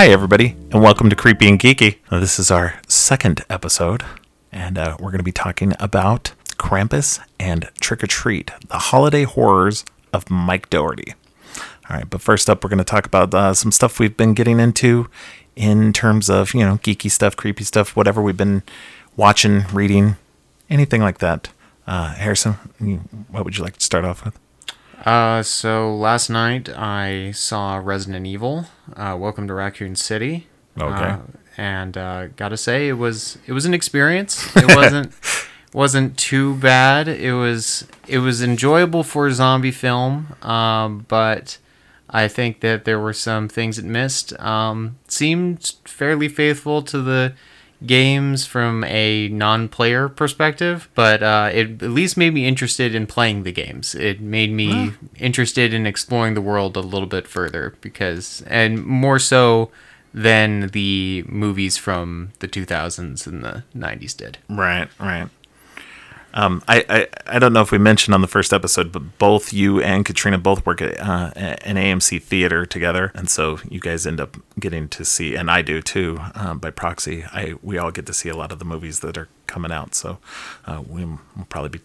Hi, 0.00 0.08
everybody, 0.08 0.56
and 0.72 0.80
welcome 0.82 1.10
to 1.10 1.14
Creepy 1.14 1.46
and 1.46 1.60
Geeky. 1.60 1.98
This 2.08 2.38
is 2.38 2.50
our 2.50 2.80
second 2.88 3.44
episode, 3.50 4.02
and 4.50 4.78
uh, 4.78 4.96
we're 4.98 5.10
going 5.10 5.18
to 5.18 5.22
be 5.22 5.30
talking 5.30 5.74
about 5.78 6.32
Krampus 6.56 7.20
and 7.38 7.68
Trick 7.80 8.02
or 8.02 8.06
Treat, 8.06 8.50
the 8.68 8.78
holiday 8.78 9.24
horrors 9.24 9.84
of 10.14 10.30
Mike 10.30 10.70
Dougherty. 10.70 11.12
All 11.90 11.98
right, 11.98 12.08
but 12.08 12.22
first 12.22 12.48
up, 12.48 12.64
we're 12.64 12.70
going 12.70 12.78
to 12.78 12.84
talk 12.84 13.04
about 13.04 13.34
uh, 13.34 13.52
some 13.52 13.70
stuff 13.70 13.98
we've 13.98 14.16
been 14.16 14.32
getting 14.32 14.58
into 14.58 15.10
in 15.54 15.92
terms 15.92 16.30
of, 16.30 16.54
you 16.54 16.60
know, 16.60 16.78
geeky 16.78 17.10
stuff, 17.10 17.36
creepy 17.36 17.64
stuff, 17.64 17.94
whatever 17.94 18.22
we've 18.22 18.38
been 18.38 18.62
watching, 19.18 19.64
reading, 19.70 20.16
anything 20.70 21.02
like 21.02 21.18
that. 21.18 21.50
Uh, 21.86 22.14
Harrison, 22.14 22.54
what 23.28 23.44
would 23.44 23.58
you 23.58 23.62
like 23.62 23.76
to 23.76 23.84
start 23.84 24.06
off 24.06 24.24
with? 24.24 24.38
Uh, 25.04 25.42
so 25.42 25.94
last 25.94 26.28
night 26.28 26.68
I 26.68 27.30
saw 27.32 27.76
Resident 27.76 28.26
Evil. 28.26 28.66
Uh, 28.94 29.16
Welcome 29.18 29.48
to 29.48 29.54
Raccoon 29.54 29.96
City. 29.96 30.46
Okay. 30.78 30.94
Uh, 30.94 31.18
and 31.56 31.96
uh, 31.96 32.26
gotta 32.28 32.56
say 32.56 32.88
it 32.88 32.94
was 32.94 33.38
it 33.46 33.52
was 33.52 33.64
an 33.64 33.74
experience. 33.74 34.46
It 34.56 34.76
wasn't 34.76 35.12
wasn't 35.72 36.18
too 36.18 36.54
bad. 36.56 37.08
It 37.08 37.32
was 37.32 37.86
it 38.06 38.18
was 38.18 38.42
enjoyable 38.42 39.02
for 39.02 39.26
a 39.26 39.32
zombie 39.32 39.70
film. 39.70 40.34
Um, 40.42 41.06
but 41.08 41.58
I 42.08 42.28
think 42.28 42.60
that 42.60 42.84
there 42.84 42.98
were 42.98 43.12
some 43.12 43.48
things 43.48 43.78
it 43.78 43.84
missed. 43.84 44.38
Um, 44.40 44.98
seemed 45.08 45.74
fairly 45.84 46.28
faithful 46.28 46.82
to 46.82 47.00
the 47.00 47.32
games 47.84 48.46
from 48.46 48.84
a 48.84 49.28
non-player 49.28 50.08
perspective, 50.08 50.88
but 50.94 51.22
uh, 51.22 51.50
it 51.52 51.82
at 51.82 51.90
least 51.90 52.16
made 52.16 52.34
me 52.34 52.46
interested 52.46 52.94
in 52.94 53.06
playing 53.06 53.42
the 53.42 53.52
games. 53.52 53.94
It 53.94 54.20
made 54.20 54.52
me 54.52 54.92
interested 55.16 55.72
in 55.72 55.86
exploring 55.86 56.34
the 56.34 56.40
world 56.40 56.76
a 56.76 56.80
little 56.80 57.08
bit 57.08 57.26
further 57.26 57.74
because, 57.80 58.42
and 58.46 58.84
more 58.84 59.18
so 59.18 59.70
than 60.12 60.68
the 60.68 61.24
movies 61.26 61.76
from 61.76 62.32
the 62.40 62.48
2000s 62.48 63.26
and 63.26 63.44
the 63.44 63.64
90s 63.76 64.16
did. 64.16 64.38
Right, 64.48 64.88
right. 64.98 65.28
Um, 66.34 66.62
I, 66.68 66.84
I, 66.88 67.08
I 67.26 67.38
don't 67.38 67.52
know 67.52 67.60
if 67.60 67.72
we 67.72 67.78
mentioned 67.78 68.14
on 68.14 68.20
the 68.20 68.28
first 68.28 68.52
episode, 68.52 68.92
but 68.92 69.18
both 69.18 69.52
you 69.52 69.80
and 69.80 70.04
Katrina 70.04 70.38
both 70.38 70.64
work 70.64 70.80
at 70.80 70.98
uh, 71.00 71.32
an 71.36 71.76
AMC 71.76 72.22
theater 72.22 72.64
together, 72.66 73.12
and 73.14 73.28
so 73.28 73.58
you 73.68 73.80
guys 73.80 74.06
end 74.06 74.20
up 74.20 74.36
getting 74.58 74.88
to 74.90 75.04
see, 75.04 75.34
and 75.34 75.50
I 75.50 75.62
do 75.62 75.82
too, 75.82 76.20
um, 76.34 76.58
by 76.58 76.70
proxy. 76.70 77.24
I 77.24 77.54
we 77.62 77.78
all 77.78 77.90
get 77.90 78.06
to 78.06 78.12
see 78.12 78.28
a 78.28 78.36
lot 78.36 78.52
of 78.52 78.58
the 78.58 78.64
movies 78.64 79.00
that 79.00 79.18
are 79.18 79.28
coming 79.46 79.72
out, 79.72 79.94
so 79.94 80.18
uh, 80.66 80.82
we 80.86 81.04
will 81.04 81.20
probably 81.48 81.70
be 81.70 81.80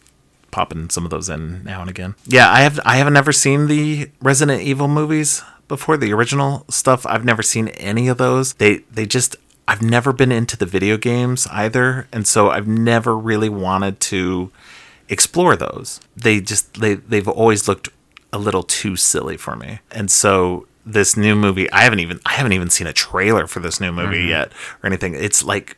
popping 0.51 0.89
some 0.89 1.03
of 1.03 1.11
those 1.11 1.27
in 1.27 1.63
now 1.63 1.81
and 1.81 1.89
again. 1.89 2.15
Yeah, 2.25 2.49
I 2.51 2.61
have 2.61 2.79
I 2.85 2.97
have 2.97 3.11
never 3.11 3.31
seen 3.31 3.67
the 3.67 4.09
Resident 4.21 4.61
Evil 4.61 4.87
movies 4.87 5.43
before 5.67 5.97
the 5.97 6.13
original 6.13 6.65
stuff. 6.69 7.05
I've 7.05 7.25
never 7.25 7.41
seen 7.41 7.69
any 7.69 8.07
of 8.07 8.17
those. 8.17 8.53
They 8.53 8.77
they 8.91 9.05
just 9.05 9.35
I've 9.67 9.81
never 9.81 10.13
been 10.13 10.31
into 10.31 10.57
the 10.57 10.65
video 10.65 10.97
games 10.97 11.47
either, 11.51 12.07
and 12.11 12.27
so 12.27 12.49
I've 12.49 12.67
never 12.67 13.17
really 13.17 13.49
wanted 13.49 13.99
to 14.01 14.51
explore 15.09 15.55
those. 15.55 15.99
They 16.15 16.39
just 16.39 16.79
they 16.79 16.95
they've 16.95 17.27
always 17.27 17.67
looked 17.67 17.89
a 18.31 18.37
little 18.37 18.63
too 18.63 18.95
silly 18.95 19.37
for 19.37 19.55
me. 19.55 19.79
And 19.91 20.11
so 20.11 20.67
this 20.85 21.17
new 21.17 21.35
movie, 21.35 21.71
I 21.71 21.81
haven't 21.81 21.99
even 21.99 22.19
I 22.25 22.33
haven't 22.33 22.53
even 22.53 22.69
seen 22.69 22.87
a 22.87 22.93
trailer 22.93 23.47
for 23.47 23.59
this 23.59 23.79
new 23.79 23.91
movie 23.91 24.19
mm-hmm. 24.19 24.29
yet 24.29 24.51
or 24.83 24.87
anything. 24.87 25.15
It's 25.15 25.43
like 25.43 25.77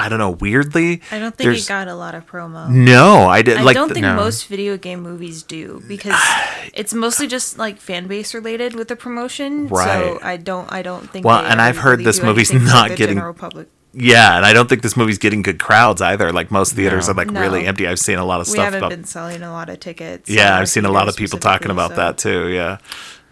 I 0.00 0.08
don't 0.08 0.18
know, 0.20 0.30
weirdly 0.30 1.02
I 1.10 1.18
don't 1.18 1.34
think 1.36 1.56
it 1.58 1.66
got 1.66 1.88
a 1.88 1.94
lot 1.94 2.14
of 2.14 2.24
promo. 2.26 2.68
No, 2.70 3.26
I 3.26 3.42
did 3.42 3.56
I 3.58 3.62
like 3.62 3.74
don't 3.74 3.88
think 3.92 4.02
No. 4.02 4.14
most 4.14 4.46
video 4.46 4.76
game 4.76 5.00
movies 5.02 5.42
do 5.42 5.82
because 5.88 6.14
it's 6.74 6.94
mostly 6.94 7.26
just 7.26 7.58
like 7.58 7.78
fan 7.78 8.06
base 8.06 8.32
related 8.34 8.74
with 8.74 8.88
the 8.88 8.96
promotion. 8.96 9.66
Right. 9.68 9.86
So 9.86 10.20
I 10.22 10.36
don't 10.36 10.70
I 10.72 10.82
don't 10.82 11.10
think. 11.10 11.26
Well, 11.26 11.44
and 11.44 11.60
I've 11.60 11.78
heard 11.78 11.98
really 11.98 12.04
this 12.04 12.22
movie's 12.22 12.52
not 12.52 12.90
getting- 12.96 13.16
general 13.16 13.34
public. 13.34 13.68
Yeah, 13.94 14.36
and 14.36 14.44
I 14.44 14.52
don't 14.52 14.68
think 14.68 14.82
this 14.82 14.96
movie's 14.98 15.18
getting 15.18 15.42
good 15.42 15.58
crowds 15.58 16.00
either. 16.02 16.30
Like 16.30 16.50
most 16.50 16.74
theaters 16.74 17.08
No. 17.08 17.12
are 17.12 17.16
like 17.16 17.30
No. 17.30 17.40
really 17.40 17.66
empty. 17.66 17.88
I've 17.88 17.98
seen 17.98 18.18
a 18.18 18.24
lot 18.24 18.40
of 18.40 18.46
We 18.46 18.50
stuff 18.52 18.58
We 18.60 18.64
haven't 18.66 18.78
about 18.80 18.90
been 18.90 19.04
selling 19.04 19.42
a 19.42 19.50
lot 19.50 19.70
of 19.70 19.80
tickets. 19.80 20.28
Yeah, 20.30 20.56
I've 20.58 20.68
seen 20.68 20.84
a 20.84 20.90
lot 20.92 21.08
of 21.08 21.16
people 21.16 21.38
talking 21.40 21.70
about 21.70 21.90
so- 21.90 21.96
that 21.96 22.18
too. 22.18 22.48
Yeah. 22.48 22.76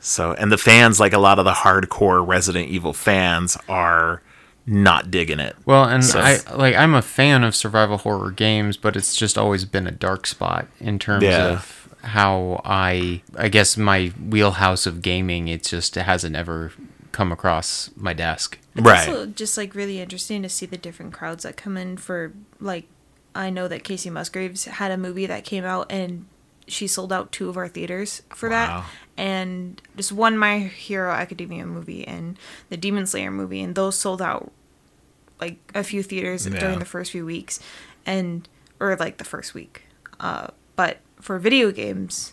So, 0.00 0.32
and 0.32 0.50
the 0.50 0.58
fans, 0.58 0.98
like 0.98 1.12
a 1.12 1.18
lot 1.18 1.38
of 1.38 1.44
the 1.44 1.52
hardcore 1.52 2.26
Resident 2.26 2.68
Evil 2.70 2.92
fans, 2.94 3.56
are 3.68 4.22
not 4.66 5.10
digging 5.10 5.38
it. 5.40 5.54
Well, 5.64 5.84
and 5.84 6.04
So- 6.04 6.20
I 6.20 6.38
like 6.54 6.74
I'm 6.74 6.94
a 6.94 7.02
fan 7.02 7.44
of 7.44 7.54
survival 7.54 7.98
horror 7.98 8.30
games, 8.30 8.76
but 8.76 8.96
it's 8.96 9.16
just 9.16 9.38
always 9.38 9.64
been 9.64 9.86
a 9.86 9.92
dark 9.92 10.26
spot 10.26 10.66
in 10.80 10.98
terms 10.98 11.22
Yeah. 11.24 11.46
of 11.52 11.88
how 12.02 12.60
I 12.64 13.22
I 13.36 13.48
guess 13.48 13.76
my 13.76 14.12
wheelhouse 14.28 14.86
of 14.86 15.02
gaming. 15.02 15.48
It 15.48 15.64
just 15.64 15.94
hasn't 15.94 16.36
ever 16.36 16.72
come 17.12 17.32
across 17.32 17.90
my 17.96 18.12
desk. 18.12 18.58
It's 18.74 18.84
Right. 18.84 19.08
also 19.08 19.26
just 19.26 19.56
like 19.56 19.74
really 19.74 20.00
interesting 20.00 20.42
to 20.42 20.48
see 20.48 20.66
the 20.66 20.76
different 20.76 21.12
crowds 21.12 21.44
that 21.44 21.56
come 21.56 21.76
in 21.76 21.96
for 21.96 22.32
like 22.60 22.84
I 23.34 23.50
know 23.50 23.68
that 23.68 23.84
Kacey 23.84 24.10
Musgraves 24.10 24.64
had 24.64 24.90
a 24.90 24.96
movie 24.96 25.26
that 25.26 25.44
came 25.44 25.64
out 25.64 25.90
and 25.90 26.26
she 26.68 26.86
sold 26.86 27.12
out 27.12 27.30
two 27.32 27.48
of 27.48 27.56
our 27.56 27.68
theaters 27.68 28.22
for 28.30 28.48
Wow. 28.50 28.80
that. 28.80 28.84
And 29.16 29.80
just 29.96 30.12
one 30.12 30.36
My 30.36 30.58
Hero 30.58 31.10
Academia 31.12 31.64
movie 31.66 32.06
and 32.06 32.38
the 32.68 32.76
Demon 32.76 33.06
Slayer 33.06 33.30
movie 33.30 33.62
and 33.62 33.74
those 33.74 33.96
sold 33.98 34.20
out 34.20 34.52
like 35.40 35.58
a 35.74 35.82
few 35.84 36.02
theaters 36.02 36.46
Yeah. 36.46 36.58
during 36.58 36.78
the 36.78 36.84
first 36.84 37.12
few 37.12 37.24
weeks 37.26 37.60
and 38.04 38.48
or 38.80 38.96
like 38.96 39.18
the 39.18 39.24
first 39.24 39.54
week. 39.54 39.84
Uh 40.20 40.48
but 40.76 40.98
for 41.20 41.38
video 41.38 41.70
games 41.72 42.32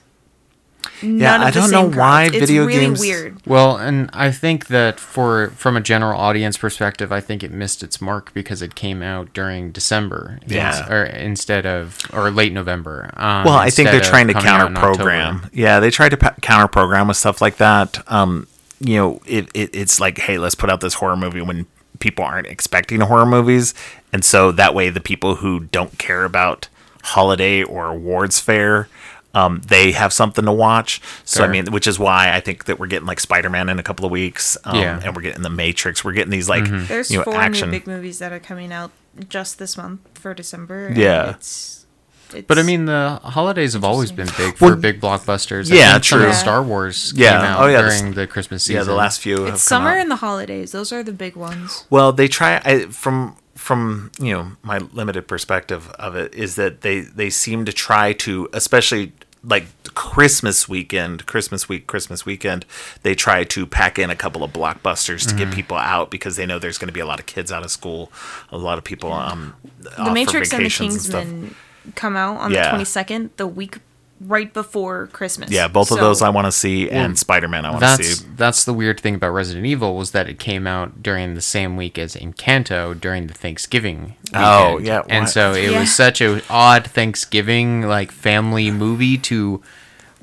none 1.02 1.42
I 1.42 1.52
the 1.52 1.60
don't 1.60 1.70
same 1.70 1.92
know 1.92 1.98
why 1.98 2.28
crowds. 2.30 2.38
video 2.40 2.64
it's 2.64 2.68
really 2.76 2.86
games- 2.88 3.00
weird. 3.00 3.38
Well, 3.46 3.78
and 3.78 4.10
I 4.14 4.32
think 4.32 4.68
that 4.68 5.00
for 5.00 5.50
from 5.56 5.76
a 5.78 5.82
general 5.82 6.20
audience 6.20 6.58
perspective, 6.58 7.12
I 7.12 7.20
think 7.22 7.44
it 7.44 7.52
missed 7.52 7.84
its 7.84 8.02
mark 8.02 8.34
because 8.34 8.62
it 8.62 8.76
came 8.76 9.02
out 9.02 9.34
during 9.34 9.72
December, 9.72 10.40
Yeah. 10.48 10.80
ins- 10.82 10.90
or 10.90 11.04
instead 11.04 11.66
of 11.66 11.98
or 12.12 12.30
late 12.32 12.54
November. 12.54 13.10
Um, 13.18 13.44
Well, 13.46 13.56
I 13.58 13.70
think 13.70 13.90
they're 13.92 14.00
trying 14.02 14.28
to 14.28 14.34
coming 14.34 14.48
counter 14.50 14.80
program. 14.80 15.50
Yeah, 15.54 15.80
they 15.80 15.90
tried 15.90 16.10
to 16.10 16.18
pa- 16.18 16.36
counter 16.42 16.68
program 16.68 17.08
with 17.08 17.18
stuff 17.18 17.42
like 17.42 17.58
that. 17.58 18.02
Um, 18.08 18.48
you 18.80 18.98
know, 18.98 19.22
it, 19.26 19.50
it 19.54 19.70
it's 19.74 20.00
like, 20.00 20.18
hey, 20.18 20.38
let's 20.38 20.56
put 20.56 20.70
out 20.70 20.82
this 20.82 20.96
horror 20.96 21.16
movie 21.16 21.42
when 21.42 21.66
people 22.00 22.26
aren't 22.26 22.48
expecting 22.48 23.00
horror 23.02 23.26
movies, 23.26 23.74
and 24.12 24.26
so 24.26 24.52
that 24.52 24.74
way 24.74 24.90
the 24.90 25.00
people 25.00 25.36
who 25.36 25.62
don't 25.72 25.98
care 25.98 26.26
about 26.26 26.68
holiday 27.04 27.64
or 27.64 27.88
awards 27.88 28.40
fare. 28.40 28.88
Um, 29.36 29.62
they 29.68 29.94
have 29.94 30.14
something 30.14 30.46
to 30.46 30.52
watch, 30.52 31.02
so 31.26 31.44
I 31.44 31.48
mean, 31.48 31.72
which 31.72 31.88
is 31.88 31.98
why 31.98 32.32
I 32.34 32.40
think 32.40 32.66
that 32.66 32.80
we're 32.80 32.86
getting 32.88 33.08
like 33.08 33.20
Spider 33.20 33.50
Man 33.50 33.68
in 33.70 33.80
a 33.80 33.84
couple 33.84 34.06
of 34.06 34.12
weeks, 34.12 34.58
um, 34.64 34.76
Yeah. 34.80 35.00
and 35.04 35.16
we're 35.16 35.24
getting 35.24 35.42
the 35.42 35.50
Matrix. 35.50 36.04
We're 36.06 36.12
getting 36.14 36.30
these 36.32 36.48
like 36.48 36.66
There's 36.88 37.10
you 37.10 37.18
know 37.18 37.24
four 37.24 37.36
action. 37.36 37.70
new 37.72 37.78
big 37.80 37.88
movies 37.88 38.20
that 38.20 38.32
are 38.32 38.40
coming 38.40 38.72
out 38.72 38.92
just 39.30 39.58
this 39.58 39.76
month 39.76 40.02
for 40.14 40.34
December. 40.36 40.88
and 40.88 40.98
Yeah. 40.98 41.32
It's, 41.32 41.86
it's, 42.32 42.48
But 42.48 42.60
I 42.60 42.64
mean, 42.64 42.86
the 42.86 43.20
holidays 43.24 43.74
have 43.74 43.84
always 43.84 44.12
been 44.12 44.30
big 44.38 44.56
for 44.58 44.66
Well, 44.70 44.76
big 44.76 45.02
blockbusters. 45.02 45.70
yeah, 45.70 45.90
I 45.90 45.92
think 45.94 46.04
some 46.06 46.20
true. 46.20 46.28
the 46.28 46.34
Star 46.34 46.62
Wars 46.62 47.12
Yeah. 47.16 47.32
came 47.38 47.42
out 47.42 47.62
Oh, 47.62 47.68
yeah, 47.68 47.82
the 47.82 47.90
during 47.90 48.14
the 48.14 48.28
Christmas 48.28 48.64
season. 48.64 48.82
yeah, 48.82 48.84
the 48.84 48.94
last 48.96 49.20
few. 49.22 49.38
have 49.38 49.46
come 49.46 49.54
it's 49.56 49.64
summer 49.64 49.90
out. 49.92 49.98
and 49.98 50.12
the 50.12 50.16
holidays. 50.18 50.72
Those 50.74 50.92
are 50.92 51.02
the 51.04 51.12
big 51.12 51.36
ones. 51.36 51.86
Well, 51.90 52.12
they 52.12 52.28
try 52.28 52.62
I, 52.64 52.86
from 52.88 53.36
from 53.56 54.12
you 54.20 54.34
know 54.34 54.52
my 54.64 54.80
limited 54.80 55.28
perspective 55.28 55.90
of 56.00 56.16
it 56.16 56.34
is 56.34 56.56
that 56.56 56.82
they 56.82 57.02
they 57.02 57.30
seem 57.30 57.66
to 57.66 57.74
try 57.74 58.12
to 58.14 58.50
especially 58.54 59.14
like 59.46 59.66
Christmas 59.94 60.70
weekend, 60.70 61.26
Christmas 61.26 61.68
week, 61.68 61.86
Christmas 61.86 62.26
weekend, 62.26 62.66
they 63.02 63.14
try 63.14 63.44
to 63.44 63.66
pack 63.68 64.00
in 64.00 64.10
a 64.10 64.16
couple 64.16 64.42
of 64.42 64.54
blockbusters 64.54 65.28
to 65.28 65.36
get 65.36 65.54
people 65.54 65.76
out 65.76 66.10
because 66.10 66.38
they 66.38 66.46
know 66.46 66.60
there's 66.60 66.78
going 66.78 66.88
to 66.88 66.94
be 66.94 67.02
a 67.02 67.06
lot 67.06 67.20
of 67.20 67.26
kids 67.26 67.52
out 67.52 67.62
of 67.62 67.70
school, 67.70 68.10
a 68.52 68.58
lot 68.58 68.78
of 68.78 68.86
people 68.86 69.12
um 69.12 69.54
The 69.80 70.12
Matrix 70.14 70.54
and 70.54 70.66
the 70.66 70.70
Kingsman 70.70 71.56
come 71.96 72.16
out 72.16 72.38
on 72.38 72.52
Yeah. 72.52 72.72
the 72.78 72.84
22nd, 72.84 73.32
the 73.36 73.46
week 73.46 73.80
right 74.22 74.54
before 74.54 75.08
Christmas. 75.08 75.50
Yeah, 75.52 75.68
both 75.68 75.92
of 75.92 75.98
those 75.98 76.22
I 76.22 76.30
want 76.30 76.46
to 76.46 76.52
see, 76.52 76.90
and 76.90 77.10
Well, 77.12 77.16
Spider 77.18 77.48
Man 77.48 77.66
I 77.66 77.72
want 77.72 77.84
to 77.84 78.04
see. 78.04 78.26
that's 78.38 78.64
the 78.64 78.74
weird 78.74 79.00
thing 79.00 79.16
about 79.16 79.32
Resident 79.32 79.66
Evil 79.66 79.96
was 79.98 80.12
that 80.12 80.30
it 80.30 80.40
came 80.40 80.66
out 80.66 81.04
during 81.04 81.34
the 81.34 81.42
same 81.42 81.76
week 81.76 81.98
as 81.98 82.16
Encanto 82.16 83.00
during 83.00 83.28
the 83.28 83.34
Thanksgiving. 83.34 84.16
Oh, 84.34 84.76
weekend. 84.78 84.86
yeah, 84.88 85.02
and 85.10 85.28
so 85.30 85.54
it 85.54 85.72
Yeah. 85.72 85.80
was 85.82 85.94
such 85.94 86.22
a 86.22 86.42
odd 86.50 86.86
Thanksgiving 86.88 87.82
like 87.82 88.12
family 88.12 88.72
movie 88.72 89.18
to 89.20 89.62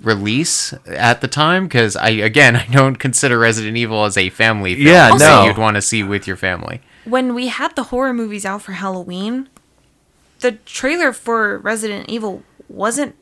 release 0.03 0.73
at 0.87 1.21
the 1.21 1.29
time 1.29 1.65
because 1.65 1.95
I 1.97 2.09
again 2.11 2.57
I 2.57 2.67
don't 2.67 2.97
consider 2.97 3.39
Resident 3.39 3.77
Evil 3.77 4.05
as 4.05 4.17
a 4.17 4.31
family 4.31 4.75
film. 4.75 4.87
Yeah, 4.87 5.11
that 5.11 5.19
no. 5.19 5.45
you'd 5.45 5.59
want 5.59 5.75
to 5.75 5.83
see 5.83 6.03
with 6.03 6.27
your 6.27 6.37
family. 6.37 6.81
When 7.05 7.35
we 7.35 7.49
had 7.49 7.77
the 7.77 7.85
horror 7.85 8.13
movies 8.15 8.45
out 8.47 8.63
for 8.63 8.73
Halloween, 8.73 9.49
the 10.41 10.53
trailer 10.53 11.13
for 11.13 11.59
Resident 11.59 12.09
Evil 12.09 12.43
wasn't 12.69 13.15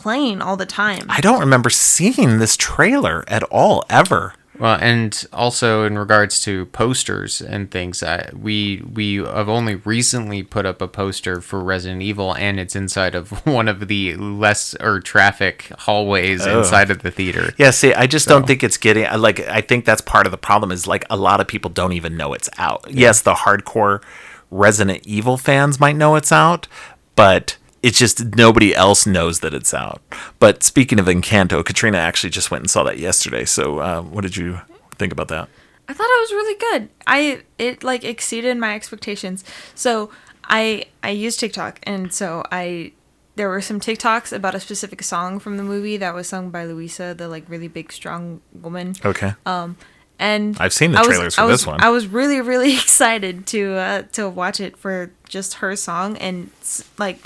playing 0.00 0.40
all 0.42 0.56
the 0.56 0.66
time. 0.66 1.06
I 1.08 1.20
don't 1.20 1.40
remember 1.40 1.70
seeing 1.70 2.38
this 2.38 2.56
trailer 2.56 3.24
at 3.28 3.42
all 3.44 3.84
ever. 3.90 4.34
Well, 4.58 4.76
and 4.78 5.24
also 5.32 5.84
in 5.84 5.98
regards 5.98 6.42
to 6.42 6.66
posters 6.66 7.40
and 7.40 7.70
things, 7.70 8.02
uh, 8.02 8.30
we 8.38 8.82
we 8.92 9.14
have 9.16 9.48
only 9.48 9.76
recently 9.76 10.42
put 10.42 10.66
up 10.66 10.82
a 10.82 10.88
poster 10.88 11.40
for 11.40 11.60
Resident 11.64 12.02
Evil, 12.02 12.34
and 12.36 12.60
it's 12.60 12.76
inside 12.76 13.14
of 13.14 13.30
one 13.46 13.68
of 13.68 13.88
the 13.88 14.16
less 14.16 14.74
or 14.78 15.00
traffic 15.00 15.72
hallways 15.78 16.46
Oh. 16.46 16.58
inside 16.58 16.90
of 16.90 17.00
the 17.02 17.10
theater. 17.10 17.54
Yeah, 17.56 17.70
see, 17.70 17.94
I 17.94 18.06
just 18.06 18.26
So- 18.26 18.32
don't 18.34 18.46
think 18.46 18.62
it's 18.62 18.76
getting 18.76 19.06
like 19.18 19.40
I 19.48 19.62
think 19.62 19.86
that's 19.86 20.02
part 20.02 20.26
of 20.26 20.30
the 20.30 20.36
problem 20.38 20.70
is 20.72 20.86
like 20.86 21.06
a 21.08 21.16
lot 21.16 21.40
of 21.40 21.46
people 21.48 21.70
don't 21.70 21.94
even 21.94 22.18
know 22.18 22.34
it's 22.34 22.50
out. 22.58 22.84
Yes, 22.90 23.22
the 23.22 23.32
hardcore 23.34 24.02
Resident 24.50 25.06
Evil 25.06 25.38
fans 25.38 25.80
might 25.80 25.96
know 25.96 26.16
it's 26.16 26.32
out, 26.32 26.68
but 27.16 27.56
it's 27.82 27.98
just 27.98 28.36
nobody 28.36 28.74
else 28.74 29.06
knows 29.06 29.40
that 29.40 29.54
it's 29.54 29.72
out. 29.72 30.02
But 30.38 30.62
speaking 30.62 30.98
of 30.98 31.06
Encanto, 31.06 31.64
Katrina 31.64 31.98
actually 31.98 32.30
just 32.30 32.50
went 32.50 32.62
and 32.62 32.70
saw 32.70 32.82
that 32.84 32.98
yesterday. 32.98 33.44
So, 33.44 33.78
uh, 33.78 34.02
what 34.02 34.22
did 34.22 34.36
you 34.36 34.60
think 34.96 35.12
about 35.12 35.28
that? 35.28 35.48
I 35.88 35.92
thought 35.92 36.04
it 36.04 36.20
was 36.20 36.32
really 36.32 36.58
good. 36.58 36.88
I 37.06 37.42
it 37.58 37.82
like 37.82 38.04
exceeded 38.04 38.56
my 38.58 38.74
expectations. 38.74 39.42
So 39.74 40.10
I 40.44 40.84
I 41.02 41.10
use 41.10 41.36
TikTok 41.36 41.80
and 41.82 42.12
so 42.14 42.44
I 42.52 42.92
there 43.36 43.48
were 43.48 43.60
some 43.60 43.80
TikToks 43.80 44.32
about 44.32 44.54
a 44.54 44.60
specific 44.60 45.02
song 45.02 45.38
from 45.40 45.56
the 45.56 45.62
movie 45.62 45.96
that 45.96 46.14
was 46.14 46.28
sung 46.28 46.50
by 46.50 46.64
Luisa, 46.64 47.14
the 47.14 47.26
like 47.28 47.44
really 47.48 47.68
big 47.68 47.90
strong 47.92 48.40
woman. 48.52 48.94
Okay. 49.04 49.32
Um, 49.46 49.76
And 50.18 50.56
I've 50.60 50.74
seen 50.74 50.92
the 50.92 50.98
I 50.98 51.00
was- 51.00 51.08
trailers 51.08 51.34
for 51.34 51.46
was, 51.46 51.60
this 51.60 51.66
one. 51.66 51.80
I 51.80 51.88
was 51.88 52.06
really 52.06 52.40
really 52.40 52.74
excited 52.82 53.46
to 53.48 53.74
uh, 53.74 54.02
to 54.12 54.28
watch 54.28 54.60
it 54.60 54.76
for 54.76 55.10
just 55.28 55.54
her 55.54 55.74
song 55.74 56.16
and 56.18 56.50
like 56.98 57.18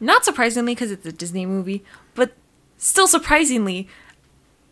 not 0.00 0.24
surprisingly 0.24 0.74
because 0.74 0.90
it's 0.90 1.06
a 1.06 1.12
Disney 1.12 1.46
movie, 1.46 1.84
but 2.14 2.32
still 2.78 3.06
surprisingly, 3.06 3.86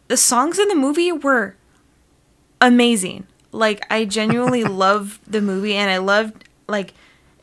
the 0.08 0.16
songs 0.16 0.58
in 0.58 0.68
the 0.68 0.74
movie 0.74 1.12
were 1.12 1.54
amazing. 2.60 3.26
Like 3.52 3.86
I 3.90 4.04
genuinely 4.04 4.64
love 4.84 5.20
the 5.26 5.40
movie 5.40 5.74
and 5.74 5.90
I 5.90 5.98
loved 5.98 6.44
like 6.66 6.94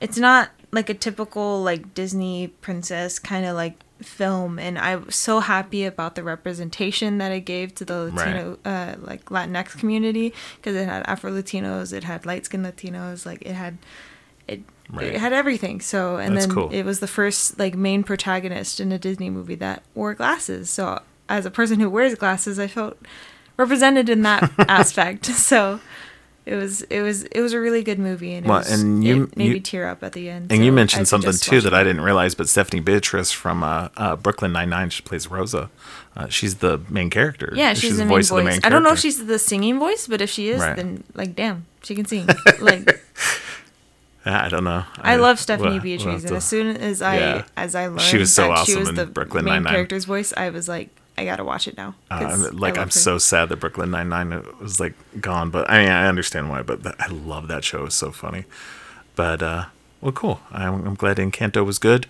it's 0.01 0.17
not 0.17 0.49
like 0.71 0.89
a 0.89 0.93
typical 0.93 1.63
like 1.63 1.93
Disney 1.93 2.47
princess 2.47 3.17
kind 3.19 3.45
of 3.45 3.55
like 3.55 3.79
film 4.01 4.59
and 4.59 4.77
I 4.77 4.97
was 4.97 5.15
so 5.15 5.39
happy 5.39 5.85
about 5.85 6.15
the 6.15 6.23
representation 6.23 7.17
that 7.19 7.31
it 7.31 7.41
gave 7.41 7.73
to 7.75 7.85
the 7.85 8.11
Latino 8.13 8.57
uh 8.65 8.95
like 8.99 9.25
Latinx 9.25 9.77
community 9.77 10.33
because 10.57 10.75
it 10.75 10.85
had 10.85 11.03
Afro 11.07 11.31
Latinos, 11.31 11.93
it 11.93 12.03
had 12.03 12.25
light 12.25 12.45
skinned 12.45 12.65
Latinos, 12.65 13.25
like 13.25 13.41
it 13.43 13.53
had 13.53 13.77
it 14.47 14.61
Right. 14.89 15.07
it 15.07 15.19
had 15.19 15.33
everything. 15.33 15.81
So 15.81 16.17
and 16.17 16.35
That's 16.35 16.45
then 16.47 16.55
cool. 16.55 16.69
it 16.71 16.83
was 16.83 16.99
the 16.99 17.07
first 17.07 17.57
like 17.59 17.75
main 17.75 18.03
protagonist 18.03 18.79
in 18.79 18.91
a 18.91 18.99
Disney 18.99 19.29
movie 19.29 19.55
that 19.55 19.83
wore 19.95 20.13
glasses. 20.13 20.69
So 20.69 21.01
as 21.27 21.45
a 21.45 21.51
person 21.51 21.79
who 21.79 21.89
wears 21.89 22.13
glasses, 22.15 22.59
I 22.59 22.67
felt 22.67 22.97
represented 23.57 24.09
in 24.09 24.21
that 24.23 24.51
aspect. 24.69 25.25
So 25.25 25.79
it 26.45 26.53
was 26.55 26.83
it 26.83 27.01
was 27.01 27.23
it 27.23 27.41
was 27.41 27.53
a 27.53 27.59
really 27.59 27.81
good 27.81 27.97
movie 27.97 28.35
and, 28.35 28.45
it, 28.45 28.49
Well, 28.49 28.59
was, 28.59 28.71
and 28.71 29.03
you- 29.03 29.23
it 29.23 29.35
made 29.37 29.47
you- 29.47 29.53
me 29.53 29.59
tear 29.59 29.87
up 29.87 30.03
at 30.03 30.13
the 30.13 30.29
end. 30.29 30.51
And 30.51 30.59
so 30.59 30.63
you 30.65 30.71
mentioned 30.71 31.07
something 31.07 31.33
too 31.33 31.61
that 31.61 31.73
I 31.73 31.83
didn't 31.83 32.01
realize, 32.03 32.35
but 32.35 32.47
Stephanie 32.47 32.81
Beatriz 32.81 33.31
from 33.31 33.63
uh, 33.63 33.89
uh, 33.97 34.15
Brooklyn 34.17 34.51
Nine 34.51 34.69
Nine, 34.69 34.91
she 34.91 35.01
plays 35.01 35.29
Rosa. 35.31 35.71
Uh, 36.15 36.27
she's 36.27 36.55
the 36.57 36.79
main 36.89 37.09
character. 37.09 37.51
Yeah, 37.55 37.73
she's, 37.73 37.97
the 37.97 38.05
main 38.05 38.09
voice. 38.09 38.29
of 38.29 38.37
the 38.37 38.43
main 38.43 38.59
I 38.63 38.69
don't 38.69 38.83
know 38.83 38.91
if 38.93 38.99
she's 38.99 39.25
the 39.25 39.39
singing 39.39 39.79
voice, 39.79 40.07
but 40.07 40.21
if 40.21 40.29
she 40.29 40.49
is, 40.49 40.61
Right. 40.61 40.75
then 40.75 41.03
like 41.15 41.35
damn, 41.35 41.65
she 41.81 41.95
can 41.95 42.05
sing. 42.05 42.27
like 42.59 43.01
I 44.25 44.49
don't 44.49 44.63
know. 44.63 44.83
I 45.01 45.17
love 45.17 45.39
Stephanie 45.39 45.65
we'll- 45.69 45.73
we'll 45.75 45.83
Beatriz, 45.83 46.23
and 46.25 46.35
as 46.35 46.43
soon 46.45 46.75
as 46.77 47.01
I 47.01 47.17
Yeah. 47.17 47.43
as 47.55 47.75
I 47.75 47.87
learned 47.87 48.01
She 48.01 48.17
was 48.17 48.33
so 48.33 48.47
that 48.47 48.65
she 48.65 48.75
was 48.75 48.91
the 48.93 49.05
Brooklyn 49.05 49.45
main 49.45 49.55
Nine-Nine. 49.55 49.73
character's 49.73 50.05
voice, 50.05 50.33
I 50.35 50.49
was 50.49 50.67
like, 50.67 50.89
I 51.17 51.25
gotta 51.25 51.43
watch 51.43 51.67
it 51.67 51.77
now. 51.77 51.95
Uh, 52.11 52.47
like 52.51 52.77
I'm 52.77 52.87
her. 52.87 52.91
so 52.91 53.17
sad 53.17 53.49
that 53.49 53.57
Brooklyn 53.57 53.91
Nine 53.91 54.09
Nine 54.09 54.43
was 54.59 54.79
like 54.79 54.93
gone, 55.21 55.49
but 55.51 55.69
I 55.69 55.79
mean 55.83 55.89
I 55.91 56.07
understand 56.07 56.49
why. 56.49 56.61
But 56.63 56.83
that, 56.83 56.95
I 56.99 57.07
love 57.07 57.47
that 57.49 57.63
show; 57.63 57.85
it's 57.85 57.95
so 57.95 58.11
funny. 58.11 58.45
But 59.15 59.41
uh, 59.43 59.65
well, 60.01 60.11
cool. 60.11 60.39
I'm, 60.51 60.85
I'm 60.87 60.95
glad 60.95 61.17
Encanto 61.17 61.63
was 61.65 61.77
good, 61.79 62.07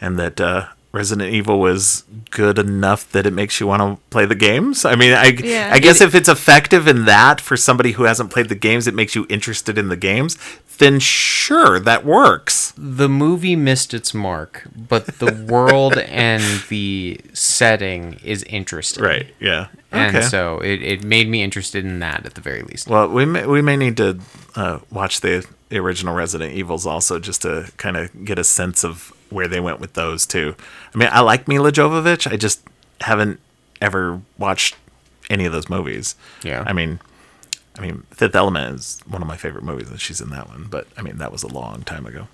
and 0.00 0.18
that 0.18 0.40
uh, 0.40 0.66
Resident 0.90 1.32
Evil 1.34 1.60
was 1.60 2.04
good 2.30 2.58
enough 2.58 3.10
that 3.12 3.26
it 3.26 3.32
makes 3.32 3.60
you 3.60 3.66
want 3.66 3.82
to 3.82 4.02
play 4.08 4.24
the 4.24 4.34
games. 4.34 4.84
I 4.84 4.94
mean, 4.94 5.12
I 5.12 5.26
Yeah. 5.26 5.70
I 5.72 5.80
guess 5.80 6.00
if 6.00 6.14
it's 6.14 6.28
effective 6.28 6.88
in 6.88 7.04
that 7.04 7.40
for 7.40 7.56
somebody 7.56 7.92
who 7.92 8.04
hasn't 8.04 8.30
played 8.30 8.48
the 8.48 8.54
games, 8.54 8.86
it 8.86 8.94
makes 8.94 9.14
you 9.14 9.26
interested 9.28 9.76
in 9.76 9.88
the 9.88 9.96
games. 9.96 10.38
Then 10.78 10.98
sure, 10.98 11.78
that 11.80 12.06
works. 12.06 12.72
The 12.78 13.08
movie 13.08 13.56
missed 13.56 13.92
its 13.92 14.14
mark, 14.14 14.62
but 14.74 15.18
the 15.18 15.32
world 15.48 15.98
and 15.98 16.42
the 16.68 17.20
setting 17.34 18.18
is 18.24 18.42
interesting. 18.44 19.04
Right? 19.04 19.26
Yeah. 19.40 19.66
And 19.90 20.16
okay. 20.16 20.26
so 20.26 20.60
it, 20.60 20.80
it 20.82 21.04
made 21.04 21.28
me 21.28 21.42
interested 21.42 21.84
in 21.84 21.98
that 21.98 22.24
at 22.24 22.34
the 22.34 22.40
very 22.40 22.62
least. 22.62 22.88
Well, 22.88 23.08
we 23.08 23.26
may, 23.26 23.44
we 23.46 23.60
may 23.60 23.76
need 23.76 23.96
to 23.98 24.20
uh, 24.54 24.78
watch 24.90 25.20
the, 25.20 25.46
the 25.68 25.78
original 25.78 26.14
Resident 26.14 26.54
Evils 26.54 26.86
also 26.86 27.18
just 27.18 27.42
to 27.42 27.70
kind 27.76 27.96
of 27.96 28.24
get 28.24 28.38
a 28.38 28.44
sense 28.44 28.84
of 28.84 29.12
where 29.30 29.48
they 29.48 29.60
went 29.60 29.80
with 29.80 29.94
those 29.94 30.26
too. 30.26 30.54
I 30.94 30.98
mean, 30.98 31.08
I 31.12 31.20
like 31.20 31.48
Milla 31.48 31.72
Jovovich. 31.72 32.30
I 32.30 32.36
just 32.36 32.62
haven't 33.00 33.40
ever 33.80 34.20
watched 34.38 34.76
any 35.30 35.44
of 35.44 35.52
those 35.52 35.68
movies. 35.68 36.16
Yeah. 36.42 36.64
I 36.66 36.72
mean, 36.72 37.00
I 37.78 37.80
mean, 37.80 38.04
Fifth 38.10 38.34
Element 38.34 38.74
is 38.74 39.00
one 39.06 39.22
of 39.22 39.28
my 39.28 39.36
favorite 39.36 39.62
movies, 39.62 39.88
and 39.88 40.00
she's 40.00 40.20
in 40.20 40.30
that 40.30 40.48
one. 40.48 40.66
But 40.68 40.88
I 40.96 41.02
mean, 41.02 41.18
that 41.18 41.30
was 41.30 41.42
a 41.42 41.48
long 41.48 41.82
time 41.82 42.06
ago. 42.06 42.26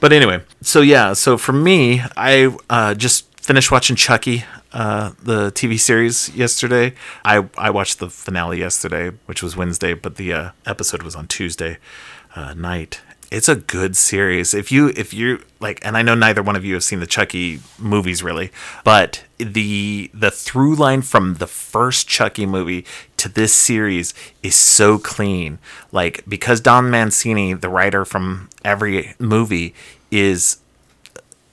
But 0.00 0.12
anyway, 0.12 0.42
so 0.62 0.80
yeah, 0.80 1.12
so 1.12 1.36
for 1.36 1.52
me, 1.52 2.02
I 2.16 2.54
uh, 2.70 2.94
just 2.94 3.26
finished 3.40 3.70
watching 3.70 3.94
Chucky, 3.94 4.44
uh, 4.72 5.12
the 5.22 5.52
TV 5.52 5.78
series 5.78 6.34
yesterday. 6.34 6.94
I 7.24 7.46
I 7.58 7.70
watched 7.70 7.98
the 7.98 8.08
finale 8.08 8.58
yesterday, 8.58 9.10
which 9.26 9.42
was 9.42 9.56
Wednesday, 9.56 9.92
but 9.92 10.16
the 10.16 10.32
uh, 10.32 10.50
episode 10.64 11.02
was 11.02 11.14
on 11.14 11.26
Tuesday 11.26 11.76
uh, 12.34 12.54
night. 12.54 13.02
It's 13.30 13.48
a 13.48 13.56
good 13.56 13.96
series. 13.96 14.54
If 14.54 14.70
you 14.70 14.92
if 14.96 15.12
you 15.12 15.42
like, 15.58 15.84
and 15.84 15.96
I 15.96 16.02
know 16.02 16.14
neither 16.14 16.42
one 16.42 16.54
of 16.54 16.64
you 16.64 16.74
have 16.74 16.84
seen 16.84 17.00
the 17.00 17.06
Chucky 17.06 17.60
movies 17.78 18.22
really, 18.22 18.52
but 18.84 19.24
the 19.38 20.10
the 20.14 20.30
through 20.30 20.76
line 20.76 21.02
from 21.02 21.34
the 21.34 21.46
first 21.48 22.06
Chucky 22.08 22.46
movie 22.46 22.84
to 23.16 23.28
this 23.28 23.52
series 23.52 24.14
is 24.42 24.54
so 24.54 24.98
clean. 24.98 25.58
Like 25.90 26.22
because 26.28 26.60
Don 26.60 26.88
Mancini, 26.88 27.52
the 27.52 27.68
writer 27.68 28.04
from 28.04 28.48
every 28.64 29.14
movie, 29.18 29.74
is 30.10 30.58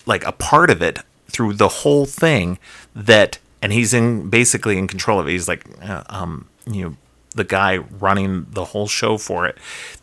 like 0.05 0.23
a 0.25 0.31
part 0.31 0.69
of 0.69 0.81
it 0.81 0.99
through 1.27 1.53
the 1.53 1.69
whole 1.69 2.05
thing 2.05 2.59
that 2.95 3.39
and 3.61 3.73
he's 3.73 3.93
in 3.93 4.29
basically 4.29 4.77
in 4.77 4.87
control 4.87 5.19
of 5.19 5.27
it 5.27 5.31
he's 5.31 5.47
like 5.47 5.65
uh, 5.81 6.03
um 6.09 6.47
you 6.69 6.83
know 6.83 6.95
the 7.33 7.43
guy 7.43 7.77
running 7.77 8.45
the 8.51 8.65
whole 8.65 8.87
show 8.87 9.17
for 9.17 9.47
it 9.47 9.57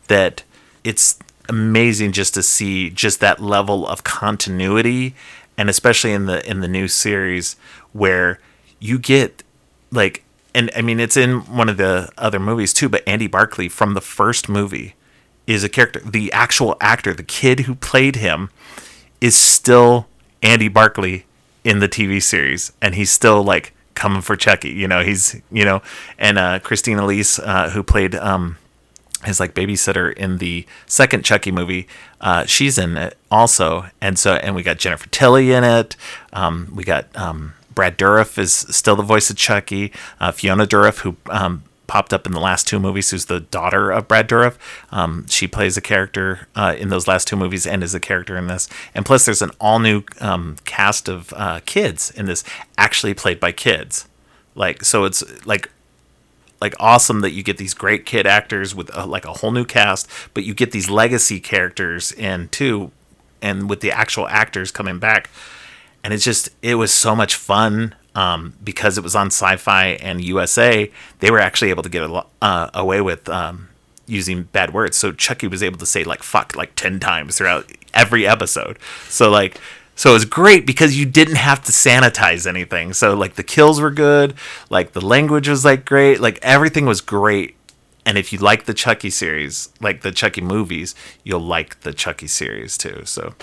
that 0.07 0.43
it's 0.83 1.17
amazing 1.49 2.11
just 2.11 2.33
to 2.33 2.43
see 2.43 2.89
just 2.89 3.19
that 3.19 3.41
level 3.41 3.87
of 3.87 4.03
continuity 4.03 5.15
and 5.57 5.69
especially 5.69 6.11
in 6.11 6.25
the 6.25 6.47
in 6.49 6.61
the 6.61 6.67
new 6.67 6.87
series 6.87 7.55
where 7.93 8.39
you 8.79 8.97
get 8.97 9.43
like 9.91 10.23
and 10.53 10.71
I 10.75 10.81
mean 10.81 10.99
it's 10.99 11.17
in 11.17 11.41
one 11.41 11.69
of 11.69 11.77
the 11.77 12.09
other 12.17 12.39
movies 12.39 12.73
too 12.73 12.89
but 12.89 13.03
Andy 13.07 13.27
Barclay 13.27 13.67
from 13.67 13.93
the 13.93 14.01
first 14.01 14.49
movie 14.49 14.95
is 15.47 15.63
a 15.63 15.69
character 15.69 15.99
the 15.99 16.31
actual 16.31 16.77
actor 16.79 17.13
the 17.13 17.23
kid 17.23 17.61
who 17.61 17.75
played 17.75 18.17
him 18.17 18.49
is 19.19 19.35
still 19.35 20.07
Andy 20.41 20.67
Barclay 20.67 21.25
in 21.63 21.79
the 21.79 21.87
TV 21.87 22.21
series, 22.21 22.71
and 22.81 22.95
he's 22.95 23.11
still 23.11 23.43
like 23.43 23.73
coming 23.93 24.21
for 24.21 24.35
Chucky. 24.35 24.71
You 24.71 24.87
know, 24.87 25.03
he's 25.03 25.39
you 25.51 25.63
know, 25.63 25.81
and 26.17 26.37
uh, 26.37 26.59
Christine 26.59 26.97
Elise, 26.97 27.39
uh, 27.39 27.69
who 27.69 27.83
played 27.83 28.15
um, 28.15 28.57
his 29.25 29.39
like 29.39 29.53
babysitter 29.53 30.13
in 30.13 30.37
the 30.37 30.65
second 30.85 31.23
Chucky 31.23 31.51
movie, 31.51 31.87
uh, 32.19 32.45
she's 32.45 32.77
in 32.77 32.97
it 32.97 33.17
also, 33.29 33.85
and 33.99 34.17
so 34.17 34.35
and 34.35 34.55
we 34.55 34.63
got 34.63 34.77
Jennifer 34.77 35.07
Tilly 35.09 35.51
in 35.51 35.63
it. 35.63 35.95
Um, 36.33 36.71
we 36.75 36.83
got 36.83 37.07
um, 37.15 37.53
Brad 37.73 37.97
Dourif 37.97 38.37
is 38.37 38.53
still 38.53 38.95
the 38.95 39.03
voice 39.03 39.29
of 39.29 39.37
Chucky. 39.37 39.91
Uh, 40.19 40.31
Fiona 40.31 40.65
Dourif, 40.65 40.99
who 40.99 41.15
um, 41.29 41.63
popped 41.87 42.13
up 42.13 42.25
in 42.25 42.31
the 42.31 42.39
last 42.39 42.67
two 42.67 42.79
movies, 42.79 43.11
who's 43.11 43.25
the 43.25 43.39
daughter 43.39 43.91
of 43.91 44.07
Brad 44.07 44.29
Dourif. 44.29 44.57
Um, 44.91 45.25
she 45.27 45.47
plays 45.47 45.75
a 45.77 45.81
character 45.81 46.47
uh, 46.55 46.75
in 46.77 46.89
those 46.89 47.07
last 47.07 47.27
two 47.27 47.35
movies 47.35 47.67
and 47.67 47.83
is 47.83 47.93
a 47.93 47.99
character 47.99 48.37
in 48.37 48.47
this. 48.47 48.69
And 48.95 49.05
plus, 49.05 49.25
there's 49.25 49.41
an 49.41 49.51
all 49.59 49.79
new 49.79 50.03
um, 50.19 50.57
cast 50.63 51.09
of 51.09 51.33
uh, 51.35 51.61
kids 51.65 52.11
in 52.11 52.27
this, 52.27 52.43
actually 52.77 53.13
played 53.13 53.39
by 53.39 53.51
kids. 53.51 54.07
Like 54.55 54.83
so, 54.83 55.05
it's 55.05 55.45
like 55.45 55.69
like 56.61 56.75
awesome 56.79 57.21
that 57.21 57.31
you 57.31 57.43
get 57.43 57.57
these 57.57 57.73
great 57.73 58.05
kid 58.05 58.27
actors 58.27 58.73
with 58.75 58.95
uh 58.95 59.05
like 59.05 59.25
a 59.25 59.33
whole 59.33 59.51
new 59.51 59.65
cast, 59.65 60.07
but 60.33 60.43
you 60.43 60.53
get 60.53 60.71
these 60.71 60.89
legacy 60.89 61.39
characters 61.39 62.11
in 62.11 62.47
too, 62.49 62.91
and 63.41 63.69
with 63.69 63.81
the 63.81 63.91
actual 63.91 64.27
actors 64.27 64.71
coming 64.71 64.99
back, 64.99 65.29
and 66.03 66.13
it's 66.13 66.23
just 66.23 66.49
it 66.61 66.75
was 66.75 66.93
so 66.93 67.15
much 67.15 67.35
fun 67.35 67.95
um, 68.15 68.53
because 68.63 68.97
it 68.97 69.03
was 69.03 69.15
on 69.15 69.29
Syfy 69.29 69.97
and 70.01 70.23
USA. 70.23 70.91
They 71.19 71.31
were 71.31 71.39
actually 71.39 71.69
able 71.69 71.83
to 71.83 71.89
get 71.89 72.03
a, 72.03 72.25
uh, 72.41 72.69
away 72.73 73.01
with 73.01 73.27
um, 73.29 73.69
using 74.05 74.43
bad 74.43 74.73
words, 74.73 74.97
so 74.97 75.11
Chucky 75.11 75.47
was 75.47 75.63
able 75.63 75.79
to 75.79 75.85
say 75.85 76.03
like 76.03 76.23
"fuck" 76.23 76.55
like 76.55 76.75
ten 76.75 76.99
times 76.99 77.37
throughout 77.37 77.71
every 77.93 78.27
episode. 78.27 78.77
So 79.07 79.29
like. 79.29 79.59
So 80.01 80.09
it 80.09 80.13
was 80.13 80.25
great 80.25 80.65
because 80.65 80.97
you 80.97 81.05
didn't 81.05 81.35
have 81.35 81.63
to 81.65 81.71
sanitize 81.71 82.47
anything. 82.47 82.91
So 82.91 83.13
like 83.13 83.35
the 83.35 83.43
kills 83.43 83.79
were 83.79 83.91
good, 83.91 84.33
like 84.71 84.93
the 84.93 84.99
language 84.99 85.47
was 85.47 85.63
like 85.63 85.85
great, 85.85 86.19
like 86.19 86.39
everything 86.41 86.87
was 86.87 87.01
great. 87.01 87.55
And 88.03 88.17
if 88.17 88.33
you 88.33 88.39
like 88.39 88.65
the 88.65 88.73
Chucky 88.73 89.11
series, 89.11 89.69
like 89.79 90.01
the 90.01 90.11
Chucky 90.11 90.41
movies, 90.41 90.95
you'll 91.23 91.39
like 91.39 91.81
the 91.81 91.93
Chucky 91.93 92.25
series 92.25 92.79
too. 92.79 93.03
So 93.05 93.35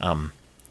um 0.00 0.30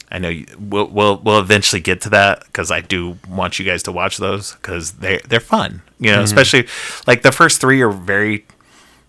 I 0.10 0.20
know 0.20 0.30
you, 0.30 0.46
we'll, 0.58 0.88
we'll 0.88 1.18
we'll 1.18 1.40
eventually 1.40 1.82
get 1.82 2.00
to 2.04 2.10
that 2.12 2.46
because 2.46 2.72
I 2.72 2.80
do 2.80 3.18
want 3.28 3.60
you 3.60 3.66
guys 3.66 3.84
to 3.84 3.92
watch 3.92 4.16
those 4.16 4.54
because 4.54 4.94
they 4.94 5.20
they're 5.28 5.42
fun, 5.42 5.82
you 6.00 6.14
know. 6.14 6.22
Especially 6.22 6.66
like 7.08 7.24
the 7.24 7.34
first 7.34 7.60
three 7.60 7.82
are 7.82 7.92
very 7.92 8.46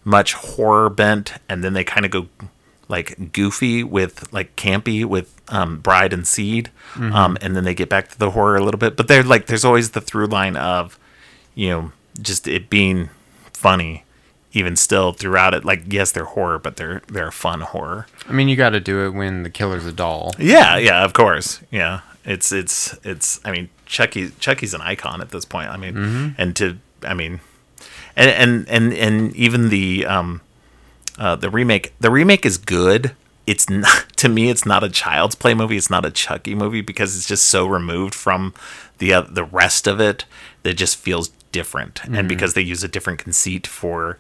much 0.03 0.33
horror 0.33 0.91
bent, 0.91 1.35
and 1.49 1.63
then 1.63 1.75
they 1.75 1.85
kind 1.85 2.05
of 2.05 2.11
go 2.11 2.27
like 2.89 3.33
goofy 3.33 3.85
with 3.85 4.33
like 4.33 4.57
campy 4.57 5.05
with 5.05 5.36
um, 5.49 5.79
Bride 5.79 6.13
and 6.13 6.27
Seed, 6.27 6.71
um, 6.97 7.37
and 7.41 7.55
then 7.57 7.65
they 7.65 7.75
get 7.75 7.89
back 7.89 8.09
to 8.09 8.19
the 8.19 8.31
horror 8.33 8.57
a 8.57 8.65
little 8.65 8.79
bit. 8.79 8.97
But 8.97 9.09
they're 9.09 9.23
like 9.23 9.47
there's 9.47 9.65
always 9.65 9.91
the 9.91 10.01
through 10.01 10.27
line 10.27 10.57
of 10.57 10.99
you 11.55 11.69
know 11.71 11.93
just 12.21 12.47
it 12.49 12.69
being 12.71 13.11
funny 13.53 14.05
even 14.53 14.75
still 14.77 15.13
throughout 15.13 15.53
it 15.53 15.65
like 15.67 15.83
yes 15.93 16.13
they're 16.13 16.25
horror 16.25 16.59
but 16.59 16.77
they're 16.77 17.03
they're 17.09 17.31
fun 17.31 17.61
horror 17.61 18.07
I 18.27 18.33
mean, 18.33 18.49
you 18.49 18.57
got 18.57 18.71
to 18.71 18.81
do 18.81 19.05
it 19.05 19.11
when 19.11 19.43
the 19.43 19.51
killer's 19.51 19.85
a 19.87 19.93
doll. 19.93 20.35
yeah, 20.39 20.77
yeah, 20.79 21.05
of 21.05 21.13
course. 21.13 21.61
Yeah. 21.71 22.01
It's 22.25 22.51
it's 22.53 22.97
it's 23.05 23.41
I 23.45 23.53
mean, 23.53 23.69
Chucky 23.87 24.31
Chucky's 24.41 24.75
an 24.75 24.81
icon 24.81 25.21
at 25.21 25.31
this 25.31 25.45
point. 25.45 25.69
I 25.69 25.77
mean, 25.77 26.35
and 26.39 26.57
to 26.57 26.79
I 27.03 27.15
mean 27.15 27.41
and 28.17 28.31
and 28.31 28.69
and 28.69 28.93
and 28.95 29.37
even 29.37 29.69
the 29.69 30.07
um 30.07 30.41
uh 31.19 31.37
the 31.37 31.51
remake 31.51 31.93
the 32.01 32.11
remake 32.11 32.45
is 32.45 32.57
good. 32.59 33.13
It's 33.47 33.69
not 33.71 34.09
to 34.17 34.29
me 34.29 34.51
it's 34.51 34.67
not 34.67 34.85
a 34.85 34.89
child's 34.89 35.35
play 35.35 35.55
movie. 35.55 35.77
It's 35.77 35.91
not 35.91 36.05
a 36.05 36.11
Chucky 36.11 36.55
movie 36.55 36.81
because 36.81 37.17
it's 37.17 37.29
just 37.29 37.47
so 37.47 37.67
removed 37.67 38.15
from 38.15 38.55
the 38.99 39.13
uh, 39.13 39.21
the 39.23 39.45
rest 39.45 39.87
of 39.87 40.01
it 40.01 40.25
that 40.63 40.71
it 40.71 40.75
just 40.79 40.97
feels 40.97 41.29
different. 41.53 42.05
And 42.05 42.29
because 42.29 42.55
they 42.55 42.63
use 42.63 42.85
a 42.85 42.89
different 42.89 43.19
conceit 43.19 43.67
for 43.67 44.19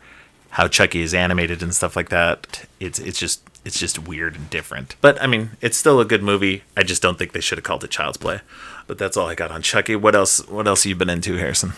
how 0.50 0.68
Chucky 0.68 1.02
is 1.02 1.12
animated 1.12 1.62
and 1.62 1.74
stuff 1.74 1.96
like 1.96 2.08
that, 2.08 2.66
it's 2.80 2.98
it's 2.98 3.18
just 3.18 3.42
it's 3.64 3.78
just 3.78 3.98
weird 3.98 4.36
and 4.36 4.48
different. 4.48 4.94
But 5.00 5.20
I 5.20 5.26
mean, 5.26 5.50
it's 5.60 5.76
still 5.76 6.00
a 6.00 6.04
good 6.04 6.22
movie. 6.22 6.62
I 6.76 6.82
just 6.82 7.02
don't 7.02 7.18
think 7.18 7.32
they 7.32 7.40
should 7.40 7.58
have 7.58 7.64
called 7.64 7.84
it 7.84 7.90
Child's 7.90 8.16
Play. 8.16 8.40
But 8.86 8.98
that's 8.98 9.16
all 9.16 9.26
I 9.26 9.34
got 9.34 9.50
on 9.50 9.62
Chucky. 9.62 9.96
What 9.96 10.14
else? 10.14 10.46
What 10.48 10.68
else 10.68 10.84
have 10.84 10.90
you 10.90 10.94
been 10.96 11.10
into, 11.10 11.36
Harrison? 11.36 11.72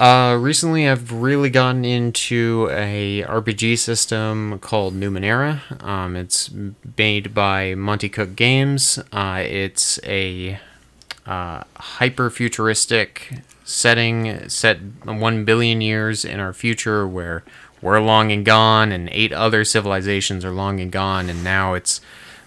Uh, 0.00 0.34
recently, 0.40 0.88
I've 0.88 1.12
really 1.12 1.50
gotten 1.50 1.84
into 1.84 2.70
a 2.72 3.22
RPG 3.24 3.76
system 3.76 4.58
called 4.60 4.94
Numenera. 4.94 5.60
Um, 5.84 6.16
it's 6.16 6.50
made 6.96 7.34
by 7.34 7.74
Monte 7.74 8.08
Cook 8.08 8.34
Games. 8.34 8.98
Uh, 9.12 9.42
it's 9.44 10.00
a 10.04 10.58
uh, 11.26 11.64
hyper 11.76 12.30
futuristic 12.30 13.42
setting 13.62 14.48
set 14.48 14.78
one 15.04 15.44
billion 15.44 15.82
years 15.82 16.24
in 16.24 16.40
our 16.40 16.54
future 16.54 17.06
where 17.06 17.44
we're 17.82 18.00
long 18.00 18.32
and 18.32 18.42
gone, 18.42 18.92
and 18.92 19.10
eight 19.12 19.34
other 19.34 19.66
civilizations 19.66 20.46
are 20.46 20.50
long 20.50 20.80
and 20.80 20.90
gone, 20.90 21.28
and 21.28 21.44
now 21.44 21.74
it's 21.74 22.00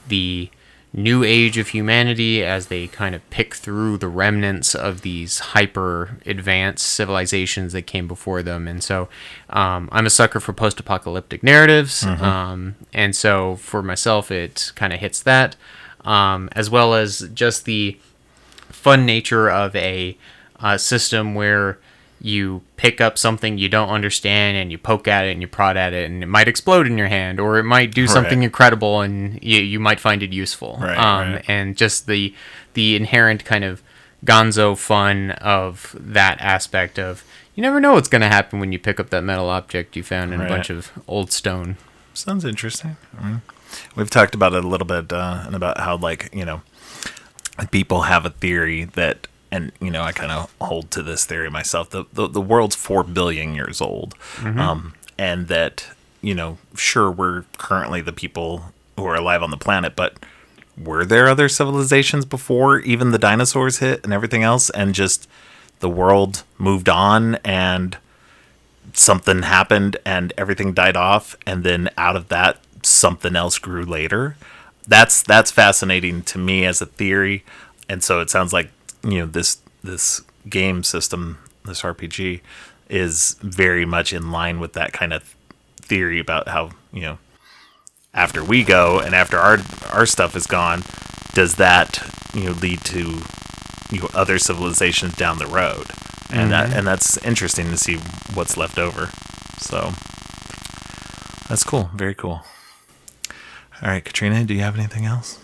the 0.08 0.50
new 0.96 1.24
age 1.24 1.58
of 1.58 1.70
humanity 1.70 2.44
as 2.44 2.68
they 2.68 2.88
kind 2.88 3.16
of 3.16 3.30
pick 3.32 3.56
through 3.56 3.98
the 3.98 4.08
remnants 4.08 4.76
of 4.76 5.02
these 5.02 5.40
hyper 5.40 6.18
advanced 6.26 6.86
civilizations 6.86 7.74
that 7.74 7.88
came 7.88 8.08
before 8.08 8.44
them. 8.44 8.68
And 8.68 8.84
so 8.84 9.10
um, 9.50 9.90
I'm 9.92 10.06
a 10.06 10.12
sucker 10.12 10.40
for 10.40 10.54
post 10.54 10.80
apocalyptic 10.80 11.42
narratives. 11.42 12.04
Um, 12.24 12.76
and 12.94 13.16
so 13.16 13.56
for 13.56 13.82
myself, 13.82 14.30
it 14.30 14.72
kind 14.76 14.94
of 14.94 15.00
hits 15.00 15.24
that, 15.24 15.56
um, 16.06 16.48
as 16.52 16.70
well 16.70 16.94
as 16.94 17.28
just 17.34 17.66
the 17.66 17.98
fun 18.70 19.06
nature 19.06 19.50
of 19.50 19.76
a 19.76 20.16
uh, 20.60 20.78
system 20.78 21.34
where 21.34 21.80
you 22.26 22.62
pick 22.78 23.02
up 23.02 23.18
something 23.18 23.58
you 23.58 23.68
don't 23.68 23.90
understand 23.90 24.56
and 24.56 24.72
you 24.72 24.78
poke 24.78 25.10
at 25.10 25.26
it 25.26 25.32
and 25.34 25.42
you 25.42 25.48
prod 25.48 25.76
at 25.76 25.92
it 25.92 26.10
and 26.10 26.24
it 26.24 26.28
might 26.28 26.48
explode 26.48 26.88
in 26.88 26.98
your 26.98 27.10
hand 27.10 27.38
or 27.38 27.58
it 27.60 27.64
might 27.64 27.94
do 27.94 28.08
something 28.08 28.40
Right. 28.40 28.46
incredible 28.46 29.02
and 29.02 29.38
you, 29.44 29.60
you 29.60 29.78
might 29.78 30.00
find 30.00 30.24
it 30.24 30.32
useful 30.32 30.78
Right, 30.80 30.98
um, 30.98 31.34
right. 31.34 31.46
and 31.50 31.76
just 31.76 32.08
the 32.08 32.34
the 32.76 32.96
inherent 32.96 33.44
kind 33.44 33.66
of 33.66 33.84
gonzo 34.26 34.78
fun 34.78 35.32
of 35.32 35.94
that 36.00 36.40
aspect 36.40 36.98
of 36.98 37.26
you 37.56 37.62
never 37.62 37.82
know 37.82 37.94
what's 37.96 38.08
going 38.08 38.22
to 38.22 38.30
happen 38.30 38.60
when 38.62 38.72
you 38.72 38.80
pick 38.80 39.02
up 39.02 39.10
that 39.10 39.22
metal 39.24 39.50
object 39.50 39.98
you 39.98 40.02
found 40.04 40.34
in 40.34 40.40
a 40.40 40.48
bunch 40.48 40.70
of 40.70 40.92
old 41.08 41.30
stone 41.32 41.76
Sounds 42.14 42.46
interesting. 42.46 42.96
Mean, 43.22 43.42
we've 43.96 44.10
talked 44.10 44.34
about 44.36 44.54
it 44.54 44.64
a 44.64 44.68
little 44.68 44.88
bit 44.88 45.12
uh, 45.12 45.44
and 45.46 45.56
about 45.56 45.80
how 45.80 45.98
like 45.98 46.30
you 46.34 46.46
know 46.46 46.62
people 47.72 48.04
have 48.04 48.26
a 48.26 48.30
theory 48.30 48.86
that 48.86 49.28
and 49.54 49.72
you 49.80 49.92
know 49.92 50.02
i 50.02 50.12
kind 50.12 50.32
of 50.32 50.54
hold 50.60 50.90
to 50.92 51.02
this 51.02 51.26
theory 51.26 51.50
myself 51.50 51.90
the, 51.90 52.04
the, 52.12 52.28
the 52.28 52.42
world's 52.42 52.76
4 52.76 53.04
billion 53.04 53.56
years 53.56 53.80
old. 53.82 54.16
Um, 54.60 54.94
and 55.18 55.48
that 55.48 55.88
you 56.22 56.36
know 56.36 56.58
sure 56.76 57.10
we're 57.12 57.44
currently 57.58 58.02
the 58.02 58.12
people 58.14 58.74
who 58.98 59.06
are 59.06 59.16
alive 59.16 59.42
on 59.44 59.52
the 59.52 59.58
planet 59.58 59.96
but 59.96 60.18
were 60.78 61.06
there 61.06 61.28
other 61.28 61.50
civilizations 61.50 62.26
before 62.26 62.80
even 62.80 63.12
the 63.12 63.20
dinosaurs 63.20 63.80
hit 63.80 64.04
and 64.04 64.14
everything 64.14 64.44
else? 64.44 64.70
And 64.72 64.96
just 64.96 65.28
the 65.80 65.90
world 65.90 66.44
moved 66.58 66.90
on 66.90 67.36
and 67.44 67.98
something 68.94 69.44
happened 69.44 69.98
and 70.06 70.34
everything 70.38 70.74
died 70.74 70.98
off 70.98 71.36
and 71.46 71.64
then 71.64 71.90
out 71.98 72.16
of 72.16 72.30
that 72.30 72.60
something 72.84 73.36
else 73.36 73.60
grew 73.60 73.84
later? 73.84 74.36
That's 74.88 75.22
that's 75.22 75.52
fascinating 75.52 76.24
to 76.24 76.38
me 76.38 76.66
as 76.66 76.82
a 76.82 76.86
theory. 76.86 77.44
And 77.88 78.04
so 78.04 78.20
it 78.20 78.30
sounds 78.30 78.52
like 78.52 78.72
you 79.04 79.20
know 79.20 79.26
this 79.26 79.60
this 79.84 80.22
game 80.50 80.84
system 80.84 81.38
this 81.66 81.82
rpg 81.82 82.42
is 82.90 83.36
very 83.42 83.86
much 83.86 84.14
in 84.14 84.32
line 84.32 84.60
with 84.60 84.74
that 84.74 84.94
kind 84.94 85.14
of 85.14 85.36
theory 85.78 86.20
about 86.20 86.48
how 86.48 86.72
you 86.92 87.02
know 87.02 87.18
after 88.14 88.44
we 88.44 88.64
go 88.64 89.00
and 89.00 89.16
after 89.16 89.38
our 89.38 89.58
our 89.92 90.06
stuff 90.06 90.36
is 90.36 90.48
gone 90.48 90.84
does 91.34 91.56
that 91.56 92.00
you 92.34 92.46
know 92.46 92.52
lead 92.52 92.80
to 92.82 93.22
you 93.92 94.00
know 94.00 94.10
other 94.14 94.40
civilizations 94.40 95.16
down 95.16 95.38
the 95.38 95.48
road? 95.48 95.88
And 96.32 96.52
that 96.52 96.70
mm-hmm. 96.70 96.80
and 96.80 96.88
that's 96.88 97.18
interesting 97.18 97.70
to 97.70 97.78
see 97.78 97.98
what's 98.34 98.58
left 98.58 98.80
over. 98.80 99.08
So 99.58 99.92
that's 101.48 101.64
cool. 101.64 101.90
Very 101.94 102.16
cool. 102.16 102.42
All 103.82 103.90
right 103.90 104.04
katrina 104.04 104.46
do 104.46 104.54
you 104.54 104.62
have 104.62 104.78
anything 104.78 105.06
else 105.06 105.43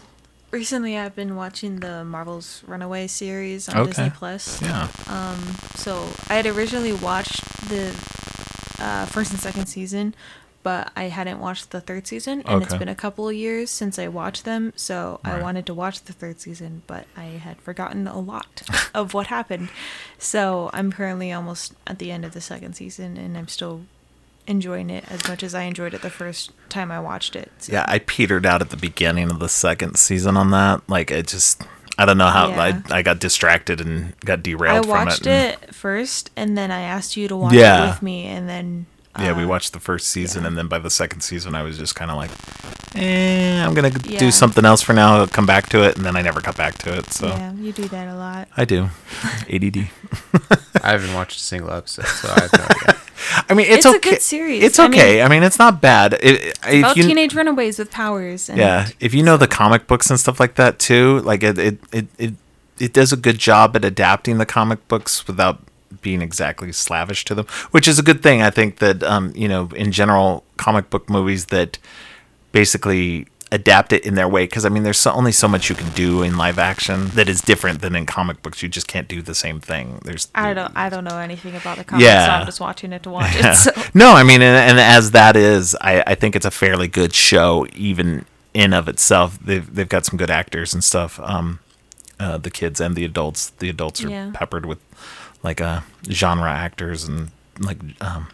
Recently, 0.51 0.97
I've 0.97 1.15
been 1.15 1.35
watching 1.35 1.79
the 1.79 2.03
Marvel's 2.03 2.63
Runaway 2.65 3.05
series 3.07 3.69
on 3.69 3.77
Okay. 3.77 3.87
Disney 3.91 4.09
Plus. 4.09 4.61
yeah 4.61 4.87
Um, 5.07 5.37
So 5.75 6.11
I 6.27 6.35
had 6.35 6.47
originally 6.47 6.93
watched 6.93 7.43
the 7.69 7.89
uh, 8.79 9.05
first 9.05 9.29
and 9.31 9.39
second 9.39 9.67
season, 9.67 10.15
but 10.63 10.91
I 10.95 11.03
hadn't 11.03 11.39
watched 11.39 11.69
the 11.71 11.81
third 11.81 12.07
season, 12.07 12.41
and 12.47 12.63
it's 12.63 12.73
been 12.75 12.87
a 12.89 12.95
couple 12.95 13.29
of 13.29 13.35
years 13.35 13.69
since 13.69 13.99
I 13.99 14.07
watched 14.07 14.43
them. 14.45 14.73
So 14.75 15.19
Right. 15.23 15.35
I 15.35 15.41
wanted 15.41 15.65
to 15.67 15.73
watch 15.75 16.03
the 16.03 16.13
third 16.13 16.39
season, 16.41 16.81
but 16.87 17.05
I 17.15 17.25
had 17.25 17.61
forgotten 17.61 18.07
a 18.07 18.17
lot 18.19 18.63
of 18.95 19.13
what 19.13 19.27
happened. 19.27 19.69
So 20.17 20.71
I'm 20.73 20.91
currently 20.91 21.31
almost 21.31 21.73
at 21.85 21.99
the 21.99 22.09
end 22.11 22.25
of 22.25 22.33
the 22.33 22.41
second 22.41 22.73
season, 22.73 23.17
and 23.17 23.37
I'm 23.37 23.47
still 23.47 23.81
enjoying 24.49 24.89
it 24.89 25.03
as 25.09 25.27
much 25.27 25.43
as 25.43 25.53
I 25.55 25.63
enjoyed 25.63 25.93
it 25.93 26.01
the 26.01 26.09
first 26.09 26.51
time 26.69 26.91
I 26.91 26.99
watched 26.99 27.35
it. 27.35 27.51
So. 27.59 27.71
yeah 27.73 27.85
i 27.87 27.99
petered 27.99 28.45
out 28.45 28.61
at 28.61 28.69
the 28.71 28.77
beginning 28.77 29.29
of 29.31 29.39
the 29.39 29.47
second 29.49 29.95
season 29.97 30.35
on 30.37 30.51
that 30.51 30.81
like 30.89 31.11
it 31.11 31.27
just 31.27 31.61
i 31.97 32.05
don't 32.05 32.17
know 32.17 32.27
how 32.27 32.49
Yeah. 32.49 32.81
I, 32.89 32.97
I 32.97 33.01
got 33.01 33.19
distracted 33.19 33.79
and 33.81 34.19
got 34.21 34.41
derailed 34.43 34.85
from 34.85 35.05
watched 35.05 35.27
it 35.27 35.27
and- 35.27 35.63
it 35.63 35.75
first, 35.75 36.31
and 36.35 36.57
then 36.57 36.71
I 36.71 36.81
asked 36.81 37.15
you 37.15 37.27
to 37.27 37.35
watch 37.37 37.53
Yeah. 37.53 37.85
it 37.85 37.89
with 37.91 38.01
me, 38.01 38.25
and 38.25 38.49
then 38.49 38.85
yeah, 39.19 39.35
we 39.35 39.43
uh, 39.43 39.47
watched 39.47 39.73
the 39.73 39.79
first 39.79 40.07
season, 40.07 40.43
yeah. 40.43 40.47
and 40.49 40.57
then 40.57 40.67
by 40.67 40.79
the 40.79 40.89
second 40.89 41.21
season, 41.21 41.53
I 41.55 41.63
was 41.63 41.77
just 41.77 41.93
kind 41.95 42.09
of 42.11 42.15
like, 42.17 42.31
eh, 42.95 43.61
I'm 43.65 43.73
gonna 43.73 43.91
Yeah. 44.05 44.19
do 44.19 44.31
something 44.31 44.63
else 44.65 44.81
for 44.81 44.93
now. 44.93 45.17
I'll 45.17 45.27
come 45.27 45.45
back 45.45 45.67
to 45.69 45.83
it, 45.83 45.97
and 45.97 46.05
then 46.05 46.15
I 46.15 46.21
never 46.21 46.39
got 46.41 46.55
back 46.55 46.77
to 46.79 46.97
it. 46.97 47.11
So 47.11 47.27
Yeah, 47.27 47.51
you 47.53 47.71
do 47.73 47.87
that 47.89 48.07
a 48.07 48.15
lot. 48.15 48.47
I 48.55 48.63
do. 48.65 48.89
ADD. 49.49 49.89
i 50.83 50.91
haven't 50.91 51.13
watched 51.13 51.37
a 51.37 51.43
single 51.43 51.71
episode 51.71 52.05
so 52.05 52.29
i 52.29 52.41
have 52.41 52.53
no 52.53 52.63
idea 52.63 53.01
I 53.49 53.55
mean, 53.55 53.65
it's, 53.67 53.77
It's 53.77 53.85
a 53.93 53.97
okay. 53.97 54.09
good 54.11 54.21
series. 54.21 54.63
It's 54.63 54.77
I 54.79 54.87
mean- 54.87 54.99
okay. 54.99 55.21
I 55.21 55.27
mean, 55.27 55.41
it's 55.43 55.57
not 55.59 55.81
bad. 55.81 56.13
It, 56.21 56.57
About 56.63 56.95
you, 56.95 57.03
teenage 57.03 57.33
runaways 57.33 57.79
with 57.79 57.89
powers. 57.91 58.47
And 58.49 58.57
yeah, 58.59 58.89
if 58.99 59.13
you 59.13 59.23
know 59.23 59.37
the 59.37 59.47
comic 59.47 59.87
books 59.87 60.09
and 60.09 60.19
stuff 60.19 60.39
like 60.39 60.55
that 60.55 60.77
too, 60.79 61.19
like 61.21 61.41
it, 61.43 61.57
it, 61.57 61.79
it, 61.91 62.07
it, 62.17 62.33
it 62.79 62.93
does 62.93 63.11
a 63.11 63.17
good 63.17 63.37
job 63.39 63.75
at 63.75 63.83
adapting 63.83 64.37
the 64.37 64.45
comic 64.45 64.87
books 64.87 65.25
without 65.27 65.61
being 66.01 66.21
exactly 66.21 66.71
slavish 66.71 67.25
to 67.25 67.33
them, 67.35 67.45
which 67.71 67.87
is 67.87 67.97
a 67.99 68.03
good 68.03 68.21
thing. 68.21 68.41
I 68.43 68.51
think 68.51 68.77
that 68.77 69.01
um, 69.03 69.33
you 69.35 69.47
know, 69.47 69.69
in 69.75 69.91
general, 69.91 70.43
comic 70.57 70.89
book 70.91 71.09
movies 71.09 71.45
that 71.47 71.79
basically 72.51 73.27
adapt 73.51 73.93
it 73.93 74.05
in 74.05 74.13
their 74.15 74.27
way 74.27 74.43
because 74.43 74.63
I 74.65 74.69
mean, 74.69 74.83
there's 74.83 74.99
so, 74.99 75.11
only 75.11 75.31
so 75.31 75.47
much 75.47 75.69
you 75.69 75.75
can 75.75 75.89
do 75.93 76.21
in 76.21 76.37
live 76.37 76.59
action 76.59 77.07
that 77.09 77.27
is 77.27 77.41
different 77.41 77.81
than 77.81 77.95
in 77.95 78.05
comic 78.05 78.41
books. 78.43 78.61
You 78.61 78.69
just 78.69 78.87
can't 78.87 79.07
do 79.07 79.21
the 79.21 79.33
same 79.33 79.59
thing. 79.59 79.99
There's 80.05 80.27
I 80.35 80.53
don't 80.53 80.71
I 80.75 80.89
don't 80.89 81.03
know 81.03 81.17
anything 81.17 81.55
about 81.55 81.77
the 81.77 81.83
comics, 81.83 82.05
Yeah. 82.05 82.25
so 82.27 82.31
I'm 82.31 82.45
just 82.45 82.59
watching 82.59 82.93
it 82.93 83.03
to 83.03 83.09
watch 83.09 83.31
it. 83.35 83.55
So 83.55 83.71
no, 83.93 84.11
I 84.13 84.23
mean, 84.23 84.41
and, 84.41 84.55
and 84.71 84.79
as 84.79 85.11
that 85.11 85.35
is, 85.35 85.75
I, 85.81 86.03
I 86.05 86.15
think 86.15 86.35
it's 86.35 86.45
a 86.45 86.51
fairly 86.51 86.87
good 86.87 87.13
show, 87.13 87.65
even 87.75 88.25
in 88.53 88.73
of 88.73 88.87
itself, 88.87 89.39
they've 89.43 89.73
they've 89.73 89.89
got 89.89 90.05
some 90.05 90.17
good 90.17 90.29
actors 90.29 90.73
and 90.73 90.83
stuff. 90.83 91.19
Um, 91.19 91.59
uh, 92.19 92.37
the 92.37 92.51
kids 92.51 92.79
and 92.81 92.95
the 92.95 93.05
adults. 93.05 93.49
The 93.59 93.69
adults 93.69 94.03
are 94.03 94.09
Yeah. 94.09 94.31
peppered 94.33 94.65
with 94.65 94.79
like 95.41 95.61
uh 95.61 95.79
genre 96.09 96.51
actors 96.51 97.05
and 97.05 97.31
like 97.59 97.77
um, 98.01 98.27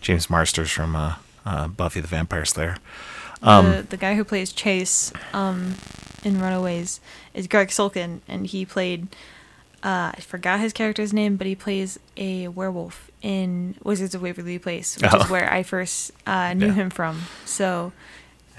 James 0.00 0.30
Marsters 0.30 0.70
from 0.70 0.94
uh, 0.96 1.16
uh, 1.44 1.68
Buffy 1.68 2.00
the 2.00 2.06
Vampire 2.06 2.44
Slayer. 2.44 2.76
Um, 3.44 3.70
the, 3.70 3.82
the 3.82 3.96
guy 3.96 4.14
who 4.14 4.24
plays 4.24 4.52
Chase 4.52 5.12
um, 5.32 5.74
in 6.24 6.40
Runaways 6.40 7.00
is 7.34 7.46
Greg 7.46 7.68
Sulkin, 7.68 8.20
and 8.28 8.46
he 8.46 8.64
played. 8.64 9.08
Uh, 9.82 10.12
I 10.16 10.20
forgot 10.20 10.60
his 10.60 10.72
character's 10.72 11.12
name, 11.12 11.36
but 11.36 11.46
he 11.46 11.54
plays 11.54 11.98
a 12.16 12.48
werewolf 12.48 13.10
in 13.20 13.74
Wizards 13.84 14.14
of 14.14 14.22
Waverly 14.22 14.58
Place, 14.58 14.96
which 14.96 15.10
Oh. 15.12 15.18
is 15.24 15.28
where 15.30 15.52
I 15.52 15.62
first 15.62 16.10
uh, 16.26 16.54
knew 16.54 16.68
Yeah. 16.68 16.72
him 16.72 16.90
from. 16.90 17.20
So, 17.44 17.92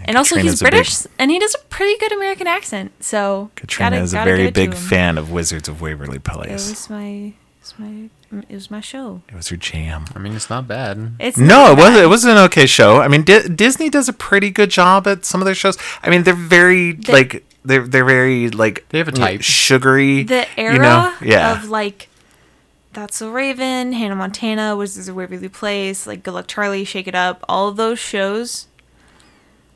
and 0.04 0.18
also 0.18 0.36
he's 0.36 0.62
a 0.62 0.64
big- 0.66 0.72
British, 0.72 1.08
and 1.18 1.32
he 1.32 1.40
does 1.40 1.56
a 1.56 1.64
pretty 1.66 1.98
good 1.98 2.12
American 2.12 2.46
accent. 2.46 2.92
So, 3.04 3.50
Katrina 3.56 3.90
gotta- 3.92 4.04
is 4.04 4.14
a 4.14 4.18
very 4.24 4.52
big 4.52 4.76
fan 4.76 5.18
of 5.18 5.32
Wizards 5.32 5.68
of 5.68 5.82
Waverly 5.82 6.18
It 6.18 6.24
Place. 6.24 6.70
was 6.70 6.90
my, 6.92 7.04
it 7.08 7.34
was 7.60 7.74
my, 7.80 8.10
Mm, 8.34 8.44
it 8.50 8.54
was 8.54 8.72
my 8.72 8.82
show. 8.82 9.22
It 9.30 9.36
was 9.36 9.52
your 9.52 9.58
jam. 9.58 10.06
I 10.16 10.20
mean, 10.20 10.34
it's 10.36 10.50
not 10.50 10.68
bad. 10.68 11.14
It's 11.20 11.38
No, 11.38 11.46
not 11.48 11.72
it 11.72 11.76
was 11.78 11.90
bad. 11.92 12.04
it 12.04 12.08
was 12.08 12.26
an 12.26 12.38
okay 12.38 12.66
show. 12.66 13.00
I 13.02 13.08
mean, 13.08 13.24
Di- 13.24 13.48
Disney 13.50 13.90
does 13.90 14.10
a 14.10 14.14
pretty 14.14 14.50
good 14.50 14.70
job 14.72 15.08
at 15.08 15.26
some 15.26 15.42
of 15.42 15.46
their 15.46 15.56
shows. 15.56 15.78
I 16.04 16.10
mean, 16.10 16.24
they're 16.24 16.34
very 16.34 16.94
The- 16.94 17.12
like 17.12 17.46
they're 17.64 17.86
they're 17.88 18.06
very 18.06 18.50
like 18.50 18.86
They 18.90 18.98
have 19.00 19.08
a 19.08 19.12
type. 19.12 19.42
sugary. 19.42 20.24
the 20.24 20.48
era 20.60 20.74
you 20.74 20.80
know? 20.80 21.14
yeah. 21.22 21.52
of 21.54 21.70
like 21.70 22.10
that's 22.94 23.18
so 23.18 23.30
Raven, 23.30 23.92
Hannah 23.94 24.16
Montana, 24.16 24.76
Wizards 24.76 25.08
of 25.10 25.16
Waverly 25.16 25.50
Place, 25.50 26.08
like 26.08 26.24
Good 26.24 26.34
Luck 26.34 26.48
Charlie, 26.48 26.86
Shake 26.86 27.08
It 27.08 27.16
Up, 27.16 27.44
all 27.50 27.68
of 27.68 27.76
those 27.76 28.00
shows 28.00 28.68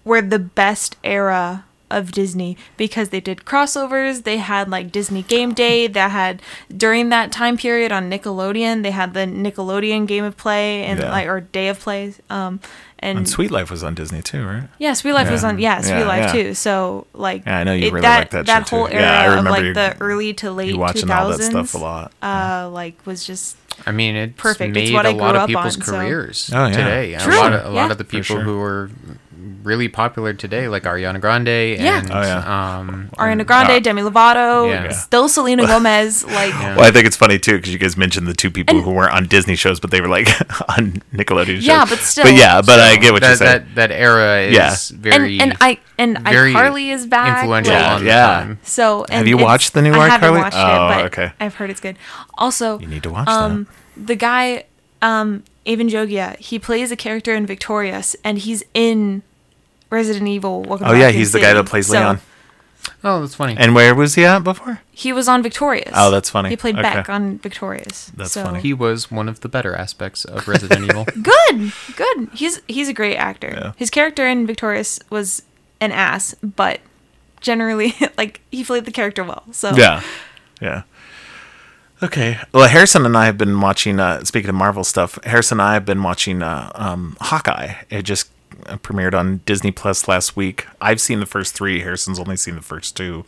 were 0.06 0.22
the 0.22 0.39
best 0.39 0.96
era 1.03 1.65
of 1.91 2.12
Disney 2.12 2.58
because 2.77 3.10
they 3.10 3.19
did 3.19 3.39
crossovers. 3.39 4.24
They 4.24 4.38
had 4.38 4.69
like 4.69 4.91
Disney 4.91 5.24
Game 5.24 5.53
Day. 5.53 5.88
That 5.88 6.12
had 6.12 6.41
during 6.75 7.10
that 7.10 7.31
time 7.31 7.58
period 7.58 7.91
on 7.91 8.10
Nickelodeon, 8.10 8.84
they 8.84 8.91
had 8.91 9.13
the 9.13 9.22
Nickelodeon 9.22 10.08
Game 10.08 10.24
of 10.24 10.38
Play 10.38 10.84
and 10.84 11.00
Yeah. 11.00 11.12
like 11.12 11.27
or 11.27 11.41
Day 11.41 11.67
of 11.69 11.79
Play. 11.79 12.13
Um, 12.29 12.60
and, 13.01 13.19
and 13.19 13.29
Sweet 13.29 13.50
Life 13.50 13.72
was 13.72 13.81
on 13.84 13.96
Disney 13.96 14.22
too, 14.22 14.46
right? 14.46 14.63
yeah, 14.77 14.93
Sweet 14.93 15.13
Life 15.13 15.31
was 15.31 15.43
on. 15.43 15.58
Yeah, 15.58 15.79
Sweet 15.81 15.91
Yeah, 16.00 16.08
Life 16.08 16.36
yeah. 16.36 16.43
too. 16.43 16.53
So 16.53 17.08
like, 17.13 17.46
Yeah, 17.46 17.60
I 17.60 17.63
know 17.63 17.74
you 17.74 17.88
it- 17.88 17.93
really 17.93 18.01
that 18.01 18.19
like 18.19 18.29
that 18.31 18.46
that 18.48 18.67
show, 18.67 18.75
whole 18.77 18.88
too. 18.88 18.93
era 18.93 19.03
Yeah, 19.03 19.19
I 19.22 19.24
of 19.25 19.29
remember 19.31 19.50
like 19.51 19.63
you- 19.63 19.74
the 19.74 19.96
early 20.01 20.34
to 20.36 20.51
late 20.51 20.67
You 20.67 20.74
two 20.74 20.79
watching 20.79 21.10
all 21.12 21.29
that 21.29 21.41
stuff 21.41 21.74
a 21.75 21.77
lot. 21.77 22.12
Uh, 22.22 22.69
like 22.72 22.96
was 23.05 23.24
just 23.25 23.55
I 23.88 23.93
mean, 23.93 24.15
it's 24.17 24.34
Perfect. 24.36 24.75
It's 24.75 24.89
made 24.89 24.93
what 24.93 25.05
I 25.05 25.12
a 25.12 25.13
lot 25.13 25.29
grew 25.31 25.38
of 25.38 25.43
up 25.43 25.48
people's 25.48 25.77
on, 25.77 25.81
so- 25.84 25.91
careers 25.93 26.51
Oh, 26.53 26.65
yeah. 26.67 26.72
today. 26.74 27.17
True, 27.19 27.34
A 27.34 27.38
lot 27.39 27.53
of, 27.53 27.60
a 27.72 27.74
yeah. 27.74 27.81
lot 27.81 27.91
of 27.91 27.98
the 27.98 28.03
people 28.03 28.24
sure. 28.36 28.41
who 28.41 28.60
are 28.60 28.91
really 29.63 29.88
popular 29.88 30.34
today, 30.34 30.67
like 30.67 30.84
Ariana 30.84 31.19
Grande 31.22 31.48
Yeah. 31.79 32.00
and 32.00 32.12
Oh, 32.12 32.22
yeah. 32.22 32.77
um, 32.79 33.10
Ariana 33.17 33.46
Grande, 33.46 33.72
uh, 33.72 33.79
Demi 33.79 34.01
Lovato, 34.01 34.69
Yeah. 34.69 34.89
still 34.91 35.27
Selena 35.29 35.65
Gomez. 35.67 36.24
Like, 36.29 36.53
Yeah. 36.53 36.75
Well, 36.75 36.86
I 36.86 36.91
think 36.91 37.05
it's 37.08 37.15
funny 37.17 37.39
too 37.39 37.58
because 37.58 37.72
you 37.74 37.79
guys 37.79 37.96
mentioned 37.98 38.27
the 38.27 38.34
two 38.34 38.50
people 38.51 38.77
And- 38.77 38.86
who 38.86 38.91
weren't 38.91 39.13
on 39.13 39.25
Disney 39.27 39.55
shows, 39.55 39.79
but 39.79 39.91
they 39.91 40.01
were 40.01 40.08
like 40.08 40.27
on 40.77 41.01
Nickelodeon 41.13 41.55
shows. 41.55 41.65
Yeah, 41.65 41.86
but 41.86 42.00
still- 42.00 42.24
But 42.25 42.34
yeah, 42.34 42.62
but 42.62 42.79
I 42.79 42.96
get 42.98 43.12
what 43.13 43.22
that, 43.22 43.27
you're 43.29 43.36
saying. 43.38 43.65
That, 43.75 43.89
that 43.89 43.91
era 43.91 44.41
is 44.41 44.53
Yeah. 44.53 44.75
very 45.00 45.39
and 45.39 45.51
and 45.51 45.58
I 45.62 45.79
and 45.98 46.17
very 46.19 46.53
iCarly 46.53 46.91
is 46.93 47.05
back. 47.08 47.39
influential 47.39 47.74
like- 47.74 47.81
Yeah, 47.84 47.96
on 47.96 48.05
yeah. 48.05 48.25
time. 48.27 48.60
So 48.63 49.03
and 49.05 49.13
Have 49.19 49.27
you 49.27 49.38
watched 49.38 49.74
the 49.74 49.81
new 49.81 49.93
I 49.93 50.08
haven't 50.10 50.29
iCarly? 50.29 50.38
watched 50.41 50.58
Oh, 50.58 50.86
it, 50.88 50.89
but 50.96 51.05
okay. 51.08 51.31
I've 51.39 51.55
heard 51.55 51.69
it's 51.69 51.79
good. 51.81 51.98
Also, 52.38 52.79
you 52.79 52.88
need 52.88 53.03
to 53.03 53.10
watch 53.10 53.27
um, 53.27 53.67
the 53.98 54.15
guy, 54.15 54.63
um, 55.01 55.43
Avan 55.65 55.89
Jogia, 55.89 56.36
he 56.38 56.58
plays 56.58 56.91
a 56.91 56.96
character 56.96 57.34
in 57.36 57.46
Victorious, 57.46 58.15
and 58.24 58.38
he's 58.39 58.63
in 58.74 59.22
Resident 59.89 60.27
Evil. 60.27 60.62
Welcome. 60.63 60.88
Oh 60.88 60.91
to 60.93 60.98
yeah, 60.98 61.05
Raccoon 61.05 61.19
he's 61.19 61.31
the 61.31 61.39
guy 61.39 61.48
City. 61.48 61.58
that 61.62 61.69
plays 61.69 61.88
So, 61.88 61.93
Leon. 61.93 62.19
Oh, 63.03 63.22
that's 63.22 63.36
funny. 63.36 63.55
And 63.58 63.75
where 63.75 63.93
was 63.93 64.15
he 64.15 64.24
at 64.25 64.39
before? 64.43 64.82
He 64.91 65.12
was 65.13 65.28
on 65.28 65.43
Victorious. 65.43 65.91
Oh, 65.95 66.12
that's 66.12 66.30
funny. 66.30 66.49
He 66.49 66.56
played 66.58 66.75
Okay. 66.75 66.82
Beck 66.84 67.10
on 67.10 67.38
Victorious. 67.39 68.12
That's 68.15 68.32
so. 68.32 68.43
funny. 68.43 68.62
he 68.62 68.73
was 68.73 69.12
one 69.12 69.28
of 69.30 69.41
the 69.41 69.49
better 69.49 69.75
aspects 69.75 70.23
of 70.25 70.47
Resident 70.47 70.86
Evil. 70.89 71.06
Good, 71.21 71.73
good. 71.95 72.30
He's 72.34 72.62
he's 72.67 72.88
a 72.89 72.93
great 72.93 73.17
actor. 73.17 73.52
Yeah. 73.54 73.71
His 73.75 73.89
character 73.89 74.25
in 74.28 74.47
Victorious 74.47 74.99
was 75.10 75.43
an 75.82 75.91
ass, 75.91 76.36
but 76.41 76.80
generally, 77.41 77.93
like 78.17 78.41
he 78.52 78.63
played 78.63 78.86
the 78.86 78.91
character 78.91 79.23
well. 79.23 79.43
So 79.52 79.71
Yeah, 79.75 80.02
yeah. 80.62 80.84
Okay. 82.02 82.38
Well, 82.54 82.67
Harrison 82.67 83.06
and 83.06 83.17
I 83.17 83.25
have 83.25 83.38
been 83.38 83.60
watching. 83.60 83.99
Uh, 83.99 84.23
speaking 84.23 84.49
of 84.49 84.56
Marvel 84.56 84.84
stuff, 84.86 85.19
Harrison 85.25 85.60
and 85.60 85.67
I 85.69 85.73
have 85.73 85.86
been 85.86 86.02
watching 86.02 86.41
uh, 86.41 86.71
um, 86.75 87.17
Hawkeye. 87.19 87.73
It 87.89 88.04
just 88.04 88.30
premiered 88.78 89.13
on 89.13 89.41
Disney 89.45 89.72
Plus 89.72 90.08
last 90.08 90.36
week. 90.36 90.67
I've 90.82 91.02
seen 91.02 91.19
the 91.19 91.26
first 91.26 91.56
three. 91.56 91.82
Harrison's 91.82 92.19
only 92.19 92.38
seen 92.38 92.56
the 92.56 92.62
first 92.62 92.95
two. 92.95 93.26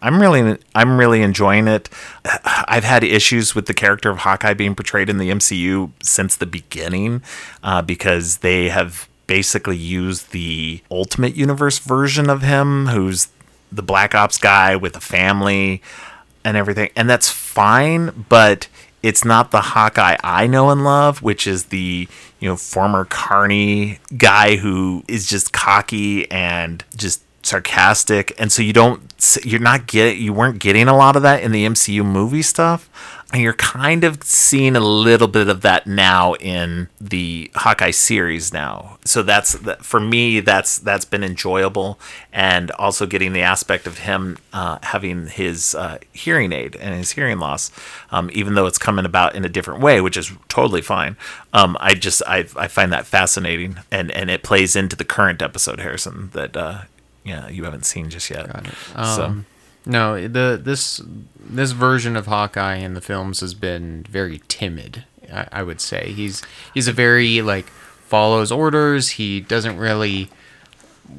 I'm 0.00 0.20
really, 0.20 0.58
I'm 0.74 0.98
really 0.98 1.22
enjoying 1.22 1.68
it. 1.68 1.88
I've 2.44 2.84
had 2.84 3.04
issues 3.04 3.54
with 3.54 3.66
the 3.66 3.74
character 3.74 4.10
of 4.10 4.18
Hawkeye 4.18 4.54
being 4.54 4.74
portrayed 4.74 5.08
in 5.08 5.18
the 5.18 5.30
MCU 5.30 5.90
since 6.02 6.36
the 6.36 6.46
beginning, 6.46 7.22
uh, 7.62 7.82
because 7.82 8.38
they 8.38 8.68
have 8.68 9.08
basically 9.26 9.76
used 9.76 10.32
the 10.32 10.82
Ultimate 10.90 11.36
Universe 11.36 11.78
version 11.78 12.28
of 12.28 12.42
him, 12.42 12.88
who's 12.88 13.28
the 13.70 13.82
Black 13.82 14.14
Ops 14.14 14.38
guy 14.38 14.76
with 14.76 14.96
a 14.96 15.00
family 15.00 15.80
and 16.44 16.56
everything. 16.56 16.90
And 16.96 17.08
that's 17.08 17.30
fine, 17.30 18.26
but 18.28 18.68
it's 19.02 19.24
not 19.24 19.50
the 19.50 19.60
Hawkeye 19.60 20.16
I 20.22 20.46
know 20.46 20.70
and 20.70 20.84
love, 20.84 21.22
which 21.22 21.46
is 21.46 21.66
the, 21.66 22.08
you 22.40 22.48
know, 22.48 22.56
former 22.56 23.04
Carney 23.04 23.98
guy 24.16 24.56
who 24.56 25.04
is 25.08 25.28
just 25.28 25.52
cocky 25.52 26.30
and 26.30 26.84
just 26.96 27.22
sarcastic. 27.42 28.32
And 28.38 28.52
so 28.52 28.62
you 28.62 28.72
don't 28.72 29.02
you're 29.44 29.60
not 29.60 29.86
get 29.86 30.16
you 30.16 30.32
weren't 30.32 30.58
getting 30.58 30.88
a 30.88 30.96
lot 30.96 31.16
of 31.16 31.22
that 31.22 31.42
in 31.42 31.52
the 31.52 31.66
MCU 31.66 32.04
movie 32.04 32.42
stuff. 32.42 32.88
And 33.32 33.40
you're 33.40 33.54
kind 33.54 34.04
of 34.04 34.22
seeing 34.24 34.76
a 34.76 34.80
little 34.80 35.26
bit 35.26 35.48
of 35.48 35.62
that 35.62 35.86
now 35.86 36.34
in 36.34 36.88
the 37.00 37.50
Hawkeye 37.54 37.90
series 37.92 38.52
now. 38.52 38.98
So 39.06 39.22
that's 39.22 39.52
that- 39.60 39.82
for 39.86 39.98
me. 40.00 40.40
That's 40.40 40.78
that's 40.78 41.06
been 41.06 41.24
enjoyable, 41.24 41.98
and 42.30 42.70
also 42.72 43.06
getting 43.06 43.32
the 43.32 43.40
aspect 43.40 43.86
of 43.86 43.98
him 44.00 44.36
uh, 44.52 44.78
having 44.82 45.28
his 45.28 45.74
uh, 45.74 45.96
hearing 46.12 46.52
aid 46.52 46.76
and 46.76 46.94
his 46.94 47.12
hearing 47.12 47.38
loss, 47.38 47.70
um, 48.10 48.28
even 48.34 48.54
though 48.54 48.66
it's 48.66 48.76
coming 48.78 49.06
about 49.06 49.34
in 49.34 49.46
a 49.46 49.48
different 49.48 49.80
way, 49.80 50.02
which 50.02 50.18
is 50.18 50.30
totally 50.48 50.82
fine. 50.82 51.16
Um, 51.54 51.78
I 51.80 51.94
just 51.94 52.22
I, 52.26 52.44
I 52.54 52.68
find 52.68 52.92
that 52.92 53.06
fascinating, 53.06 53.78
and 53.90 54.10
and 54.10 54.28
it 54.30 54.42
plays 54.42 54.76
into 54.76 54.94
the 54.94 55.06
current 55.06 55.40
episode, 55.40 55.80
Harrison, 55.80 56.28
that 56.34 56.54
uh, 56.54 56.82
yeah 57.24 57.48
you 57.48 57.64
haven't 57.64 57.86
seen 57.86 58.10
just 58.10 58.28
yet. 58.28 58.52
Got 58.52 58.66
it. 58.66 58.74
So- 58.94 59.24
Um, 59.24 59.46
no, 59.86 60.28
the 60.28 60.60
this 60.62 61.00
this 61.38 61.72
version 61.72 62.16
of 62.16 62.26
Hawkeye 62.26 62.76
in 62.76 62.94
the 62.94 63.00
films 63.00 63.40
has 63.40 63.54
been 63.54 64.04
very 64.08 64.40
timid. 64.48 65.04
I, 65.32 65.46
I 65.52 65.62
would 65.62 65.80
say 65.80 66.12
he's 66.12 66.42
he's 66.74 66.88
a 66.88 66.92
very 66.92 67.42
like 67.42 67.66
follows 68.06 68.52
orders. 68.52 69.10
He 69.10 69.40
doesn't 69.40 69.76
really 69.78 70.28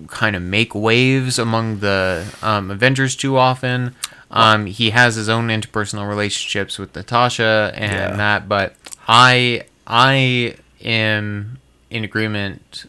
kind 0.07 0.35
of 0.35 0.41
make 0.41 0.73
waves 0.73 1.37
among 1.37 1.79
the 1.79 2.25
um, 2.41 2.71
Avengers 2.71 3.15
too 3.15 3.37
often. 3.37 3.95
Um, 4.31 4.65
he 4.65 4.89
has 4.91 5.15
his 5.15 5.29
own 5.29 5.49
interpersonal 5.49 6.07
relationships 6.09 6.79
with 6.79 6.95
Natasha 6.95 7.71
and 7.75 7.91
Yeah. 7.91 8.15
that, 8.17 8.49
but 8.49 8.75
I 9.07 9.63
I 9.85 10.55
am 10.83 11.59
in 11.91 12.03
agreement 12.03 12.85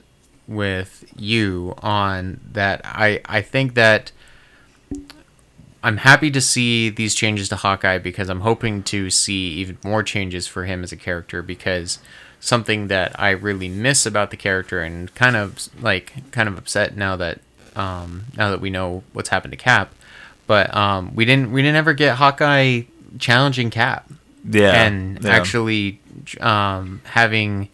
with 0.49 1.05
you 1.17 1.75
on 1.83 2.41
that. 2.53 2.81
I 2.85 3.21
I 3.27 3.43
think 3.43 3.75
that 3.75 4.13
I'm 5.85 5.99
happy 5.99 6.31
to 6.31 6.40
see 6.40 6.88
these 6.88 7.14
changes 7.14 7.51
to 7.51 7.57
Hawkeye 7.57 7.99
because 7.99 8.31
I'm 8.31 8.40
hoping 8.40 8.83
to 8.85 9.11
see 9.11 9.51
even 9.57 9.77
more 9.85 10.03
changes 10.03 10.47
for 10.47 10.64
him 10.64 10.83
as 10.83 10.92
a 10.92 10.97
character 10.97 11.42
because 11.42 11.99
something 12.40 12.88
that 12.88 13.18
I 13.20 13.31
really 13.31 13.68
miss 13.68 14.07
about 14.07 14.31
the 14.31 14.38
character 14.38 14.81
and 14.81 15.14
kind 15.14 15.37
of 15.37 15.68
like 15.83 16.31
kind 16.31 16.49
of 16.49 16.57
upset 16.57 16.97
now 16.97 17.16
that 17.16 17.40
um, 17.77 18.25
now 18.35 18.51
that 18.51 18.62
we 18.62 18.70
know 18.70 19.03
what's 19.12 19.29
happened 19.29 19.53
to 19.53 19.59
Cap, 19.59 19.92
but 20.47 20.75
um, 20.75 21.14
we 21.14 21.27
didn't 21.27 21.53
we 21.53 21.61
didn't 21.61 21.77
ever 21.77 21.92
get 21.92 22.16
Hawkeye 22.16 22.83
challenging 23.18 23.68
Cap 23.68 24.11
Yeah, 24.49 24.85
and 24.87 25.23
yeah. 25.23 25.31
actually 25.31 26.01
um, 26.40 27.03
having 27.05 27.68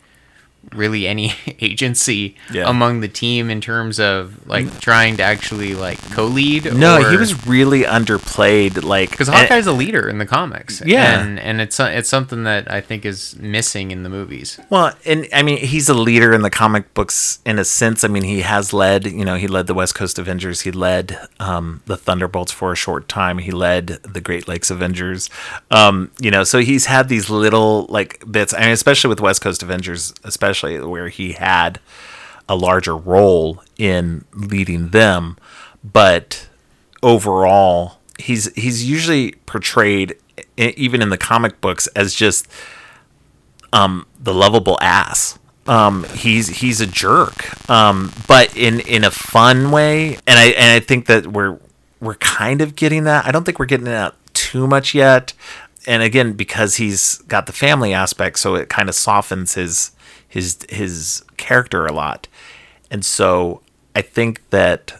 really 0.75 1.07
any 1.07 1.33
agency 1.61 2.37
Yeah. 2.53 2.69
among 2.69 3.01
the 3.01 3.09
team 3.09 3.51
in 3.51 3.61
terms 3.61 3.99
of 4.01 4.47
like 4.47 4.81
trying 4.81 5.17
to 5.19 5.23
actually 5.23 5.75
like 5.75 5.99
co-lead. 6.13 6.75
No, 6.77 7.01
or- 7.01 7.11
he 7.11 7.17
was 7.17 7.47
really 7.47 7.83
underplayed. 7.83 8.83
Like 8.85 9.11
because 9.11 9.29
and- 9.29 9.37
Hawkeye's 9.37 9.67
a 9.67 9.73
leader 9.73 10.09
in 10.09 10.19
the 10.19 10.27
comics. 10.27 10.83
Yeah. 10.85 11.21
and 11.21 11.39
and 11.41 11.61
it's 11.61 11.79
it's 11.81 12.09
something 12.09 12.45
that 12.45 12.71
I 12.71 12.81
think 12.81 13.05
is 13.05 13.37
missing 13.39 13.91
in 13.91 14.03
the 14.03 14.09
movies. 14.09 14.61
Well, 14.71 14.93
and 15.07 15.27
I 15.33 15.43
mean, 15.43 15.59
he's 15.59 15.89
a 15.89 15.95
leader 15.95 16.33
in 16.33 16.43
the 16.43 16.51
comic 16.51 16.93
books 16.95 17.39
in 17.45 17.59
a 17.59 17.65
sense. 17.65 18.05
I 18.05 18.09
mean, 18.09 18.23
he 18.25 18.41
has 18.43 18.73
led, 18.73 19.07
you 19.07 19.25
know, 19.25 19.37
he 19.37 19.49
led 19.49 19.67
the 19.67 19.75
West 19.75 19.95
Coast 19.95 20.19
Avengers. 20.19 20.61
He 20.63 20.71
led 20.73 21.19
um, 21.39 21.83
the 21.87 21.97
Thunderbolts 21.97 22.53
for 22.53 22.73
a 22.73 22.77
short 22.77 23.09
time. 23.09 23.39
He 23.39 23.51
led 23.51 23.87
the 24.03 24.21
Great 24.21 24.47
Lakes 24.49 24.71
Avengers. 24.71 25.31
Um, 25.71 26.11
you 26.21 26.31
know, 26.31 26.45
so 26.45 26.59
he's 26.59 26.87
had 26.87 27.09
these 27.09 27.31
little 27.31 27.87
like 27.89 28.23
bits. 28.31 28.53
I 28.55 28.61
mean, 28.61 28.71
especially 28.71 29.09
with 29.09 29.21
West 29.21 29.41
Coast 29.41 29.63
Avengers, 29.63 30.13
especially 30.25 30.60
where 30.63 31.09
he 31.09 31.33
had 31.33 31.81
a 32.49 32.57
larger 32.57 32.97
role 32.97 33.63
in 33.79 34.25
leading 34.35 34.89
them, 34.89 35.37
but 35.85 36.49
overall, 37.03 37.99
he's 38.19 38.53
he's 38.55 38.89
usually 38.89 39.33
portrayed 39.47 40.17
even 40.57 41.03
in 41.03 41.09
the 41.11 41.19
comic 41.19 41.61
books 41.61 41.87
as 41.89 42.15
just 42.15 42.47
um, 43.73 44.07
the 44.19 44.35
lovable 44.35 44.79
ass. 44.81 45.39
Um, 45.67 46.05
he's 46.15 46.49
he's 46.49 46.81
a 46.81 46.87
jerk, 46.87 47.71
um, 47.71 48.13
but 48.27 48.57
in 48.57 48.81
in 48.81 49.05
a 49.05 49.11
fun 49.11 49.71
way, 49.71 50.17
and 50.27 50.39
I 50.39 50.47
and 50.47 50.73
I 50.73 50.81
think 50.81 51.07
that 51.07 51.29
we're 51.29 51.59
we're 52.01 52.17
kind 52.17 52.61
of 52.61 52.75
getting 52.75 53.05
that. 53.05 53.27
I 53.27 53.31
don't 53.31 53.45
think 53.45 53.59
we're 53.59 53.67
getting 53.67 53.85
that 53.87 54.15
too 54.35 54.67
much 54.67 54.95
yet, 54.95 55.33
and 55.87 56.03
again 56.03 56.33
because 56.33 56.77
he's 56.77 57.19
got 57.29 57.47
the 57.47 57.53
family 57.53 57.93
aspect, 57.95 58.39
so 58.39 58.55
it 58.57 58.69
kind 58.69 58.89
of 58.89 58.95
softens 58.95 59.55
his 59.55 59.93
his 60.31 60.59
his 60.71 61.23
character 61.37 61.85
a 61.85 61.93
lot, 61.93 62.29
and 62.91 63.05
so 63.05 63.61
I 63.95 64.01
think 64.01 64.49
that 64.51 64.99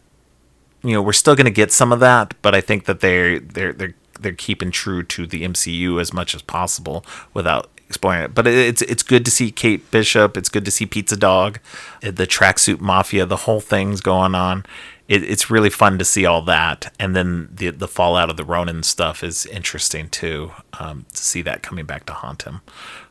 you 0.83 0.93
know 0.93 1.01
we're 1.01 1.13
still 1.13 1.35
going 1.35 1.47
to 1.47 1.51
get 1.51 1.73
some 1.73 1.93
of 1.93 2.01
that, 2.01 2.35
but 2.43 2.55
I 2.55 2.61
think 2.61 2.85
that 2.85 3.01
they're 3.01 3.41
they're 3.41 3.73
they're 3.73 3.95
they're 4.21 4.33
keeping 4.33 4.71
true 4.71 5.03
to 5.03 5.27
the 5.27 5.43
MCU 5.43 6.01
as 6.01 6.13
much 6.13 6.35
as 6.35 6.43
possible 6.43 7.05
without 7.33 7.71
exploring 7.89 8.23
it. 8.23 8.35
But 8.35 8.47
it's 8.47 8.83
it's 8.83 9.03
good 9.03 9.25
to 9.25 9.31
see 9.31 9.51
Kate 9.51 9.91
Bishop. 9.91 10.37
It's 10.37 10.49
good 10.49 10.65
to 10.65 10.71
see 10.71 10.87
Pizza 10.87 11.17
Dog, 11.17 11.59
uh, 12.03 12.11
the 12.11 12.27
tracksuit 12.27 12.81
mafia. 12.81 13.27
The 13.27 13.37
whole 13.37 13.61
thing's 13.61 14.01
going 14.01 14.35
on. 14.35 14.65
It, 15.09 15.25
it's 15.25 15.51
really 15.51 15.71
fun 15.71 15.99
to 15.99 16.05
see 16.05 16.25
all 16.25 16.43
that, 16.43 16.95
and 16.99 17.17
then 17.17 17.49
the 17.53 17.71
the 17.71 17.89
fallout 17.89 18.31
of 18.31 18.37
the 18.37 18.45
Ronin 18.45 18.83
stuff 18.83 19.25
is 19.25 19.47
interesting 19.47 20.09
too. 20.09 20.53
Um, 20.79 21.07
to 21.13 21.23
see 21.23 21.43
that 21.43 21.63
coming 21.63 21.85
back 21.85 22.07
to 22.07 22.13
haunt 22.13 22.43
him. 22.43 22.61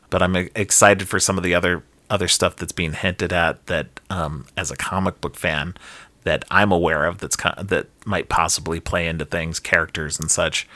But 0.08 0.22
I'm 0.22 0.36
e- 0.36 0.50
excited 0.54 1.08
for 1.08 1.20
some 1.20 1.36
of 1.36 1.44
the 1.44 1.54
other 1.54 1.82
other 2.10 2.28
stuff 2.28 2.56
that's 2.56 2.72
being 2.72 2.92
hinted 2.92 3.32
at 3.32 3.66
that 3.66 3.86
um, 4.10 4.46
as 4.56 4.70
a 4.70 4.76
comic 4.76 5.20
book 5.20 5.36
fan 5.36 5.74
that 6.24 6.44
I'm 6.50 6.72
aware 6.72 7.06
of 7.06 7.18
that's 7.18 7.36
that 7.36 7.86
might 8.04 8.28
possibly 8.28 8.80
play 8.80 9.06
into 9.06 9.24
things, 9.24 9.58
characters 9.58 10.18
and 10.18 10.30
such 10.30 10.68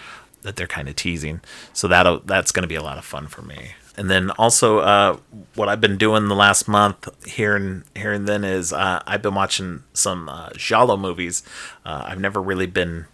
that 0.43 0.57
they're 0.57 0.67
kind 0.67 0.89
of 0.89 0.97
teasing. 0.97 1.41
So 1.73 1.89
that 1.89 2.27
that's 2.27 2.53
going 2.53 2.63
to 2.63 2.69
be 2.69 2.75
a 2.75 2.83
lot 2.83 2.99
of 2.99 3.05
fun 3.05 3.27
for 3.27 3.43
me. 3.43 3.73
And 3.97 4.11
then 4.11 4.31
also, 4.33 4.79
uh, 4.79 5.19
what 5.55 5.69
I've 5.69 5.81
been 5.81 5.97
doing 5.97 6.27
the 6.27 6.35
last 6.35 6.67
month 6.67 7.09
here 7.27 7.55
and 7.55 7.85
here 7.95 8.13
and 8.13 8.27
then 8.27 8.43
is 8.43 8.73
uh, 8.73 9.03
I've 9.07 9.23
been 9.23 9.35
watching 9.35 9.85
some 9.93 10.29
uh, 10.29 10.51
Giallo 10.57 10.97
movies. 10.97 11.45
Uh, 11.85 12.05
I've 12.07 12.19
never 12.19 12.43
really 12.43 12.67
been, 12.67 13.07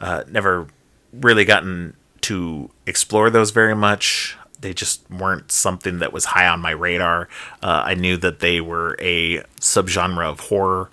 uh, 0.00 0.24
never 0.26 0.66
really 1.12 1.44
gotten 1.44 1.94
to 2.22 2.70
explore 2.86 3.28
those 3.28 3.50
very 3.50 3.76
much. 3.76 4.37
They 4.60 4.74
just 4.74 5.08
weren't 5.10 5.52
something 5.52 5.98
that 6.00 6.12
was 6.12 6.26
high 6.26 6.48
on 6.48 6.60
my 6.60 6.70
radar. 6.72 7.28
Uh, 7.62 7.82
I 7.86 7.94
knew 7.94 8.16
that 8.18 8.40
they 8.40 8.60
were 8.60 8.96
a 9.00 9.38
subgenre 9.60 10.28
of 10.28 10.40
horror 10.40 10.90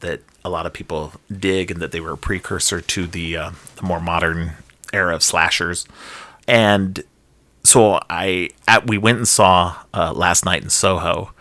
that 0.00 0.20
a 0.44 0.50
lot 0.50 0.66
of 0.66 0.72
people 0.72 1.12
dig, 1.30 1.70
and 1.70 1.80
that 1.80 1.90
they 1.92 2.00
were 2.00 2.12
a 2.12 2.18
precursor 2.18 2.80
to 2.80 3.06
the 3.06 3.36
uh, 3.36 3.50
the 3.76 3.82
more 3.82 4.00
modern 4.00 4.52
era 4.92 5.14
of 5.14 5.22
slashers. 5.22 5.86
And 6.46 7.02
so 7.64 8.00
I 8.08 8.50
at 8.68 8.86
we 8.86 8.98
went 8.98 9.18
and 9.18 9.28
saw 9.28 9.76
uh, 9.92 10.12
last 10.12 10.44
night 10.44 10.62
in 10.62 10.70
Soho, 10.70 11.32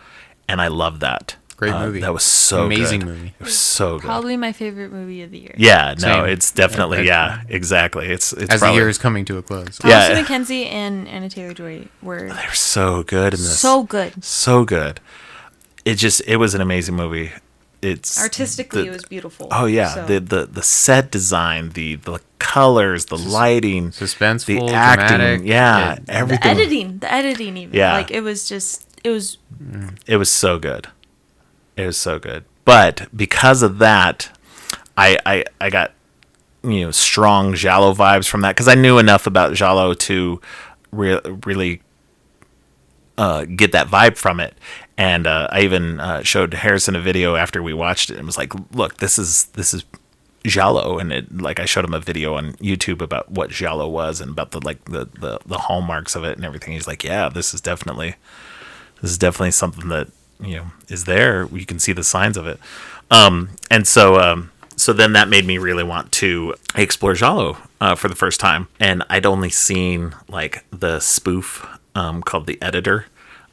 and 0.47 0.61
I 0.61 0.67
loved 0.69 1.01
that. 1.01 1.35
Great 1.57 1.71
Uh, 1.73 1.85
movie. 1.85 2.01
That 2.01 2.11
was 2.13 2.23
so 2.23 2.65
Amazing 2.65 2.99
good. 3.01 3.07
movie. 3.09 3.33
It 3.39 3.43
was 3.45 3.57
so 3.57 3.97
good. 3.97 4.05
Probably 4.05 4.35
my 4.35 4.51
favorite 4.51 4.91
movie 4.91 5.21
of 5.21 5.31
the 5.31 5.39
year. 5.39 5.55
Yeah, 5.57 5.95
no, 6.01 6.25
it's 6.25 6.51
definitely 6.51 7.05
Yeah, 7.05 7.37
yeah, 7.47 7.55
exactly. 7.55 8.07
It's 8.07 8.33
it's 8.33 8.53
As 8.53 8.59
probably, 8.59 8.75
the 8.77 8.81
year 8.81 8.89
is 8.89 8.97
coming 8.97 9.23
to 9.25 9.37
a 9.37 9.41
close. 9.41 9.79
Yeah. 9.83 9.95
Allison 9.95 10.15
Mackenzie 10.17 10.65
and 10.65 11.07
Anya 11.07 11.29
Taylor 11.29 11.53
Joy 11.53 11.87
were 12.01 12.19
they 12.27 12.47
were 12.47 12.53
so 12.53 13.03
good 13.03 13.33
in 13.33 13.39
this. 13.39 13.57
so 13.59 13.83
good. 13.83 14.21
so 14.23 14.65
good. 14.65 14.99
It 15.85 15.95
just 15.95 16.21
it 16.27 16.37
was 16.37 16.53
an 16.55 16.61
amazing 16.61 16.95
movie. 16.95 17.31
It's 17.81 18.19
Artistically, 18.19 18.81
the- 18.83 18.87
it 18.89 18.91
was 18.93 19.05
beautiful. 19.05 19.47
Oh 19.51 19.65
yeah, 19.65 19.93
So- 19.93 20.05
the, 20.07 20.19
the 20.19 20.45
the 20.47 20.63
set 20.63 21.09
design, 21.11 21.69
the 21.69 21.95
the 21.95 22.19
colors, 22.39 23.05
the 23.05 23.17
lighting, 23.17 23.91
suspenseful, 23.91 24.67
the 24.67 24.73
acting, 24.73 25.17
dramatic. 25.17 25.41
yeah, 25.45 25.93
It- 25.93 26.05
the 26.27 26.45
editing, 26.45 26.97
the 26.99 27.13
editing, 27.13 27.55
even 27.57 27.73
Yeah. 27.75 27.93
like 27.93 28.11
it 28.11 28.21
was 28.21 28.49
just 28.49 28.83
it 29.05 29.09
was 29.11 29.37
It 30.07 30.17
was 30.17 30.29
so 30.31 30.57
good. 30.59 30.87
It 31.75 31.85
was 31.85 31.97
so 31.97 32.19
good. 32.19 32.45
But 32.63 33.07
because 33.15 33.61
of 33.61 33.77
that, 33.79 34.29
I 34.97 35.17
I, 35.25 35.43
I 35.61 35.69
got 35.69 35.93
you 36.63 36.85
know 36.85 36.91
strong 36.91 37.53
Giallo 37.53 37.93
vibes 37.93 38.27
from 38.27 38.41
that 38.41 38.55
because 38.55 38.67
I 38.67 38.75
knew 38.75 38.97
enough 38.97 39.27
about 39.27 39.53
Giallo 39.53 39.93
to 39.93 40.41
re- 40.91 41.21
really 41.45 41.81
uh, 43.17 43.45
get 43.45 43.71
that 43.71 43.87
vibe 43.87 44.17
from 44.17 44.39
it. 44.39 44.55
And 44.97 45.27
uh, 45.27 45.47
I 45.51 45.61
even 45.61 45.99
uh, 45.99 46.23
showed 46.23 46.53
Harrison 46.53 46.95
a 46.95 47.01
video 47.01 47.35
after 47.35 47.61
we 47.61 47.73
watched 47.73 48.09
it 48.09 48.17
and 48.17 48.25
was 48.25 48.37
like, 48.37 48.53
"Look, 48.73 48.97
this 48.97 49.19
is 49.19 49.45
this 49.47 49.73
is 49.73 49.83
Giallo." 50.43 50.97
And 50.97 51.11
it 51.11 51.41
like 51.41 51.59
I 51.59 51.65
showed 51.65 51.85
him 51.85 51.93
a 51.93 51.99
video 51.99 52.35
on 52.35 52.53
YouTube 52.53 53.01
about 53.01 53.29
what 53.29 53.49
Giallo 53.49 53.87
was 53.89 54.21
and 54.21 54.31
about 54.31 54.51
the 54.51 54.61
like 54.61 54.83
the 54.85 55.09
the, 55.19 55.39
the 55.45 55.57
hallmarks 55.57 56.15
of 56.15 56.23
it 56.23 56.37
and 56.37 56.45
everything. 56.45 56.73
He's 56.73 56.87
like, 56.87 57.03
"Yeah, 57.03 57.27
this 57.29 57.53
is 57.53 57.59
definitely 57.59 58.15
this 59.01 59.11
is 59.11 59.17
definitely 59.17 59.51
something 59.51 59.89
that 59.89 60.07
you 60.39 60.57
know 60.57 60.65
is 60.87 61.05
there. 61.05 61.47
You 61.51 61.65
can 61.65 61.79
see 61.79 61.93
the 61.93 62.03
signs 62.03 62.37
of 62.37 62.47
it." 62.47 62.59
Um, 63.11 63.51
and 63.69 63.87
so 63.87 64.19
um, 64.19 64.51
so 64.75 64.93
then 64.93 65.13
that 65.13 65.29
made 65.29 65.45
me 65.45 65.57
really 65.57 65.83
want 65.83 66.11
to 66.13 66.53
explore 66.75 67.13
Giallo 67.13 67.57
uh, 67.79 67.95
for 67.95 68.07
the 68.07 68.15
first 68.15 68.39
time. 68.39 68.67
And 68.79 69.03
I'd 69.09 69.25
only 69.25 69.49
seen 69.49 70.15
like 70.27 70.65
the 70.71 70.99
spoof 70.99 71.65
um, 71.93 72.21
called 72.21 72.45
The 72.45 72.61
Editor 72.61 73.05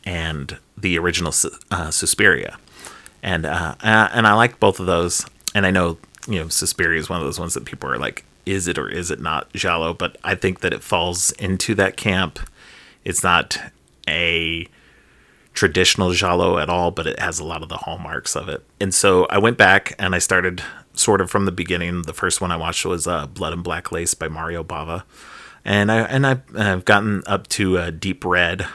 and 0.04 0.58
the 0.76 0.98
original 0.98 1.32
uh, 1.70 1.90
Suspiria, 1.90 2.58
and 3.22 3.46
uh, 3.46 3.76
and 3.82 4.26
I 4.26 4.34
liked 4.34 4.58
both 4.60 4.80
of 4.80 4.86
those. 4.86 5.24
And 5.54 5.66
I 5.66 5.70
know 5.70 5.98
you 6.26 6.40
know 6.40 6.48
Suspiria 6.48 6.98
is 6.98 7.08
one 7.08 7.20
of 7.20 7.24
those 7.24 7.38
ones 7.38 7.54
that 7.54 7.64
people 7.64 7.90
are 7.90 7.98
like, 7.98 8.24
is 8.44 8.66
it 8.66 8.78
or 8.78 8.88
is 8.88 9.10
it 9.10 9.20
not 9.20 9.52
Giallo? 9.52 9.94
But 9.94 10.16
I 10.24 10.34
think 10.34 10.60
that 10.60 10.72
it 10.72 10.82
falls 10.82 11.30
into 11.32 11.74
that 11.76 11.96
camp. 11.96 12.40
It's 13.04 13.22
not 13.22 13.58
a 14.08 14.66
traditional 15.52 16.12
Giallo 16.12 16.58
at 16.58 16.68
all, 16.68 16.90
but 16.90 17.06
it 17.06 17.18
has 17.18 17.38
a 17.38 17.44
lot 17.44 17.62
of 17.62 17.68
the 17.68 17.78
hallmarks 17.78 18.34
of 18.36 18.48
it. 18.48 18.64
And 18.80 18.94
so 18.94 19.26
I 19.26 19.38
went 19.38 19.58
back 19.58 19.94
and 19.98 20.14
I 20.14 20.18
started 20.18 20.62
sort 20.94 21.20
of 21.20 21.30
from 21.30 21.44
the 21.44 21.52
beginning. 21.52 22.02
The 22.02 22.12
first 22.12 22.40
one 22.40 22.50
I 22.50 22.56
watched 22.56 22.84
was 22.84 23.06
uh, 23.06 23.26
Blood 23.26 23.52
and 23.52 23.64
Black 23.64 23.92
Lace 23.92 24.14
by 24.14 24.28
Mario 24.28 24.62
Bava, 24.64 25.04
and 25.64 25.90
I 25.90 26.00
and 26.00 26.26
I, 26.26 26.40
I've 26.56 26.84
gotten 26.84 27.22
up 27.26 27.48
to 27.48 27.78
uh, 27.78 27.90
Deep 27.90 28.24
Red 28.24 28.66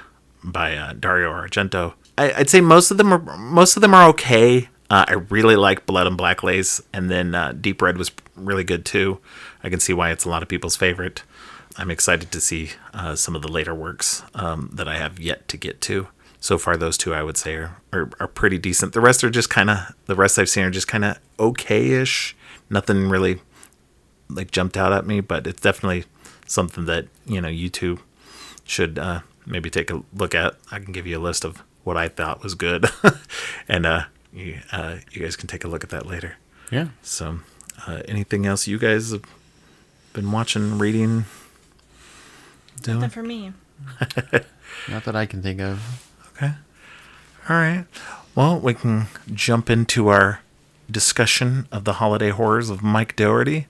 by 0.44 0.76
uh, 0.76 0.94
Dario 0.94 1.32
Argento. 1.32 1.94
I, 2.18 2.34
I'd 2.34 2.50
say 2.50 2.62
most 2.62 2.92
of 2.92 2.98
them 2.98 3.14
are 3.14 3.38
most 3.38 3.76
of 3.76 3.82
them 3.82 3.94
are 3.94 4.08
okay. 4.10 4.70
Uh, 4.90 5.06
I 5.08 5.14
really 5.14 5.58
like 5.58 5.86
Blood 5.86 6.08
and 6.08 6.18
Black 6.18 6.44
Lace, 6.44 6.82
and 6.94 7.10
then 7.10 7.36
uh, 7.36 7.52
Deep 7.52 7.82
Red 7.82 7.98
was 7.98 8.12
really 8.36 8.64
good 8.64 8.86
too. 8.86 9.20
I 9.64 9.70
can 9.70 9.80
see 9.80 9.94
why 9.94 10.12
it's 10.12 10.24
a 10.24 10.30
lot 10.30 10.44
of 10.44 10.48
people's 10.48 10.78
favorite. 10.78 11.24
I'm 11.76 11.92
excited 11.92 12.32
to 12.32 12.42
see 12.42 12.72
uh, 12.94 13.16
some 13.16 13.36
of 13.36 13.42
the 13.42 13.52
later 13.52 13.76
works 13.76 14.24
um, 14.34 14.72
that 14.74 14.88
I 14.88 14.98
have 14.98 15.20
yet 15.20 15.48
to 15.50 15.58
get 15.58 15.82
to. 15.82 16.08
So 16.48 16.58
far, 16.58 16.78
those 16.78 16.98
two 16.98 17.14
I 17.14 17.24
would 17.24 17.36
say 17.36 17.56
are, 17.56 17.76
are, 17.92 18.10
are 18.22 18.28
pretty 18.30 18.58
decent. 18.58 18.94
The 18.94 19.02
rest 19.02 19.22
are 19.22 19.30
just 19.30 19.50
kind 19.50 19.70
of 19.70 19.94
the 20.06 20.16
rest 20.16 20.40
I've 20.40 20.48
seen 20.48 20.64
are 20.64 20.72
just 20.72 20.88
kind 20.88 21.04
of 21.04 21.20
okay-ish. 21.38 22.38
Nothing 22.70 23.10
really 23.10 23.42
like 24.30 24.52
jumped 24.52 24.78
out 24.78 24.94
at 24.94 25.06
me, 25.06 25.20
but 25.20 25.46
it's 25.46 25.60
definitely 25.60 26.06
something 26.46 26.86
that 26.86 27.08
you 27.26 27.42
know 27.42 27.50
you 27.50 27.68
two 27.68 28.00
should 28.64 28.98
uh, 28.98 29.20
maybe 29.46 29.70
take 29.70 29.92
a 29.92 30.02
look 30.14 30.34
at. 30.34 30.56
I 30.72 30.80
can 30.80 30.94
give 30.94 31.06
you 31.06 31.18
a 31.18 31.20
list 31.20 31.44
of 31.44 31.64
what 31.84 31.98
I 31.98 32.08
thought 32.08 32.42
was 32.42 32.56
good, 32.56 32.86
and 33.68 33.86
uh, 33.86 34.04
you, 34.32 34.62
uh, 34.72 35.00
you 35.12 35.22
guys 35.22 35.36
can 35.36 35.48
take 35.50 35.66
a 35.66 35.68
look 35.68 35.84
at 35.84 35.90
that 35.90 36.06
later. 36.06 36.38
Yeah. 36.72 36.88
So, 37.02 37.40
uh, 37.86 38.04
anything 38.08 38.46
else 38.46 38.68
you 38.68 38.80
guys 38.80 39.12
have 39.12 39.26
been 40.14 40.32
watching, 40.32 40.78
reading, 40.78 41.26
doing? 42.82 43.02
nothing 43.02 43.10
for 43.10 43.24
me. 43.24 43.52
Not 44.88 45.04
that 45.04 45.16
I 45.18 45.26
can 45.26 45.42
think 45.42 45.60
of. 45.60 46.07
Okay. 46.38 46.54
All 47.50 47.56
right. 47.56 47.86
Well, 48.36 48.60
we 48.60 48.76
can 48.76 49.08
jump 49.34 49.70
into 49.70 50.10
our 50.10 50.42
discussion 50.90 51.68
of 51.72 51.84
the 51.84 51.94
holiday 51.94 52.30
horrors 52.30 52.70
of 52.70 52.84
Mike 52.84 53.16
Dougherty. 53.16 53.66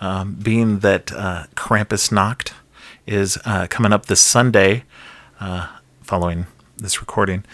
Um, 0.00 0.34
being 0.34 0.78
that 0.80 1.12
uh, 1.12 1.44
Krampusnacht 1.54 2.52
is 3.06 3.38
uh, 3.44 3.66
coming 3.68 3.92
up 3.92 4.06
this 4.06 4.20
Sunday, 4.20 4.84
uh, 5.40 5.68
following 6.02 6.46
this 6.76 7.00
recording, 7.00 7.44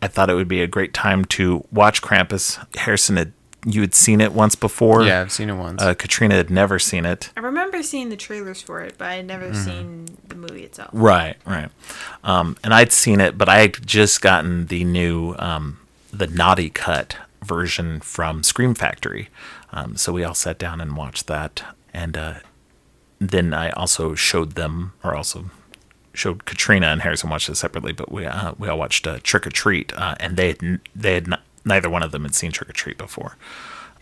I 0.00 0.08
thought 0.08 0.30
it 0.30 0.34
would 0.34 0.48
be 0.48 0.62
a 0.62 0.66
great 0.66 0.94
time 0.94 1.24
to 1.26 1.64
watch 1.72 2.00
Krampus. 2.02 2.64
Harrison 2.76 3.16
had 3.16 3.32
you 3.64 3.80
had 3.80 3.94
seen 3.94 4.20
it 4.20 4.32
once 4.32 4.54
before. 4.54 5.04
Yeah, 5.04 5.20
I've 5.20 5.32
seen 5.32 5.48
it 5.48 5.54
once. 5.54 5.80
Uh, 5.80 5.94
Katrina 5.94 6.34
had 6.34 6.50
never 6.50 6.78
seen 6.78 7.06
it. 7.06 7.30
I 7.36 7.40
remember 7.40 7.82
seeing 7.82 8.08
the 8.08 8.16
trailers 8.16 8.60
for 8.60 8.80
it, 8.82 8.96
but 8.98 9.06
I 9.06 9.14
had 9.14 9.26
never 9.26 9.54
seen 9.54 10.16
the 10.26 10.34
movie 10.34 10.64
itself. 10.64 10.90
Right, 10.92 11.36
right. 11.46 11.70
Um, 12.24 12.56
and 12.64 12.74
I'd 12.74 12.92
seen 12.92 13.20
it, 13.20 13.38
but 13.38 13.48
I 13.48 13.60
had 13.60 13.86
just 13.86 14.20
gotten 14.20 14.66
the 14.66 14.84
new, 14.84 15.34
um, 15.38 15.78
the 16.12 16.26
naughty 16.26 16.70
cut 16.70 17.16
version 17.44 18.00
from 18.00 18.42
Scream 18.42 18.74
Factory. 18.74 19.28
Um, 19.72 19.96
so 19.96 20.12
we 20.12 20.24
all 20.24 20.34
sat 20.34 20.58
down 20.58 20.80
and 20.80 20.96
watched 20.96 21.26
that. 21.28 21.62
And 21.94 22.16
uh, 22.16 22.34
then 23.18 23.54
I 23.54 23.70
also 23.70 24.14
showed 24.14 24.52
them, 24.52 24.92
or 25.04 25.14
also 25.14 25.46
showed 26.14 26.44
Katrina 26.44 26.88
and 26.88 27.02
Harrison 27.02 27.30
watched 27.30 27.48
it 27.48 27.56
separately, 27.56 27.92
but 27.92 28.10
we 28.10 28.26
uh, 28.26 28.52
we 28.58 28.68
all 28.68 28.78
watched 28.78 29.06
uh, 29.06 29.18
Trick 29.22 29.46
or 29.46 29.50
Treat, 29.50 29.92
uh, 29.94 30.14
and 30.20 30.36
they 30.36 30.48
had 30.48 30.80
they 30.94 31.14
had 31.14 31.26
not 31.26 31.42
neither 31.64 31.90
one 31.90 32.02
of 32.02 32.12
them 32.12 32.22
had 32.22 32.34
seen 32.34 32.52
Trick 32.52 32.70
or 32.70 32.72
Treat 32.72 32.98
before. 32.98 33.36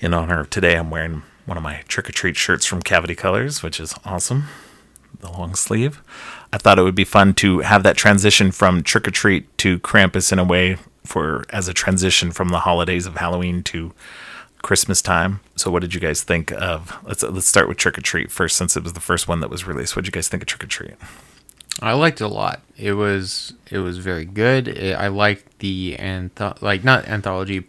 In 0.01 0.15
honor 0.15 0.41
of 0.41 0.51
today, 0.51 0.77
I'm 0.77 0.91
wearing 0.91 1.23
one 1.47 1.57
of 1.57 1.63
my 1.63 1.83
Trick 1.89 2.09
or 2.09 2.13
Treat 2.13 2.37
shirts 2.37 2.65
from 2.65 2.83
Cavity 2.83 3.15
Colors, 3.15 3.63
which 3.63 3.81
is 3.81 3.95
awesome. 4.05 4.45
The 5.21 5.31
long 5.31 5.55
sleeve. 5.55 6.01
I 6.53 6.59
thought 6.59 6.79
it 6.79 6.83
would 6.83 6.95
be 6.95 7.05
fun 7.05 7.35
to 7.35 7.61
have 7.61 7.83
that 7.83 7.97
transition 7.97 8.53
from 8.53 8.83
Trick 8.83 9.07
or 9.07 9.11
Treat 9.11 9.57
to 9.59 9.79
Krampus 9.81 10.33
in 10.33 10.39
a 10.39 10.45
way 10.45 10.79
for 11.05 11.45
as 11.51 11.69
a 11.69 11.75
transition 11.75 12.31
from 12.31 12.49
the 12.49 12.61
holidays 12.61 13.07
of 13.07 13.17
Halloween 13.17 13.63
to 13.65 13.93
Christmas 14.63 15.03
time. 15.03 15.41
So, 15.57 15.71
what 15.71 15.83
did 15.83 15.95
you 15.95 16.01
guys 16.01 16.23
think 16.23 16.53
of? 16.53 16.97
Let's 17.05 17.23
let's 17.23 17.49
start 17.49 17.69
with 17.69 17.77
Trick 17.77 17.99
or 17.99 18.03
Treat 18.03 18.31
first, 18.31 18.57
since 18.57 18.77
it 18.77 18.83
was 18.83 18.93
the 18.93 19.01
first 19.01 19.29
one 19.29 19.41
that 19.41 19.51
was 19.51 19.67
released. 19.67 19.97
What 19.97 20.05
did 20.05 20.09
you 20.09 20.19
guys 20.19 20.29
think 20.29 20.43
of 20.43 20.47
Trick 20.47 20.65
or 20.65 20.69
Treat? 20.69 20.95
I 21.83 21.93
liked 21.95 22.21
it 22.21 22.25
a 22.25 22.29
lot. 22.29 22.61
It 22.77 22.93
was 22.93 23.53
it 23.71 23.79
was 23.79 23.99
very 23.99 24.25
good. 24.25 24.69
It, 24.69 24.95
I 24.99 25.09
liked 25.09 25.59
the 25.61 25.97
antho- 25.99 26.61
like 26.63 26.85
not 26.85 27.07
anthology. 27.09 27.65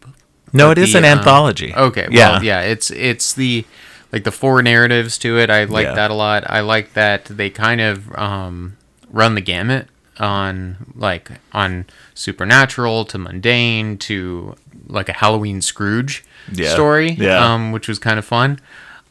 No, 0.54 0.72
it 0.72 0.78
is 0.78 0.92
the, 0.94 1.00
an 1.00 1.06
um, 1.06 1.20
anthology. 1.20 1.74
Okay, 1.74 2.08
Yeah. 2.12 2.32
well, 2.34 2.44
yeah, 2.44 2.62
it's 2.62 2.92
it's 2.92 3.34
the 3.34 3.66
like 4.12 4.24
the 4.26 4.32
four 4.32 4.62
narratives 4.62 5.18
to 5.20 5.38
it. 5.40 5.50
I 5.50 5.64
like 5.64 5.86
Yeah. 5.86 5.94
that 5.96 6.12
a 6.12 6.14
lot. 6.14 6.44
I 6.50 6.60
like 6.62 6.94
that 6.94 7.26
they 7.26 7.50
kind 7.50 7.80
of 7.82 8.14
um, 8.18 8.78
run 9.10 9.36
the 9.36 9.42
gamut 9.42 9.88
on 10.20 10.94
like 10.96 11.32
on 11.54 11.86
supernatural 12.14 13.06
to 13.06 13.18
mundane 13.18 13.98
to 14.00 14.56
like 14.88 15.08
a 15.10 15.14
Halloween 15.14 15.62
Scrooge 15.62 16.24
Yeah. 16.52 16.70
story, 16.74 17.12
Yeah. 17.12 17.54
um, 17.54 17.72
which 17.72 17.88
was 17.88 17.98
kind 18.00 18.20
of 18.20 18.26
fun. 18.26 18.60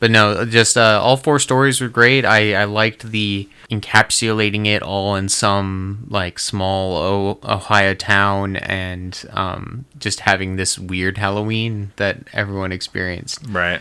But 0.00 0.10
no, 0.10 0.46
just 0.46 0.78
uh, 0.78 0.98
all 1.02 1.18
four 1.18 1.38
stories 1.38 1.80
were 1.80 1.88
great. 1.88 2.24
I, 2.24 2.54
I 2.54 2.64
liked 2.64 3.12
the 3.12 3.48
encapsulating 3.70 4.66
it 4.66 4.82
all 4.82 5.14
in 5.14 5.28
some 5.28 6.06
like 6.08 6.38
small 6.38 6.96
o- 6.96 7.38
Ohio 7.44 7.94
town 7.94 8.56
and 8.56 9.22
um, 9.30 9.84
just 9.98 10.20
having 10.20 10.56
this 10.56 10.78
weird 10.78 11.18
Halloween 11.18 11.92
that 11.96 12.24
everyone 12.32 12.72
experienced. 12.72 13.46
Right. 13.48 13.80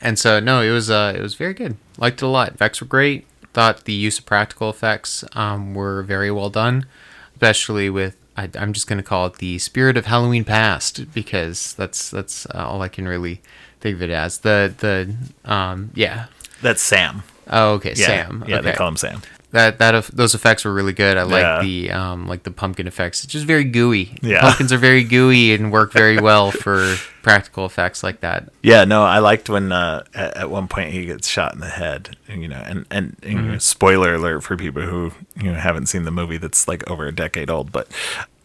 And 0.00 0.18
so 0.18 0.38
no, 0.38 0.62
it 0.62 0.70
was 0.70 0.88
uh, 0.88 1.12
it 1.16 1.20
was 1.20 1.34
very 1.34 1.52
good. 1.52 1.76
Liked 1.98 2.22
it 2.22 2.26
a 2.26 2.28
lot. 2.28 2.54
Effects 2.54 2.80
were 2.80 2.86
great. 2.86 3.26
Thought 3.52 3.84
the 3.84 3.92
use 3.92 4.20
of 4.20 4.26
practical 4.26 4.70
effects 4.70 5.24
um, 5.32 5.74
were 5.74 6.02
very 6.02 6.30
well 6.30 6.50
done, 6.50 6.86
especially 7.34 7.90
with 7.90 8.16
I, 8.36 8.50
I'm 8.54 8.72
just 8.72 8.86
gonna 8.86 9.02
call 9.02 9.26
it 9.26 9.36
the 9.36 9.58
spirit 9.58 9.96
of 9.96 10.06
Halloween 10.06 10.44
past 10.44 11.12
because 11.12 11.72
that's 11.74 12.08
that's 12.10 12.46
uh, 12.46 12.66
all 12.68 12.82
I 12.82 12.88
can 12.88 13.08
really 13.08 13.42
think 13.80 13.96
of 13.96 14.02
it 14.02 14.10
as. 14.10 14.38
The 14.38 14.72
the 14.78 15.50
um 15.50 15.90
yeah. 15.94 16.26
That's 16.62 16.82
Sam. 16.82 17.22
Oh 17.48 17.72
okay, 17.74 17.94
Yeah. 17.96 18.06
Sam. 18.06 18.44
Yeah, 18.46 18.56
okay. 18.58 18.70
they 18.70 18.76
call 18.76 18.88
him 18.88 18.96
Sam. 18.96 19.22
that 19.52 19.78
that 19.78 20.04
those 20.06 20.34
effects 20.34 20.64
were 20.64 20.72
really 20.74 20.92
good. 20.92 21.16
I 21.16 21.22
like 21.22 21.42
Yeah. 21.42 21.62
the 21.62 21.90
um 21.92 22.26
like 22.26 22.42
the 22.42 22.50
pumpkin 22.50 22.86
effects. 22.86 23.22
It's 23.24 23.32
just 23.32 23.46
very 23.46 23.64
gooey. 23.64 24.16
Yeah. 24.22 24.40
Pumpkins 24.40 24.72
are 24.72 24.78
very 24.78 25.04
gooey 25.04 25.54
and 25.54 25.70
work 25.70 25.92
very 25.92 26.18
well 26.28 26.50
for 26.50 26.96
practical 27.22 27.64
effects 27.66 28.02
like 28.02 28.20
that. 28.20 28.48
Yeah, 28.62 28.84
no, 28.84 29.02
I 29.04 29.18
liked 29.18 29.48
when 29.50 29.70
uh, 29.72 30.04
at, 30.14 30.36
at 30.36 30.50
one 30.50 30.68
point 30.68 30.92
he 30.92 31.06
gets 31.06 31.26
shot 31.28 31.54
in 31.54 31.60
the 31.60 31.68
head, 31.68 32.16
and, 32.28 32.40
you 32.42 32.48
know, 32.48 32.62
and 32.64 32.86
and, 32.90 33.16
and 33.22 33.32
you 33.32 33.42
know, 33.42 33.58
spoiler 33.58 34.14
alert 34.14 34.42
for 34.42 34.56
people 34.56 34.82
who 34.82 35.12
you 35.36 35.50
know 35.52 35.58
haven't 35.58 35.86
seen 35.86 36.04
the 36.04 36.10
movie 36.12 36.38
that's 36.38 36.66
like 36.68 36.88
over 36.90 37.06
a 37.06 37.12
decade 37.14 37.50
old, 37.50 37.70
but 37.72 37.88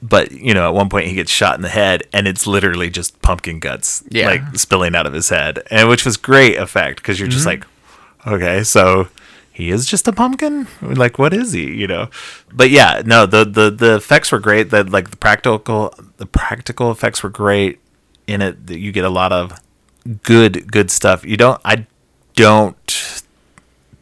but 0.02 0.32
you 0.32 0.54
know, 0.54 0.68
at 0.68 0.74
one 0.74 0.90
point 0.90 1.08
he 1.08 1.14
gets 1.16 1.32
shot 1.32 1.56
in 1.56 1.62
the 1.62 1.70
head, 1.70 2.04
and 2.14 2.28
it's 2.28 2.48
literally 2.48 2.90
just 2.90 3.22
pumpkin 3.22 3.60
guts 3.60 4.04
Yeah. 4.10 4.28
like 4.28 4.42
spilling 4.58 4.96
out 4.96 5.06
of 5.06 5.14
his 5.14 5.30
head, 5.30 5.64
and 5.70 5.90
which 5.90 6.06
was 6.06 6.18
great 6.18 6.58
effect 6.58 6.98
because 6.98 7.20
you're 7.20 7.30
just 7.30 7.48
mm-hmm. 7.48 7.62
like, 8.26 8.34
okay, 8.36 8.64
so 8.64 9.10
he 9.52 9.70
is 9.70 9.86
just 9.86 10.08
a 10.08 10.14
pumpkin? 10.14 10.68
Like 10.82 11.20
what 11.20 11.34
is 11.34 11.52
he? 11.52 11.72
You 11.76 11.86
know? 11.88 12.10
But 12.52 12.70
yeah 12.70 13.02
no 13.06 13.26
the 13.26 13.44
the 13.46 13.70
the 13.70 13.96
effects 13.96 14.32
were 14.32 14.40
great 14.40 14.70
that 14.72 14.90
like 14.90 15.12
the 15.12 15.18
practical 15.18 15.94
the 16.18 16.26
practical 16.26 16.90
effects 16.92 17.22
were 17.22 17.30
great 17.30 17.80
in 18.28 18.42
it 18.42 18.68
that 18.68 18.80
you 18.80 18.92
get 18.92 19.04
a 19.04 19.10
lot 19.10 19.32
of 19.32 19.60
good 20.24 20.72
good 20.72 20.90
stuff. 20.90 21.24
You 21.26 21.38
don't 21.38 21.62
i 21.64 21.86
don't 22.36 23.24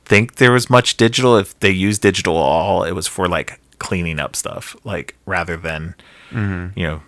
think 0.06 0.36
there 0.36 0.52
was 0.52 0.70
much 0.70 0.98
digital. 0.98 1.36
If 1.36 1.60
they 1.60 1.72
used 1.72 2.02
digital 2.02 2.38
at 2.38 2.42
all 2.42 2.84
it 2.84 2.94
was 2.94 3.08
for 3.08 3.28
like 3.28 3.60
cleaning 3.80 4.20
up 4.20 4.36
stuff 4.36 4.76
like 4.84 5.16
rather 5.26 5.58
than 5.58 5.96
you 6.32 6.72
know 6.84 7.02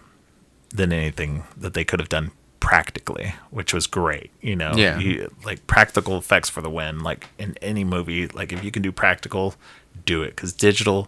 than 0.74 0.92
anything 0.94 1.44
that 1.58 1.74
they 1.74 1.84
could 1.84 2.00
have 2.00 2.10
done 2.10 2.32
practically 2.60 3.34
which 3.50 3.74
was 3.74 3.88
great 3.88 4.32
you 4.42 4.56
know? 4.56 4.72
Yeah. 4.76 4.98
You- 5.00 5.34
like 5.44 5.66
practical 5.68 6.18
effects 6.18 6.50
for 6.50 6.62
the 6.62 6.70
win 6.70 7.00
like 7.04 7.28
in 7.38 7.56
any 7.62 7.84
movie 7.84 8.28
like 8.28 8.52
if 8.54 8.64
you 8.64 8.72
can 8.72 8.82
do 8.82 8.92
practical 8.92 9.56
do 10.06 10.24
it 10.24 10.36
because 10.36 10.54
digital 10.54 11.08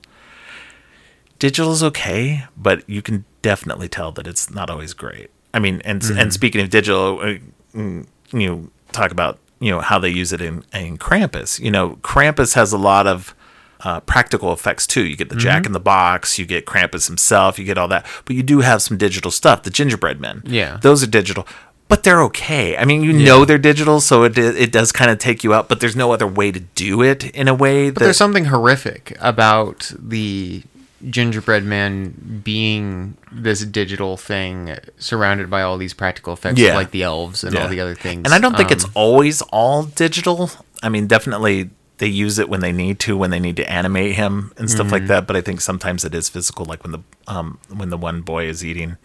digital 1.39 1.71
is 1.71 1.83
okay 1.83 2.45
but 2.57 2.87
you 2.89 3.01
can 3.01 3.25
definitely 3.41 3.87
tell 3.87 4.11
that 4.11 4.27
it's 4.27 4.49
not 4.49 4.69
always 4.69 4.93
great. 4.93 5.29
I 5.53 5.59
mean 5.59 5.81
and 5.85 6.03
and 6.17 6.33
speaking 6.33 6.61
of 6.61 6.69
digital 6.69 7.19
uh, 7.19 7.37
mm, 7.75 8.07
you 8.31 8.47
know 8.49 8.69
talk 8.91 9.11
about 9.11 9.39
you 9.59 9.69
know 9.71 9.79
how 9.81 9.99
they 9.99 10.09
use 10.09 10.33
it 10.33 10.41
in 10.41 10.63
in 10.73 10.97
krampus. 10.97 11.59
You 11.59 11.71
know 11.71 11.97
krampus 12.01 12.53
has 12.55 12.73
a 12.73 12.77
lot 12.77 13.07
of 13.07 13.35
uh, 13.83 13.99
practical 14.01 14.53
effects 14.53 14.87
too. 14.87 15.03
You 15.03 15.15
get 15.15 15.29
the 15.29 15.35
Jack 15.35 15.65
in 15.65 15.71
the 15.73 15.79
Box, 15.79 16.39
you 16.39 16.45
get 16.45 16.65
Krampus 16.65 17.07
himself, 17.07 17.59
you 17.59 17.65
get 17.65 17.77
all 17.77 17.87
that, 17.89 18.05
but 18.25 18.35
you 18.35 18.43
do 18.43 18.59
have 18.61 18.81
some 18.81 18.97
digital 18.97 19.31
stuff. 19.31 19.63
The 19.63 19.69
Gingerbread 19.69 20.19
Men, 20.21 20.41
Yeah. 20.45 20.77
those 20.81 21.03
are 21.03 21.07
digital, 21.07 21.47
but 21.89 22.03
they're 22.03 22.21
okay. 22.23 22.77
I 22.77 22.85
mean, 22.85 23.03
you 23.03 23.11
know 23.13 23.43
they're 23.45 23.57
digital, 23.57 23.99
so 23.99 24.23
it 24.23 24.37
it 24.37 24.71
does 24.71 24.91
kind 24.91 25.11
of 25.11 25.17
take 25.19 25.43
you 25.43 25.53
out, 25.53 25.67
but 25.69 25.79
there's 25.79 25.95
no 25.95 26.11
other 26.13 26.27
way 26.27 26.51
to 26.51 26.59
do 26.61 27.01
it 27.01 27.25
in 27.35 27.47
a 27.47 27.53
way 27.53 27.89
But 27.89 27.99
that 27.99 28.05
there's 28.05 28.17
something 28.17 28.45
horrific 28.45 29.17
about 29.19 29.91
the 29.99 30.63
gingerbread 31.09 31.65
man 31.65 32.41
being 32.45 33.17
this 33.29 33.65
digital 33.65 34.15
thing 34.15 34.77
surrounded 34.97 35.49
by 35.49 35.61
all 35.61 35.77
these 35.77 35.93
practical 35.93 36.31
effects 36.31 36.57
Yeah. 36.59 36.75
like 36.75 36.91
the 36.91 37.03
elves 37.03 37.43
and 37.43 37.53
Yeah. 37.53 37.63
all 37.63 37.67
the 37.67 37.81
other 37.81 37.95
things. 37.95 38.21
And 38.23 38.33
I 38.33 38.39
don't 38.39 38.55
think 38.55 38.71
it's 38.71 38.85
Um, 38.85 38.91
always 38.93 39.41
all 39.51 39.83
digital. 39.83 40.49
I 40.81 40.87
mean, 40.87 41.07
definitely 41.07 41.71
they 41.99 42.07
use 42.07 42.39
it 42.39 42.49
when 42.49 42.59
they 42.61 42.71
need 42.71 42.99
to, 43.01 43.15
when 43.15 43.29
they 43.29 43.39
need 43.39 43.55
to 43.57 43.71
animate 43.71 44.15
him 44.15 44.51
and 44.57 44.69
stuff 44.69 44.85
Mm-hmm. 44.87 44.93
like 44.93 45.07
that. 45.07 45.27
But 45.27 45.35
I 45.35 45.41
think 45.41 45.61
sometimes 45.61 46.03
it 46.03 46.13
is 46.15 46.27
physical, 46.27 46.65
like 46.65 46.83
when 46.83 46.91
the 46.91 46.99
um 47.27 47.59
when 47.73 47.89
the 47.89 47.97
one 47.97 48.21
boy 48.21 48.45
is 48.47 48.65
eating 48.65 48.97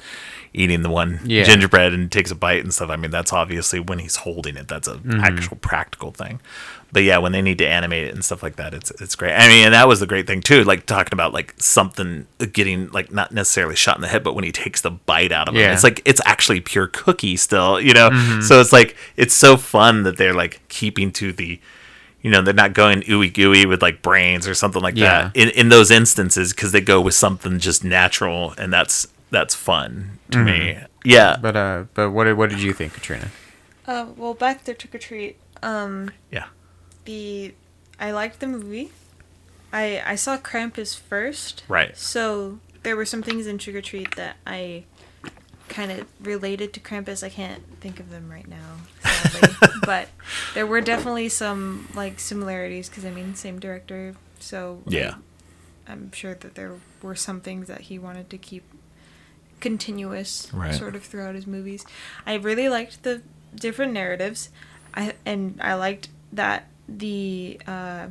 eating 0.55 0.83
the 0.83 0.89
one 0.89 1.21
Yeah. 1.25 1.45
gingerbread 1.45 1.93
and 1.93 2.11
takes 2.11 2.31
a 2.31 2.35
bite 2.35 2.63
and 2.65 2.73
stuff. 2.73 2.89
I 2.91 2.97
mean, 2.97 3.11
that's 3.11 3.33
obviously 3.33 3.79
when 3.81 3.99
he's 3.99 4.17
holding 4.17 4.57
it. 4.57 4.67
That's 4.69 4.89
an 4.89 5.01
Mm-hmm. 5.01 5.21
actual 5.21 5.57
practical 5.59 6.11
thing. 6.13 6.41
But 6.91 7.03
yeah, 7.03 7.19
when 7.19 7.33
they 7.33 7.43
need 7.43 7.59
to 7.59 7.69
animate 7.69 8.05
it 8.09 8.15
and 8.15 8.25
stuff 8.25 8.43
like 8.43 8.57
that, 8.57 8.73
it's 8.73 8.91
it's 8.93 9.15
great. 9.15 9.35
I 9.35 9.47
mean, 9.49 9.67
and 9.67 9.75
that 9.75 9.87
was 9.87 10.01
the 10.01 10.07
great 10.07 10.27
thing 10.27 10.41
too. 10.41 10.65
Like 10.65 10.87
talking 10.87 11.13
about 11.13 11.35
like 11.35 11.53
something 11.59 12.27
getting 12.55 12.89
like 12.93 13.13
not 13.13 13.31
necessarily 13.31 13.77
shot 13.77 13.97
in 13.97 14.01
the 14.01 14.09
head, 14.09 14.25
but 14.25 14.35
when 14.35 14.45
he 14.45 14.51
takes 14.53 14.81
the 14.81 14.91
bite 14.93 15.31
out 15.31 15.49
of 15.49 15.55
it, 15.57 15.71
it's 15.71 15.85
like 15.85 16.01
it's 16.07 16.23
actually 16.25 16.61
pure 16.61 16.87
cookie 16.87 17.37
still, 17.37 17.79
you 17.79 17.93
know. 17.93 18.09
Mm-hmm. 18.09 18.41
So 18.41 18.59
it's 18.63 18.73
like 18.73 18.97
it's 19.17 19.35
so 19.35 19.59
fun 19.59 20.05
that 20.05 20.17
they're 20.17 20.33
like 20.33 20.63
keeping 20.71 21.13
to 21.13 21.31
the, 21.31 21.61
you 22.23 22.31
know, 22.31 22.43
they're 22.43 22.55
not 22.55 22.73
going 22.75 23.03
ooey 23.03 23.33
gooey 23.33 23.65
with 23.67 23.81
like 23.83 24.03
brains 24.03 24.49
or 24.49 24.55
something 24.55 24.83
like 24.83 24.97
Yeah. 24.97 25.25
that 25.29 25.37
in 25.37 25.49
in 25.51 25.69
those 25.69 25.91
instances 25.91 26.53
because 26.53 26.73
they 26.73 26.81
go 26.81 27.01
with 27.01 27.15
something 27.15 27.59
just 27.59 27.85
natural 27.85 28.55
and 28.59 28.73
that's 28.73 29.07
that's 29.31 29.55
fun 29.55 30.19
to 30.31 30.39
me. 30.39 30.79
Yeah, 31.05 31.37
But 31.41 31.57
uh, 31.57 31.85
but 31.95 32.11
what 32.11 32.25
did 32.25 32.37
what 32.37 32.51
did 32.51 32.61
you 32.61 32.73
think, 32.73 32.93
Katrina? 32.95 33.29
Uh, 33.87 34.07
well, 34.17 34.35
back 34.35 34.65
to 34.65 34.75
Trick 34.75 34.95
or 34.95 34.99
Treat. 34.99 35.37
Um, 35.63 36.11
yeah, 36.31 36.47
the 37.05 37.55
I 38.01 38.11
liked 38.11 38.41
the 38.41 38.47
movie. 38.47 38.91
I 39.73 40.03
I 40.05 40.15
saw 40.17 40.37
Krampus 40.39 40.99
first. 40.99 41.63
Right. 41.69 41.97
So 41.97 42.59
there 42.83 42.97
were 42.97 43.05
some 43.05 43.23
things 43.23 43.47
in 43.47 43.59
Trick 43.59 43.77
or 43.77 43.81
Treat 43.83 44.17
that 44.17 44.37
I 44.47 44.85
kind 45.69 45.93
of 45.93 46.07
related 46.21 46.73
to 46.75 46.81
Krampus. 46.81 47.23
I 47.23 47.29
can't 47.29 47.63
think 47.81 48.01
of 48.01 48.11
them 48.11 48.31
right 48.31 48.47
now, 48.49 48.77
sadly. 49.03 49.57
but 49.87 50.09
there 50.55 50.67
were 50.67 50.81
definitely 50.81 51.29
some 51.29 51.89
like 51.95 52.19
similarities 52.21 52.89
because 52.89 53.05
I 53.05 53.11
mean 53.11 53.35
same 53.35 53.59
director. 53.59 54.15
So 54.41 54.83
yeah, 54.87 55.15
I'm 55.87 56.13
sure 56.13 56.35
that 56.35 56.55
there 56.55 56.75
were 57.03 57.15
some 57.15 57.41
things 57.41 57.69
that 57.69 57.83
he 57.83 57.99
wanted 57.99 58.31
to 58.31 58.39
keep 58.39 58.65
continuous 59.61 60.53
Right. 60.53 60.75
sort 60.75 60.95
of 60.95 61.03
throughout 61.05 61.35
his 61.35 61.47
movies. 61.47 61.85
I 62.27 62.35
really 62.35 62.69
liked 62.69 63.03
the 63.03 63.23
different 63.55 63.93
narratives. 63.93 64.51
I 64.95 65.15
and 65.27 65.59
I 65.63 65.75
liked 65.75 66.09
that 66.33 66.67
the 66.89 67.61
uh, 67.67 68.09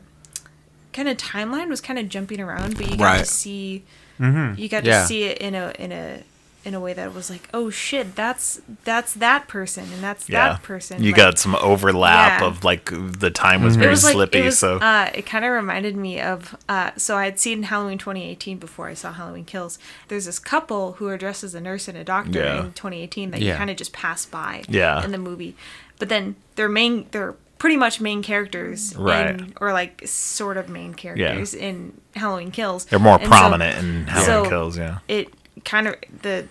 kind 0.93 1.07
of 1.07 1.17
timeline 1.17 1.69
was 1.69 1.81
kind 1.81 1.99
of 1.99 2.09
jumping 2.09 2.39
around, 2.39 2.77
but 2.77 2.89
you 2.89 2.97
got 2.97 3.03
Right. 3.03 3.19
to 3.19 3.25
see 3.25 3.83
Mm-hmm. 4.19 4.59
you 4.59 4.67
got 4.67 4.83
Yeah. 4.83 5.01
to 5.01 5.07
see 5.07 5.23
it 5.25 5.37
in 5.37 5.53
a 5.53 5.71
in 5.77 5.91
a 5.91 6.23
in 6.67 6.73
a 6.73 6.79
way 6.81 6.91
that 6.93 7.13
was 7.13 7.29
like, 7.29 7.47
oh 7.53 7.69
shit, 7.69 8.13
that's 8.15 8.59
that's 8.83 9.13
that 9.13 9.47
person 9.47 9.85
and 9.93 10.03
that's 10.03 10.27
yeah. 10.27 10.49
that 10.49 10.63
person. 10.63 11.01
You 11.01 11.11
Like, 11.11 11.17
got 11.17 11.39
some 11.39 11.55
overlap 11.55 12.41
Yeah. 12.41 12.47
of 12.47 12.63
like 12.65 12.91
the 12.91 13.31
time 13.31 13.63
was 13.63 13.75
it 13.75 13.79
very 13.79 13.91
was 13.91 14.03
like 14.03 14.13
slippy. 14.13 14.39
it 14.39 14.45
was, 14.45 14.59
so 14.59 14.77
uh, 14.77 15.09
it 15.15 15.25
kind 15.25 15.45
of 15.45 15.51
reminded 15.51 15.95
me 15.95 16.19
of 16.19 16.57
uh, 16.67 16.91
so 16.97 17.15
I 17.15 17.25
had 17.25 17.39
seen 17.39 17.63
Halloween 17.63 17.97
2018 17.97 18.57
before 18.57 18.87
I 18.89 18.93
saw 18.95 19.13
Halloween 19.13 19.45
Kills. 19.45 19.79
There's 20.09 20.25
this 20.25 20.39
couple 20.39 20.93
who 20.93 21.07
are 21.07 21.17
dressed 21.17 21.43
as 21.45 21.55
a 21.55 21.61
nurse 21.61 21.87
and 21.87 21.97
a 21.97 22.03
doctor 22.03 22.39
Yeah. 22.39 22.59
in 22.65 22.73
2018 22.73 23.31
that 23.31 23.41
you 23.41 23.53
kind 23.53 23.69
of 23.69 23.77
just 23.77 23.93
pass 23.93 24.25
by 24.25 24.63
Yeah. 24.67 25.03
in 25.05 25.11
the 25.13 25.17
movie, 25.17 25.55
but 25.99 26.09
then 26.09 26.35
their 26.55 26.67
main 26.69 27.07
they're 27.11 27.35
pretty 27.59 27.77
much 27.77 27.99
main 28.01 28.21
characters 28.21 28.93
Right. 28.95 29.29
in, 29.29 29.53
or 29.61 29.71
like 29.73 30.01
sort 30.05 30.57
of 30.57 30.69
main 30.69 30.93
characters 30.93 31.53
in 31.55 31.93
Halloween 32.15 32.51
Kills. 32.51 32.85
they're 32.85 32.99
more 32.99 33.15
And 33.15 33.23
so- 33.23 33.29
prominent 33.29 33.77
in 33.79 34.05
Halloween 34.07 34.43
so 34.43 34.49
Kills. 34.49 34.77
Yeah, 34.77 34.97
it 35.07 35.33
kind 35.65 35.87
of 35.87 35.95
the 36.21 36.45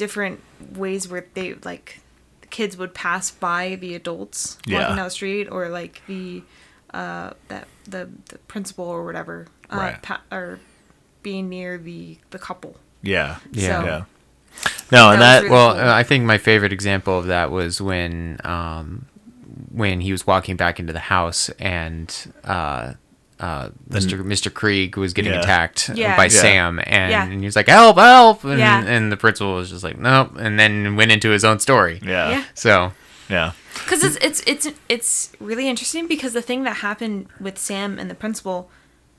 different 0.00 0.40
ways 0.74 1.06
where 1.08 1.26
they 1.34 1.54
like 1.62 2.00
the 2.40 2.46
kids 2.48 2.76
would 2.76 2.94
pass 2.94 3.30
by 3.30 3.76
the 3.76 3.94
adults 3.94 4.58
Yeah. 4.66 4.78
walking 4.80 4.96
down 4.96 5.04
the 5.04 5.10
street, 5.10 5.46
or 5.50 5.68
like 5.68 6.00
the 6.08 6.42
uh 6.94 7.30
that 7.48 7.68
the 7.84 8.08
the 8.30 8.38
principal 8.48 8.86
or 8.86 9.04
whatever, 9.04 9.46
uh, 9.70 9.76
Right. 9.76 10.02
pa- 10.02 10.22
or 10.32 10.58
being 11.22 11.48
near 11.50 11.76
the 11.78 12.18
the 12.30 12.38
couple. 12.38 12.76
Yeah. 13.02 13.36
Yeah. 13.52 13.68
So- 13.80 13.86
Yeah. 13.86 14.04
No, 14.90 15.10
and 15.12 15.12
That 15.12 15.12
was 15.12 15.18
that, 15.20 15.36
really- 15.42 15.50
Well, 15.50 15.72
cool. 15.74 15.80
uh, 15.88 15.94
I 15.94 16.02
think 16.02 16.24
my 16.24 16.38
favorite 16.38 16.72
example 16.72 17.16
of 17.18 17.26
that 17.26 17.50
was 17.52 17.80
when 17.80 18.38
um, 18.44 19.06
when 19.70 20.00
he 20.00 20.10
was 20.12 20.26
walking 20.26 20.56
back 20.56 20.80
into 20.80 20.92
the 20.92 20.98
house 21.14 21.48
and 21.60 22.12
uh, 22.44 22.94
uh, 23.40 23.70
Mr. 23.88 24.22
Mr. 24.22 24.50
Kreeg 24.52 24.96
was 24.96 25.12
getting 25.12 25.32
Yeah. 25.32 25.40
attacked 25.40 25.90
Yeah. 25.94 26.16
by 26.16 26.24
Yeah. 26.24 26.28
Sam, 26.28 26.78
and, 26.86 27.10
Yeah. 27.10 27.24
and 27.24 27.40
he 27.40 27.46
was 27.46 27.56
like, 27.56 27.68
"Help! 27.68 27.96
Help!" 27.98 28.44
And, 28.44 28.58
Yeah. 28.58 28.84
and 28.84 29.10
the 29.10 29.16
principal 29.16 29.54
was 29.54 29.70
just 29.70 29.82
like, 29.82 29.98
"Nope," 29.98 30.36
and 30.38 30.58
then 30.60 30.94
went 30.96 31.10
into 31.10 31.30
his 31.30 31.44
own 31.44 31.58
story. 31.58 32.00
yeah. 32.04 32.30
Yeah. 32.30 32.44
So 32.54 32.92
Yeah. 33.28 33.52
because 33.74 34.04
it's 34.04 34.16
it's 34.16 34.40
it's 34.46 34.68
it's 34.88 35.32
really 35.40 35.68
interesting 35.68 36.06
because 36.06 36.32
the 36.34 36.42
thing 36.42 36.64
that 36.64 36.76
happened 36.78 37.28
with 37.40 37.58
Sam 37.58 37.98
and 37.98 38.10
the 38.10 38.14
principal 38.14 38.70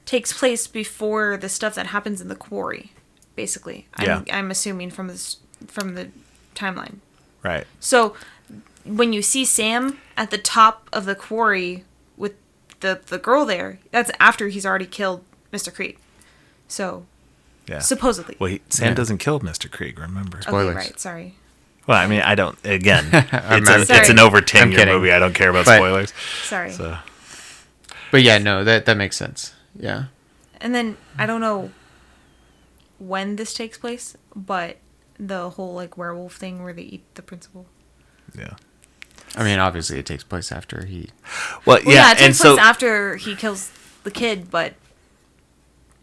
takes 0.06 0.34
place 0.34 0.68
before 0.68 1.38
the 1.38 1.50
stuff 1.50 1.74
that 1.76 1.88
happens 1.88 2.22
in 2.22 2.28
the 2.28 2.36
quarry, 2.36 2.92
basically. 3.36 3.88
I'm, 3.96 4.06
Yeah. 4.06 4.22
I'm 4.38 4.52
assuming 4.52 4.92
from 4.92 5.08
this 5.08 5.38
from 5.68 5.96
the 5.96 6.10
timeline. 6.56 6.96
Right. 7.44 7.66
So 7.80 8.16
when 8.84 9.14
you 9.14 9.22
see 9.22 9.46
Sam 9.46 9.98
at 10.18 10.30
the 10.32 10.38
top 10.38 10.90
of 10.94 11.06
the 11.06 11.16
quarry 11.16 11.72
with 11.76 11.86
the 12.82 13.00
the 13.08 13.18
girl 13.18 13.46
there, 13.46 13.80
that's 13.92 14.12
after 14.20 14.50
he's 14.50 14.66
already 14.66 14.86
killed 14.86 15.24
Mr. 15.54 15.74
Kreeg. 15.74 15.98
So 16.68 17.06
Yeah. 17.68 17.80
supposedly. 17.80 18.36
well, 18.40 18.50
he, 18.52 18.62
Sam 18.70 18.90
Yeah. 18.90 18.94
doesn't 18.96 19.18
kill 19.20 19.40
Mr. 19.40 19.70
Kreeg, 19.70 19.98
remember? 20.00 20.38
okay, 20.40 20.48
spoilers. 20.50 20.76
right. 20.76 21.00
Sorry. 21.00 21.36
Well, 21.88 21.98
I 21.98 22.06
mean, 22.08 22.22
I 22.22 22.36
don't. 22.36 22.58
Again, 22.66 23.06
it's, 23.12 23.70
a, 23.70 23.82
it's 23.96 24.10
an 24.10 24.20
over 24.20 24.40
ten 24.42 24.70
year 24.70 24.80
kidding. 24.80 24.94
movie. 24.94 25.12
I 25.12 25.20
don't 25.20 25.34
care 25.34 25.50
about 25.50 25.66
But- 25.66 25.78
spoilers. 25.78 26.14
Sorry. 26.44 26.72
So 26.72 26.98
But 28.12 28.22
yeah, 28.24 28.38
no, 28.38 28.64
that 28.64 28.86
that 28.86 28.98
makes 28.98 29.16
sense. 29.18 29.54
Yeah. 29.76 30.06
And 30.60 30.76
then 30.76 30.98
I 31.18 31.26
don't 31.26 31.42
know 31.42 31.72
when 33.00 33.36
this 33.36 33.54
takes 33.54 33.78
place, 33.78 34.16
but 34.36 34.78
the 35.20 35.50
whole 35.52 35.74
like 35.74 35.98
werewolf 35.98 36.36
thing 36.36 36.64
where 36.64 36.74
they 36.74 36.84
eat 36.84 37.04
the 37.16 37.22
principal. 37.22 37.66
yeah. 38.38 38.56
I 39.36 39.44
mean, 39.44 39.60
obviously, 39.60 39.98
it 40.00 40.06
takes 40.06 40.24
place 40.24 40.52
after 40.52 40.86
he. 40.86 41.10
Well, 41.66 41.80
Well, 41.86 41.94
yeah, 41.94 41.94
yeah, 41.94 42.12
it 42.12 42.16
takes 42.16 42.22
and 42.26 42.36
so 42.36 42.54
place 42.56 42.66
after 42.66 43.16
he 43.16 43.36
kills 43.36 43.72
the 44.04 44.12
kid, 44.12 44.52
but 44.52 44.74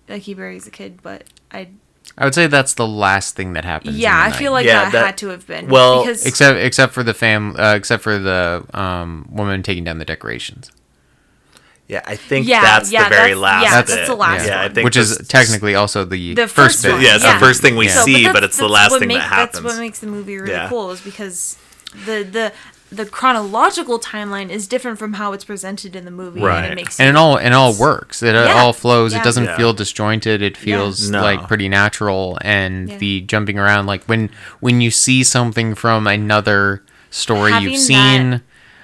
like 0.08 0.22
he 0.22 0.34
buries 0.34 0.64
the 0.64 0.70
kid. 0.70 1.00
But 1.02 1.24
I, 1.52 1.68
I 2.16 2.24
would 2.24 2.34
say 2.34 2.46
that's 2.46 2.74
the 2.74 2.86
last 2.86 3.36
thing 3.36 3.52
that 3.52 3.64
happens. 3.64 3.98
yeah, 3.98 4.16
I 4.18 4.28
night. 4.28 4.36
feel 4.36 4.52
like 4.52 4.66
Yeah, 4.66 4.84
that, 4.84 4.92
that- 4.92 5.06
had 5.06 5.18
to 5.18 5.28
have 5.28 5.46
been 5.46 5.68
well, 5.68 6.02
because 6.02 6.24
except 6.24 6.58
except 6.58 6.94
for 6.94 7.02
the 7.02 7.12
fam, 7.14 7.54
uh, 7.58 7.74
except 7.74 8.02
for 8.02 8.18
the 8.18 8.64
um, 8.72 9.28
woman 9.30 9.62
taking 9.62 9.84
down 9.84 9.98
the 9.98 10.04
decorations, 10.06 10.70
yeah, 11.86 12.02
I 12.06 12.16
think 12.16 12.46
Yeah, 12.48 12.62
that's 12.62 12.90
yeah, 12.90 13.04
the 13.04 13.14
very 13.14 13.34
that's- 13.34 13.38
last. 13.38 13.62
yeah, 13.64 13.80
bit. 13.82 13.86
that's 13.88 14.08
the 14.08 14.14
last 14.14 14.46
Yeah, 14.46 14.62
I 14.62 14.68
think 14.70 14.84
which 14.86 14.96
is 14.96 15.18
technically 15.28 15.74
also 15.74 16.04
the, 16.04 16.34
the 16.34 16.46
first, 16.48 16.82
first 16.82 16.82
bit. 16.84 17.02
Yeah, 17.02 17.16
it's 17.16 17.24
the 17.24 17.38
first 17.38 17.60
thing 17.60 17.76
we 17.76 17.86
Yeah. 17.86 18.04
see, 18.04 18.24
but, 18.26 18.32
that's- 18.34 18.50
it's 18.50 18.58
the 18.58 18.68
last 18.68 18.98
thing 18.98 19.08
make- 19.08 19.18
that 19.18 19.28
happens. 19.28 19.62
That's 19.62 19.74
what 19.74 19.80
makes 19.80 19.98
the 19.98 20.06
movie 20.06 20.38
really 20.38 20.52
Yeah. 20.52 20.68
cool 20.70 20.90
is 20.92 21.00
because 21.02 21.58
the 22.06 22.22
the 22.22 22.52
the 22.90 23.04
chronological 23.04 23.98
timeline 23.98 24.48
is 24.50 24.66
different 24.66 24.98
from 24.98 25.14
how 25.14 25.32
it's 25.32 25.44
presented 25.44 25.94
in 25.94 26.04
the 26.04 26.10
movie, 26.10 26.40
and 26.40 26.46
Right. 26.48 26.72
it 26.72 26.74
makes 26.74 26.98
and 26.98 27.08
it 27.10 27.16
all 27.16 27.36
and 27.36 27.54
all 27.54 27.74
works. 27.74 28.22
It 28.22 28.34
uh, 28.34 28.44
Yeah, 28.44 28.62
all 28.62 28.72
flows. 28.72 29.12
yeah. 29.12 29.20
It 29.20 29.24
doesn't 29.24 29.44
Yeah. 29.44 29.56
feel 29.56 29.72
disjointed. 29.74 30.40
It 30.42 30.56
feels 30.56 31.10
No. 31.10 31.20
like 31.22 31.46
pretty 31.48 31.68
natural. 31.68 32.38
And 32.42 32.88
Yeah. 32.88 32.96
the 32.98 33.20
jumping 33.22 33.58
around, 33.58 33.86
like 33.86 34.04
when 34.04 34.30
when 34.60 34.80
you 34.80 34.90
see 34.90 35.22
something 35.22 35.74
from 35.74 36.06
another 36.06 36.82
story 37.10 37.52
Having 37.52 37.68
you've 37.70 37.80
seen, 37.80 38.30
that, 38.30 38.42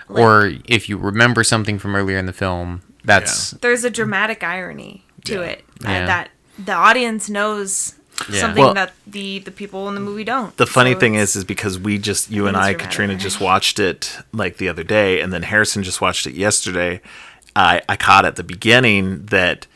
or 0.09 0.53
if 0.67 0.89
you 0.89 0.97
remember 0.99 1.43
something 1.45 1.79
from 1.79 1.97
earlier 1.97 2.19
in 2.19 2.27
the 2.27 2.33
film, 2.33 2.83
that's 3.05 3.53
there's 3.63 3.85
a 3.85 3.91
dramatic 3.91 4.43
irony 4.45 5.05
to 5.25 5.35
Yeah. 5.35 5.41
it 5.41 5.65
uh, 5.87 5.91
Yeah. 5.91 6.07
that 6.07 6.29
the 6.63 6.73
audience 6.73 7.29
knows 7.29 7.95
Yeah. 8.31 8.41
something 8.41 8.63
Well- 8.65 8.75
that 8.75 8.93
the 9.07 9.41
the 9.41 9.51
people 9.51 9.89
in 9.89 9.95
the 9.95 10.01
movie 10.01 10.25
don't. 10.25 10.57
The 10.57 10.67
funny 10.67 10.93
So 10.95 11.01
thing 11.01 11.15
is, 11.15 11.37
is 11.37 11.45
because 11.45 11.79
we 11.79 11.99
just 11.99 12.31
you 12.31 12.47
and 12.47 12.57
I, 12.57 12.75
Katrina, 12.75 13.13
right? 13.15 13.23
just 13.23 13.41
watched 13.41 13.79
it 13.79 14.17
like 14.33 14.57
the 14.59 14.69
other 14.69 14.85
day, 14.85 15.21
and 15.21 15.33
then 15.33 15.43
Harrison 15.43 15.83
just 15.83 16.01
watched 16.01 16.27
it 16.27 16.35
yesterday. 16.35 17.01
I 17.57 17.83
I 17.89 17.97
caught 17.97 18.25
at 18.25 18.37
the 18.37 18.45
beginning 18.45 19.27
that 19.27 19.67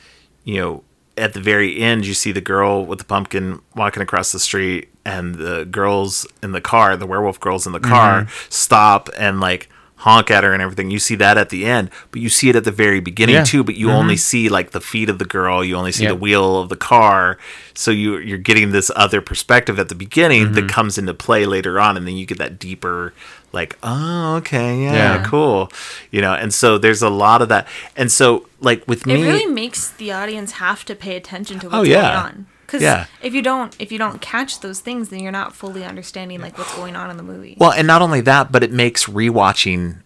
you 0.44 0.60
know 0.60 0.82
at 1.16 1.32
the 1.34 1.40
very 1.40 1.80
end 1.80 2.06
you 2.06 2.14
see 2.14 2.30
the 2.32 2.40
girl 2.40 2.84
with 2.86 2.98
the 3.00 3.04
pumpkin 3.04 3.60
walking 3.74 4.02
across 4.02 4.32
the 4.32 4.38
street, 4.38 4.88
and 5.04 5.34
the 5.34 5.64
girls 5.64 6.26
in 6.42 6.52
the 6.52 6.60
car, 6.60 6.96
the 6.96 7.06
werewolf 7.06 7.40
girls 7.40 7.66
in 7.66 7.72
the 7.72 7.80
car, 7.80 8.22
Mm-hmm. 8.22 8.46
stop 8.50 9.08
and 9.18 9.40
like 9.40 9.68
honk 9.98 10.30
at 10.30 10.44
her 10.44 10.52
and 10.52 10.62
everything. 10.62 10.90
You 10.90 10.98
see 10.98 11.16
that 11.16 11.36
at 11.36 11.50
the 11.50 11.66
end, 11.66 11.90
but 12.12 12.20
you 12.20 12.28
see 12.28 12.48
it 12.48 12.56
at 12.56 12.64
the 12.64 12.70
very 12.72 13.00
beginning 13.00 13.34
Yeah. 13.34 13.42
Mm-hmm. 13.42 13.50
too. 13.58 13.64
But 13.64 13.76
you 13.76 13.90
only 13.90 14.16
see 14.16 14.48
like 14.48 14.70
the 14.70 14.80
feet 14.80 15.08
of 15.10 15.18
the 15.18 15.24
girl. 15.24 15.64
You 15.64 15.74
only 15.76 15.92
see 15.92 16.04
Yeah. 16.04 16.10
the 16.10 16.16
wheel 16.16 16.58
of 16.60 16.68
the 16.68 16.76
car. 16.76 17.36
So 17.74 17.90
you 17.90 18.16
you're 18.18 18.38
getting 18.38 18.70
this 18.72 18.90
other 18.96 19.20
perspective 19.20 19.78
at 19.78 19.88
the 19.88 19.94
beginning 19.94 20.44
Mm-hmm. 20.46 20.54
that 20.54 20.68
comes 20.68 20.98
into 20.98 21.14
play 21.14 21.46
later 21.46 21.80
on, 21.80 21.96
and 21.96 22.06
then 22.06 22.16
you 22.16 22.26
get 22.26 22.38
that 22.38 22.58
deeper 22.58 23.12
like 23.50 23.78
oh 23.82 24.36
okay 24.36 24.82
yeah, 24.82 24.92
Yeah. 24.92 25.24
cool 25.24 25.72
you 26.10 26.20
know 26.20 26.34
and 26.34 26.52
so 26.52 26.76
there's 26.76 27.00
a 27.00 27.08
lot 27.08 27.40
of 27.40 27.48
that 27.48 27.66
and 27.96 28.12
so 28.12 28.46
like 28.60 28.86
with 28.86 29.06
it 29.06 29.06
me 29.06 29.22
it 29.22 29.26
really 29.26 29.46
makes 29.46 29.88
the 29.88 30.12
audience 30.12 30.52
have 30.52 30.84
to 30.84 30.94
pay 30.94 31.16
attention 31.16 31.58
to 31.60 31.66
what's 31.66 31.76
Oh, 31.76 31.82
yeah. 31.82 32.02
going 32.12 32.16
on. 32.26 32.46
Because 32.68 32.82
Yeah. 32.82 33.06
if 33.22 33.32
you 33.32 33.40
don't 33.40 33.74
if 33.78 33.90
you 33.90 33.98
don't 33.98 34.20
catch 34.20 34.60
those 34.60 34.80
things, 34.80 35.08
then 35.08 35.20
you're 35.20 35.32
not 35.32 35.54
fully 35.54 35.84
understanding 35.86 36.42
like 36.42 36.58
what's 36.58 36.74
going 36.76 36.96
on 36.96 37.10
in 37.10 37.16
the 37.16 37.22
movie. 37.22 37.56
Well, 37.58 37.72
and 37.72 37.86
not 37.86 38.02
only 38.02 38.20
that, 38.20 38.52
but 38.52 38.62
it 38.62 38.70
makes 38.70 39.06
rewatching 39.06 39.96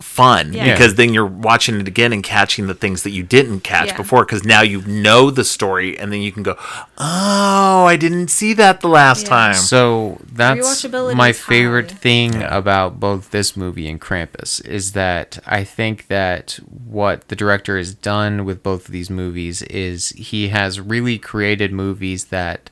fun 0.00 0.52
Yeah. 0.52 0.64
because 0.72 0.94
then 0.94 1.12
you're 1.12 1.26
watching 1.26 1.80
it 1.80 1.88
again 1.88 2.12
and 2.12 2.22
catching 2.22 2.68
the 2.68 2.74
things 2.74 3.02
that 3.02 3.10
you 3.10 3.24
didn't 3.24 3.60
catch 3.60 3.88
Yeah. 3.88 3.96
before 3.96 4.24
because 4.24 4.44
now 4.44 4.60
you 4.62 4.80
know 4.82 5.30
the 5.30 5.42
story 5.44 5.98
and 5.98 6.12
then 6.12 6.20
you 6.20 6.30
can 6.30 6.44
go, 6.44 6.56
oh, 6.98 7.84
I 7.84 7.96
didn't 7.96 8.28
see 8.28 8.52
that 8.54 8.80
the 8.80 8.88
last 8.88 9.22
Yeah. 9.24 9.28
time. 9.28 9.54
So 9.54 10.20
that's 10.32 10.84
my 11.14 11.32
favorite 11.32 11.90
high. 11.90 11.96
thing 11.98 12.42
about 12.44 13.00
both 13.00 13.30
this 13.32 13.56
movie 13.56 13.88
and 13.88 14.00
Krampus 14.00 14.64
is 14.64 14.92
that 14.92 15.40
I 15.46 15.64
think 15.64 16.06
that 16.06 16.60
what 16.86 17.26
the 17.26 17.34
director 17.36 17.76
has 17.76 17.92
done 17.92 18.44
with 18.44 18.62
both 18.62 18.86
of 18.86 18.92
these 18.92 19.10
movies 19.10 19.62
is 19.62 20.10
he 20.10 20.48
has 20.48 20.80
really 20.80 21.18
created 21.18 21.72
movies 21.72 22.26
that 22.26 22.70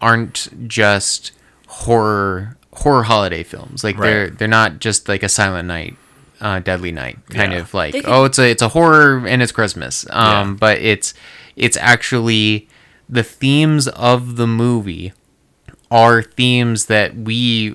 aren't 0.00 0.68
just 0.68 1.32
horror 1.66 2.56
horror 2.74 3.04
holiday 3.04 3.42
films. 3.42 3.82
Like 3.82 3.98
they're 3.98 4.30
they're 4.30 4.46
not 4.48 4.78
just 4.78 5.08
like 5.08 5.22
a 5.22 5.28
Silent 5.28 5.66
Night, 5.68 5.96
uh, 6.40 6.58
Deadly 6.60 6.92
Night 6.92 7.18
kind 7.30 7.52
Yeah. 7.52 7.58
of 7.60 7.74
like 7.74 7.92
They 7.92 8.00
can- 8.00 8.10
oh 8.12 8.24
it's 8.24 8.38
a 8.38 8.50
it's 8.50 8.62
a 8.62 8.68
horror 8.68 9.26
and 9.26 9.42
it's 9.42 9.52
Christmas. 9.52 10.06
Um, 10.10 10.50
Yeah. 10.50 10.56
but 10.60 10.78
it's 10.78 11.14
it's 11.56 11.76
actually 11.78 12.68
the 13.08 13.22
themes 13.22 13.88
of 13.88 14.36
the 14.36 14.46
movie 14.46 15.12
are 15.90 16.22
themes 16.22 16.86
that 16.86 17.16
we 17.16 17.74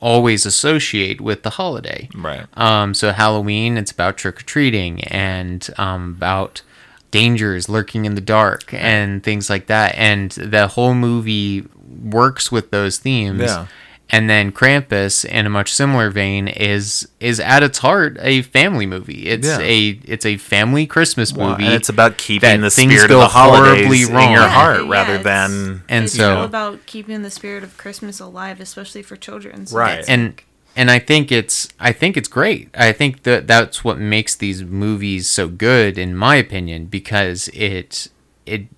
always 0.00 0.46
associate 0.46 1.20
with 1.20 1.42
the 1.42 1.50
holiday. 1.50 2.08
Right. 2.14 2.46
Um, 2.56 2.94
so 2.94 3.10
Halloween, 3.12 3.76
it's 3.76 3.90
about 3.90 4.16
trick 4.16 4.40
or 4.40 4.44
treating 4.44 5.02
and 5.04 5.68
um, 5.76 6.14
about 6.16 6.62
dangers 7.10 7.68
lurking 7.68 8.04
in 8.04 8.14
the 8.14 8.20
dark 8.20 8.72
and 8.72 9.22
things 9.24 9.50
like 9.50 9.66
that. 9.66 9.94
And 9.96 10.30
the 10.30 10.68
whole 10.68 10.94
movie 10.94 11.64
works 12.00 12.52
with 12.52 12.70
those 12.70 12.98
themes. 12.98 13.40
Yeah. 13.40 13.66
And 14.10 14.30
then 14.30 14.52
Krampus, 14.52 15.22
in 15.26 15.44
a 15.44 15.50
much 15.50 15.70
similar 15.72 16.08
vein, 16.10 16.48
is 16.48 17.06
is 17.20 17.38
at 17.40 17.62
its 17.62 17.78
heart 17.78 18.16
a 18.22 18.40
family 18.40 18.86
movie. 18.86 19.26
It's 19.28 19.46
Yeah. 19.46 19.58
a 19.60 20.00
it's 20.04 20.24
a 20.24 20.38
family 20.38 20.86
Christmas 20.86 21.32
Well, 21.32 21.50
movie. 21.50 21.66
and 21.66 21.74
it's 21.74 21.90
about 21.90 22.16
keeping 22.16 22.62
the 22.62 22.70
things 22.70 22.92
spirit 22.94 23.08
go 23.08 23.16
of 23.20 23.24
the 23.24 23.28
holidays 23.28 23.86
horribly 23.86 24.24
in 24.24 24.30
your 24.32 24.48
heart 24.48 24.84
yeah, 24.84 24.90
rather 24.90 25.14
it's- 25.16 25.24
than 25.24 25.82
And 25.90 26.04
it's 26.04 26.14
so- 26.14 26.38
all 26.38 26.44
about 26.44 26.86
keeping 26.86 27.20
the 27.22 27.30
spirit 27.30 27.62
of 27.62 27.76
Christmas 27.76 28.18
alive, 28.18 28.60
especially 28.60 29.02
for 29.02 29.14
children. 29.16 29.66
So 29.66 29.76
Right. 29.76 30.04
and 30.08 30.40
and 30.74 30.90
I 30.90 31.00
think 31.00 31.30
it's 31.30 31.68
I 31.78 31.92
think 31.92 32.16
it's 32.16 32.28
great. 32.28 32.70
I 32.74 32.92
think 32.92 33.24
that 33.24 33.46
that's 33.46 33.84
what 33.84 33.98
makes 33.98 34.34
these 34.34 34.62
movies 34.64 35.28
so 35.28 35.48
good, 35.48 35.98
in 35.98 36.16
my 36.16 36.36
opinion, 36.36 36.86
because 36.86 37.48
it 37.52 38.08
it 38.46 38.68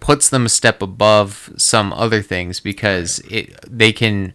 puts 0.00 0.28
them 0.28 0.44
a 0.44 0.48
step 0.50 0.82
above 0.82 1.50
some 1.56 1.92
other 1.94 2.20
things 2.20 2.60
because 2.60 3.20
it 3.30 3.54
they 3.66 3.92
can. 3.92 4.34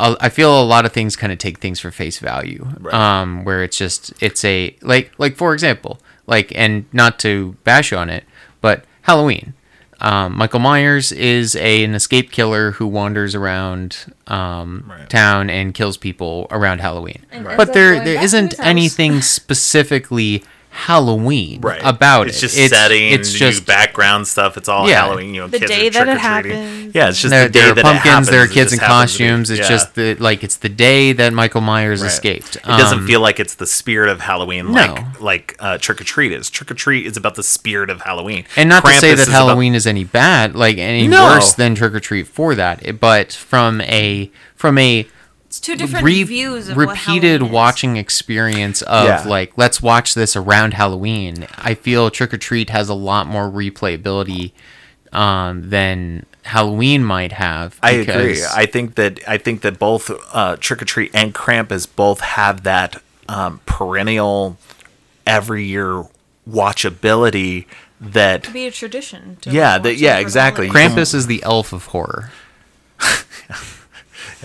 I 0.00 0.16
I 0.20 0.28
feel 0.28 0.60
a 0.60 0.64
lot 0.64 0.84
of 0.86 0.92
things 0.92 1.16
kind 1.16 1.32
of 1.32 1.38
take 1.38 1.58
things 1.58 1.80
for 1.80 1.90
face 1.90 2.18
value, 2.18 2.66
Right. 2.80 2.94
um, 2.94 3.44
where 3.44 3.62
it's 3.62 3.76
just 3.78 4.12
it's 4.22 4.44
a 4.44 4.76
like 4.82 5.12
like 5.18 5.36
for 5.36 5.52
example, 5.54 5.98
like 6.26 6.52
and 6.54 6.84
not 6.92 7.18
to 7.20 7.56
bash 7.64 7.92
on 7.92 8.10
it, 8.10 8.24
but 8.60 8.84
Halloween. 9.02 9.54
Um, 10.00 10.36
Michael 10.36 10.60
Myers 10.60 11.10
is 11.10 11.56
a, 11.56 11.82
an 11.82 11.92
escape 11.96 12.30
killer 12.30 12.70
who 12.70 12.86
wanders 12.86 13.34
around 13.34 13.96
um, 14.28 14.84
Right. 14.88 15.10
town 15.10 15.50
and 15.50 15.74
kills 15.74 15.96
people 15.96 16.46
around 16.52 16.80
Halloween. 16.80 17.26
And 17.32 17.44
Right. 17.44 17.56
But 17.56 17.70
up 17.70 17.74
there 17.74 17.94
going 17.94 18.04
there 18.04 18.14
back 18.14 18.20
to 18.20 18.24
isn't 18.26 18.60
anything 18.60 19.22
specifically 19.22 20.44
Halloween 20.78 21.60
right. 21.60 21.80
about 21.84 22.28
it's 22.28 22.38
it. 22.38 22.48
just 22.48 22.68
setting, 22.70 23.12
It's 23.12 23.32
just 23.32 23.66
background 23.66 24.26
stuff. 24.28 24.56
It's 24.56 24.68
all 24.68 24.88
Yeah. 24.88 25.02
Halloween. 25.06 25.34
You 25.34 25.40
know, 25.42 25.48
The 25.48 25.58
kids 25.58 25.70
day 25.70 25.88
are 25.88 25.90
that 25.90 26.08
it 26.08 26.20
trick-or-treating. 26.20 26.52
happens. 26.62 26.94
Yeah, 26.94 27.08
it's 27.08 27.20
just 27.20 27.30
there, 27.30 27.44
the 27.44 27.50
day 27.50 27.60
there 27.60 27.70
are 27.70 27.74
that 27.74 27.80
it 27.80 27.82
pumpkins, 27.84 28.04
happens. 28.12 28.28
there 28.30 28.42
are 28.42 28.46
kids 28.46 28.72
in 28.72 28.78
just 28.78 28.88
happens 28.88 29.10
costumes. 29.12 29.50
It's 29.50 29.60
yeah. 29.60 29.68
just 29.68 29.94
the 29.96 30.14
like 30.14 30.44
it's 30.44 30.56
the 30.56 30.68
day 30.68 31.12
that 31.12 31.32
Michael 31.32 31.60
Myers 31.60 32.00
Right. 32.02 32.06
escaped. 32.12 32.56
It 32.56 32.62
doesn't 32.64 33.00
Um, 33.00 33.06
feel 33.06 33.20
like 33.20 33.40
it's 33.40 33.54
the 33.54 33.66
spirit 33.66 34.08
of 34.08 34.20
Halloween 34.20 34.72
No. 34.72 34.80
like 34.80 35.20
like 35.20 35.56
uh, 35.58 35.78
Trick 35.78 36.00
or 36.00 36.04
Treat 36.04 36.32
is. 36.32 36.48
Trick 36.48 36.70
or 36.70 36.74
Treat 36.74 37.06
is 37.06 37.16
about 37.16 37.34
the 37.34 37.42
spirit 37.42 37.90
of 37.90 38.02
Halloween. 38.02 38.44
and 38.56 38.68
not 38.68 38.84
to 38.84 38.92
say 38.92 38.96
Krampus 38.98 39.00
that 39.00 39.18
is 39.18 39.28
about- 39.28 39.34
Halloween 39.48 39.74
is 39.74 39.86
any 39.86 40.04
bad, 40.04 40.54
like 40.54 40.78
any 40.78 41.08
No. 41.08 41.24
worse 41.24 41.52
than 41.54 41.74
Trick 41.74 41.92
or 41.94 42.00
Treat 42.00 42.28
for 42.28 42.54
that. 42.54 42.78
It- 42.82 43.00
But 43.00 43.32
from 43.32 43.80
a 43.82 44.30
from 44.56 44.78
a 44.78 45.06
It's 45.48 45.58
two 45.60 45.76
different 45.76 46.04
re- 46.04 46.22
views 46.24 46.68
of 46.68 46.76
what 46.76 46.88
repeated 46.90 47.42
is. 47.42 47.48
watching 47.48 47.96
experience 47.96 48.82
of 48.82 49.06
Yeah. 49.06 49.24
like 49.26 49.52
let's 49.56 49.80
watch 49.82 50.12
this 50.14 50.36
around 50.36 50.74
Halloween. 50.74 51.46
I 51.56 51.72
feel 51.74 52.10
Trick 52.10 52.34
or 52.34 52.36
Treat 52.38 52.68
has 52.70 52.88
a 52.90 52.94
lot 52.94 53.26
more 53.26 53.50
replayability 53.50 54.52
um, 55.12 55.70
than 55.70 56.26
Halloween 56.44 57.02
might 57.02 57.32
have. 57.32 57.78
I 57.82 57.92
agree. 57.92 58.42
I 58.54 58.66
think 58.66 58.96
that 58.96 59.20
I 59.26 59.38
think 59.38 59.62
that 59.62 59.78
both 59.78 60.10
uh, 60.34 60.56
Trick 60.56 60.82
or 60.82 60.84
Treat 60.84 61.10
and 61.14 61.34
Krampus 61.34 61.86
both 61.96 62.20
have 62.20 62.62
that 62.64 63.00
um, 63.26 63.60
perennial, 63.64 64.58
every 65.26 65.64
year 65.64 66.04
watchability 66.48 67.64
that 68.00 68.42
to 68.44 68.50
be 68.50 68.66
a 68.66 68.70
tradition. 68.70 69.38
To 69.42 69.50
Yeah, 69.50 69.78
that- 69.78 69.96
yeah, 69.96 70.18
exactly. 70.18 70.68
holidays. 70.68 70.92
Krampus 70.94 71.14
is 71.14 71.26
the 71.26 71.42
elf 71.42 71.72
of 71.72 71.86
horror. 71.86 72.30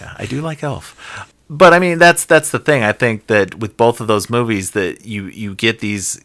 Yeah, 0.03 0.15
I 0.17 0.25
do 0.25 0.41
like 0.41 0.63
Elf. 0.63 1.29
But 1.49 1.73
I 1.73 1.79
mean, 1.79 1.97
that's 1.97 2.25
that's 2.25 2.51
the 2.51 2.59
thing. 2.59 2.83
I 2.83 2.91
think 2.91 3.27
that 3.27 3.55
with 3.55 3.77
both 3.77 4.01
of 4.01 4.07
those 4.07 4.29
movies, 4.29 4.71
that 4.71 5.05
you 5.05 5.27
you 5.27 5.55
get 5.55 5.79
these 5.79 6.19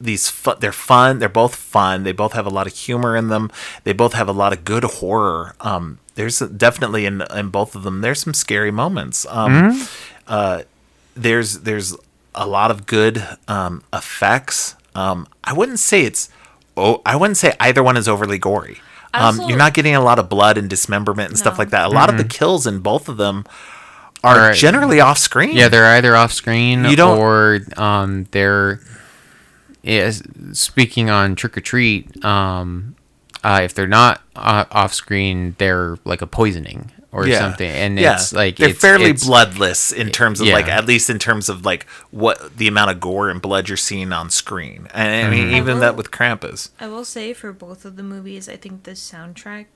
these 0.00 0.28
fu- 0.28 0.54
they're 0.58 0.72
fun. 0.72 1.18
They're 1.20 1.28
both 1.28 1.54
fun. 1.54 2.02
They 2.02 2.12
both 2.12 2.32
have 2.32 2.46
a 2.46 2.50
lot 2.50 2.66
of 2.66 2.74
humor 2.74 3.16
in 3.16 3.28
them. 3.28 3.50
They 3.84 3.92
both 3.92 4.14
have 4.14 4.28
a 4.28 4.32
lot 4.32 4.52
of 4.52 4.64
good 4.64 4.84
horror. 4.84 5.54
Um, 5.60 5.98
there's 6.14 6.40
definitely 6.40 7.06
in 7.06 7.22
in 7.34 7.48
both 7.50 7.74
of 7.76 7.82
them. 7.84 8.00
There's 8.00 8.20
some 8.20 8.34
scary 8.34 8.70
moments. 8.70 9.26
Um, 9.28 9.86
uh, 10.26 10.62
there's 11.14 11.60
there's 11.60 11.94
a 12.34 12.46
lot 12.46 12.70
of 12.70 12.86
good 12.86 13.24
um, 13.48 13.82
effects. 13.92 14.74
Um, 14.94 15.28
I 15.44 15.52
wouldn't 15.52 15.78
say 15.80 16.02
it's 16.02 16.28
oh 16.76 17.02
I 17.06 17.14
wouldn't 17.16 17.36
say 17.36 17.54
either 17.60 17.82
one 17.82 17.96
is 17.96 18.08
overly 18.08 18.38
gory. 18.38 18.78
I 19.14 19.28
Um, 19.28 19.40
you're 19.48 19.58
not 19.58 19.74
getting 19.74 19.94
a 19.94 20.00
lot 20.00 20.18
of 20.18 20.28
blood 20.28 20.56
and 20.58 20.68
dismemberment 20.70 21.28
and 21.30 21.38
stuff 21.38 21.58
like 21.58 21.70
that. 21.70 21.86
A 21.86 21.88
lot 21.88 22.08
of 22.10 22.16
the 22.16 22.24
kills 22.24 22.66
in 22.66 22.78
both 22.80 23.08
of 23.08 23.16
them 23.18 23.44
are 24.24 24.36
Alright. 24.36 24.56
generally 24.56 25.00
off 25.00 25.18
screen. 25.18 25.56
Yeah, 25.56 25.68
they're 25.68 25.84
either 25.96 26.16
off 26.16 26.32
screen 26.32 26.84
You 26.84 26.96
don't- 26.96 27.18
or 27.18 27.60
um, 27.76 28.26
they're. 28.30 28.80
Yeah, 29.82 30.12
speaking 30.52 31.10
on 31.10 31.34
Trick 31.34 31.56
or 31.56 31.60
Treat, 31.60 32.24
um, 32.24 32.94
uh, 33.42 33.62
if 33.64 33.74
they're 33.74 33.88
not 33.88 34.22
uh, 34.36 34.64
off 34.70 34.94
screen, 34.94 35.56
they're 35.58 35.96
like 36.04 36.22
a 36.22 36.26
poisoning 36.28 36.92
or 37.12 37.30
something, 37.30 37.70
and 37.70 37.98
it's 38.00 38.32
like 38.32 38.56
they're 38.56 38.70
it's, 38.70 38.80
fairly 38.80 39.10
it's- 39.10 39.26
bloodless 39.26 39.92
in 39.92 40.10
terms 40.10 40.40
of 40.40 40.46
Yeah. 40.46 40.54
like 40.54 40.68
at 40.68 40.86
least 40.86 41.10
in 41.10 41.18
terms 41.18 41.48
of 41.50 41.64
like 41.64 41.86
what 42.10 42.56
the 42.56 42.66
amount 42.66 42.90
of 42.90 43.00
gore 43.00 43.28
and 43.28 43.40
blood 43.42 43.68
you're 43.68 43.76
seeing 43.76 44.12
on 44.12 44.30
screen. 44.30 44.88
And 44.94 45.26
I 45.26 45.30
mean 45.30 45.46
Mm-hmm. 45.48 45.56
even 45.56 45.76
I 45.76 45.80
that 45.80 45.96
with 45.96 46.10
Krampus. 46.10 46.70
I 46.80 46.86
will 46.88 47.04
say 47.04 47.34
for 47.34 47.52
both 47.52 47.84
of 47.84 47.96
the 47.96 48.02
movies, 48.02 48.48
I 48.48 48.56
think 48.56 48.84
the 48.84 48.92
soundtrack 48.92 49.66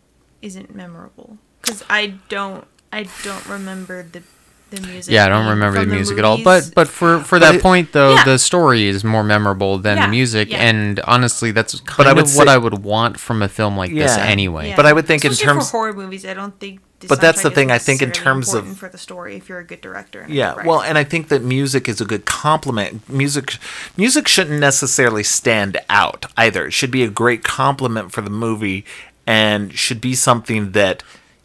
isn't 0.43 0.75
memorable 0.75 1.39
because 1.61 1.85
I 1.91 2.15
don't 2.31 2.67
I 2.93 3.07
don't 3.23 3.47
remember 3.47 4.03
the 4.03 4.23
the 4.71 4.81
music. 4.81 5.13
Yeah, 5.13 5.27
I 5.27 5.29
don't 5.29 5.47
remember 5.49 5.79
the 5.79 5.85
from 5.87 5.95
music 5.95 6.19
at 6.19 6.25
all. 6.25 6.43
But 6.43 6.73
but 6.75 6.89
for 6.89 7.21
for 7.21 7.39
But 7.39 7.47
that 7.47 7.55
it- 7.57 7.63
point 7.63 7.93
though, 7.93 8.15
Yeah. 8.15 8.25
the 8.25 8.39
story 8.39 8.87
is 8.87 9.05
more 9.05 9.23
memorable 9.25 9.79
than 9.79 9.97
Yeah, 9.97 10.07
the 10.07 10.11
music, 10.11 10.51
yeah. 10.51 10.59
and 10.59 11.01
honestly, 11.01 11.51
that's 11.53 11.81
but 11.81 12.07
I 12.07 12.13
would 12.13 12.25
of 12.25 12.37
what 12.37 12.49
I 12.49 12.59
would 12.59 12.83
want 12.85 13.19
from 13.21 13.43
a 13.43 13.49
film 13.49 13.77
like 13.77 13.95
this 13.95 14.17
anyway. 14.17 14.71
Yeah. 14.71 14.77
But 14.77 14.87
I 14.87 14.93
would 14.93 15.07
think 15.07 15.25
in 15.25 15.33
terms- 15.35 15.71
for 15.71 15.77
horror 15.79 15.93
movies, 15.93 16.25
I 16.27 16.35
don't 16.35 16.59
think. 16.59 16.81
The 16.99 17.09
But 17.09 17.21
that's 17.21 17.43
the 17.43 17.51
thing, 17.51 17.71
I 17.71 17.77
think 17.77 18.01
in 18.01 18.11
terms 18.11 18.55
of- 18.55 18.79
for 18.79 18.89
the 18.89 18.97
story 18.97 19.37
if 19.37 19.51
you're 19.51 19.59
a 19.59 19.65
good 19.67 19.83
director. 19.83 20.23
And 20.23 20.33
Yeah, 20.33 20.55
good 20.57 20.65
well, 20.65 20.81
and 20.81 20.97
I 20.97 21.05
think 21.05 21.29
that 21.29 21.43
music 21.43 21.91
is 21.91 22.01
a 22.01 22.07
good 22.07 22.25
complement. 22.25 23.07
Music, 23.11 23.59
music 23.99 24.27
shouldn't 24.27 24.59
necessarily 24.59 25.23
stand 25.23 25.77
out 25.91 26.25
either. 26.39 26.69
It 26.69 26.73
should 26.73 26.91
be 26.91 27.05
a 27.05 27.09
great 27.11 27.45
complement 27.45 28.13
for 28.13 28.23
the 28.23 28.31
movie, 28.31 28.87
and 29.27 29.77
should 29.77 30.01
be 30.01 30.15
something 30.15 30.71
that 30.73 31.03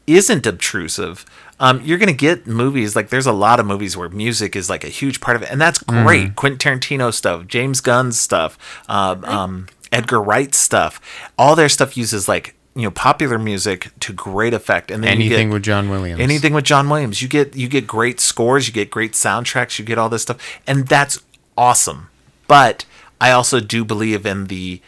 isn't 0.07 0.45
obtrusive. 0.45 1.25
Um, 1.59 1.81
you're 1.83 1.97
gonna 1.97 2.13
get 2.13 2.47
movies 2.47 2.95
like 2.95 3.09
there's 3.09 3.27
a 3.27 3.31
lot 3.31 3.59
of 3.59 3.65
movies 3.65 3.95
where 3.95 4.09
music 4.09 4.55
is 4.55 4.69
like 4.69 4.83
a 4.83 4.89
huge 4.89 5.21
part 5.21 5.37
of 5.37 5.43
it, 5.43 5.51
and 5.51 5.61
that's 5.61 5.79
great. 5.79 6.35
Quentin 6.35 6.79
Tarantino 6.79 7.13
stuff, 7.13 7.47
James 7.47 7.81
Gunn's 7.81 8.19
stuff, 8.19 8.57
um, 8.89 9.23
um, 9.25 9.67
Edgar 9.91 10.21
Wright 10.21 10.55
stuff. 10.55 10.99
All 11.37 11.55
their 11.55 11.69
stuff 11.69 11.95
uses 11.95 12.27
like 12.27 12.55
you 12.75 12.83
know 12.83 12.91
popular 12.91 13.37
music 13.37 13.91
to 13.99 14.13
great 14.13 14.53
effect, 14.53 14.89
and 14.89 15.03
then 15.03 15.19
you 15.19 15.25
anything 15.25 15.49
get, 15.49 15.53
with 15.53 15.63
John 15.63 15.89
Williams, 15.89 16.19
anything 16.19 16.53
with 16.53 16.65
John 16.65 16.89
Williams. 16.89 17.21
You 17.21 17.27
get 17.27 17.55
you 17.55 17.67
get 17.67 17.85
great 17.85 18.19
scores, 18.19 18.67
you 18.67 18.73
get 18.73 18.89
great 18.89 19.13
soundtracks, 19.13 19.77
you 19.77 19.85
get 19.85 19.97
all 19.97 20.09
this 20.09 20.23
stuff, 20.23 20.59
and 20.65 20.87
that's 20.87 21.19
awesome. 21.57 22.09
But 22.47 22.85
I 23.19 23.31
also 23.31 23.59
do 23.59 23.85
believe 23.85 24.25
in 24.25 24.47
the 24.47 24.81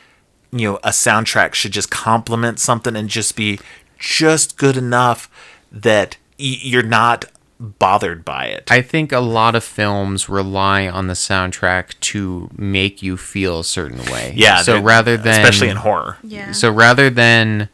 you 0.51 0.71
know 0.71 0.77
a 0.77 0.89
soundtrack 0.89 1.53
should 1.53 1.71
just 1.71 1.91
complement 1.91 2.59
something 2.59 2.95
and 2.95 3.09
just 3.09 3.35
be 3.35 3.59
just 4.03 4.57
good 4.57 4.75
enough 4.77 5.29
that 5.71 6.17
y- 6.37 6.57
you're 6.61 6.83
not 6.83 7.25
bothered 7.59 8.25
by 8.25 8.47
it. 8.47 8.69
I 8.69 8.81
think 8.81 9.13
a 9.13 9.19
lot 9.19 9.55
of 9.55 9.63
films 9.63 10.27
rely 10.27 10.87
on 10.87 11.07
the 11.07 11.13
soundtrack 11.13 11.97
to 12.01 12.49
make 12.57 13.01
you 13.01 13.15
feel 13.15 13.61
a 13.61 13.63
certain 13.63 14.03
way. 14.11 14.33
yeah, 14.35 14.61
So 14.61 14.81
rather 14.81 15.15
than 15.15 15.39
especially 15.39 15.69
in 15.69 15.77
horror. 15.77 16.17
yeah, 16.23 16.51
So 16.51 16.69
rather 16.69 17.09
than 17.09 17.61
It 17.61 17.69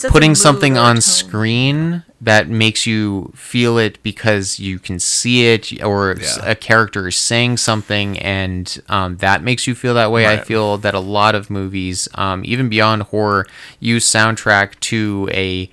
sets 0.00 0.12
putting 0.12 0.34
something 0.34 0.76
on 0.78 0.96
tone. 0.96 1.00
screen 1.00 2.02
that 2.20 2.48
makes 2.48 2.86
you 2.86 3.32
feel 3.34 3.78
it 3.78 4.02
because 4.02 4.58
you 4.58 4.78
can 4.78 4.98
see 4.98 5.46
it 5.52 5.82
or 5.82 6.16
Yeah. 6.20 6.50
a 6.50 6.54
character 6.54 7.08
is 7.08 7.16
saying 7.16 7.56
something 7.58 8.18
and 8.18 8.80
um, 8.88 9.16
that 9.18 9.42
makes 9.42 9.66
you 9.66 9.74
feel 9.74 9.94
that 9.94 10.10
way 10.12 10.26
i 10.26 10.36
feel 10.38 10.76
that 10.78 10.94
a 10.94 11.00
lot 11.00 11.34
of 11.34 11.48
movies 11.50 12.08
um, 12.14 12.42
even 12.44 12.68
beyond 12.68 13.02
horror 13.04 13.46
use 13.78 14.04
soundtrack 14.10 14.78
to 14.80 15.28
a 15.32 15.70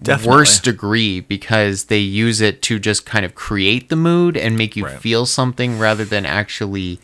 Definitely. 0.00 0.30
worse 0.36 0.60
degree 0.60 1.18
because 1.20 1.84
they 1.86 1.98
use 1.98 2.40
it 2.40 2.62
to 2.62 2.78
just 2.78 3.04
kind 3.04 3.24
of 3.24 3.34
create 3.34 3.88
the 3.88 3.96
mood 3.96 4.36
and 4.36 4.56
make 4.56 4.76
you 4.76 4.84
Right. 4.84 5.00
feel 5.00 5.26
something 5.26 5.76
rather 5.78 6.04
than 6.04 6.24
actually 6.24 7.00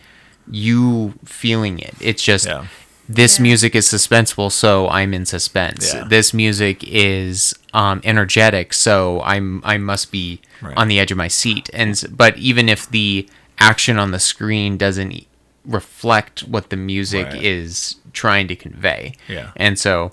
you 0.51 1.14
feeling 1.25 1.79
it 1.81 1.95
it's 2.01 2.22
just 2.22 2.47
Yeah. 2.47 2.66
This 3.09 3.39
Yeah. 3.39 3.43
music 3.43 3.75
is 3.75 3.87
suspenseful 3.87 4.51
so 4.51 4.89
i'm 4.89 5.13
in 5.13 5.27
suspense 5.27 5.93
Yeah. 5.93 6.05
this 6.09 6.33
music 6.33 6.83
is 6.87 7.55
um, 7.75 8.01
energetic 8.05 8.73
so 8.73 9.21
i'm 9.25 9.61
i 9.65 9.77
must 9.79 10.11
be 10.13 10.41
Right. 10.63 10.77
on 10.77 10.89
the 10.89 10.99
edge 10.99 11.11
of 11.11 11.19
my 11.19 11.29
seat 11.29 11.69
and 11.75 12.03
but 12.17 12.39
even 12.39 12.69
if 12.69 12.89
the 12.91 13.29
action 13.59 13.99
on 13.99 14.11
the 14.13 14.19
screen 14.19 14.77
doesn't 14.79 15.27
reflect 15.67 16.41
what 16.43 16.71
the 16.71 16.77
music 16.77 17.27
Right. 17.27 17.43
is 17.43 17.97
trying 18.13 18.49
to 18.49 18.57
convey 18.57 19.15
Yeah. 19.29 19.51
and 19.57 19.79
so 19.79 20.13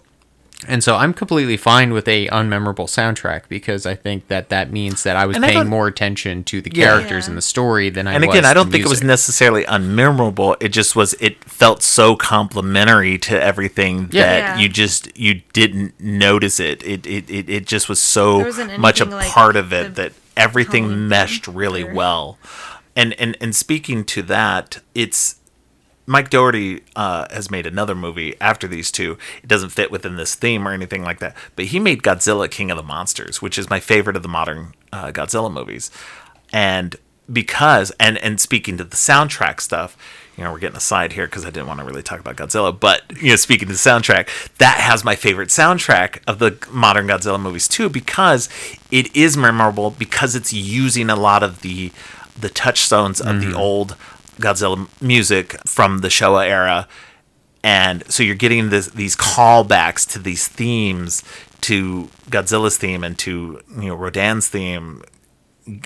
and 0.67 0.83
so 0.83 0.95
I'm 0.95 1.13
completely 1.13 1.57
fine 1.57 1.91
with 1.91 2.07
a 2.07 2.27
unmemorable 2.27 2.85
soundtrack 2.87 3.43
because 3.49 3.85
I 3.85 3.95
think 3.95 4.27
that 4.27 4.49
that 4.49 4.71
means 4.71 5.03
that 5.03 5.15
I 5.15 5.25
was 5.25 5.35
And 5.35 5.43
paying 5.43 5.57
don't- 5.57 5.67
more 5.69 5.87
attention 5.87 6.43
to 6.45 6.61
the 6.61 6.69
characters 6.69 7.25
Yeah. 7.25 7.29
and 7.31 7.37
the 7.37 7.41
story 7.41 7.89
than 7.89 8.07
I 8.07 8.11
was. 8.11 8.15
and 8.15 8.23
again, 8.25 8.45
I 8.45 8.53
don't 8.53 8.71
think 8.71 8.85
it 8.85 8.89
was 8.89 9.01
necessarily 9.03 9.63
unmemorable. 9.65 10.55
It 10.59 10.69
just 10.69 10.95
was. 10.95 11.15
It 11.19 11.43
felt 11.45 11.81
so 11.83 12.15
complementary 12.15 13.17
to 13.19 13.41
everything 13.41 14.09
Yeah. 14.11 14.23
that 14.23 14.37
Yeah. 14.37 14.57
you 14.63 14.69
just 14.69 15.09
you 15.17 15.41
didn't 15.53 15.99
notice 15.99 16.59
it. 16.59 16.83
It 16.83 17.05
it 17.07 17.29
it, 17.29 17.49
it 17.49 17.65
just 17.65 17.89
was 17.89 17.99
so 18.01 18.51
much 18.77 19.01
a 19.01 19.05
like 19.05 19.27
part 19.29 19.55
of 19.55 19.73
it 19.73 19.95
that 19.95 20.11
everything 20.37 21.07
meshed 21.07 21.47
really 21.47 21.83
or- 21.83 21.93
well. 21.93 22.37
And 22.95 23.13
and 23.19 23.35
and 23.41 23.55
speaking 23.55 24.03
to 24.05 24.21
that, 24.23 24.79
it's 24.93 25.35
Mike 26.05 26.29
Dougherty 26.29 26.81
uh, 26.95 27.25
has 27.31 27.51
made 27.51 27.65
another 27.65 27.95
movie 27.95 28.35
after 28.41 28.67
these 28.67 28.91
two. 28.91 29.17
It 29.43 29.47
doesn't 29.47 29.69
fit 29.69 29.91
within 29.91 30.15
this 30.15 30.35
theme 30.35 30.67
or 30.67 30.71
anything 30.71 31.03
like 31.03 31.19
that, 31.19 31.35
but 31.55 31.65
he 31.65 31.79
made 31.79 32.03
Godzilla 32.03 32.49
King 32.49 32.71
of 32.71 32.77
the 32.77 32.83
Monsters, 32.83 33.41
which 33.41 33.57
is 33.57 33.69
my 33.69 33.79
favorite 33.79 34.15
of 34.15 34.23
the 34.23 34.29
modern 34.29 34.73
uh, 34.91 35.11
Godzilla 35.11 35.51
movies. 35.51 35.91
And 36.51 36.95
because 37.31 37.91
and 37.99 38.17
and 38.17 38.41
speaking 38.41 38.77
to 38.77 38.83
the 38.83 38.95
soundtrack 38.95 39.61
stuff, 39.61 39.95
you 40.37 40.43
know, 40.43 40.51
we're 40.51 40.59
getting 40.59 40.77
aside 40.77 41.13
here 41.13 41.27
because 41.27 41.45
I 41.45 41.49
didn't 41.49 41.67
want 41.67 41.79
to 41.79 41.85
really 41.85 42.03
talk 42.03 42.19
about 42.19 42.35
Godzilla, 42.35 42.77
but 42.77 43.03
you 43.21 43.29
know, 43.29 43.35
speaking 43.35 43.67
to 43.67 43.73
the 43.73 43.79
soundtrack, 43.79 44.27
that 44.57 44.79
has 44.79 45.03
my 45.03 45.15
favorite 45.15 45.49
soundtrack 45.49 46.21
of 46.27 46.39
the 46.39 46.57
modern 46.71 47.07
Godzilla 47.07 47.39
movies 47.39 47.67
too, 47.67 47.89
because 47.89 48.49
it 48.89 49.15
is 49.15 49.37
memorable 49.37 49.91
because 49.91 50.35
it's 50.35 50.51
using 50.51 51.09
a 51.09 51.15
lot 51.15 51.43
of 51.43 51.61
the 51.61 51.91
the 52.39 52.49
touchstones 52.49 53.21
of 53.21 53.41
the 53.41 53.53
old 53.53 53.95
Godzilla 54.41 54.87
music 55.01 55.55
from 55.67 55.99
the 55.99 56.07
Showa 56.07 56.47
era. 56.47 56.87
And 57.63 58.03
so 58.11 58.23
you're 58.23 58.35
getting 58.35 58.69
this, 58.69 58.87
these 58.87 59.15
callbacks 59.15 60.09
to 60.13 60.19
these 60.19 60.47
themes, 60.47 61.23
to 61.61 62.09
Godzilla's 62.29 62.77
theme 62.77 63.03
and 63.03 63.17
to 63.19 63.61
you 63.69 63.87
know 63.87 63.95
Rodan's 63.95 64.49
theme, 64.49 65.03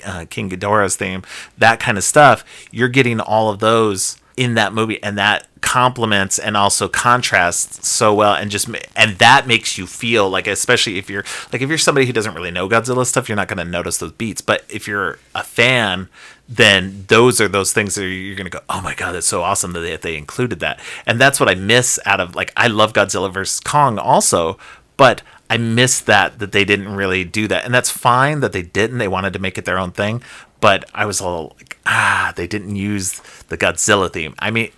uh, 0.05 0.25
King 0.29 0.49
Ghidorah's 0.49 0.95
theme, 0.95 1.23
that 1.57 1.79
kind 1.79 1.97
of 1.97 2.03
stuff. 2.03 2.45
You're 2.71 2.89
getting 2.89 3.19
all 3.19 3.49
of 3.49 3.59
those 3.59 4.17
in 4.37 4.55
that 4.55 4.73
movie 4.73 5.01
and 5.01 5.17
that 5.17 5.47
complements 5.61 6.37
and 6.37 6.57
also 6.57 6.87
contrasts 6.87 7.87
so 7.87 8.13
well 8.13 8.35
and 8.35 8.51
just 8.51 8.69
and 8.95 9.17
that 9.17 9.47
makes 9.47 9.77
you 9.77 9.87
feel 9.87 10.29
like 10.29 10.45
especially 10.45 10.97
if 10.97 11.09
you're 11.09 11.23
like 11.51 11.61
if 11.61 11.69
you're 11.69 11.77
somebody 11.77 12.05
who 12.05 12.13
doesn't 12.13 12.35
really 12.35 12.51
know 12.51 12.67
Godzilla 12.67 13.05
stuff 13.05 13.29
you're 13.29 13.35
not 13.35 13.47
going 13.47 13.57
to 13.57 13.65
notice 13.65 13.97
those 13.97 14.11
beats 14.11 14.41
but 14.41 14.63
if 14.69 14.87
you're 14.87 15.17
a 15.33 15.43
fan 15.43 16.09
then 16.47 17.05
those 17.07 17.41
are 17.41 17.47
those 17.47 17.73
things 17.73 17.95
that 17.95 18.05
you're 18.05 18.35
going 18.35 18.45
to 18.45 18.51
go 18.51 18.59
oh 18.69 18.81
my 18.81 18.93
god 18.93 19.13
that's 19.13 19.25
so 19.27 19.41
awesome 19.41 19.73
that 19.73 19.79
they, 19.79 19.95
they 19.97 20.15
included 20.17 20.59
that 20.59 20.79
and 21.07 21.19
that's 21.19 21.39
what 21.39 21.49
I 21.49 21.55
miss 21.55 21.99
out 22.05 22.19
of 22.19 22.35
like 22.35 22.53
I 22.55 22.67
love 22.67 22.93
Godzilla 22.93 23.31
versus 23.33 23.59
Kong 23.59 23.97
also 23.97 24.57
but 24.97 25.21
I 25.49 25.57
miss 25.57 25.99
that 26.01 26.39
that 26.39 26.51
they 26.51 26.63
didn't 26.63 26.89
really 26.95 27.23
do 27.23 27.47
that 27.47 27.65
and 27.65 27.73
that's 27.73 27.89
fine 27.89 28.41
that 28.41 28.51
they 28.51 28.61
didn't 28.61 28.99
they 28.99 29.07
wanted 29.07 29.33
to 29.33 29.39
make 29.39 29.57
it 29.57 29.65
their 29.65 29.79
own 29.79 29.91
thing 29.91 30.21
but 30.61 30.85
I 30.93 31.05
was 31.05 31.19
all 31.19 31.55
like 31.57 31.79
ah 31.87 32.31
they 32.35 32.45
didn't 32.47 32.75
use 32.75 33.19
the 33.47 33.57
Godzilla 33.57 34.11
theme 34.13 34.35
I 34.39 34.51
mean 34.51 34.71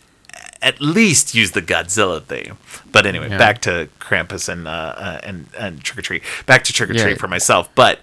at 0.61 0.81
least 0.81 1.35
use 1.35 1.51
the 1.51 1.61
Godzilla 1.61 2.19
theme. 2.23 2.57
But 2.91 3.05
anyway, 3.05 3.29
Yeah. 3.29 3.37
back 3.37 3.61
to 3.61 3.89
Krampus 3.99 4.49
and 4.49 4.67
uh, 4.67 4.71
uh, 4.97 5.19
and 5.21 5.45
and 5.55 5.83
Trick 5.83 5.99
or 5.99 6.01
Treat. 6.01 6.23
Back 6.47 6.63
to 6.63 6.73
Trick 6.73 6.89
or 6.89 6.93
Yeah. 6.93 7.03
Treat 7.03 7.19
for 7.19 7.27
myself. 7.27 7.69
But 7.75 7.99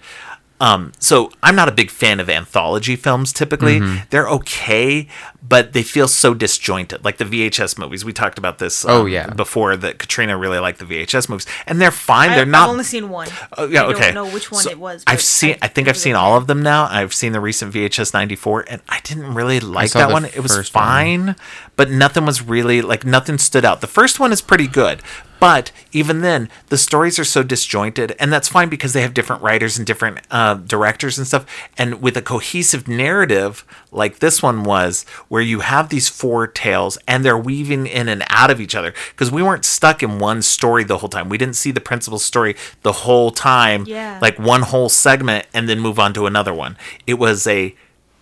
um, 0.61 0.93
so 0.99 1.31
I'm 1.43 1.55
not 1.55 1.67
a 1.67 1.71
big 1.71 1.89
fan 1.91 2.19
of 2.19 2.29
anthology 2.29 2.95
films. 2.95 3.33
Typically, 3.33 3.79
Mm-hmm. 3.79 4.05
they're 4.09 4.27
okay, 4.29 5.07
but 5.47 5.73
they 5.73 5.83
feel 5.83 6.07
so 6.07 6.33
disjointed. 6.33 7.03
Like 7.03 7.17
the 7.17 7.25
VHS 7.25 7.77
movies. 7.77 8.03
We 8.03 8.13
talked 8.13 8.37
about 8.37 8.59
this. 8.59 8.85
Oh, 8.85 9.01
um, 9.01 9.07
yeah. 9.09 9.27
before 9.27 9.75
that 9.77 9.99
Katrina 9.99 10.37
really 10.37 10.59
liked 10.59 10.79
the 10.79 10.85
VHS 10.85 11.29
movies, 11.29 11.45
and 11.67 11.81
they're 11.81 11.91
fine. 11.91 12.31
I, 12.31 12.35
they're 12.35 12.45
not 12.45 12.63
I've 12.63 12.71
only 12.71 12.83
seen 12.83 13.09
one. 13.09 13.29
Oh, 13.57 13.67
yeah, 13.67 13.83
I 13.83 13.93
okay. 13.93 14.11
don't 14.11 14.15
know 14.15 14.33
which 14.33 14.51
one 14.51 14.63
So, 14.63 14.71
it 14.71 14.79
was. 14.79 15.03
I've 15.07 15.21
seen. 15.21 15.57
I, 15.61 15.67
think 15.67 15.87
I've 15.87 15.97
seen 15.97 16.15
all 16.15 16.37
of 16.37 16.47
them 16.47 16.61
now. 16.61 16.87
I've 16.89 17.13
seen 17.13 17.31
the 17.31 17.39
recent 17.39 17.73
VHS 17.73 18.13
'94, 18.13 18.65
and 18.69 18.81
I 18.89 18.99
didn't 19.01 19.33
really 19.33 19.59
like 19.59 19.91
that 19.91 20.11
one. 20.11 20.25
It 20.25 20.39
was 20.39 20.55
first 20.55 20.73
one. 20.73 20.83
fine, 20.83 21.35
but 21.75 21.89
nothing 21.89 22.25
was 22.25 22.41
really 22.41 22.81
like 22.81 23.05
nothing 23.05 23.37
stood 23.37 23.65
out. 23.65 23.81
The 23.81 23.87
first 23.87 24.19
one 24.19 24.31
is 24.31 24.41
pretty 24.41 24.67
good, 24.67 25.01
but 25.39 25.71
even 25.91 26.21
then, 26.21 26.49
the 26.67 26.77
stories 26.77 27.19
are 27.19 27.25
so 27.25 27.43
disjointed, 27.43 28.15
and 28.19 28.31
that's 28.31 28.47
fine 28.47 28.69
because 28.69 28.93
they 28.93 29.01
have 29.01 29.13
different 29.13 29.41
writers 29.41 29.77
and 29.77 29.85
different 29.85 30.19
uh, 30.31 30.55
directors 30.55 31.17
and 31.17 31.27
stuff. 31.27 31.45
And 31.77 32.01
with 32.01 32.15
a 32.17 32.21
cohesive 32.21 32.87
narrative 32.87 33.65
like 33.91 34.19
this 34.19 34.41
one 34.41 34.63
was, 34.63 35.05
where 35.35 35.43
you 35.43 35.59
have 35.59 35.89
these 35.89 36.07
four 36.07 36.47
tales 36.47 36.97
and 37.09 37.25
they're 37.25 37.37
weaving 37.37 37.85
in 37.87 38.07
and 38.07 38.23
out 38.29 38.49
of 38.49 38.61
each 38.61 38.73
other, 38.73 38.93
because 39.11 39.29
we 39.29 39.43
weren't 39.43 39.65
stuck 39.65 40.01
in 40.01 40.17
one 40.17 40.41
story 40.41 40.85
the 40.85 40.99
whole 40.99 41.09
time. 41.09 41.27
We 41.27 41.37
didn't 41.37 41.57
see 41.57 41.71
the 41.71 41.81
principal 41.81 42.19
story 42.19 42.55
the 42.83 42.93
whole 42.93 43.31
time, 43.31 43.83
Yeah. 43.85 44.17
like 44.21 44.39
one 44.39 44.61
whole 44.61 44.87
segment, 44.87 45.45
and 45.53 45.67
then 45.67 45.81
move 45.81 45.99
on 45.99 46.13
to 46.13 46.25
another 46.25 46.53
one. 46.53 46.77
It 47.05 47.15
was 47.15 47.45
a 47.47 47.75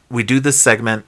we 0.10 0.24
do 0.24 0.40
this 0.40 0.60
segment 0.60 1.06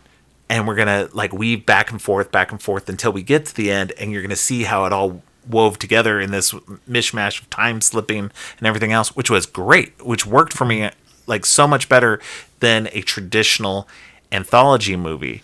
and 0.48 0.68
we're 0.68 0.76
gonna 0.76 1.10
like 1.12 1.34
weave 1.34 1.66
back 1.66 1.90
and 1.90 2.00
forth 2.00 2.32
back 2.32 2.52
and 2.52 2.62
forth 2.62 2.88
until 2.88 3.12
we 3.12 3.24
get 3.24 3.48
to 3.48 3.56
the 3.56 3.72
end 3.72 3.92
and 4.00 4.12
you're 4.12 4.22
gonna 4.22 4.36
see 4.36 4.62
how 4.66 4.86
it 4.86 4.94
all 4.94 5.24
wove 5.50 5.80
together 5.80 6.22
in 6.22 6.30
this 6.30 6.54
mishmash 6.88 7.42
of 7.42 7.50
time 7.50 7.82
slipping 7.82 8.30
and 8.60 8.68
everything 8.68 8.92
else 8.92 9.16
which 9.16 9.32
was 9.32 9.48
great 9.48 9.94
which 10.06 10.24
worked 10.28 10.54
for 10.54 10.66
me 10.66 10.88
like 11.26 11.46
so 11.48 11.68
much 11.68 11.90
better 11.90 12.20
than 12.60 12.88
a 12.94 13.02
traditional 13.02 13.88
anthology 14.32 14.96
movie 14.96 15.42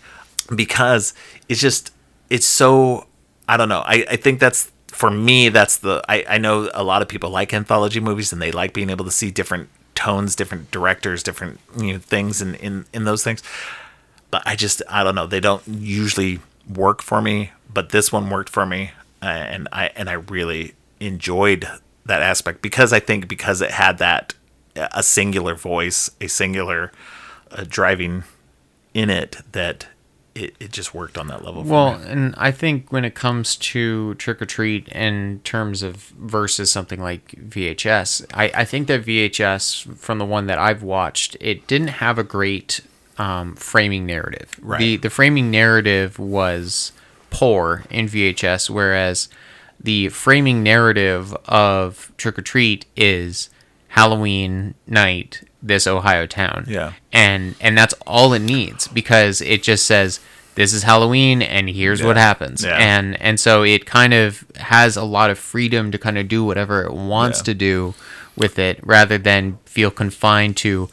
because 0.55 1.13
it's 1.49 1.59
just 1.61 1.93
it's 2.29 2.45
so 2.45 3.07
i 3.47 3.57
don't 3.57 3.69
know 3.69 3.81
i, 3.85 4.05
I 4.09 4.15
think 4.15 4.39
that's 4.39 4.71
for 4.87 5.09
me 5.09 5.49
that's 5.49 5.77
the 5.77 6.03
I, 6.09 6.25
I 6.27 6.37
know 6.37 6.69
a 6.73 6.83
lot 6.83 7.01
of 7.01 7.07
people 7.07 7.29
like 7.29 7.53
anthology 7.53 7.99
movies 7.99 8.33
and 8.33 8.41
they 8.41 8.51
like 8.51 8.73
being 8.73 8.89
able 8.89 9.05
to 9.05 9.11
see 9.11 9.31
different 9.31 9.69
tones 9.95 10.35
different 10.35 10.71
directors 10.71 11.23
different 11.23 11.59
you 11.77 11.93
know 11.93 11.99
things 11.99 12.41
in 12.41 12.55
in, 12.55 12.85
in 12.93 13.03
those 13.05 13.23
things 13.23 13.41
but 14.29 14.43
I 14.45 14.55
just 14.55 14.81
I 14.89 15.03
don't 15.03 15.15
know. 15.15 15.27
They 15.27 15.39
don't 15.39 15.65
usually 15.67 16.39
work 16.73 17.01
for 17.01 17.21
me, 17.21 17.51
but 17.71 17.89
this 17.89 18.11
one 18.11 18.29
worked 18.29 18.49
for 18.49 18.65
me, 18.65 18.91
uh, 19.21 19.25
and 19.25 19.67
I 19.71 19.87
and 19.95 20.09
I 20.09 20.13
really 20.13 20.73
enjoyed 20.99 21.67
that 22.05 22.21
aspect 22.21 22.61
because 22.61 22.93
I 22.93 22.99
think 22.99 23.27
because 23.27 23.61
it 23.61 23.71
had 23.71 23.97
that 23.99 24.33
a 24.75 25.03
singular 25.03 25.55
voice, 25.55 26.09
a 26.21 26.27
singular 26.27 26.91
uh, 27.51 27.65
driving 27.67 28.23
in 28.93 29.09
it 29.09 29.37
that 29.51 29.87
it, 30.35 30.55
it 30.59 30.71
just 30.71 30.93
worked 30.93 31.17
on 31.17 31.27
that 31.27 31.43
level. 31.43 31.63
For 31.63 31.69
Well, 31.69 31.99
me. 31.99 32.05
and 32.09 32.35
I 32.37 32.51
think 32.51 32.91
when 32.91 33.03
it 33.05 33.15
comes 33.15 33.55
to 33.57 34.15
Trick 34.15 34.41
or 34.41 34.45
Treat 34.45 34.87
in 34.89 35.41
terms 35.43 35.83
of 35.83 35.95
versus 36.17 36.71
something 36.71 37.01
like 37.01 37.31
VHS, 37.31 38.25
I, 38.33 38.51
I 38.55 38.65
think 38.65 38.87
that 38.87 39.05
VHS, 39.05 39.97
from 39.97 40.17
the 40.19 40.25
one 40.25 40.47
that 40.47 40.57
I've 40.57 40.83
watched, 40.83 41.35
it 41.39 41.67
didn't 41.67 41.89
have 41.89 42.17
a 42.17 42.23
great 42.23 42.81
um, 43.17 43.55
framing 43.55 44.05
narrative. 44.05 44.57
Right. 44.61 44.79
The, 44.79 44.97
the 44.97 45.09
framing 45.09 45.51
narrative 45.51 46.17
was 46.17 46.91
poor 47.29 47.83
in 47.89 48.07
VHS, 48.07 48.69
whereas 48.69 49.27
the 49.79 50.09
framing 50.09 50.63
narrative 50.63 51.33
of 51.45 52.11
Trick 52.17 52.37
or 52.39 52.41
Treat 52.41 52.85
is 52.95 53.49
Halloween 53.89 54.75
night, 54.87 55.41
this 55.63 55.85
Ohio 55.87 56.25
town 56.25 56.65
Yeah. 56.67 56.93
and 57.11 57.55
and 57.61 57.77
that's 57.77 57.93
all 58.07 58.33
it 58.33 58.39
needs 58.41 58.87
because 58.87 59.41
it 59.41 59.61
just 59.63 59.85
says 59.85 60.19
this 60.55 60.73
is 60.73 60.83
Halloween 60.83 61.41
and 61.41 61.69
here's 61.69 62.03
what 62.03 62.17
happens 62.17 62.63
Yeah. 62.63 62.77
and 62.77 63.19
and 63.21 63.39
so 63.39 63.63
it 63.63 63.85
kind 63.85 64.13
of 64.13 64.43
has 64.57 64.97
a 64.97 65.03
lot 65.03 65.29
of 65.29 65.37
freedom 65.39 65.91
to 65.91 65.97
kind 65.97 66.17
of 66.17 66.27
do 66.27 66.43
whatever 66.43 66.83
it 66.83 66.93
wants 66.93 67.39
Yeah. 67.39 67.43
to 67.43 67.53
do 67.53 67.93
with 68.35 68.57
it 68.59 68.79
rather 68.83 69.17
than 69.17 69.59
feel 69.65 69.91
confined 69.91 70.57
to 70.57 70.89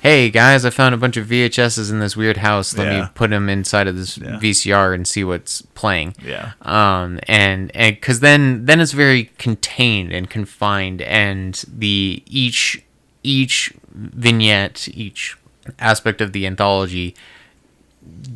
hey 0.00 0.30
guys 0.30 0.64
I 0.64 0.70
found 0.70 0.94
a 0.94 0.98
bunch 0.98 1.16
of 1.16 1.26
VHSs 1.26 1.90
in 1.90 1.98
this 2.00 2.16
weird 2.16 2.38
house 2.38 2.76
let 2.76 2.86
Yeah. 2.90 3.00
me 3.02 3.08
put 3.14 3.30
them 3.30 3.48
inside 3.48 3.86
of 3.88 3.96
this 3.96 4.16
Yeah. 4.16 4.38
VCR 4.38 4.94
and 4.94 5.06
see 5.06 5.22
what's 5.24 5.60
playing 5.74 6.14
Yeah. 6.24 6.52
um 6.62 7.18
and 7.28 7.70
and 7.74 7.96
because 7.96 8.20
then 8.20 8.64
then 8.66 8.80
it's 8.80 8.92
very 8.92 9.30
contained 9.38 10.12
and 10.12 10.30
confined 10.30 11.02
and 11.02 11.62
the 11.68 12.22
each 12.26 12.82
each 13.28 13.72
vignette 13.92 14.88
each 14.94 15.36
aspect 15.78 16.20
of 16.20 16.32
the 16.32 16.46
anthology 16.46 17.14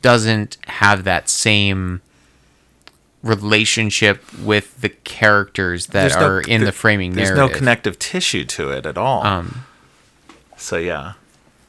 doesn't 0.00 0.58
have 0.66 1.04
that 1.04 1.28
same 1.28 2.00
relationship 3.22 4.22
with 4.40 4.80
the 4.80 4.88
characters 4.88 5.86
that 5.88 5.92
There's 6.10 6.16
no- 6.16 6.26
are 6.26 6.40
in 6.40 6.64
the 6.64 6.72
framing 6.72 7.12
There's 7.12 7.30
narrative 7.30 7.48
There's 7.48 7.52
no 7.52 7.58
connective 7.58 7.98
tissue 7.98 8.44
to 8.44 8.70
it 8.70 8.84
at 8.84 8.98
all. 8.98 9.24
um 9.24 9.64
So 10.56 10.76
yeah, 10.76 11.12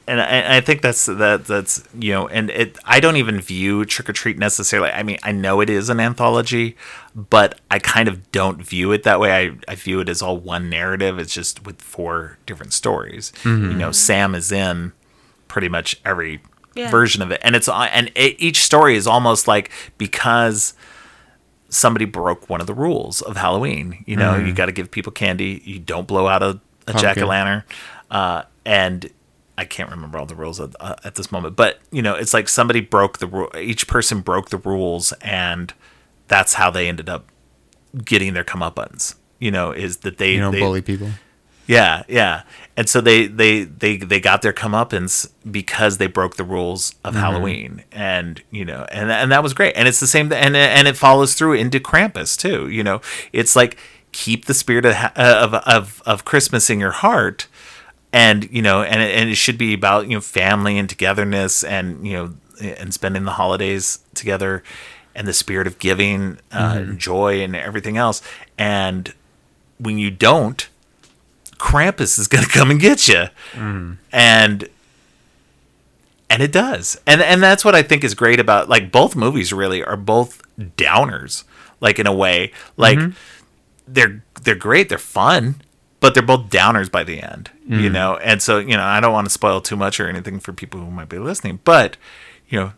and 0.08 0.22
I, 0.22 0.58
I 0.58 0.62
think 0.62 0.82
that's 0.82 1.06
that 1.06 1.46
that's 1.46 1.84
you 1.98 2.12
know, 2.12 2.28
and 2.28 2.50
it 2.50 2.78
I 2.86 3.00
don't 3.00 3.16
even 3.16 3.40
view 3.40 3.86
Trick 3.86 4.10
or 4.10 4.14
Treat 4.14 4.38
necessarily. 4.38 4.90
I 4.90 5.04
mean, 5.04 5.18
I 5.24 5.32
know 5.32 5.62
it 5.62 5.70
is 5.70 5.90
an 5.90 6.00
anthology, 6.00 6.76
but 7.16 7.60
I 7.72 7.80
kind 7.80 8.08
of 8.10 8.32
don't 8.32 8.62
view 8.62 8.92
it 8.92 9.04
that 9.04 9.20
way. 9.20 9.32
I 9.32 9.72
I 9.72 9.76
view 9.76 10.00
it 10.00 10.10
as 10.10 10.22
all 10.22 10.38
one 10.38 10.70
narrative. 10.70 11.20
It's 11.20 11.34
just 11.34 11.66
with 11.66 11.82
four 11.82 12.38
different 12.46 12.74
stories. 12.74 13.32
You 13.46 13.52
mm-hmm. 13.52 13.78
know, 13.78 13.92
Sam 13.92 14.36
is 14.36 14.52
in 14.52 14.92
pretty 15.48 15.70
much 15.70 16.00
every 16.04 16.42
Yeah. 16.76 16.90
version 16.90 17.22
of 17.22 17.32
it, 17.32 17.40
and 17.44 17.56
it's 17.56 17.68
uh, 17.68 17.88
and 17.94 18.12
it, 18.16 18.36
each 18.40 18.64
story 18.64 18.96
is 18.96 19.08
almost 19.08 19.48
like 19.48 19.70
because 19.98 20.74
somebody 21.70 22.06
broke 22.06 22.50
one 22.50 22.62
of 22.62 22.68
the 22.68 22.74
rules 22.74 23.22
of 23.22 23.38
Halloween. 23.38 24.04
You 24.06 24.16
know, 24.16 24.36
you 24.36 24.46
mm-hmm. 24.48 24.56
got 24.56 24.66
to 24.68 24.72
give 24.72 24.92
people 24.92 25.12
candy. 25.12 25.62
You 25.66 25.80
don't 25.80 26.08
blow 26.08 26.28
out 26.28 26.44
a, 26.44 26.60
a 26.88 26.94
jack 26.94 27.18
o' 27.18 27.26
lantern, 27.26 27.64
Uh, 28.12 28.44
and 28.66 29.10
I 29.58 29.66
can't 29.66 29.90
remember 29.90 30.18
all 30.18 30.26
the 30.26 30.36
rules 30.36 30.60
at, 30.60 30.76
uh, 30.80 30.96
at 31.04 31.16
this 31.16 31.32
moment, 31.32 31.56
but 31.56 31.80
you 31.92 32.02
know, 32.02 32.16
it's 32.16 32.34
like 32.34 32.50
somebody 32.50 32.82
broke 32.82 33.20
the 33.20 33.28
rule. 33.28 33.50
Each 33.58 33.88
person 33.88 34.22
broke 34.22 34.50
the 34.50 34.58
rules, 34.58 35.12
and 35.22 35.74
that's 36.28 36.56
how 36.56 36.72
they 36.72 36.88
ended 36.88 37.10
up 37.10 37.32
getting 38.04 38.34
their 38.34 38.44
comeuppance. 38.44 39.16
You 39.40 39.52
know, 39.52 39.72
is 39.72 39.98
that 39.98 40.18
they 40.18 40.34
you 40.34 40.40
know 40.40 40.52
they, 40.52 40.60
bully 40.60 40.82
people 40.82 41.10
yeah, 41.66 42.04
yeah. 42.08 42.44
And 42.76 42.90
so 42.90 43.02
they 43.02 43.28
they 43.28 43.64
they 43.64 43.98
they 43.98 44.20
got 44.20 44.42
their 44.42 44.54
comeuppance 44.54 45.32
because 45.50 45.98
they 45.98 46.08
broke 46.08 46.36
the 46.36 46.44
rules 46.44 46.96
of 47.04 47.16
Halloween, 47.16 47.84
and 47.92 48.42
you 48.52 48.66
know, 48.66 48.86
and 48.92 49.12
and 49.12 49.32
that 49.32 49.44
was 49.44 49.54
great. 49.54 49.74
And 49.76 49.88
it's 49.88 50.00
the 50.00 50.08
same, 50.08 50.32
and 50.34 50.58
and 50.58 50.88
it 50.88 50.98
follows 50.98 51.36
through 51.36 51.54
into 51.54 51.80
Krampus 51.80 52.38
too. 52.38 52.68
You 52.68 52.84
know, 52.84 53.02
it's 53.32 53.56
like 53.56 53.78
keep 54.12 54.46
the 54.46 54.54
spirit 54.54 54.86
of 54.86 54.96
of 55.16 55.54
of, 55.54 56.04
of 56.06 56.26
Christmas 56.26 56.70
in 56.70 56.80
your 56.80 56.92
heart, 56.92 57.48
and 58.14 58.48
you 58.52 58.62
know, 58.62 58.84
and 58.84 59.02
it, 59.02 59.20
and 59.20 59.30
it 59.30 59.36
should 59.36 59.58
be 59.58 59.74
about 59.74 60.08
you 60.08 60.16
know 60.16 60.22
family 60.22 60.78
and 60.78 60.88
togetherness, 60.88 61.64
and 61.64 62.08
you 62.08 62.14
know, 62.14 62.34
and 62.62 62.94
spending 62.94 63.26
the 63.26 63.32
holidays 63.32 64.00
together, 64.14 64.64
and 65.16 65.28
the 65.28 65.34
spirit 65.34 65.66
of 65.66 65.80
giving, 65.80 66.38
uh, 66.54 66.76
and 66.78 66.88
mm-hmm. 66.88 66.98
joy, 66.98 67.42
and 67.42 67.56
everything 67.56 67.98
else. 67.98 68.22
And 68.58 69.14
when 69.80 69.98
you 69.98 70.12
don't, 70.12 70.70
Krampus 71.58 72.20
is 72.20 72.28
going 72.28 72.44
to 72.46 72.50
come 72.50 72.70
and 72.70 72.80
get 72.80 73.08
you. 73.08 73.26
Mm. 73.54 73.98
And 74.12 74.70
and 76.30 76.42
it 76.42 76.52
does. 76.52 77.00
And 77.08 77.22
and 77.22 77.42
that's 77.42 77.66
what 77.66 77.74
I 77.74 77.82
think 77.82 78.04
is 78.04 78.14
great 78.14 78.40
about 78.40 78.70
like 78.70 78.92
both 78.92 79.16
movies 79.16 79.52
really 79.52 79.84
are 79.84 79.98
both 79.98 80.42
downers 80.60 81.44
like 81.82 81.98
in 81.98 82.06
a 82.06 82.14
way. 82.14 82.52
Like 82.78 83.00
mm-hmm. 83.00 83.18
they're 83.88 84.24
they're 84.44 84.56
great, 84.56 84.90
they're 84.90 84.98
fun, 85.00 85.56
but 86.04 86.14
they're 86.14 86.22
both 86.22 86.50
downers 86.50 86.92
by 86.92 87.02
the 87.02 87.24
end, 87.24 87.50
you 87.66 87.78
mm-hmm. 87.78 87.94
know. 87.94 88.18
And 88.18 88.42
so, 88.42 88.58
you 88.58 88.76
know, 88.76 88.84
I 88.84 89.00
don't 89.00 89.14
want 89.14 89.26
to 89.26 89.30
spoil 89.30 89.62
too 89.62 89.78
much 89.78 90.02
or 90.02 90.10
anything 90.10 90.42
for 90.42 90.52
people 90.52 90.82
who 90.82 90.92
might 90.92 91.08
be 91.08 91.18
listening, 91.18 91.62
but 91.64 91.96
you 92.50 92.60
know, 92.60 92.74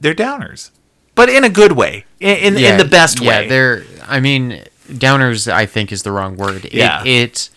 they're 0.00 0.12
downers. 0.12 0.72
but 1.14 1.28
in 1.28 1.44
a 1.44 1.48
good 1.48 1.70
way, 1.70 2.04
in 2.18 2.56
in, 2.56 2.56
in 2.56 2.76
the 2.76 2.84
best 2.84 3.20
yeah, 3.20 3.28
way. 3.28 3.48
they're. 3.48 3.84
I 4.08 4.18
mean, 4.18 4.64
downers. 4.88 5.46
I 5.46 5.66
think 5.66 5.92
is 5.92 6.02
the 6.02 6.10
wrong 6.10 6.36
word. 6.36 6.64
It, 6.64 6.74
Yeah. 6.74 7.04
It 7.04 7.48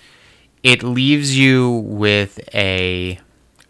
it 0.61 0.83
leaves 0.83 1.35
you 1.35 1.83
with 1.87 2.39
a 2.53 3.19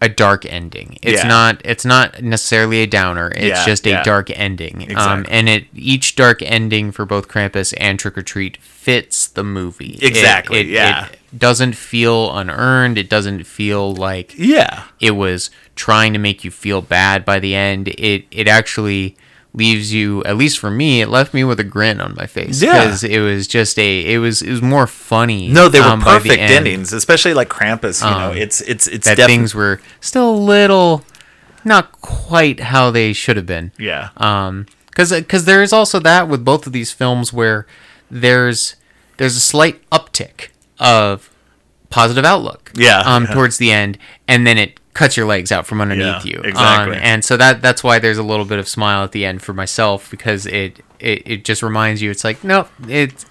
a 0.01 0.09
dark 0.09 0.45
ending. 0.45 0.97
It's 1.03 1.21
Yeah. 1.21 1.27
not. 1.27 1.61
It's 1.63 1.85
not 1.85 2.21
necessarily 2.23 2.81
a 2.81 2.87
downer. 2.87 3.31
It's 3.35 3.59
Yeah, 3.59 3.65
just 3.65 3.85
a 3.85 3.91
yeah. 3.91 4.03
dark 4.03 4.31
ending. 4.31 4.91
Um, 4.97 5.25
and 5.29 5.47
it 5.47 5.65
each 5.75 6.15
dark 6.15 6.41
ending 6.41 6.91
for 6.91 7.05
both 7.05 7.27
Krampus 7.27 7.73
and 7.77 7.99
Trick 7.99 8.17
or 8.17 8.23
Treat 8.23 8.57
fits 8.61 9.27
the 9.27 9.43
movie. 9.43 9.99
It- 10.01 10.07
Exactly, 10.07 10.59
It, 10.61 10.65
yeah. 10.67 11.05
It 11.05 11.39
doesn't 11.39 11.75
feel 11.75 12.35
unearned. 12.35 12.97
It 12.97 13.09
doesn't 13.09 13.45
feel 13.45 13.93
like 13.93 14.33
yeah, 14.37 14.83
it 14.99 15.11
was 15.11 15.49
trying 15.75 16.13
to 16.13 16.19
make 16.19 16.43
you 16.43 16.51
feel 16.51 16.81
bad 16.81 17.23
by 17.23 17.39
the 17.39 17.53
end. 17.55 17.87
It 17.89 18.25
it 18.31 18.47
actually 18.47 19.15
leaves 19.53 19.91
you 19.93 20.23
at 20.23 20.37
least 20.37 20.59
for 20.59 20.71
me 20.71 21.01
it 21.01 21.09
left 21.09 21.33
me 21.33 21.43
with 21.43 21.59
a 21.59 21.63
grin 21.63 21.99
on 21.99 22.15
my 22.15 22.25
face 22.25 22.61
Yeah. 22.61 22.85
because 22.85 23.03
it 23.03 23.19
was 23.19 23.47
just 23.47 23.77
a 23.77 24.13
it 24.13 24.17
was 24.17 24.41
it 24.41 24.49
was 24.49 24.61
more 24.61 24.87
funny 24.87 25.49
no, 25.49 25.67
they 25.67 25.79
were 25.81 25.85
um, 25.87 25.99
the 25.99 26.05
perfect 26.05 26.39
end, 26.39 26.53
endings, 26.53 26.93
especially 26.93 27.33
like 27.33 27.49
Krampus. 27.49 28.01
You 28.01 28.09
know, 28.17 28.31
Um, 28.31 28.37
it's 28.37 28.61
it's 28.61 28.87
it's 28.87 29.05
that 29.05 29.17
definitely 29.17 29.35
things 29.37 29.53
were 29.55 29.81
still 29.99 30.29
a 30.29 30.37
little 30.37 31.03
not 31.65 31.91
quite 32.01 32.59
how 32.61 32.91
they 32.91 33.11
should 33.13 33.35
have 33.37 33.45
been 33.45 33.71
yeah, 33.77 34.09
um 34.17 34.65
because 34.87 35.11
because 35.11 35.43
there 35.45 35.61
is 35.61 35.73
also 35.73 35.99
that 35.99 36.27
with 36.29 36.43
both 36.45 36.65
of 36.65 36.71
these 36.73 36.91
films 36.93 37.33
where 37.33 37.67
there's 38.09 38.75
there's 39.17 39.35
a 39.35 39.39
slight 39.41 39.87
uptick 39.89 40.47
of 40.79 41.29
positive 41.89 42.23
outlook 42.25 42.71
Yeah, 42.73 42.99
um 43.05 43.25
yeah. 43.25 43.33
towards 43.33 43.57
the 43.57 43.71
end 43.71 43.97
and 44.27 44.47
then 44.47 44.57
it 44.57 44.79
cuts 44.93 45.15
your 45.15 45.25
legs 45.25 45.51
out 45.51 45.65
from 45.65 45.79
underneath 45.81 46.25
Yeah, 46.25 46.33
you 46.33 46.41
exactly. 46.43 46.97
um, 46.97 47.01
and 47.03 47.23
so 47.23 47.37
that 47.37 47.61
that's 47.61 47.83
why 47.83 47.99
there's 47.99 48.17
a 48.17 48.23
little 48.23 48.45
bit 48.45 48.59
of 48.59 48.67
smile 48.67 49.03
at 49.03 49.11
the 49.13 49.25
end 49.25 49.41
for 49.41 49.53
myself 49.53 50.09
because 50.11 50.45
it 50.45 50.79
it, 50.99 51.21
it 51.25 51.45
just 51.45 51.63
reminds 51.63 52.01
you 52.01 52.11
it's 52.11 52.23
like 52.23 52.43
no 52.43 52.67
it 52.87 53.25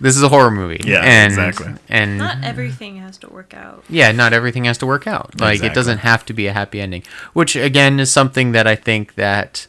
this 0.00 0.16
is 0.16 0.22
a 0.22 0.28
horror 0.28 0.50
movie 0.50 0.80
Yeah, 0.84 1.00
and 1.02 1.32
exactly. 1.32 1.72
and 1.88 2.18
Not 2.18 2.42
everything 2.44 2.96
has 2.98 3.16
to 3.18 3.28
work 3.28 3.54
out. 3.54 3.84
yeah, 3.88 4.12
not 4.12 4.32
everything 4.32 4.64
has 4.64 4.76
to 4.78 4.86
work 4.86 5.06
out. 5.06 5.40
Like 5.40 5.54
Exactly. 5.54 5.68
it 5.70 5.74
doesn't 5.74 5.98
have 5.98 6.24
to 6.26 6.32
be 6.34 6.46
a 6.48 6.52
happy 6.52 6.80
ending, 6.80 7.02
which 7.32 7.54
again 7.56 7.98
is 8.00 8.10
something 8.10 8.52
that 8.52 8.66
I 8.66 8.74
think 8.76 9.14
that 9.14 9.66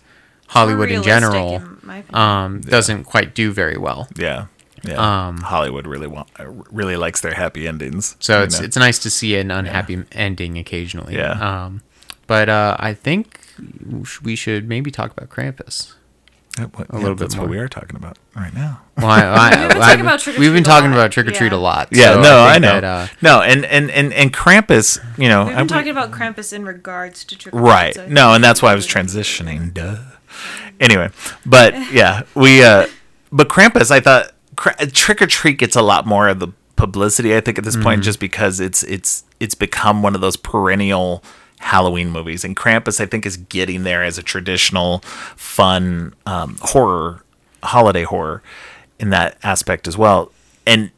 Hollywood 0.48 0.92
in 0.92 1.04
general 1.04 1.56
in 1.58 1.78
my 1.84 1.98
opinion. 1.98 2.16
um, 2.22 2.62
doesn't 2.62 3.04
quite 3.06 3.34
do 3.36 3.52
very 3.52 3.78
well. 3.78 4.08
yeah, 4.18 4.46
yeah. 4.88 5.28
Um, 5.28 5.38
Hollywood 5.38 5.88
really 5.88 6.08
want 6.08 6.30
really 6.72 6.96
likes 6.98 7.22
their 7.22 7.34
happy 7.34 7.68
endings. 7.68 8.16
So 8.20 8.44
it's 8.44 8.60
know? 8.60 8.66
it's 8.66 8.78
nice 8.78 9.00
to 9.00 9.10
see 9.10 9.36
an 9.38 9.52
unhappy 9.52 10.04
ending 10.12 10.58
occasionally. 10.58 11.16
Yeah. 11.16 11.32
Um, 11.66 11.82
but 12.28 12.50
uh, 12.50 12.76
I 12.80 12.94
think 12.94 13.40
we 14.24 14.36
should 14.36 14.68
maybe 14.68 14.92
talk 14.92 15.12
about 15.12 15.30
Krampus. 15.30 15.94
Yeah, 16.58 16.66
what- 16.68 16.88
a 16.90 16.94
yeah, 16.94 17.00
little 17.00 17.16
bit 17.16 17.20
That's 17.26 17.36
what 17.36 17.42
more. 17.44 17.50
we 17.52 17.58
are 17.60 17.68
talking 17.68 17.98
about 17.98 18.18
right 18.36 18.54
now. 18.54 18.82
Well, 18.98 19.08
I, 19.08 19.22
I, 19.24 19.60
We've 19.60 19.70
been 19.74 19.82
I- 19.82 19.86
talking 19.90 20.02
about 20.02 20.20
Trick 20.22 20.38
or 20.38 20.40
we've 20.40 20.54
been 20.54 20.64
Treat 20.64 20.72
a 20.72 20.76
talking 20.76 20.92
lot. 20.92 20.98
about 20.98 21.12
Trick 21.12 21.28
or 21.28 21.32
Treat 21.32 21.52
Yeah. 21.52 21.58
a 21.58 21.60
lot. 21.60 21.88
Yeah, 21.92 22.14
so 22.14 22.22
no, 22.22 22.44
I, 22.44 22.52
think 22.54 22.62
know. 22.64 22.82
that, 22.82 22.84
uh, 22.86 23.08
no, 23.22 23.42
and 23.42 23.66
and 23.66 23.92
and 23.92 24.14
and 24.14 24.34
Krampus, 24.34 24.98
you 25.18 25.28
know, 25.28 25.46
We've 25.46 25.54
I- 25.54 25.58
been 25.60 25.68
talking 25.68 25.92
about 25.92 26.12
Krampus 26.12 26.54
in 26.54 26.64
regards 26.64 27.26
to 27.26 27.38
Trick 27.38 27.54
or 27.54 27.60
Treat, 27.60 27.68
right? 27.70 27.94
so 27.96 28.08
No, 28.08 28.34
and 28.34 28.42
that's 28.44 28.62
why 28.62 28.72
I 28.72 28.76
was 28.76 28.88
transitioning. 28.88 29.74
Duh. 29.74 29.98
Anyway, 30.80 31.10
but 31.46 31.74
yeah, 31.92 32.22
we 32.36 32.64
uh, 32.64 32.88
but 33.34 33.50
Krampus, 33.50 33.92
I 33.92 34.00
thought 34.00 34.32
Kra- 34.32 34.35
Trick 34.58 35.22
or 35.22 35.28
Treat 35.28 35.58
gets 35.58 35.76
a 35.76 35.82
lot 35.82 36.06
more 36.06 36.28
of 36.28 36.40
the 36.40 36.50
publicity. 36.76 37.36
I 37.36 37.42
think 37.42 37.58
at 37.58 37.64
this 37.64 37.76
point, 37.78 38.04
just 38.04 38.20
because 38.20 38.60
it's 38.60 38.84
it's 38.84 39.24
it's 39.40 39.56
become 39.56 40.02
one 40.02 40.16
of 40.16 40.22
those 40.22 40.38
perennial 40.38 41.24
Halloween 41.60 42.10
movies, 42.10 42.44
and 42.44 42.56
Krampus, 42.56 43.00
I 43.00 43.06
think, 43.06 43.26
is 43.26 43.38
getting 43.38 43.84
there 43.84 44.04
as 44.04 44.18
a 44.18 44.24
traditional, 44.24 45.00
fun 45.36 46.14
um, 46.26 46.58
horror, 46.62 47.24
holiday 47.64 48.04
horror, 48.04 48.44
in 49.00 49.10
that 49.12 49.38
aspect 49.44 49.88
as 49.88 49.98
well. 49.98 50.32
And 50.66 50.92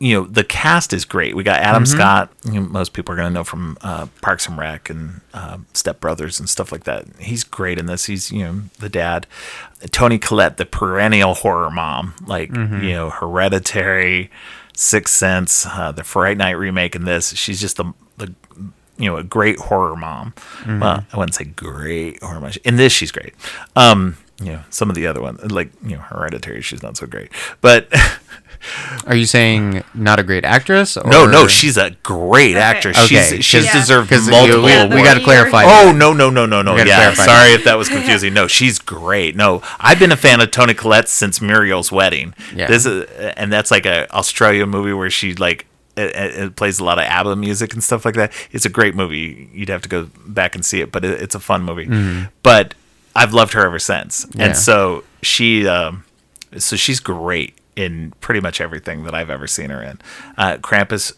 you 0.00 0.14
know 0.14 0.26
the 0.26 0.42
cast 0.44 0.92
is 0.94 1.04
great. 1.04 1.36
We 1.36 1.42
got 1.44 1.60
Adam 1.60 1.84
Scott. 1.86 2.32
You 2.44 2.54
know, 2.54 2.60
most 2.62 2.94
people 2.94 3.12
are 3.12 3.16
going 3.16 3.28
to 3.28 3.34
know 3.34 3.44
from 3.44 3.76
uh, 3.82 4.06
Parks 4.22 4.48
and 4.48 4.56
Rec 4.58 4.88
and 4.88 5.20
uh, 5.34 5.58
Step 5.74 6.00
Brothers 6.00 6.40
and 6.40 6.48
stuff 6.48 6.72
like 6.72 6.84
that. 6.84 7.04
He's 7.18 7.44
great 7.44 7.78
in 7.78 7.84
this. 7.86 8.06
He's 8.06 8.32
you 8.32 8.44
know 8.44 8.62
the 8.78 8.88
dad. 8.88 9.26
Toni 9.90 10.18
Collette, 10.18 10.56
the 10.56 10.64
perennial 10.66 11.34
horror 11.34 11.70
mom, 11.70 12.14
like 12.26 12.50
you 12.50 12.92
know 12.92 13.10
Hereditary, 13.10 14.30
Sixth 14.74 15.14
Sense, 15.14 15.66
uh, 15.66 15.92
the 15.92 16.02
Fright 16.02 16.38
Night 16.38 16.52
remake, 16.52 16.94
and 16.94 17.06
this. 17.06 17.34
She's 17.36 17.60
just 17.60 17.76
the 17.76 17.92
the 18.16 18.34
you 18.96 19.10
know 19.10 19.16
a 19.16 19.22
great 19.22 19.58
horror 19.58 19.96
mom. 19.96 20.32
Well, 20.66 21.04
I 21.12 21.16
wouldn't 21.16 21.34
say 21.34 21.44
great 21.44 22.22
horror 22.22 22.40
mom. 22.40 22.52
In 22.64 22.76
this, 22.76 22.92
she's 22.92 23.12
great. 23.12 23.34
Um, 23.76 24.16
you 24.40 24.52
know 24.52 24.62
some 24.70 24.88
of 24.88 24.96
the 24.96 25.06
other 25.06 25.20
ones, 25.20 25.52
like 25.52 25.70
you 25.84 25.96
know 25.96 26.02
Hereditary, 26.02 26.62
she's 26.62 26.82
not 26.82 26.96
so 26.96 27.06
great, 27.06 27.30
but. 27.60 27.86
Are 29.06 29.14
you 29.16 29.26
saying 29.26 29.82
not 29.94 30.18
a 30.18 30.22
great 30.22 30.44
actress? 30.44 30.96
Or... 30.96 31.08
No, 31.10 31.26
no, 31.26 31.46
she's 31.46 31.76
a 31.76 31.90
great 32.02 32.56
actress. 32.56 32.96
Okay, 33.04 33.36
She's 33.36 33.44
she's 33.44 33.64
Yeah. 33.66 33.72
deserved 33.72 34.10
'Cause 34.10 34.26
we- 34.26 34.30
multiple. 34.32 34.62
we, 34.64 34.70
Yeah, 34.70 34.94
we 34.94 35.02
got 35.02 35.14
to 35.14 35.20
clarify. 35.24 35.62
year- 35.64 35.72
Oh 35.88 35.92
no 35.92 36.12
no 36.12 36.28
no 36.30 36.46
no 36.46 36.60
no! 36.62 36.76
Yeah, 36.76 36.84
clarify 36.84 37.24
sorry 37.24 37.52
if 37.54 37.64
that 37.64 37.78
was 37.78 37.88
confusing. 37.88 38.34
No, 38.34 38.46
she's 38.46 38.78
great. 38.78 39.34
No, 39.36 39.62
I've 39.78 39.98
been 39.98 40.12
a 40.12 40.16
fan 40.16 40.40
of 40.40 40.50
Toni 40.50 40.74
Collette 40.74 41.08
since 41.08 41.40
Muriel's 41.40 41.90
Wedding. 41.90 42.34
Yeah. 42.54 42.66
This 42.68 42.84
is 42.86 43.04
and 43.36 43.52
that's 43.52 43.70
like 43.70 43.86
a 43.86 44.12
Australia 44.14 44.66
movie 44.66 44.92
where 44.92 45.10
she 45.10 45.34
like 45.34 45.66
it, 45.96 46.14
it 46.14 46.34
it 46.44 46.56
plays 46.56 46.78
a 46.80 46.84
lot 46.84 46.98
of 46.98 47.04
ABBA 47.04 47.36
music 47.36 47.72
and 47.74 47.82
stuff 47.82 48.04
like 48.04 48.14
that. 48.14 48.32
It's 48.52 48.64
a 48.66 48.68
great 48.70 48.94
movie. 48.94 49.48
You'd 49.54 49.68
have 49.70 49.82
to 49.82 49.88
go 49.88 50.08
back 50.26 50.54
and 50.54 50.64
see 50.64 50.80
it, 50.80 50.92
but 50.92 51.04
it, 51.04 51.20
it's 51.22 51.34
a 51.34 51.40
fun 51.40 51.62
movie. 51.62 51.88
But 52.42 52.74
I've 53.16 53.32
loved 53.32 53.54
her 53.54 53.64
ever 53.64 53.78
since, 53.78 54.24
Mm-hmm. 54.26 54.38
Yeah. 54.40 54.46
and 54.46 54.56
so 54.56 55.02
she 55.22 55.66
um, 55.66 56.04
so 56.58 56.76
she's 56.76 57.00
great 57.00 57.54
in 57.80 58.12
pretty 58.20 58.40
much 58.40 58.60
everything 58.60 59.04
that 59.04 59.14
I've 59.14 59.30
ever 59.30 59.46
seen 59.46 59.70
her 59.70 59.82
in. 59.82 60.00
Uh, 60.36 60.56
Krampus, 60.58 61.12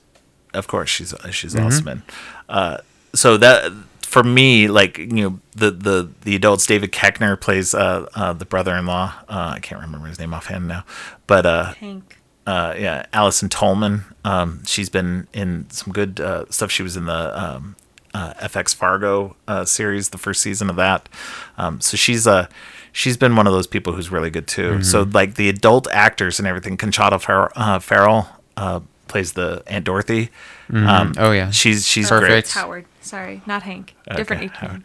of 0.54 0.66
course, 0.68 0.88
she's 0.90 1.14
she's 1.30 1.54
Mm-hmm. 1.54 1.66
awesome 1.66 1.88
in. 1.88 2.02
Uh, 2.48 2.78
so 3.14 3.36
that 3.36 3.72
for 4.06 4.22
me, 4.22 4.68
like 4.68 4.98
you 4.98 5.06
know, 5.08 5.40
the 5.56 5.70
the 5.70 6.10
the 6.22 6.34
adults. 6.36 6.66
David 6.66 6.92
Koechner 6.92 7.40
plays 7.40 7.74
uh, 7.74 8.06
uh, 8.14 8.32
the 8.32 8.44
brother-in-law. 8.44 9.12
Uh, 9.28 9.52
I 9.56 9.60
can't 9.60 9.80
remember 9.80 10.06
his 10.08 10.18
name 10.18 10.34
offhand 10.34 10.68
now, 10.68 10.84
but 11.26 11.46
uh, 11.46 11.72
Hank. 11.74 12.18
uh, 12.46 12.74
yeah, 12.78 13.06
Allison 13.12 13.48
Tolman. 13.48 14.04
Um, 14.24 14.62
she's 14.66 14.88
been 14.90 15.26
in 15.32 15.68
some 15.70 15.92
good 15.92 16.20
uh, 16.20 16.44
stuff. 16.50 16.70
She 16.70 16.82
was 16.82 16.96
in 16.96 17.06
the 17.06 17.42
um, 17.42 17.76
uh, 18.14 18.34
FX 18.34 18.74
Fargo 18.74 19.34
uh, 19.48 19.64
series, 19.64 20.10
the 20.10 20.18
first 20.18 20.42
season 20.42 20.68
of 20.70 20.76
that. 20.76 21.08
Um, 21.56 21.80
so 21.80 21.96
she's 21.96 22.26
uh, 22.26 22.46
she's 22.92 23.16
been 23.16 23.34
one 23.36 23.46
of 23.46 23.52
those 23.52 23.66
people 23.66 23.94
who's 23.94 24.10
really 24.12 24.30
good 24.30 24.46
too. 24.46 24.82
So 24.82 25.02
like 25.02 25.34
the 25.34 25.48
adult 25.48 25.88
actors 25.90 26.38
and 26.38 26.46
everything. 26.46 26.76
Conchata 26.76 27.20
Farrell, 27.20 27.48
uh, 27.56 27.78
Farrell 27.78 28.28
uh, 28.56 28.80
plays 29.08 29.32
the 29.32 29.62
Aunt 29.66 29.84
Dorothy. 29.84 30.30
Um, 30.72 31.12
Oh, 31.18 31.32
yeah. 31.32 31.50
she's 31.50 31.86
she's 31.86 32.08
Perfect. 32.08 32.28
great. 32.28 32.38
It's 32.38 32.52
Howard. 32.54 32.86
Sorry, 33.02 33.42
not 33.46 33.62
Hank. 33.64 33.94
Different 34.16 34.44
Okay, 34.44 34.54
Howard. 34.54 34.82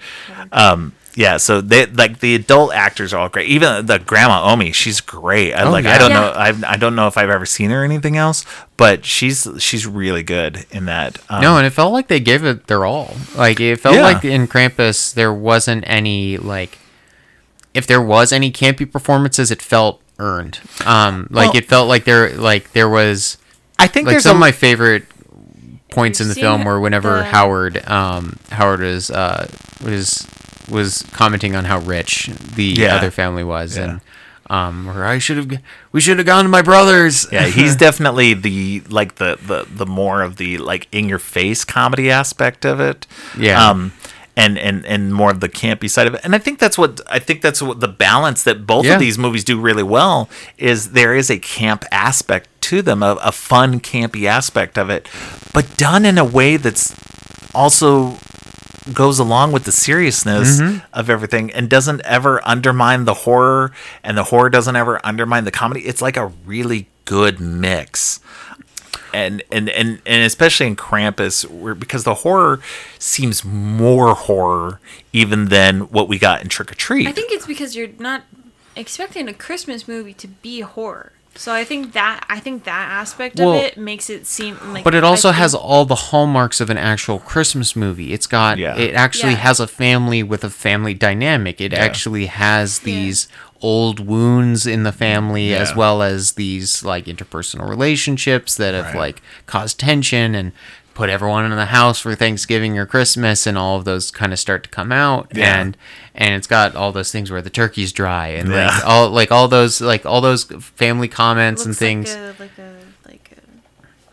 Um, 0.52 0.94
yeah, 1.16 1.38
so 1.38 1.62
they 1.62 1.86
like 1.86 2.20
the 2.20 2.36
adult 2.36 2.74
actors 2.74 3.14
are 3.14 3.20
all 3.22 3.30
great. 3.30 3.48
Even 3.48 3.86
the 3.86 4.00
grandma 4.00 4.52
Omi, 4.52 4.72
she's 4.72 5.00
great. 5.02 5.54
I 5.54 5.64
Oh, 5.64 5.72
like. 5.72 5.86
I 5.86 5.98
don't 5.98 6.12
Yeah. 6.12 6.20
know. 6.20 6.32
I 6.32 6.74
I 6.74 6.78
don't 6.78 6.96
know 6.96 7.08
if 7.08 7.18
I've 7.18 7.30
ever 7.30 7.46
seen 7.46 7.70
her 7.70 7.86
in 7.86 7.92
anything 7.92 8.18
else, 8.18 8.44
but 8.76 9.06
she's 9.06 9.48
she's 9.60 9.86
really 9.88 10.24
good 10.24 10.66
in 10.72 10.86
that. 10.86 11.20
Um, 11.30 11.42
No, 11.42 11.58
and 11.58 11.66
it 11.66 11.70
felt 11.72 11.94
like 11.94 12.08
they 12.08 12.20
gave 12.20 12.44
it 12.44 12.68
their 12.68 12.86
all. 12.86 13.16
Like 13.36 13.60
it 13.60 13.78
felt 13.80 13.96
Yeah. 13.96 14.04
like 14.04 14.26
in 14.26 14.48
Krampus 14.48 15.14
there 15.14 15.34
wasn't 15.34 15.84
any 15.88 16.38
like 16.38 16.78
if 17.78 17.88
there 17.88 18.02
was 18.02 18.34
any 18.34 18.52
campy 18.52 18.90
performances, 18.92 19.52
it 19.52 19.62
felt 19.62 20.02
earned. 20.20 20.60
Um 20.86 21.28
like 21.30 21.54
Well- 21.54 21.58
it 21.58 21.66
felt 21.70 21.88
like 21.88 22.04
there 22.06 22.32
like 22.36 22.72
there 22.74 22.90
was 22.90 23.38
I 23.80 23.88
think 23.88 24.08
like 24.08 24.14
there's 24.14 24.24
some 24.24 24.38
of 24.38 24.42
my 24.42 24.52
favorite 24.52 25.06
points 25.92 26.20
in 26.20 26.28
the 26.28 26.36
film 26.36 26.64
were 26.66 26.80
whenever 26.80 27.18
the- 27.18 27.24
Howard 27.26 27.88
um 27.90 28.38
Howard 28.52 28.82
was 28.82 29.10
uh 29.12 29.48
was 29.84 30.28
was 30.70 31.04
commenting 31.14 31.56
on 31.56 31.64
how 31.66 31.80
rich 31.80 32.30
the 32.56 32.64
Yeah. 32.66 32.96
other 32.98 33.12
family 33.12 33.44
was 33.44 33.78
Yeah. 33.78 33.84
and 33.84 34.02
um 34.50 34.86
where 34.86 35.06
I 35.06 35.18
should 35.20 35.38
have 35.38 35.50
we 35.92 36.02
should 36.02 36.18
have 36.18 36.26
gone 36.26 36.44
to 36.46 36.50
my 36.50 36.62
brother's. 36.62 37.28
yeah, 37.32 37.46
he's 37.48 37.76
definitely 37.88 38.34
the 38.34 38.82
like 38.90 39.16
the 39.16 39.38
the 39.46 39.66
the 39.70 39.86
more 39.86 40.22
of 40.24 40.38
the 40.38 40.58
like 40.58 40.88
in 40.92 41.08
your 41.10 41.20
face 41.20 41.64
comedy 41.66 42.10
aspect 42.12 42.66
of 42.66 42.80
it. 42.80 43.06
Yeah. 43.38 43.70
Um 43.70 43.92
and, 44.38 44.58
and, 44.58 44.86
and 44.86 45.14
more 45.14 45.32
of 45.32 45.40
the 45.40 45.50
campy 45.50 45.90
side 45.90 46.08
of 46.08 46.14
it, 46.14 46.22
and 46.24 46.36
I 46.36 46.38
think 46.38 46.60
that's 46.60 46.78
what 46.78 47.02
I 47.10 47.20
think 47.20 47.42
that's 47.42 47.62
what 47.62 47.80
the 47.80 47.88
balance 47.88 48.44
that 48.44 48.66
both 48.66 48.86
Yeah. 48.86 48.94
of 48.94 49.00
these 49.00 49.18
movies 49.18 49.44
do 49.44 49.60
really 49.60 49.84
well 49.84 50.30
is 50.58 50.92
there 50.92 51.16
is 51.16 51.30
a 51.30 51.40
camp 51.40 51.84
aspect 51.92 52.48
to 52.62 52.82
them, 52.82 53.02
a, 53.02 53.18
a 53.22 53.32
fun 53.32 53.80
campy 53.80 54.26
aspect 54.26 54.78
of 54.78 54.90
it, 54.90 55.10
but 55.54 55.76
done 55.76 56.06
in 56.06 56.18
a 56.18 56.24
way 56.24 56.56
that's 56.58 56.96
also 57.56 58.18
goes 58.94 59.20
along 59.20 59.52
with 59.52 59.66
the 59.66 59.72
seriousness 59.72 60.62
mm-hmm. 60.62 60.78
of 60.94 61.10
everything 61.10 61.52
and 61.52 61.70
doesn't 61.70 62.02
ever 62.02 62.40
undermine 62.48 63.06
the 63.06 63.14
horror 63.14 63.72
and 64.04 64.18
the 64.18 64.24
horror 64.26 64.50
doesn't 64.50 64.76
ever 64.76 65.00
undermine 65.04 65.44
the 65.44 65.52
comedy. 65.52 65.82
It's 65.82 66.02
like 66.02 66.16
a 66.16 66.28
really 66.46 66.88
good 67.06 67.40
mix 67.40 68.20
and 69.18 69.44
and 69.52 69.70
and, 69.70 70.02
and 70.06 70.24
especially 70.24 70.68
in 70.68 70.76
Krampus 70.76 71.50
where 71.50 71.76
because 71.76 72.04
the 72.04 72.14
horror 72.16 72.60
seems 73.00 73.44
more 73.44 74.14
horror 74.14 74.80
even 75.14 75.46
than 75.46 75.82
what 75.96 76.08
we 76.08 76.18
got 76.20 76.42
in 76.42 76.50
Trick 76.50 76.72
or 76.72 76.76
Treat 76.76 77.08
I 77.08 77.12
think 77.12 77.32
it's 77.32 77.48
because 77.48 77.76
you're 77.76 77.90
not 78.00 78.24
expecting 78.76 79.28
a 79.28 79.34
Christmas 79.34 79.88
movie 79.88 80.14
to 80.14 80.28
be 80.28 80.62
horror. 80.62 81.12
So 81.36 81.54
I 81.54 81.66
think 81.66 81.94
that 81.94 82.26
I 82.30 82.40
think 82.40 82.64
that 82.64 82.90
aspect 82.90 83.40
Well, 83.40 83.54
of 83.54 83.62
it 83.64 83.78
makes 83.78 84.10
it 84.10 84.26
seem 84.26 84.58
like. 84.74 84.84
But 84.84 84.96
it 84.96 85.04
also 85.04 85.30
think- 85.30 85.38
has 85.42 85.54
all 85.54 85.86
the 85.86 85.96
hallmarks 86.10 86.60
of 86.60 86.70
an 86.72 86.78
actual 86.78 87.20
Christmas 87.20 87.76
movie. 87.76 88.12
It's 88.12 88.26
got 88.26 88.58
Yeah. 88.58 88.76
it 88.76 88.96
actually 88.96 89.34
Yeah. 89.34 89.46
has 89.50 89.60
a 89.60 89.68
family 89.68 90.24
with 90.24 90.44
a 90.44 90.50
family 90.50 90.96
dynamic. 90.96 91.62
It 91.62 91.74
actually 91.74 92.26
has 92.26 92.80
Yeah. 92.80 92.86
these 92.86 93.28
old 93.62 94.00
wounds 94.00 94.66
in 94.68 94.84
the 94.84 94.92
family 94.92 95.54
as 95.54 95.76
well 95.76 96.02
as 96.02 96.34
these 96.34 96.84
like 96.84 97.06
interpersonal 97.06 97.68
relationships 97.70 98.56
that 98.56 98.74
have 98.74 98.86
Right. 98.88 98.96
like 98.96 99.22
caused 99.46 99.80
tension 99.80 100.36
and 100.36 100.52
put 100.94 101.10
everyone 101.12 101.46
in 101.46 101.56
the 101.56 101.66
house 101.68 102.00
for 102.00 102.16
Thanksgiving 102.16 102.78
or 102.78 102.86
Christmas 102.88 103.46
and 103.46 103.56
all 103.58 103.78
of 103.78 103.86
those 103.86 104.10
kind 104.10 104.34
of 104.34 104.40
start 104.40 104.64
to 104.64 104.70
come 104.70 104.92
out 104.92 105.32
Yeah. 105.34 105.60
and 105.62 105.78
and 106.16 106.34
it's 106.34 106.48
got 106.48 106.76
all 106.76 106.92
those 106.92 107.12
things 107.12 107.30
where 107.30 107.42
the 107.42 107.52
turkey's 107.52 107.92
dry 107.92 108.28
and 108.30 108.50
Yeah. 108.50 108.68
like 108.68 108.86
all 108.86 109.10
like 109.10 109.32
all 109.32 109.48
those 109.48 109.80
like 109.82 110.06
all 110.06 110.22
those 110.22 110.46
family 110.60 111.08
comments 111.08 111.62
and 111.64 111.70
looks 111.70 111.80
things. 111.80 112.16
like 112.16 112.20
a 112.20 112.36
like 112.40 112.58
a 112.58 112.74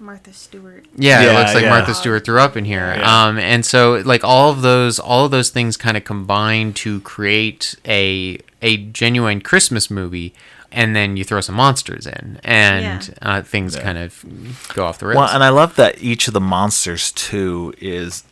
Martha 0.05 0.33
Stewart. 0.33 0.87
Yeah, 0.97 1.23
it 1.23 1.39
looks 1.39 1.55
like 1.55 1.65
yeah. 1.65 1.71
Martha 1.71 1.95
Stewart 1.95 2.25
threw 2.25 2.39
up 2.41 2.57
in 2.57 2.65
here. 2.65 2.95
Yeah. 2.97 3.25
Um, 3.27 3.39
and 3.39 3.65
so 3.65 4.03
like 4.05 4.23
all 4.23 4.51
of 4.51 4.63
those, 4.63 4.99
all 4.99 5.25
of 5.25 5.31
those 5.31 5.51
things 5.51 5.77
kind 5.77 5.97
of 5.97 6.05
combine 6.05 6.73
to 6.75 7.01
create 7.01 7.75
a 7.87 8.39
a 8.63 8.77
genuine 8.79 9.41
Christmas 9.41 9.91
movie. 9.91 10.35
And 10.71 10.97
then 10.97 11.17
you 11.17 11.23
throw 11.23 11.41
some 11.41 11.55
monsters 11.55 12.05
in, 12.05 12.41
and 12.43 13.15
uh, 13.23 13.43
things 13.43 13.77
Yeah. 13.77 13.83
kind 13.83 13.97
of 13.99 14.65
go 14.75 14.85
off 14.87 14.99
the 14.99 15.07
rails. 15.07 15.19
Well, 15.19 15.29
and 15.29 15.45
I 15.45 15.51
love 15.51 15.77
that 15.77 16.03
each 16.03 16.27
of 16.27 16.35
the 16.35 16.41
monsters 16.41 17.13
too 17.13 17.73
is 17.81 18.25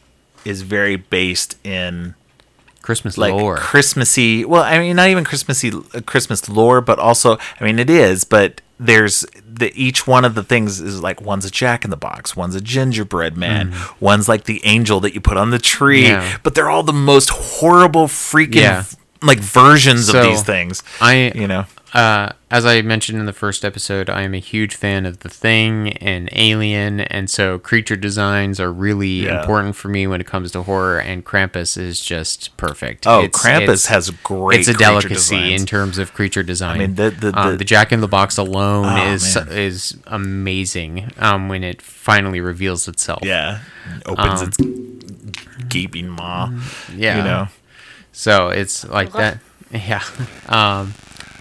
is 0.44 0.62
very 0.62 0.96
based 0.96 1.56
in 1.64 2.16
Christmas 2.82 3.16
like 3.16 3.32
lore. 3.32 3.56
Christmassy. 3.56 4.44
Well, 4.44 4.62
I 4.62 4.78
mean, 4.78 4.96
not 4.96 5.08
even 5.08 5.24
Christmassy 5.24 5.72
uh, 5.72 6.00
Christmas 6.04 6.48
lore, 6.48 6.80
but 6.80 6.98
also, 6.98 7.38
I 7.60 7.64
mean, 7.64 7.78
it 7.78 7.88
is. 7.88 8.24
But 8.24 8.60
there's 8.80 9.24
the 9.46 9.72
each 9.80 10.06
one 10.06 10.24
of 10.24 10.34
the 10.34 10.42
things 10.42 10.80
is 10.80 11.00
like 11.00 11.20
one's 11.20 11.44
a 11.44 11.50
Jack 11.50 11.84
in 11.84 11.90
the 11.90 11.96
Box, 11.96 12.36
one's 12.36 12.54
a 12.54 12.60
gingerbread 12.60 13.36
man, 13.36 13.72
one's 14.00 14.28
like 14.28 14.44
the 14.44 14.60
angel 14.64 14.98
that 15.00 15.14
you 15.14 15.20
put 15.20 15.36
on 15.36 15.50
the 15.50 15.58
tree. 15.58 16.04
Mm. 16.04 16.08
Yeah. 16.08 16.38
But 16.42 16.54
they're 16.54 16.70
all 16.70 16.82
the 16.82 16.92
most 16.92 17.30
horrible 17.30 18.06
freaking 18.08 18.56
Yeah. 18.56 18.84
like 19.22 19.38
versions 19.38 20.08
So, 20.08 20.18
of 20.18 20.24
these 20.26 20.42
things. 20.42 20.82
I 21.00 21.30
You 21.34 21.46
know, 21.46 21.66
uh, 21.94 22.32
as 22.50 22.64
I 22.64 22.80
mentioned 22.82 23.18
in 23.18 23.26
the 23.26 23.32
first 23.34 23.64
episode, 23.64 24.08
I 24.08 24.22
am 24.22 24.34
a 24.34 24.38
huge 24.38 24.74
fan 24.74 25.04
of 25.04 25.20
The 25.20 25.28
Thing 25.28 25.92
and 25.98 26.28
Alien, 26.32 27.00
and 27.00 27.28
so 27.28 27.58
creature 27.58 27.96
designs 27.96 28.58
are 28.60 28.72
really 28.72 29.24
Yeah. 29.26 29.40
important 29.40 29.76
for 29.76 29.88
me 29.88 30.06
when 30.06 30.20
it 30.20 30.26
comes 30.26 30.52
to 30.52 30.62
horror. 30.62 30.98
And 30.98 31.24
Krampus 31.24 31.76
is 31.76 32.00
just 32.00 32.56
perfect. 32.56 33.06
Oh, 33.06 33.24
It's- 33.24 33.42
Krampus 33.42 33.62
it's- 33.62 33.86
has 33.86 34.10
great. 34.22 34.60
It's 34.60 34.68
a 34.68 34.74
delicacy 34.74 35.36
designs. 35.36 35.60
in 35.60 35.66
terms 35.66 35.98
of 35.98 36.14
creature 36.14 36.42
design. 36.42 36.76
I 36.76 36.78
mean, 36.86 36.94
the 36.94 37.10
the, 37.10 37.38
um, 37.38 37.50
the, 37.52 37.56
the 37.58 37.64
Jack 37.64 37.92
in 37.92 38.00
the 38.00 38.08
Box 38.08 38.38
alone 38.38 38.86
Oh, 38.86 39.12
is 39.12 39.34
man. 39.36 39.48
is 39.50 39.96
amazing 40.06 41.10
um, 41.18 41.48
when 41.48 41.62
it 41.62 41.82
finally 41.82 42.40
reveals 42.40 42.88
itself. 42.88 43.20
yeah 43.22 43.58
opens 44.06 44.40
Um, 44.42 44.48
its 44.48 44.56
gaping 45.68 46.08
maw. 46.08 46.50
yeah. 46.96 47.16
you 47.18 47.22
know. 47.24 47.48
So 48.12 48.48
it's 48.48 48.84
like 48.88 49.12
that. 49.12 49.38
Yeah. 49.74 50.02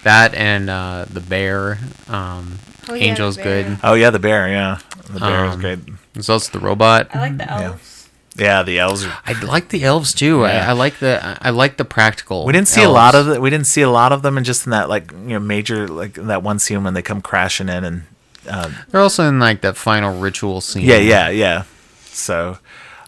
That 0.02 0.34
and 0.34 0.68
uh, 0.70 1.06
the 1.10 1.20
bear. 1.20 1.78
Um, 2.08 2.58
Oh, 2.88 2.94
yeah, 2.94 3.00
the 3.00 3.08
Angel's 3.10 3.36
bear. 3.36 3.62
good. 3.62 3.78
Oh 3.84 3.94
yeah, 3.94 4.10
the 4.10 4.18
bear. 4.18 4.48
Yeah, 4.48 4.78
the 5.08 5.20
bear 5.20 5.44
is 5.46 5.54
Um, 5.54 5.60
great. 5.60 5.78
There's 6.14 6.28
also 6.28 6.50
the 6.58 6.58
robot. 6.64 7.14
I 7.14 7.20
like 7.20 7.36
the 7.38 7.48
elves. 7.48 8.08
Yeah, 8.36 8.62
the 8.64 8.78
elves. 8.80 9.04
Are, 9.04 9.18
I 9.24 9.40
like 9.44 9.68
the 9.68 9.84
elves 9.84 10.12
too. 10.12 10.40
Yeah. 10.40 10.66
I, 10.66 10.70
I 10.70 10.72
like 10.72 10.98
the 10.98 11.24
I 11.24 11.38
I 11.42 11.50
like 11.50 11.76
the 11.76 11.84
practical. 11.84 12.44
we 12.44 12.52
didn't 12.52 12.66
see 12.68 12.82
a 12.82 12.88
lot 12.90 13.14
elves. 13.14 13.28
of 13.28 13.34
the, 13.34 13.40
we 13.40 13.50
didn't 13.50 13.66
see 13.68 13.82
a 13.82 13.88
lot 13.90 14.10
of 14.10 14.22
them, 14.22 14.36
and 14.36 14.44
just 14.44 14.66
in 14.66 14.70
that 14.70 14.88
like 14.88 15.12
you 15.12 15.28
know 15.28 15.38
major 15.38 15.86
like 15.86 16.14
that 16.14 16.42
one 16.42 16.58
scene 16.58 16.82
when 16.82 16.94
they 16.94 17.02
come 17.02 17.20
crashing 17.20 17.68
in, 17.68 17.84
and 17.84 18.02
um, 18.48 18.74
They're 18.90 19.00
also 19.00 19.28
in 19.28 19.38
like 19.38 19.60
that 19.60 19.76
final 19.76 20.18
ritual 20.18 20.60
scene. 20.60 20.82
yeah, 20.84 20.96
yeah, 20.96 21.28
yeah. 21.28 21.62
So, 22.06 22.58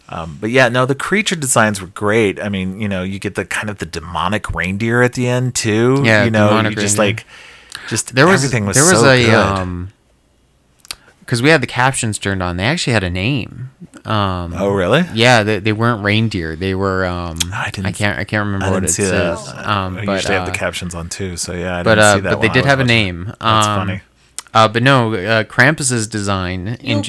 um, 0.08 0.38
but 0.40 0.50
yeah, 0.50 0.68
no, 0.68 0.86
the 0.86 0.94
creature 0.94 1.36
designs 1.36 1.80
were 1.80 1.86
great. 1.88 2.38
I 2.40 2.48
mean, 2.48 2.80
you 2.80 2.88
know, 2.88 3.02
you 3.02 3.18
get 3.18 3.34
the 3.34 3.44
kind 3.44 3.70
of 3.70 3.78
the 3.78 3.86
demonic 3.86 4.54
reindeer 4.54 5.02
at 5.02 5.14
the 5.14 5.26
end 5.26 5.54
too. 5.54 6.02
Yeah, 6.04 6.24
you 6.24 6.30
know, 6.30 6.48
demonic 6.48 6.70
you 6.76 6.82
just 6.82 6.98
reindeer. 6.98 7.16
like 7.16 7.26
just 7.88 8.14
There 8.14 8.26
was 8.26 8.44
everything 8.44 8.66
was 8.66 8.76
there 8.76 8.84
was 8.84 9.00
so 9.00 9.08
a 9.08 9.24
good. 9.24 9.34
um 9.34 9.90
because 11.20 11.40
we 11.40 11.48
had 11.48 11.62
the 11.62 11.66
captions 11.66 12.18
turned 12.18 12.42
on. 12.42 12.58
They 12.58 12.64
actually 12.64 12.92
had 12.92 13.02
a 13.02 13.08
name. 13.08 13.70
Um, 14.04 14.52
oh 14.58 14.68
really? 14.74 15.04
Yeah, 15.14 15.42
they, 15.42 15.58
they 15.58 15.72
weren't 15.72 16.04
reindeer. 16.04 16.54
They 16.54 16.74
were. 16.74 17.06
Um, 17.06 17.38
I 17.50 17.64
I 17.66 17.70
didn't- 17.70 17.86
I 17.86 17.92
can't. 17.92 18.18
I 18.18 18.24
can't 18.24 18.44
remember 18.44 18.66
I 18.66 18.70
what 18.72 18.84
it 18.84 18.88
says. 18.90 19.46
that. 19.46 19.66
Um, 19.66 19.96
I 19.96 20.04
but 20.04 20.12
usually 20.16 20.34
have 20.34 20.42
uh, 20.46 20.50
the 20.52 20.58
captions 20.58 20.94
on 20.94 21.08
too, 21.08 21.38
so 21.38 21.54
yeah. 21.54 21.78
I 21.78 21.82
but 21.82 21.94
didn't 21.94 22.04
uh, 22.04 22.14
see 22.16 22.20
that 22.20 22.30
but 22.32 22.40
they 22.42 22.48
did 22.50 22.66
have 22.66 22.78
a 22.78 22.82
was 22.82 22.88
watching. 22.90 23.04
name. 23.06 23.24
That's 23.40 23.66
um, 23.66 23.86
funny. 23.88 24.00
Uh, 24.52 24.68
but 24.68 24.82
no, 24.82 25.14
uh, 25.14 25.44
Krampus's 25.44 26.06
design 26.06 26.76
in 26.80 27.02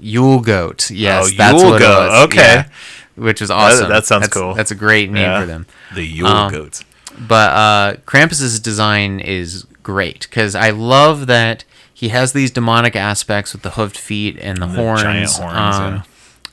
Yule 0.00 0.40
goat. 0.40 0.40
Yule 0.40 0.40
Goat. 0.40 0.90
Yes, 0.90 1.24
Oh, 1.26 1.36
that's 1.36 1.60
Yule 1.62 1.70
what 1.72 1.82
it 1.82 1.84
Goat, 1.84 2.08
was. 2.10 2.24
okay. 2.26 2.36
yeah, 2.40 2.68
which 3.16 3.42
is 3.42 3.50
awesome. 3.50 3.88
that 3.88 4.06
sounds 4.06 4.22
That's- 4.28 4.32
cool. 4.42 4.54
That's 4.54 4.70
a 4.70 4.74
great 4.76 5.10
name 5.10 5.22
Yeah. 5.22 5.40
for 5.40 5.46
them. 5.46 5.66
The 5.94 6.04
Yule 6.04 6.26
um, 6.28 6.52
goats. 6.52 6.84
But 7.18 7.50
uh, 7.52 7.96
Krampus's 8.06 8.60
design 8.60 9.18
is 9.20 9.66
great 9.82 10.20
because 10.28 10.54
I 10.54 10.70
love 10.70 11.26
that 11.26 11.64
he 11.92 12.10
has 12.10 12.32
these 12.32 12.50
demonic 12.52 12.94
aspects 12.94 13.52
with 13.52 13.62
the 13.62 13.70
hoofed 13.70 13.98
feet 13.98 14.38
and 14.40 14.58
the, 14.58 14.64
And 14.66 14.72
the 14.74 14.76
horns. 14.80 15.02
giant 15.02 15.30
horns, 15.32 15.76
um, 15.76 15.94
yeah. 15.94 16.02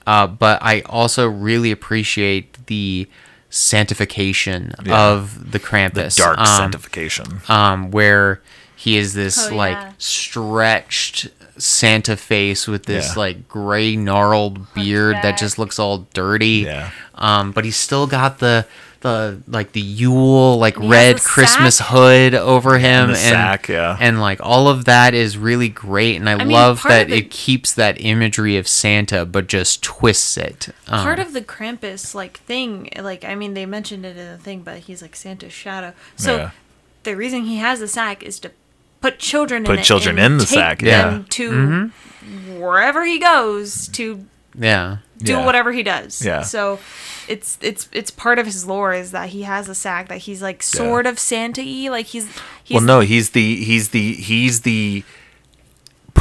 uh, 0.08 0.26
but 0.28 0.58
I 0.64 0.82
also 0.88 1.28
really 1.28 1.70
appreciate 1.72 2.66
the 2.66 3.08
sanctification 3.52 4.74
Yeah. 4.84 5.00
of 5.12 5.52
the 5.52 5.60
Krampus. 5.60 5.94
The 5.94 6.02
Krampus. 6.02 6.18
dark 6.18 6.38
um, 6.40 6.46
sanctification. 6.48 7.42
um, 7.48 7.92
where 7.92 8.42
he 8.76 8.98
is 8.98 9.14
this 9.14 9.50
Oh, 9.52 9.56
like 9.56 9.74
yeah. 9.78 9.92
stretched 9.98 11.28
Santa 11.58 12.16
face 12.18 12.68
with 12.68 12.86
this 12.86 13.10
Yeah. 13.16 13.20
like 13.20 13.48
gray 13.48 13.96
gnarled 13.96 14.74
beard 14.74 15.18
that 15.24 15.38
just 15.38 15.58
looks 15.58 15.80
all 15.80 16.08
dirty. 16.14 16.64
Yeah. 16.66 16.92
Um, 17.16 17.52
but 17.52 17.64
he's 17.66 17.78
still 17.78 18.08
got 18.08 18.40
the 18.40 18.66
the 19.02 19.40
like 19.48 19.72
the 19.74 19.82
Yule 19.82 20.58
like 20.58 20.78
he 20.78 20.88
red 20.88 21.22
Christmas 21.22 21.76
sack. 21.78 21.88
hood 21.90 22.34
over 22.34 22.80
him 22.80 23.10
the 23.10 23.16
sack, 23.16 23.70
yeah. 23.70 23.96
and 24.00 24.20
like 24.20 24.40
all 24.42 24.68
of 24.68 24.86
that 24.86 25.14
is 25.14 25.38
really 25.38 25.70
great 25.70 26.16
and 26.16 26.28
I, 26.28 26.36
mean, 26.38 26.50
love 26.50 26.80
part 26.80 26.92
that 26.92 27.08
the- 27.10 27.18
it 27.18 27.30
keeps 27.30 27.72
that 27.74 28.02
imagery 28.02 28.58
of 28.58 28.68
Santa 28.68 29.24
but 29.26 29.46
just 29.48 29.84
twists 29.84 30.38
it. 30.38 30.70
Um, 30.88 31.04
Part 31.04 31.20
of 31.20 31.34
the 31.34 31.42
Krampus 31.42 32.16
like 32.16 32.38
thing, 32.40 32.90
like 33.00 33.24
I 33.24 33.36
mean, 33.36 33.54
they 33.54 33.68
mentioned 33.68 34.06
it 34.06 34.18
in 34.18 34.32
the 34.32 34.38
thing, 34.40 34.62
but 34.62 34.80
he's 34.80 35.04
like 35.04 35.16
Santa's 35.16 35.54
shadow. 35.54 35.94
So 36.16 36.36
Yeah. 36.38 36.50
the 37.04 37.16
reason 37.16 37.44
he 37.44 37.58
has 37.58 37.80
the 37.82 37.88
sack 37.88 38.24
is 38.24 38.40
to 38.40 38.52
put 39.06 39.20
children 39.20 39.64
Put 39.64 39.74
in 39.74 39.80
it 39.80 39.84
children 39.84 40.18
and 40.20 40.34
in 40.34 40.38
the 40.40 40.46
take 40.46 40.60
sack, 40.60 40.80
them 40.80 41.20
yeah. 41.20 41.24
to 41.30 41.52
Mm-hmm. 41.52 42.60
wherever 42.60 43.06
he 43.06 43.20
goes 43.20 43.88
to 43.90 44.26
yeah. 44.58 44.98
do 45.18 45.34
Yeah. 45.34 45.46
whatever 45.46 45.72
he 45.72 45.84
does. 45.84 46.26
Yeah. 46.26 46.42
So 46.42 46.80
it's 47.28 47.58
it's 47.62 47.90
it's 47.92 48.12
part 48.12 48.38
of 48.40 48.46
his 48.46 48.66
lore 48.66 48.94
is 48.94 49.12
that 49.12 49.30
he 49.30 49.44
has 49.44 49.68
a 49.70 49.76
sack 49.76 50.08
that 50.10 50.20
he's 50.20 50.42
like 50.42 50.62
sort 50.64 51.06
of 51.08 51.18
Santa-y, 51.20 51.88
like 51.90 52.08
he's 52.08 52.28
he's 52.64 52.76
well, 52.76 52.84
no, 52.84 53.00
he's 53.02 53.32
the 53.32 53.64
he's 53.64 53.90
the 53.90 54.14
he's 54.14 54.62
the 54.62 55.04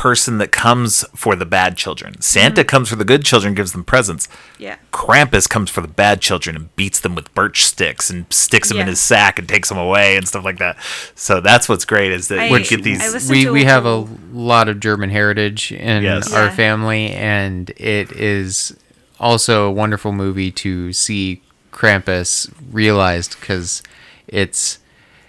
person 0.04 0.36
that 0.36 0.52
comes 0.52 1.02
for 1.16 1.34
the 1.34 1.46
bad 1.46 1.78
children. 1.78 2.20
Santa 2.20 2.60
Mm-hmm. 2.60 2.66
comes 2.68 2.88
for 2.90 2.96
the 2.96 3.06
good 3.06 3.24
children, 3.24 3.54
gives 3.54 3.72
them 3.72 3.84
presents. 3.84 4.28
yeah. 4.58 4.76
Krampus 4.92 5.48
comes 5.48 5.70
for 5.70 5.80
the 5.80 5.88
bad 5.88 6.20
children 6.20 6.54
and 6.56 6.76
beats 6.76 7.00
them 7.00 7.14
with 7.14 7.34
birch 7.34 7.64
sticks 7.64 8.10
and 8.10 8.26
sticks 8.30 8.68
them 8.68 8.78
in 8.80 8.86
his 8.86 9.00
sack 9.00 9.38
and 9.38 9.48
takes 9.48 9.70
them 9.70 9.78
away 9.78 10.18
and 10.18 10.28
stuff 10.28 10.44
like 10.44 10.58
that. 10.58 10.76
So 11.14 11.40
that's 11.40 11.70
what's 11.70 11.86
great 11.86 12.12
is 12.12 12.28
that 12.28 12.38
I- 12.38 12.46
you 12.48 12.64
get 12.64 12.82
these. 12.82 13.30
We 13.30 13.48
we 13.48 13.62
a 13.62 13.66
have 13.66 13.86
a 13.86 14.06
lot 14.30 14.68
of 14.68 14.78
German 14.78 15.08
heritage 15.08 15.72
in 15.72 16.02
Yes. 16.02 16.30
our 16.34 16.44
Yeah. 16.48 16.54
family, 16.54 17.10
and 17.12 17.70
it 17.78 18.12
is 18.12 18.76
also 19.18 19.64
a 19.68 19.72
wonderful 19.72 20.12
movie 20.12 20.50
to 20.64 20.92
see 20.92 21.40
Krampus 21.72 22.50
realized 22.70 23.40
because 23.40 23.82
it's 24.28 24.74
it- 24.74 24.78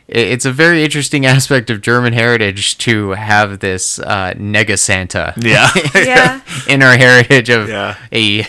it's 0.08 0.46
a 0.46 0.52
very 0.52 0.84
interesting 0.84 1.26
aspect 1.36 1.70
of 1.70 1.82
German 1.82 2.14
heritage 2.14 2.78
to 2.80 3.12
have 3.12 3.60
this 3.60 4.00
uh, 4.00 4.34
nega 4.38 4.78
Santa 4.78 5.34
yeah, 5.38 5.70
Yeah. 5.96 6.42
in 6.68 6.84
our 6.84 6.96
heritage 6.98 7.50
of 7.50 7.70
Yeah. 7.70 7.96
a 8.12 8.42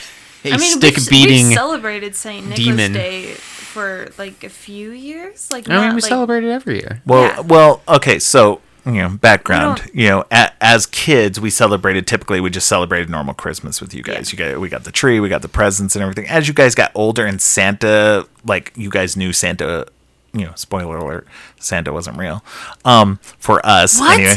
a 0.45 0.53
I 0.53 0.57
mean, 0.59 0.79
stick 0.79 0.97
we've, 0.97 1.11
beating. 1.11 1.47
we've 1.49 1.55
celebrated 1.55 2.15
Saint 2.15 2.47
Nicholas. 2.47 2.91
Day 2.91 3.33
for 3.35 4.09
like 4.17 4.45
a 4.45 4.49
few 4.49 4.93
years. 4.93 5.51
Like, 5.51 5.69
I 5.69 5.81
mean, 5.87 5.89
we 5.97 6.01
like, 6.03 6.09
celebrate 6.09 6.45
it 6.45 6.51
every 6.51 6.77
year. 6.77 7.03
Well, 7.05 7.23
Yeah. 7.25 7.41
well, 7.41 7.83
okay. 7.89 8.19
So 8.21 8.61
you 8.85 8.93
know, 8.93 9.09
background. 9.09 9.83
You 9.93 10.09
know, 10.09 10.25
a, 10.31 10.53
as 10.61 10.87
kids, 10.87 11.41
we 11.41 11.51
celebrated. 11.51 12.07
Typically, 12.07 12.41
we 12.41 12.51
just 12.51 12.69
celebrated 12.69 13.11
normal 13.11 13.35
Christmas 13.35 13.81
with 13.81 13.93
you 13.93 14.03
guys. 14.05 14.31
You 14.33 14.39
got, 14.39 14.61
we 14.61 14.69
got 14.69 14.85
the 14.85 14.93
tree, 14.93 15.19
we 15.19 15.29
got 15.29 15.43
the 15.43 15.49
presents 15.49 15.97
and 15.97 16.03
everything. 16.03 16.29
As 16.29 16.47
you 16.47 16.55
guys 16.55 16.77
got 16.77 16.93
older, 16.95 17.27
and 17.27 17.43
Santa, 17.43 18.29
like 18.45 18.73
you 18.77 18.89
guys 18.89 19.17
knew 19.17 19.33
Santa. 19.33 19.89
You 20.37 20.47
know, 20.47 20.53
spoiler 20.55 20.99
alert: 20.99 21.27
Santa 21.59 21.93
wasn't 21.93 22.19
real. 22.19 22.45
Um, 22.85 23.19
for 23.39 23.65
us, 23.65 23.99
What? 23.99 24.15
anyway. 24.19 24.37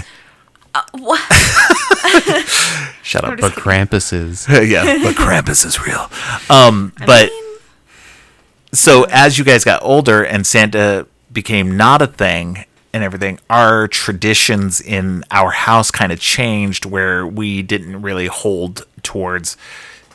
Uh, 0.74 0.82
what? 0.94 1.20
Shut 3.04 3.24
up. 3.24 3.40
But 3.40 3.54
just 3.54 3.56
Krampus 3.56 4.14
is. 4.14 4.48
yeah, 4.70 4.84
but 5.04 5.16
Krampus 5.16 5.66
is 5.66 5.86
real. 5.86 6.10
Um, 6.50 6.94
but 7.06 7.30
mean- 7.30 7.58
so 8.72 9.04
as 9.10 9.38
you 9.38 9.44
guys 9.44 9.64
got 9.64 9.82
older 9.84 10.24
and 10.24 10.46
Santa 10.46 11.08
became 11.32 11.76
not 11.76 12.02
a 12.04 12.08
thing, 12.08 12.66
and 12.94 13.04
everything, 13.04 13.40
our 13.50 13.88
traditions 13.88 14.80
in 14.82 15.24
our 15.32 15.52
house 15.52 15.92
kind 15.92 16.12
of 16.12 16.20
changed 16.20 16.86
where 16.86 17.26
we 17.26 17.62
didn't 17.62 18.02
really 18.02 18.28
hold 18.28 18.86
towards, 19.04 19.58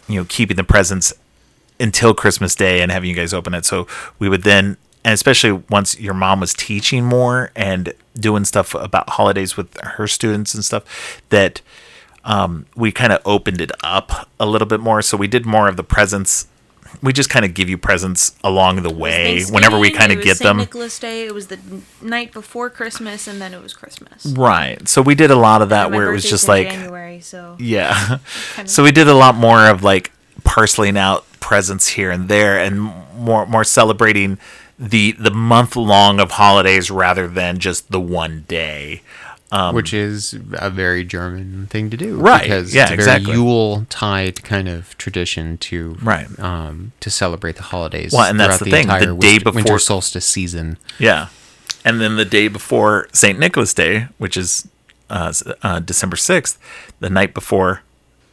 you 0.09 0.21
know, 0.21 0.27
keeping 0.29 0.57
the 0.57 0.65
presents 0.65 1.13
until 1.81 2.15
Christmas 2.15 2.55
Day 2.55 2.81
and 2.83 2.91
having 2.93 3.11
you 3.11 3.17
guys 3.17 3.33
open 3.35 3.55
it. 3.55 3.65
So 3.65 3.87
we 4.19 4.29
would 4.29 4.43
then, 4.43 4.77
and 5.05 5.13
especially 5.13 5.53
once 5.71 5.99
your 6.01 6.15
mom 6.15 6.41
was 6.41 6.55
teaching 6.55 7.05
more 7.05 7.51
and 7.55 7.93
doing 8.19 8.45
stuff 8.45 8.75
about 8.75 9.11
holidays 9.11 9.57
with 9.57 9.77
her 9.83 10.07
students 10.07 10.55
and 10.55 10.65
stuff, 10.65 11.21
that 11.29 11.61
um, 12.25 12.67
we 12.75 12.91
kind 12.91 13.13
of 13.13 13.21
opened 13.27 13.61
it 13.61 13.71
up 13.83 14.29
a 14.41 14.47
little 14.47 14.67
bit 14.67 14.81
more. 14.81 15.03
So 15.03 15.17
we 15.17 15.27
did 15.29 15.45
more 15.45 15.69
of 15.69 15.77
the 15.77 15.85
presents. 15.85 16.47
We 17.03 17.13
just 17.13 17.29
kind 17.29 17.45
of 17.45 17.55
give 17.55 17.69
you 17.69 17.77
presents 17.77 18.35
along 18.45 18.83
the 18.83 18.93
way 18.93 19.43
whenever 19.51 19.79
we 19.79 19.91
kind 19.91 20.13
of 20.13 20.23
get 20.23 20.37
St. 20.39 20.47
them. 20.47 20.57
Nicholas 20.59 20.99
Day. 20.99 21.27
It 21.27 21.35
was 21.35 21.49
the 21.49 21.59
night 22.01 22.33
before 22.33 22.71
Christmas, 22.71 23.27
and 23.27 23.41
then 23.41 23.53
it 23.53 23.61
was 23.63 23.73
Christmas. 23.75 24.25
Right. 24.25 24.87
So 24.89 25.03
we 25.03 25.15
did 25.17 25.31
a 25.33 25.37
lot 25.37 25.61
of 25.61 25.69
that 25.71 25.91
where 25.91 26.09
it 26.09 26.13
was 26.15 26.25
just 26.25 26.47
like 26.49 26.69
January, 26.71 27.21
so 27.21 27.57
Yeah. 27.59 27.93
Kind 28.55 28.67
of- 28.69 28.71
So 28.71 28.83
we 28.85 28.93
did 28.93 29.09
a 29.09 29.15
lot 29.15 29.35
more 29.35 29.69
of 29.69 29.83
like 29.83 30.13
parceling 30.45 30.97
out 30.97 31.27
presents 31.41 31.89
here 31.89 32.11
and 32.11 32.29
there 32.29 32.59
and 32.59 32.81
more 33.19 33.45
more 33.45 33.65
celebrating 33.65 34.39
the 34.79 35.13
the 35.13 35.31
month 35.31 35.77
long 35.77 36.21
of 36.21 36.33
holidays 36.33 36.91
rather 36.91 37.29
than 37.29 37.59
just 37.59 37.91
the 37.91 38.01
one 38.01 38.45
day. 38.49 39.03
Um, 39.53 39.73
which 39.77 39.95
is 39.95 40.35
a 40.55 40.69
very 40.69 41.05
German 41.05 41.69
thing 41.69 41.89
to 41.91 41.97
do, 41.97 42.17
Right, 42.17 42.43
Because 42.43 42.75
yeah, 42.75 42.85
it's 42.85 42.93
a 42.93 42.97
very 42.97 43.03
exactly. 43.19 43.35
Yule 43.35 43.87
tide 43.89 44.43
kind 44.43 44.69
of 44.69 44.99
tradition 44.99 45.59
to 45.59 45.97
Right. 46.03 46.27
um, 46.41 46.91
to 46.99 47.09
celebrate 47.09 47.55
the 47.55 47.63
holidays. 47.63 48.11
Well, 48.13 48.25
and 48.25 48.41
that's 48.41 48.57
throughout 48.57 48.65
the 48.65 48.71
thing, 48.73 48.87
the 48.89 48.95
entire 48.95 49.01
day 49.01 49.35
winter, 49.35 49.51
winter 49.53 49.63
before- 49.63 49.79
solstice 49.79 50.27
season. 50.27 50.77
Yeah. 50.99 51.29
And 51.85 52.01
then 52.01 52.17
the 52.17 52.25
day 52.25 52.49
before 52.49 53.07
St. 53.13 53.39
Nicholas 53.39 53.73
Day, 53.75 54.09
which 54.19 54.37
is 54.37 54.67
uh, 55.09 55.33
uh, 55.63 55.79
December 55.79 56.17
6th, 56.17 56.57
the 56.99 57.11
night 57.11 57.33
before 57.33 57.83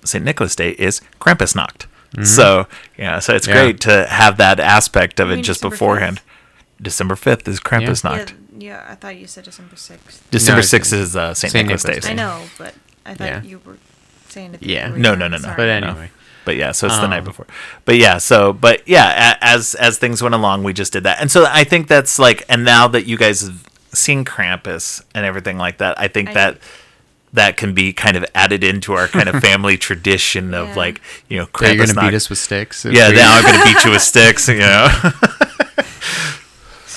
St. 0.03 0.25
Nicholas 0.25 0.55
Day 0.55 0.71
is 0.79 1.01
Krampusnacht. 1.19 1.85
So, 2.23 2.65
yeah, 2.97 3.19
so 3.19 3.35
it's 3.35 3.45
Mm-hmm. 3.45 3.55
Yeah. 3.55 3.63
great 3.63 3.79
to 3.81 4.07
have 4.07 4.37
that 4.37 4.59
aspect 4.59 5.19
of 5.19 5.27
You 5.29 5.35
it 5.35 5.41
just 5.43 5.59
December 5.59 5.75
beforehand. 5.75 6.17
5th? 6.17 6.21
December 6.81 7.15
5th 7.15 7.47
is 7.47 7.59
Krampusnacht. 7.59 8.33
yeah, 8.57 8.81
yeah. 8.81 8.85
I 8.89 8.95
thought 8.95 9.15
you 9.17 9.27
said 9.27 9.43
December 9.43 9.75
sixth. 9.75 10.27
December 10.31 10.61
No, 10.61 10.65
6th 10.65 10.93
is 10.93 11.15
uh, 11.15 11.33
St. 11.33 11.51
St. 11.51 11.67
Nicholas 11.67 11.83
Day. 11.83 12.09
I 12.09 12.13
know, 12.13 12.43
but 12.57 12.73
I 13.05 13.13
thought 13.13 13.27
Yeah. 13.27 13.43
you 13.43 13.61
were 13.65 13.77
saying 14.29 14.53
it. 14.55 14.63
Yeah. 14.63 14.87
No, 14.89 15.13
no, 15.15 15.27
no, 15.27 15.29
no. 15.29 15.37
Sorry. 15.39 15.55
But 15.57 15.65
No. 15.81 15.89
anyway, 15.89 16.11
But 16.43 16.55
yeah, 16.55 16.71
so 16.71 16.87
it's 16.87 16.97
the 16.97 17.07
night 17.07 17.19
Um, 17.19 17.25
before. 17.25 17.45
But 17.85 17.97
yeah, 17.97 18.17
so 18.17 18.51
but 18.51 18.81
yeah, 18.87 19.33
a- 19.39 19.43
as 19.45 19.75
as 19.75 19.99
things 19.99 20.23
went 20.23 20.33
along, 20.33 20.63
we 20.63 20.73
just 20.73 20.91
did 20.93 21.03
that, 21.03 21.19
and 21.21 21.29
so 21.29 21.45
I 21.47 21.63
think 21.63 21.87
that's 21.87 22.17
like, 22.17 22.43
and 22.49 22.65
now 22.65 22.87
that 22.87 23.05
you 23.05 23.15
guys 23.15 23.41
have 23.41 23.63
seen 23.93 24.25
Krampus 24.25 25.03
and 25.13 25.23
everything 25.25 25.57
like 25.59 25.77
that, 25.77 25.99
I 25.99 26.07
think 26.07 26.29
I- 26.29 26.33
that 26.33 26.57
that 27.33 27.55
can 27.57 27.73
be 27.73 27.93
kind 27.93 28.17
of 28.17 28.25
added 28.35 28.61
into 28.63 28.91
our 28.93 29.07
kind 29.07 29.29
of 29.29 29.39
family 29.47 29.77
tradition 29.77 30.53
of 30.55 30.69
Yeah. 30.69 30.75
like 30.75 31.01
you 31.29 31.37
know 31.37 31.45
Krampus. 31.45 31.61
are 31.61 31.73
you 31.73 31.73
Krampus. 31.73 31.77
going 31.77 31.87
to 31.89 31.93
not- 31.95 32.09
beat 32.09 32.15
us 32.15 32.29
with 32.29 32.39
sticks? 32.39 32.85
if 32.85 32.93
yeah, 32.93 33.09
we- 33.09 33.15
now 33.17 33.35
I'm 33.37 33.43
gonna 33.43 33.63
beat 33.73 33.85
you 33.85 33.91
with 33.91 34.01
sticks, 34.01 34.47
you 34.47 34.57
know. 34.59 34.89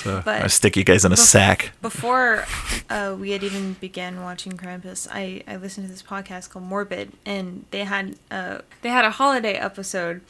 so 0.05 0.23
But- 0.25 0.43
I 0.45 0.47
stick 0.47 0.77
you 0.77 0.85
guys 0.85 1.05
in 1.05 1.13
a 1.13 1.17
sack. 1.17 1.73
Before 1.83 2.45
uh, 2.89 3.17
we 3.19 3.31
had 3.33 3.43
even 3.43 3.73
began 3.75 4.23
watching 4.23 4.53
Krampus, 4.53 5.09
I, 5.11 5.43
I 5.49 5.57
listened 5.57 5.87
to 5.87 5.93
this 5.93 6.03
podcast 6.03 6.51
called 6.51 6.65
Morbid, 6.67 7.13
and 7.27 7.65
they 7.73 7.85
had 7.85 8.17
uh, 8.31 8.59
they 8.83 8.91
had 8.91 9.05
a 9.05 9.11
holiday 9.11 9.55
episode, 9.55 10.21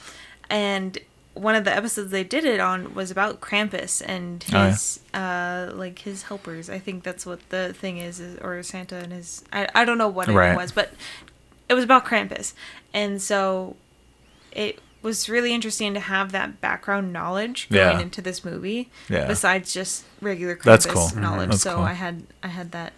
and 0.48 0.96
one 1.34 1.56
of 1.56 1.64
the 1.64 1.74
episodes 1.74 2.12
they 2.12 2.22
did 2.22 2.44
it 2.44 2.60
on 2.60 2.94
was 2.94 3.10
about 3.10 3.40
Krampus 3.40 4.00
and 4.06 4.44
Oh, 4.52 4.56
yeah. 4.56 4.70
his 4.70 5.00
uh, 5.12 5.70
like 5.74 5.98
his 6.00 6.22
helpers. 6.24 6.70
I 6.70 6.78
think 6.78 7.02
that's 7.02 7.26
what 7.26 7.40
the 7.50 7.72
thing 7.74 7.98
is, 7.98 8.20
is 8.20 8.38
or 8.38 8.62
Santa 8.62 8.96
and 8.96 9.12
his. 9.12 9.42
I, 9.52 9.68
I 9.74 9.84
don't 9.84 9.98
know 9.98 10.08
what 10.08 10.28
Right. 10.28 10.52
it 10.52 10.56
was, 10.56 10.70
but 10.70 10.92
it 11.68 11.74
was 11.74 11.82
about 11.82 12.04
Krampus, 12.04 12.52
and 12.92 13.20
so 13.20 13.74
it 14.52 14.78
was 15.04 15.28
really 15.28 15.54
interesting 15.54 15.94
to 15.94 16.00
have 16.00 16.32
that 16.32 16.60
background 16.60 17.12
knowledge 17.12 17.68
going 17.70 17.80
Yeah. 17.96 18.00
into 18.00 18.20
this 18.20 18.44
movie. 18.44 18.90
Yeah. 19.08 19.26
Besides 19.28 19.72
just 19.72 20.04
regular 20.20 20.56
Krampus 20.56 20.64
That's 20.64 20.86
cool. 20.86 21.10
knowledge, 21.14 21.50
That's 21.50 21.62
so 21.62 21.74
cool. 21.76 21.84
I 21.84 21.92
had 21.92 22.24
I 22.42 22.48
had 22.48 22.72
that 22.72 22.92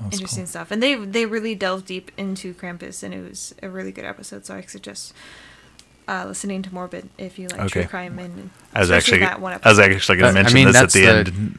That's 0.00 0.14
interesting 0.16 0.44
cool. 0.44 0.48
stuff, 0.50 0.70
and 0.70 0.80
they 0.82 0.94
they 0.94 1.26
really 1.26 1.54
delved 1.56 1.86
deep 1.86 2.12
into 2.16 2.54
Krampus, 2.54 3.02
and 3.02 3.12
it 3.12 3.28
was 3.28 3.54
a 3.62 3.68
really 3.68 3.90
good 3.90 4.04
episode. 4.04 4.46
So 4.46 4.54
I 4.54 4.60
suggest 4.62 5.12
uh, 6.06 6.24
listening 6.26 6.62
to 6.62 6.72
Morbid 6.72 7.08
if 7.18 7.38
you 7.38 7.48
like 7.48 7.60
Okay. 7.60 7.80
true 7.82 7.84
crime 7.84 8.18
and 8.18 8.48
I 8.74 8.80
was 8.80 8.88
especially 8.90 9.22
actually 9.22 9.26
that 9.26 9.40
one 9.40 9.60
I 9.62 9.68
was 9.68 9.78
actually 9.78 10.16
going 10.18 10.32
to 10.34 10.38
I 10.40 10.42
mention 10.42 10.54
mean, 10.54 10.66
this 10.68 10.76
at 10.76 10.90
the, 10.92 11.00
the- 11.00 11.08
end. 11.12 11.58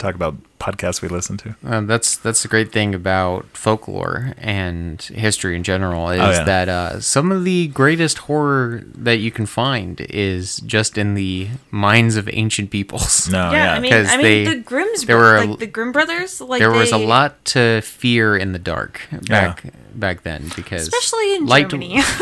Talk 0.00 0.14
about 0.14 0.34
podcasts 0.58 1.02
we 1.02 1.08
listen 1.08 1.36
to. 1.36 1.54
Um, 1.62 1.86
that's 1.86 2.16
that's 2.16 2.40
the 2.42 2.48
great 2.48 2.72
thing 2.72 2.94
about 2.94 3.44
folklore 3.52 4.32
and 4.38 5.00
history 5.02 5.54
in 5.54 5.62
general 5.62 6.08
is 6.08 6.20
Oh, 6.20 6.30
yeah. 6.30 6.44
that 6.44 6.68
uh, 6.70 7.00
some 7.00 7.30
of 7.30 7.44
the 7.44 7.68
greatest 7.68 8.16
horror 8.18 8.80
that 8.94 9.18
you 9.18 9.30
can 9.30 9.44
find 9.44 10.00
is 10.08 10.56
just 10.60 10.96
in 10.96 11.12
the 11.14 11.48
minds 11.70 12.16
of 12.16 12.30
ancient 12.32 12.70
peoples. 12.70 13.28
No, 13.30 13.52
yeah, 13.52 13.64
yeah, 13.64 13.72
I 13.74 13.80
mean, 13.80 13.92
'cause 13.92 14.08
I 14.08 14.16
mean 14.16 14.22
they- 14.22 14.44
the 14.54 14.60
Grimm's 14.62 15.04
there 15.04 15.18
were 15.18 15.36
a- 15.36 15.44
like 15.44 15.58
the 15.58 15.66
Grimm 15.66 15.92
brothers, 15.92 16.40
like 16.40 16.60
there 16.60 16.70
was 16.72 16.92
a 16.92 16.96
lot 16.98 17.44
to 17.52 17.82
fear 17.82 18.38
in 18.38 18.52
the 18.52 18.58
dark 18.58 19.02
back 19.28 19.64
back 19.94 20.22
then 20.22 20.50
because 20.56 20.82
especially 20.88 21.34
in 21.34 21.44
light, 21.44 21.68
Germany. 21.68 21.96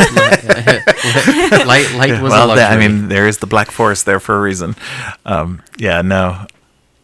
light 1.65 1.93
light 1.95 2.21
was 2.23 2.33
a 2.33 2.37
well, 2.37 2.49
luxury. 2.49 2.65
I 2.67 2.77
mean, 2.77 3.07
there 3.09 3.29
is 3.29 3.39
the 3.39 3.47
Black 3.47 3.71
Forest 3.71 4.05
there 4.07 4.19
for 4.21 4.37
a 4.37 4.41
reason. 4.41 4.75
Um, 5.25 5.63
yeah, 5.77 6.03
no, 6.03 6.47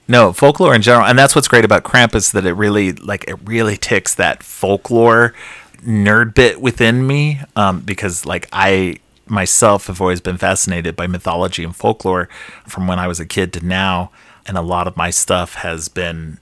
no 0.09 0.32
folklore 0.32 0.74
in 0.74 0.82
general, 0.82 1.07
and 1.07 1.18
that's 1.18 1.34
what's 1.34 1.48
great 1.48 1.64
about 1.64 1.84
Krampus 1.84 2.32
that 2.32 2.46
it 2.46 2.52
really, 2.52 2.92
like, 2.92 3.24
it 3.28 3.36
really 3.44 3.76
ticks 3.76 4.14
that 4.14 4.42
folklore 4.42 5.34
nerd 5.82 6.34
bit 6.34 6.61
within 6.61 7.07
me, 7.07 7.40
um, 7.57 7.80
because 7.80 8.24
like 8.24 8.48
I 8.52 8.96
myself 9.26 9.86
have 9.86 10.00
always 10.00 10.20
been 10.20 10.36
fascinated 10.36 10.94
by 10.96 11.07
mythology 11.07 11.64
and 11.64 11.74
folklore 11.74 12.28
from 12.66 12.86
when 12.86 12.98
I 12.98 13.07
was 13.07 13.20
a 13.20 13.26
kid 13.26 13.52
to 13.55 13.64
now, 13.64 14.11
and 14.46 14.57
a 14.57 14.62
lot 14.62 14.86
of 14.86 14.96
my 14.96 15.11
stuff 15.11 15.55
has 15.55 15.88
been 15.88 16.38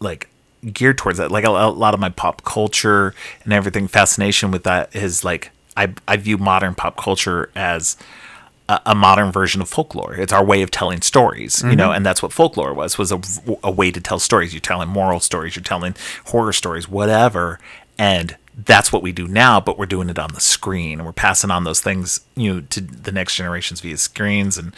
like 0.00 0.28
geared 0.72 0.98
towards 0.98 1.18
that. 1.18 1.30
Like 1.30 1.44
a, 1.44 1.50
a 1.50 1.70
lot 1.70 1.94
of 1.94 2.00
my 2.00 2.10
pop 2.10 2.44
culture 2.44 3.14
and 3.44 3.52
everything, 3.52 3.88
fascination 3.88 4.50
with 4.50 4.64
that 4.64 4.94
is 4.94 5.24
like 5.24 5.50
I 5.76 5.94
I 6.06 6.16
view 6.16 6.38
modern 6.38 6.74
pop 6.74 6.96
culture 6.96 7.50
as 7.54 7.96
a, 8.68 8.80
a 8.86 8.94
modern 8.94 9.32
version 9.32 9.60
of 9.60 9.68
folklore. 9.68 10.14
It's 10.14 10.32
our 10.32 10.44
way 10.44 10.62
of 10.62 10.70
telling 10.70 11.02
stories, 11.02 11.62
you 11.62 11.76
know, 11.76 11.92
and 11.92 12.04
that's 12.04 12.22
what 12.22 12.32
folklore 12.32 12.74
was 12.74 12.98
was 12.98 13.12
a, 13.12 13.20
a 13.62 13.70
way 13.70 13.90
to 13.90 14.00
tell 14.00 14.18
stories. 14.18 14.52
You're 14.52 14.60
telling 14.60 14.88
moral 14.88 15.20
stories, 15.20 15.56
you're 15.56 15.62
telling 15.62 15.94
horror 16.26 16.52
stories, 16.52 16.88
whatever, 16.88 17.58
and 17.98 18.36
that's 18.56 18.92
what 18.92 19.02
we 19.02 19.12
do 19.12 19.26
now, 19.26 19.60
but 19.60 19.78
we're 19.78 19.86
doing 19.86 20.08
it 20.10 20.18
on 20.18 20.32
the 20.34 20.40
screen 20.40 20.98
and 20.98 21.06
we're 21.06 21.12
passing 21.12 21.50
on 21.50 21.64
those 21.64 21.80
things, 21.80 22.20
you 22.34 22.52
know, 22.52 22.60
to 22.70 22.80
the 22.80 23.12
next 23.12 23.36
generations 23.36 23.80
via 23.80 23.96
screens 23.96 24.58
and 24.58 24.74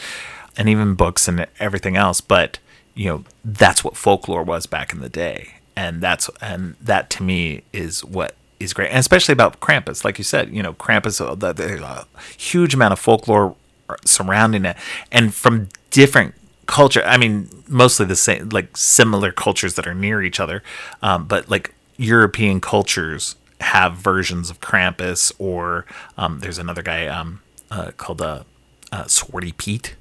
and 0.57 0.69
even 0.69 0.95
books 0.95 1.27
and 1.27 1.47
everything 1.59 1.97
else. 1.97 2.21
But 2.21 2.59
you 2.95 3.09
know, 3.09 3.25
that's 3.45 3.83
what 3.83 3.97
folklore 3.97 4.45
was 4.45 4.67
back 4.67 4.93
in 4.93 5.01
the 5.01 5.09
day, 5.09 5.55
and 5.77 6.01
that's 6.01 6.31
and 6.41 6.77
that 6.81 7.11
to 7.11 7.23
me 7.23 7.63
is 7.73 8.05
what 8.05 8.35
is 8.61 8.73
great, 8.73 8.91
and 8.91 8.99
especially 8.99 9.33
about 9.33 9.61
Krampus, 9.61 10.05
like 10.05 10.19
you 10.19 10.25
said, 10.25 10.55
you 10.55 10.63
know, 10.63 10.75
Krampus. 10.75 11.21
Uh, 11.21 11.53
there's 11.53 11.81
a 11.81 12.07
huge 12.39 12.75
amount 12.75 12.93
of 12.93 13.01
folklore 13.01 13.57
surrounding 14.05 14.65
it, 14.65 14.77
and 15.13 15.35
from 15.35 15.69
different 15.91 16.35
culture. 16.67 17.03
I 17.05 17.17
mean, 17.17 17.49
mostly 17.69 18.07
the 18.07 18.17
same, 18.17 18.49
like 18.51 18.77
similar 18.77 19.31
cultures 19.33 19.75
that 19.75 19.87
are 19.87 19.95
near 19.95 20.23
each 20.23 20.41
other, 20.41 20.63
um, 21.03 21.27
but 21.27 21.49
like 21.51 21.75
European 21.97 22.61
cultures 22.61 23.37
have 23.61 23.95
versions 23.97 24.51
of 24.51 24.61
Krampus, 24.61 25.33
or 25.39 25.87
um, 26.19 26.41
there's 26.41 26.59
another 26.59 26.83
guy 26.83 27.07
um, 27.07 27.41
uh, 27.71 27.93
called 27.97 28.21
uh, 28.23 28.45
uh, 28.93 29.05
Swarty 29.05 29.57
Pete. 29.57 29.95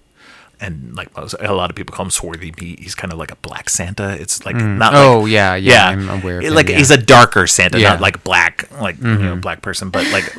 And 0.61 0.95
like 0.95 1.13
most, 1.17 1.35
a 1.41 1.53
lot 1.53 1.69
of 1.69 1.75
people 1.75 1.93
call 1.93 2.05
him 2.05 2.09
Swarthy 2.11 2.51
Pete. 2.53 2.79
He's 2.79 2.95
kind 2.95 3.11
of 3.11 3.19
like 3.19 3.31
a 3.31 3.35
black 3.37 3.69
Santa. 3.69 4.15
It's 4.21 4.45
like 4.45 4.55
not. 4.55 4.93
Oh, 4.95 5.19
like, 5.21 5.31
yeah, 5.31 5.55
yeah, 5.55 5.87
I'm 5.89 6.09
aware 6.09 6.37
of 6.37 6.43
It- 6.45 6.47
him, 6.49 6.53
like 6.53 6.69
yeah. 6.69 6.77
he's 6.77 6.89
a 6.91 6.97
darker 6.97 7.47
Santa, 7.47 7.79
Yeah. 7.79 7.89
not 7.89 8.01
like 8.01 8.23
black, 8.23 8.69
like 8.79 8.97
you 9.01 9.17
know, 9.17 9.35
black 9.35 9.61
person, 9.61 9.89
but 9.89 10.09
like 10.11 10.33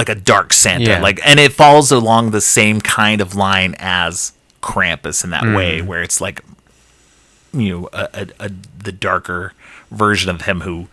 like 0.00 0.08
a 0.08 0.14
dark 0.14 0.54
Santa. 0.54 0.92
Yeah. 0.92 1.02
Like, 1.02 1.20
and 1.26 1.38
it 1.38 1.52
falls 1.52 1.92
along 1.92 2.30
the 2.30 2.40
same 2.40 2.80
kind 2.80 3.20
of 3.20 3.34
line 3.34 3.74
as 3.78 4.32
Krampus 4.62 5.24
in 5.24 5.30
that 5.30 5.42
way, 5.54 5.80
mm. 5.80 5.86
where 5.86 6.02
it's 6.02 6.22
like 6.22 6.42
you 7.52 7.80
know 7.80 7.88
a, 7.92 8.08
a, 8.14 8.46
a 8.46 8.50
the 8.82 8.92
darker 8.92 9.52
version 9.90 10.30
of 10.30 10.42
him 10.42 10.62
who 10.62 10.88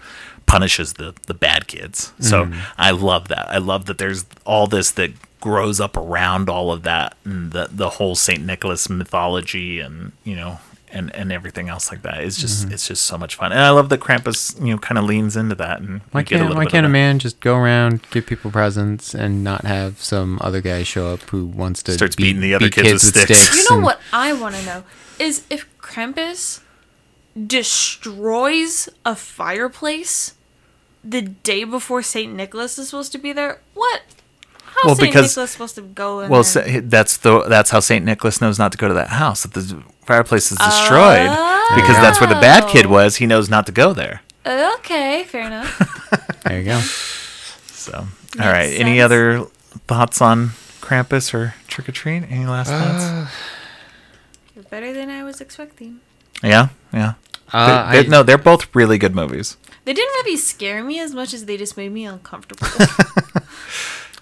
punishes 0.46 0.94
the 0.94 1.14
the 1.26 1.34
bad 1.34 1.68
kids. 1.68 2.12
So 2.20 2.48
mm. 2.48 2.60
I 2.78 2.92
love 2.92 3.30
that. 3.30 3.48
I 3.50 3.60
love 3.60 3.86
that 3.86 3.98
there's 3.98 4.26
all 4.46 4.68
this 4.68 4.92
that 4.92 5.12
grows 5.40 5.80
up 5.80 5.96
around 5.96 6.50
all 6.50 6.74
of 6.74 6.84
that 6.84 7.16
and 7.24 7.54
the 7.54 7.70
the 7.72 7.92
whole 7.92 8.16
Saint 8.16 8.46
Nicholas 8.46 8.90
mythology 8.90 9.80
and 9.80 10.12
you 10.26 10.36
know 10.36 10.60
and 10.90 11.14
and 11.16 11.32
everything 11.32 11.70
else 11.70 11.92
like 11.92 12.02
that. 12.04 12.24
It's 12.24 12.38
just 12.38 12.64
mm-hmm. 12.64 12.74
it's 12.74 12.88
just 12.88 13.04
so 13.04 13.18
much 13.18 13.36
fun. 13.36 13.52
And 13.52 13.62
I 13.62 13.70
love 13.72 13.90
that 13.90 14.00
Krampus 14.00 14.60
you 14.64 14.74
know 14.74 14.78
kind 14.78 14.98
of 14.98 15.06
leans 15.06 15.36
into 15.36 15.56
that 15.56 15.82
and 15.82 16.02
Why 16.12 16.22
get 16.22 16.36
a 16.36 16.40
can't 16.40 16.50
little 16.50 16.64
why 16.64 16.70
can't 16.70 16.86
a 16.86 16.90
man 16.90 17.20
just 17.20 17.40
go 17.40 17.56
around 17.56 18.10
give 18.12 18.26
people 18.26 18.52
presents 18.52 19.14
and 19.14 19.44
not 19.44 19.66
have 19.66 20.02
some 20.02 20.38
other 20.42 20.62
guy 20.62 20.84
show 20.84 21.14
up 21.14 21.22
who 21.30 21.46
wants 21.46 21.84
to 21.84 21.94
Starts 21.94 22.16
beat- 22.16 22.24
beating 22.24 22.42
the 22.42 22.54
other 22.54 22.68
beat 22.68 22.76
kids 22.76 23.04
with 23.04 23.16
sticks. 23.16 23.56
You 23.56 23.70
know 23.70 23.78
and- 23.78 23.84
what 23.84 24.00
I 24.14 24.34
want 24.34 24.56
to 24.56 24.66
know 24.66 24.84
is 25.20 25.46
if 25.50 25.66
Krampus 25.80 26.62
destroys 27.46 28.90
a 29.06 29.16
fireplace 29.16 30.34
the 31.04 31.22
day 31.22 31.64
before 31.64 32.02
Saint 32.02 32.34
Nicholas 32.34 32.78
is 32.78 32.90
supposed 32.90 33.12
to 33.12 33.18
be 33.18 33.32
there. 33.32 33.62
What? 33.74 34.02
How 34.68 34.82
Well, 34.90 34.96
Saint 34.96 35.10
because- 35.10 35.32
Nicholas 35.32 35.52
supposed 35.52 35.76
to 35.76 35.82
go 35.82 36.20
in 36.22 36.30
Well, 36.30 36.44
there? 36.44 36.82
that's 36.82 37.18
the 37.18 37.42
that's 37.44 37.72
how 37.72 37.80
Saint 37.80 38.06
Nicholas 38.06 38.40
knows 38.42 38.60
not 38.60 38.72
to 38.74 38.78
go 38.78 38.88
to 38.88 38.94
that 38.94 39.10
house. 39.10 39.44
That 39.44 39.54
the 39.54 39.82
fireplace 40.06 40.52
is 40.52 40.58
destroyed 40.58 41.30
because 41.76 41.96
that's 41.98 42.20
where 42.22 42.30
the 42.30 42.40
bad 42.42 42.68
kid 42.68 42.86
Oh. 42.86 42.90
was. 42.90 43.16
He 43.18 43.26
knows 43.26 43.50
not 43.50 43.66
to 43.66 43.72
go 43.72 43.94
there. 43.94 44.22
okay, 44.46 45.24
fair 45.26 45.48
enough. 45.48 45.72
There 46.48 46.60
you 46.60 46.66
go. 46.66 46.80
So, 46.80 48.08
Makes 48.36 48.46
all 48.46 48.52
right. 48.54 48.72
Any 48.80 49.02
other 49.02 49.46
thoughts 49.88 50.22
on 50.22 50.52
Krampus 50.80 51.34
or 51.34 51.56
Trick 51.68 51.90
or 51.90 51.92
Treat? 51.92 52.24
Any 52.30 52.46
last 52.46 52.70
Uh, 52.72 52.80
thoughts? 52.80 53.34
You're 54.56 54.64
better 54.66 54.94
than 54.94 55.10
I 55.10 55.24
was 55.26 55.42
expecting. 55.42 56.00
Yeah, 56.42 56.70
yeah. 56.94 57.14
Uh, 57.52 57.92
They- 57.92 58.02
they- 58.04 58.08
I- 58.08 58.10
no, 58.10 58.24
they're 58.24 58.38
both 58.38 58.74
really 58.74 58.98
good 58.98 59.14
movies. 59.14 59.58
They 59.84 59.92
didn't 59.94 60.14
really 60.24 60.38
scare 60.38 60.84
me 60.86 61.00
as 61.02 61.14
much 61.14 61.34
as 61.34 61.46
they 61.46 61.58
just 61.58 61.76
made 61.76 61.92
me 61.92 62.06
uncomfortable. 62.06 62.68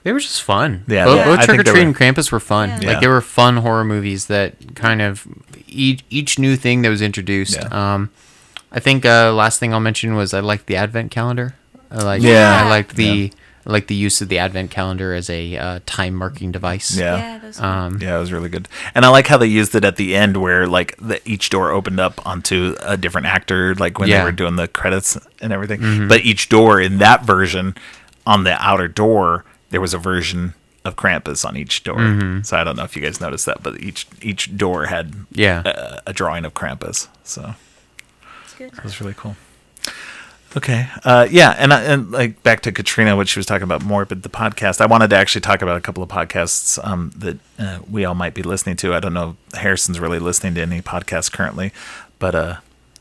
They 0.05 0.13
were 0.13 0.19
just 0.19 0.43
fun. 0.43 0.83
Yeah, 0.87 1.05
both, 1.05 1.17
yeah. 1.17 1.25
both 1.25 1.45
Trick 1.45 1.59
or 1.61 1.63
Treat 1.63 1.81
and 1.81 1.95
Krampus 1.95 2.31
were 2.31 2.39
fun. 2.39 2.69
Yeah. 2.69 2.79
Yeah. 2.81 2.87
Like 2.91 2.99
they 3.01 3.07
were 3.07 3.21
fun 3.21 3.57
horror 3.57 3.83
movies 3.83 4.27
that 4.27 4.75
kind 4.75 5.01
of 5.01 5.27
each 5.67 6.03
each 6.11 6.37
new 6.37 6.55
thing 6.55 6.83
that 6.83 6.89
was 6.89 7.01
introduced. 7.01 7.55
Yeah. 7.55 7.93
Um, 7.95 8.11
I 8.71 8.79
think 8.79 9.03
uh, 9.03 9.33
last 9.33 9.59
thing 9.59 9.73
I'll 9.73 9.79
mention 9.79 10.13
was 10.15 10.31
I 10.31 10.41
liked 10.41 10.67
the 10.67 10.75
Advent 10.75 11.09
calendar. 11.09 11.55
I 11.89 12.03
like 12.03 12.21
Yeah. 12.21 12.61
I 12.63 12.69
liked 12.69 12.95
the 12.95 13.03
Yeah. 13.05 13.29
I 13.65 13.71
liked 13.71 13.87
the 13.87 13.95
use 13.95 14.21
of 14.21 14.29
the 14.29 14.37
Advent 14.37 14.69
calendar 14.69 15.11
as 15.15 15.27
a 15.27 15.57
uh, 15.57 15.79
time 15.87 16.13
marking 16.13 16.51
device. 16.51 16.95
Yeah. 16.95 17.41
yeah, 17.41 17.85
Um, 17.85 17.97
Yeah, 17.99 18.15
it 18.17 18.19
was 18.19 18.31
really 18.31 18.49
good, 18.49 18.67
and 18.93 19.03
I 19.03 19.07
like 19.09 19.25
how 19.25 19.39
they 19.39 19.47
used 19.47 19.73
it 19.73 19.83
at 19.83 19.95
the 19.95 20.15
end, 20.15 20.37
where 20.37 20.67
like 20.67 20.95
the, 20.97 21.19
each 21.27 21.49
door 21.49 21.71
opened 21.71 21.99
up 21.99 22.23
onto 22.27 22.75
a 22.83 22.95
different 22.95 23.25
actor, 23.25 23.73
like 23.73 23.97
when 23.97 24.07
Yeah. 24.07 24.19
they 24.19 24.25
were 24.25 24.31
doing 24.31 24.55
the 24.55 24.67
credits 24.67 25.17
and 25.41 25.51
everything. 25.51 26.07
But 26.07 26.21
each 26.21 26.47
door 26.47 26.79
in 26.79 26.99
that 26.99 27.23
version, 27.23 27.73
on 28.27 28.43
the 28.43 28.51
outer 28.63 28.87
door, 28.87 29.45
there 29.75 29.81
was 29.81 29.93
a 29.93 29.97
version 29.97 30.53
of 30.85 30.95
Krampus 30.95 31.43
on 31.43 31.57
each 31.57 31.83
door. 31.83 32.39
So 32.43 32.55
I 32.55 32.63
don't 32.63 32.77
know 32.77 32.85
if 32.85 32.95
you 32.95 33.01
guys 33.01 33.19
noticed 33.19 33.45
that, 33.45 33.61
but 33.61 33.81
each 33.81 34.07
each 34.21 34.55
door 34.55 34.85
had 34.85 35.13
Yeah. 35.33 35.63
a, 35.65 36.01
a 36.07 36.13
drawing 36.13 36.45
of 36.45 36.53
Krampus. 36.53 37.09
So 37.25 37.55
it's 38.45 38.53
good. 38.53 38.71
that 38.71 38.85
was 38.85 39.01
really 39.01 39.13
cool. 39.17 39.35
Okay. 40.55 40.87
Uh, 41.03 41.27
yeah, 41.29 41.51
and 41.57 41.73
and 41.73 42.09
like 42.11 42.41
back 42.41 42.61
to 42.61 42.71
Katrina, 42.71 43.17
what 43.17 43.27
she 43.27 43.37
was 43.37 43.45
talking 43.45 43.63
about 43.63 43.83
more, 43.83 44.05
but 44.05 44.23
the 44.23 44.29
podcast. 44.29 44.79
I 44.79 44.85
wanted 44.85 45.09
to 45.09 45.17
actually 45.17 45.41
talk 45.41 45.61
about 45.61 45.75
a 45.75 45.81
couple 45.81 46.01
of 46.01 46.07
podcasts 46.07 46.79
um, 46.87 47.11
that 47.17 47.37
uh, 47.59 47.79
we 47.91 48.05
all 48.05 48.15
might 48.15 48.33
be 48.33 48.43
listening 48.43 48.77
to. 48.77 48.93
I 48.93 49.01
don't 49.01 49.13
know 49.13 49.35
if 49.51 49.59
Harrison's 49.59 49.99
really 49.99 50.19
listening 50.19 50.53
to 50.55 50.61
any 50.61 50.81
podcasts 50.81 51.29
currently, 51.29 51.73
but 52.19 52.33
uh, 52.33 52.55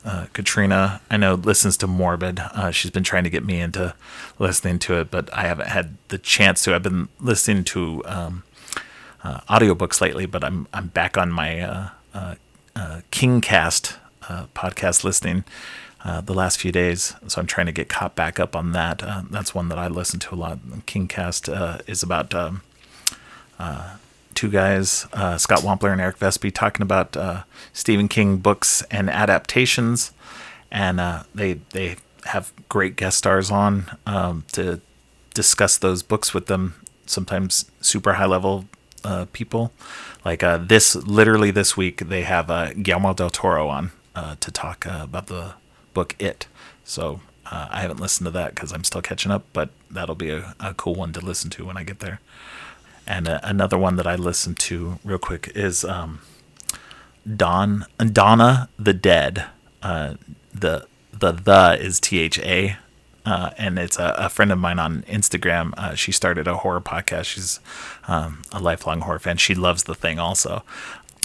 uh, 0.05 0.27
Katrina, 0.33 1.01
I 1.11 1.17
know 1.17 1.35
listens 1.35 1.77
to 1.79 1.87
Morbid. 1.87 2.39
Uh, 2.39 2.71
she's 2.71 2.91
been 2.91 3.05
trying 3.05 3.25
to 3.25 3.31
get 3.31 3.45
me 3.45 3.61
into 3.61 3.95
listening 4.39 4.79
to 4.81 5.01
it, 5.01 5.11
but 5.11 5.33
I 5.33 5.43
haven't 5.47 5.69
had 5.69 5.97
the 6.09 6.19
chance 6.19 6.63
to. 6.65 6.75
I've 6.75 6.83
been 6.83 7.09
listening 7.19 7.65
to 7.65 8.03
um, 8.05 8.43
uh, 9.23 9.41
audiobooks 9.49 10.01
lately, 10.01 10.27
but 10.27 10.45
I'm 10.45 10.69
I'm 10.75 10.89
back 10.89 11.17
on 11.17 11.33
my 11.33 11.61
uh, 11.61 11.89
uh, 12.13 12.35
uh, 12.77 13.01
KingCast 13.11 13.97
podcast 14.55 15.05
listening 15.05 15.45
the 16.23 16.35
last 16.35 16.59
few 16.59 16.71
days, 16.71 17.15
so 17.29 17.41
I'm 17.41 17.47
trying 17.47 17.67
to 17.67 17.73
get 17.73 17.89
caught 17.89 18.15
back 18.15 18.39
up 18.39 18.55
on 18.55 18.73
that. 18.73 19.03
That's 19.31 19.55
one 19.55 19.69
that 19.69 19.79
I 19.79 19.89
listen 19.89 20.21
to 20.21 20.35
a 20.35 20.37
lot. 20.37 20.59
KingCast 20.87 21.89
is 21.89 22.03
about 22.03 22.35
um, 22.35 22.61
two 24.35 24.51
guys, 24.51 25.07
uh, 25.13 25.39
Scott 25.39 25.61
Wampler 25.61 25.93
and 25.93 26.01
Eric 26.01 26.19
Vespe, 26.19 26.53
talking 26.53 26.83
about 26.83 27.17
uh, 27.17 27.45
Stephen 27.73 28.09
King 28.09 28.39
books 28.39 28.83
and 28.91 29.09
adaptations, 29.09 30.13
and 30.71 31.01
uh, 31.01 31.23
they 31.35 31.55
they 31.71 31.97
have 32.27 32.53
great 32.69 32.97
guest 32.97 33.19
stars 33.19 33.51
on 33.51 33.87
um, 34.07 34.45
to 34.53 34.81
discuss 35.35 35.79
those 35.79 36.03
books 36.03 36.35
with 36.35 36.47
them. 36.47 36.75
Sometimes 37.07 37.71
super 37.81 38.15
high 38.15 38.27
level 38.27 38.65
uh, 39.05 39.27
people, 39.33 39.73
like 40.25 40.43
uh, 40.43 40.59
this. 40.59 40.97
Literally 40.97 41.51
this 41.51 41.77
week, 41.77 42.09
they 42.09 42.23
have 42.23 42.49
Guillermo 42.83 43.15
del 43.15 43.31
Toro 43.31 43.69
on 43.69 43.93
to 44.15 44.51
talk 44.51 44.87
about 44.87 45.27
the 45.27 45.55
book 45.93 46.15
It. 46.19 46.47
So 46.85 47.21
uh, 47.47 47.69
I 47.71 47.81
haven't 47.81 48.01
listened 48.01 48.27
to 48.27 48.31
that 48.33 48.55
because 48.55 48.73
I'm 48.73 48.85
still 48.85 49.03
catching 49.03 49.33
up, 49.33 49.45
but 49.53 49.71
that'll 49.91 50.15
be 50.15 50.31
a, 50.31 50.55
a 50.61 50.75
cool 50.75 50.95
one 50.95 51.13
to 51.13 51.21
listen 51.21 51.51
to 51.51 51.65
when 51.65 51.77
I 51.77 51.85
get 51.85 52.01
there. 52.01 52.21
And 53.07 53.29
uh, 53.29 53.41
another 53.43 53.77
one 53.77 53.97
that 53.97 54.07
I 54.07 54.17
listened 54.17 54.59
to 54.61 54.99
real 55.05 55.19
quick 55.19 55.53
is 55.55 55.85
um, 55.85 56.21
Don 57.37 57.87
Donna 57.99 58.69
the 58.79 58.95
Dead. 58.95 59.47
Uh, 59.83 60.15
the 60.53 60.87
the 61.13 61.33
the 61.33 61.79
is 61.81 62.01
T 62.01 62.19
H 62.19 62.39
A, 62.39 62.77
uh, 63.27 63.51
and 63.59 63.79
it's 63.79 63.99
a, 63.99 64.15
a 64.17 64.29
friend 64.29 64.51
of 64.51 64.59
mine 64.59 64.79
on 64.79 65.03
Instagram. 65.03 65.75
Uh, 65.77 65.95
she 65.95 66.13
started 66.13 66.49
a 66.49 66.59
horror 66.59 66.81
podcast. 66.81 67.25
She's 67.25 67.61
um, 68.09 68.43
a 68.53 68.59
lifelong 68.59 69.03
horror 69.03 69.19
fan. 69.19 69.37
She 69.37 69.55
loves 69.55 69.85
the 69.85 69.95
thing 69.95 70.19
also, 70.19 70.63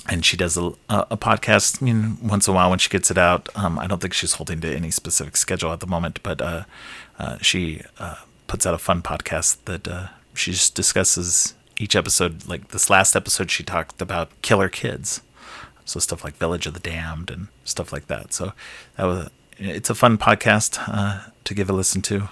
and 0.10 0.26
she 0.26 0.36
does 0.36 0.58
a, 0.58 0.74
a, 0.90 1.18
podcast 1.18 1.86
you 1.86 1.94
know, 1.94 2.18
once 2.22 2.48
in 2.48 2.54
a 2.54 2.56
while 2.56 2.70
when 2.70 2.80
she 2.80 2.90
gets 2.90 3.10
it 3.10 3.18
out. 3.18 3.48
Um, 3.56 3.80
I 3.80 3.88
don't 3.88 4.02
think 4.02 4.14
she's 4.14 4.34
holding 4.34 4.60
to 4.62 4.76
any 4.76 4.92
specific 4.92 5.38
schedule 5.38 5.72
at 5.72 5.80
the 5.80 5.88
moment, 5.88 6.22
but 6.24 6.42
uh, 6.42 6.64
uh, 7.18 7.38
she 7.42 7.84
puts 8.48 8.66
out 8.66 8.74
a 8.74 8.80
fun 8.80 9.02
podcast 9.02 9.58
that 9.66 10.10
she 10.34 10.52
just 10.52 10.76
discusses 10.76 11.54
each 11.80 11.96
episode. 11.96 12.48
Like 12.48 12.68
this 12.68 12.90
last 12.90 13.16
episode, 13.16 13.50
she 13.50 13.64
talked 13.64 14.02
about 14.02 14.30
killer 14.44 14.70
kids, 14.70 15.22
so 15.86 16.00
stuff 16.00 16.24
like 16.24 16.36
Village 16.36 16.68
of 16.68 16.76
the 16.76 16.80
Damned 16.80 17.32
and 17.32 17.48
stuff 17.64 17.92
like 17.92 18.06
that. 18.08 18.34
So 18.34 18.54
that 18.98 19.06
was 19.06 19.30
it's 19.58 19.90
a 19.90 19.96
fun 19.96 20.18
podcast 20.18 20.80
uh, 20.88 21.30
to 21.46 21.54
give 21.56 21.70
a 21.70 21.74
listen 21.74 22.02
to. 22.04 22.30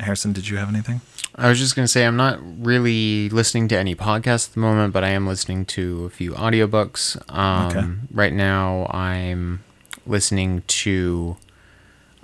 Harrison, 0.00 0.32
did 0.32 0.48
you 0.48 0.56
have 0.58 0.68
anything? 0.68 1.00
I 1.34 1.48
was 1.48 1.58
just 1.58 1.74
going 1.74 1.84
to 1.84 1.90
say, 1.90 2.04
I'm 2.06 2.16
not 2.16 2.38
really 2.40 3.28
listening 3.30 3.66
to 3.68 3.76
any 3.78 3.96
podcasts 3.96 4.48
at 4.48 4.54
the 4.54 4.60
moment, 4.60 4.92
but 4.92 5.02
I 5.02 5.08
am 5.08 5.26
listening 5.26 5.64
to 5.66 6.04
a 6.04 6.10
few 6.10 6.32
audiobooks. 6.32 7.16
Um, 7.32 7.66
Okay. 7.68 7.86
Right 8.12 8.32
now, 8.32 8.86
I'm 8.90 9.64
listening 10.06 10.62
to 10.68 11.36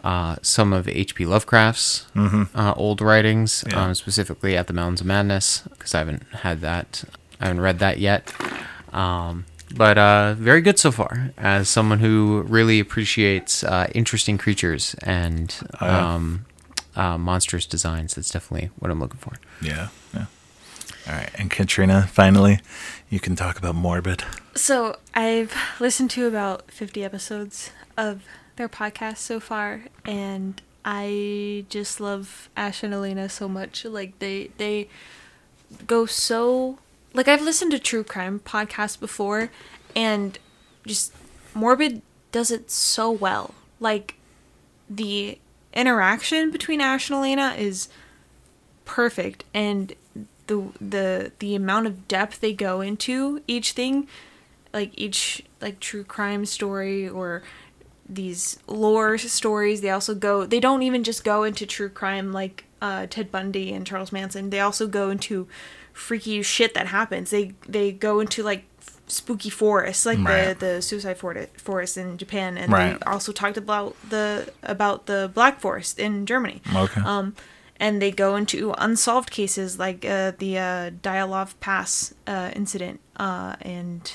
uh, 0.04 0.36
some 0.42 0.72
of 0.72 0.86
H.P. 0.86 1.26
Lovecraft's 1.26 2.06
uh, 2.14 2.74
old 2.76 3.00
writings, 3.00 3.64
Yeah. 3.68 3.86
um, 3.86 3.94
specifically 3.94 4.56
At 4.56 4.66
the 4.68 4.72
Mountains 4.72 5.00
of 5.00 5.06
Madness, 5.08 5.62
because 5.70 5.94
I 5.94 5.98
haven't 5.98 6.22
had 6.32 6.60
that, 6.60 7.04
I 7.40 7.46
haven't 7.46 7.62
read 7.62 7.78
that 7.80 7.98
yet. 7.98 8.32
Um, 8.92 9.46
but 9.74 9.98
uh, 9.98 10.34
very 10.34 10.60
good 10.60 10.78
so 10.78 10.92
far, 10.92 11.30
as 11.38 11.68
someone 11.68 11.98
who 11.98 12.44
really 12.46 12.78
appreciates 12.78 13.64
uh, 13.64 13.88
interesting 13.94 14.38
creatures 14.38 14.94
and 15.02 15.56
Oh, 15.80 15.86
yeah. 15.86 16.14
um, 16.14 16.44
uh, 16.94 17.18
monstrous 17.18 17.66
designs. 17.66 18.14
That's 18.14 18.30
definitely 18.30 18.70
what 18.78 18.90
I'm 18.90 19.00
looking 19.00 19.18
for. 19.18 19.32
Yeah, 19.60 19.88
yeah. 20.12 20.26
All 21.08 21.14
right, 21.14 21.30
and 21.36 21.50
Katrina, 21.50 22.06
finally, 22.12 22.60
you 23.10 23.18
can 23.20 23.34
talk 23.36 23.58
about 23.58 23.74
Morbid. 23.74 24.22
So 24.54 24.96
I've 25.14 25.52
listened 25.80 26.10
to 26.12 26.26
about 26.26 26.70
50 26.70 27.02
episodes 27.02 27.70
of 27.96 28.22
their 28.56 28.68
podcast 28.68 29.18
so 29.18 29.40
far, 29.40 29.82
and 30.04 30.60
I 30.84 31.64
just 31.68 32.00
love 32.00 32.48
Ash 32.56 32.82
and 32.82 32.94
Alaina 32.94 33.28
so 33.28 33.48
much. 33.48 33.84
Like 33.84 34.18
they 34.18 34.50
they 34.58 34.88
go 35.86 36.06
so 36.06 36.78
like 37.12 37.28
I've 37.28 37.42
listened 37.42 37.70
to 37.72 37.78
true 37.78 38.04
crime 38.04 38.40
podcasts 38.40 38.98
before, 38.98 39.50
and 39.94 40.38
just 40.86 41.12
Morbid 41.54 42.02
does 42.32 42.50
it 42.50 42.70
so 42.70 43.10
well. 43.10 43.54
Like 43.80 44.16
the 44.88 45.38
interaction 45.72 46.50
between 46.50 46.80
Ash 46.80 47.10
and 47.10 47.18
Alaina 47.18 47.54
is 47.56 47.88
perfect 48.84 49.44
and 49.54 49.94
the 50.46 50.68
the 50.80 51.32
the 51.38 51.54
amount 51.54 51.86
of 51.86 52.06
depth 52.06 52.40
they 52.40 52.52
go 52.52 52.80
into 52.80 53.42
each 53.46 53.72
thing 53.72 54.06
like 54.72 54.90
each 54.94 55.42
like 55.60 55.80
true 55.80 56.04
crime 56.04 56.44
story 56.44 57.08
or 57.08 57.42
these 58.08 58.58
lore 58.66 59.16
stories 59.18 59.80
they 59.80 59.90
also 59.90 60.14
go 60.14 60.44
they 60.44 60.60
don't 60.60 60.82
even 60.82 61.02
just 61.02 61.24
go 61.24 61.42
into 61.42 61.64
true 61.66 61.88
crime 61.88 62.32
like 62.32 62.64
uh, 62.82 63.06
ted 63.08 63.32
bundy 63.32 63.72
and 63.72 63.86
charles 63.86 64.12
manson 64.12 64.50
they 64.50 64.60
also 64.60 64.86
go 64.86 65.08
into 65.10 65.48
freaky 65.92 66.42
shit 66.42 66.74
that 66.74 66.88
happens 66.88 67.30
they 67.30 67.52
they 67.66 67.90
go 67.90 68.20
into 68.20 68.42
like 68.42 68.64
spooky 69.06 69.48
forests 69.50 70.04
like 70.06 70.18
Right. 70.18 70.58
the 70.58 70.66
the 70.66 70.82
suicide 70.82 71.16
for- 71.18 71.46
forest 71.56 71.96
in 71.96 72.18
japan 72.18 72.58
and 72.58 72.70
Right. 72.72 72.98
they 73.00 73.06
also 73.06 73.32
talked 73.32 73.56
about 73.56 73.96
the 74.10 74.52
about 74.62 75.06
the 75.06 75.30
black 75.32 75.60
forest 75.60 75.98
in 75.98 76.26
germany 76.26 76.60
Okay. 76.74 77.00
um, 77.02 77.34
and 77.80 78.00
they 78.02 78.10
go 78.10 78.36
into 78.36 78.72
unsolved 78.78 79.30
cases 79.30 79.78
like 79.78 80.04
uh, 80.04 80.32
the 80.38 80.58
uh, 80.58 80.90
Dyatlov 81.02 81.54
Pass 81.60 82.14
uh, 82.26 82.50
incident 82.54 83.00
uh, 83.16 83.56
and 83.62 84.12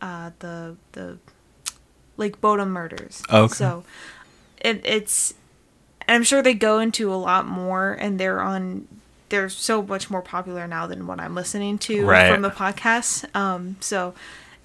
uh, 0.00 0.30
the 0.40 0.76
the 0.92 1.18
Lake 2.16 2.40
Bodom 2.40 2.68
murders. 2.68 3.22
Okay. 3.32 3.52
So 3.54 3.84
it, 4.60 4.80
it's 4.84 5.34
I'm 6.08 6.22
sure 6.22 6.42
they 6.42 6.54
go 6.54 6.78
into 6.78 7.12
a 7.12 7.16
lot 7.16 7.46
more, 7.46 7.92
and 7.92 8.18
they're 8.18 8.40
on. 8.40 8.86
They're 9.28 9.48
so 9.48 9.82
much 9.82 10.08
more 10.08 10.22
popular 10.22 10.68
now 10.68 10.86
than 10.86 11.06
what 11.08 11.18
I'm 11.18 11.34
listening 11.34 11.78
to 11.78 12.06
Right. 12.06 12.32
from 12.32 12.42
the 12.42 12.50
podcast. 12.50 13.34
Um, 13.34 13.76
so 13.80 14.14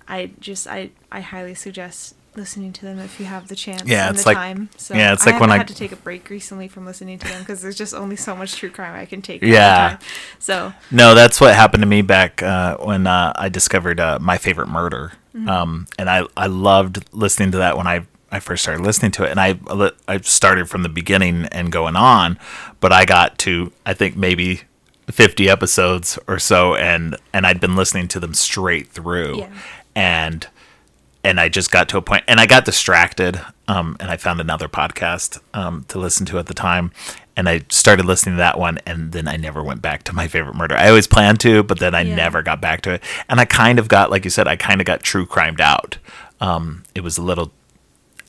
I 0.08 0.32
just 0.40 0.68
I 0.68 0.92
I 1.12 1.22
highly 1.22 1.56
suggest 1.56 2.14
listening 2.36 2.72
to 2.74 2.86
them 2.86 2.98
if 3.00 3.20
you 3.20 3.26
have 3.26 3.48
the 3.50 3.56
chance 3.56 3.84
Yeah, 3.86 4.08
and 4.08 4.16
it's 4.16 4.24
the 4.24 4.30
like- 4.30 4.38
time. 4.38 4.70
So 4.78 4.94
yeah, 4.96 5.12
it's 5.14 5.28
I 5.28 5.32
like 5.32 5.42
when 5.42 5.52
I- 5.52 5.58
had 5.58 5.68
to 5.68 5.76
take 5.76 5.92
a 5.92 5.96
break 5.98 6.30
recently 6.30 6.68
from 6.68 6.86
listening 6.86 7.20
to 7.20 7.28
them 7.28 7.40
because 7.42 7.62
there's 7.62 7.76
just 7.78 7.94
only 7.94 8.16
so 8.16 8.36
much 8.36 8.56
true 8.56 8.70
crime 8.70 8.96
I 9.00 9.06
can 9.06 9.22
take. 9.22 9.42
Yeah. 9.42 9.90
time. 9.90 10.00
So 10.40 10.74
No, 10.92 11.14
that's 11.14 11.42
what 11.42 11.54
happened 11.56 11.82
to 11.84 11.88
me 11.88 12.02
back 12.02 12.42
uh, 12.42 12.78
when 12.78 13.06
uh, 13.08 13.34
I 13.36 13.50
discovered 13.50 14.00
uh, 14.00 14.20
my 14.22 14.38
favorite 14.38 14.68
murder, 14.70 15.14
Mm-hmm. 15.36 15.48
um, 15.48 15.88
and 15.98 16.10
I 16.10 16.24
I 16.36 16.48
loved 16.48 17.06
listening 17.14 17.52
to 17.52 17.58
that 17.60 17.78
when 17.78 17.88
I. 17.88 18.06
I 18.34 18.40
first 18.40 18.64
started 18.64 18.82
listening 18.86 19.12
to 19.12 19.24
it, 19.26 19.32
and 19.32 19.42
I 19.42 19.60
I 20.08 20.22
started 20.22 20.70
from 20.70 20.84
the 20.84 20.90
beginning 20.90 21.48
and 21.52 21.70
going 21.70 21.98
on, 21.98 22.40
but 22.80 22.94
I 22.94 23.04
got 23.04 23.38
to 23.40 23.74
I 23.86 23.94
think 23.94 24.16
maybe 24.16 24.62
fifty 25.12 25.50
episodes 25.50 26.18
or 26.30 26.40
so, 26.40 26.74
and 26.76 27.18
and 27.34 27.46
I'd 27.46 27.60
been 27.60 27.76
listening 27.76 28.08
to 28.08 28.22
them 28.22 28.34
straight 28.34 28.88
through, 28.88 29.40
Yeah. 29.40 29.50
and 29.96 30.48
and 31.24 31.40
I 31.40 31.50
just 31.50 31.72
got 31.72 31.88
to 31.90 31.98
a 31.98 32.02
point, 32.02 32.24
and 32.28 32.40
I 32.40 32.46
got 32.46 32.66
distracted, 32.66 33.40
um, 33.68 33.96
and 34.00 34.10
I 34.12 34.18
found 34.18 34.40
another 34.42 34.68
podcast 34.68 35.40
um, 35.54 35.86
to 35.90 36.00
listen 36.00 36.26
to 36.28 36.40
at 36.40 36.48
the 36.48 36.54
time, 36.54 36.92
and 37.38 37.48
I 37.48 37.62
started 37.70 38.06
listening 38.06 38.36
to 38.36 38.40
that 38.40 38.58
one, 38.60 38.80
and 38.86 39.12
then 39.12 39.28
I 39.28 39.38
never 39.38 39.64
went 39.64 39.82
back 39.82 40.04
to 40.04 40.14
my 40.14 40.28
favorite 40.28 40.56
murder. 40.56 40.76
I 40.76 40.90
always 40.90 41.08
planned 41.08 41.40
to, 41.42 41.64
but 41.64 41.80
then 41.80 41.94
I 41.96 42.02
Yeah. 42.02 42.16
never 42.16 42.42
got 42.42 42.60
back 42.62 42.82
to 42.82 42.92
it, 42.94 43.04
and 43.30 43.40
I 43.40 43.46
kind 43.46 43.80
of 43.80 43.88
got, 43.88 44.10
like 44.12 44.24
you 44.26 44.32
said, 44.32 44.48
I 44.48 44.56
kind 44.56 44.82
of 44.82 44.86
got 44.86 45.04
true 45.04 45.26
crimed 45.26 45.62
out. 45.62 45.98
Um, 46.40 46.84
it 46.96 47.02
was 47.02 47.18
a 47.18 47.22
little 47.22 47.52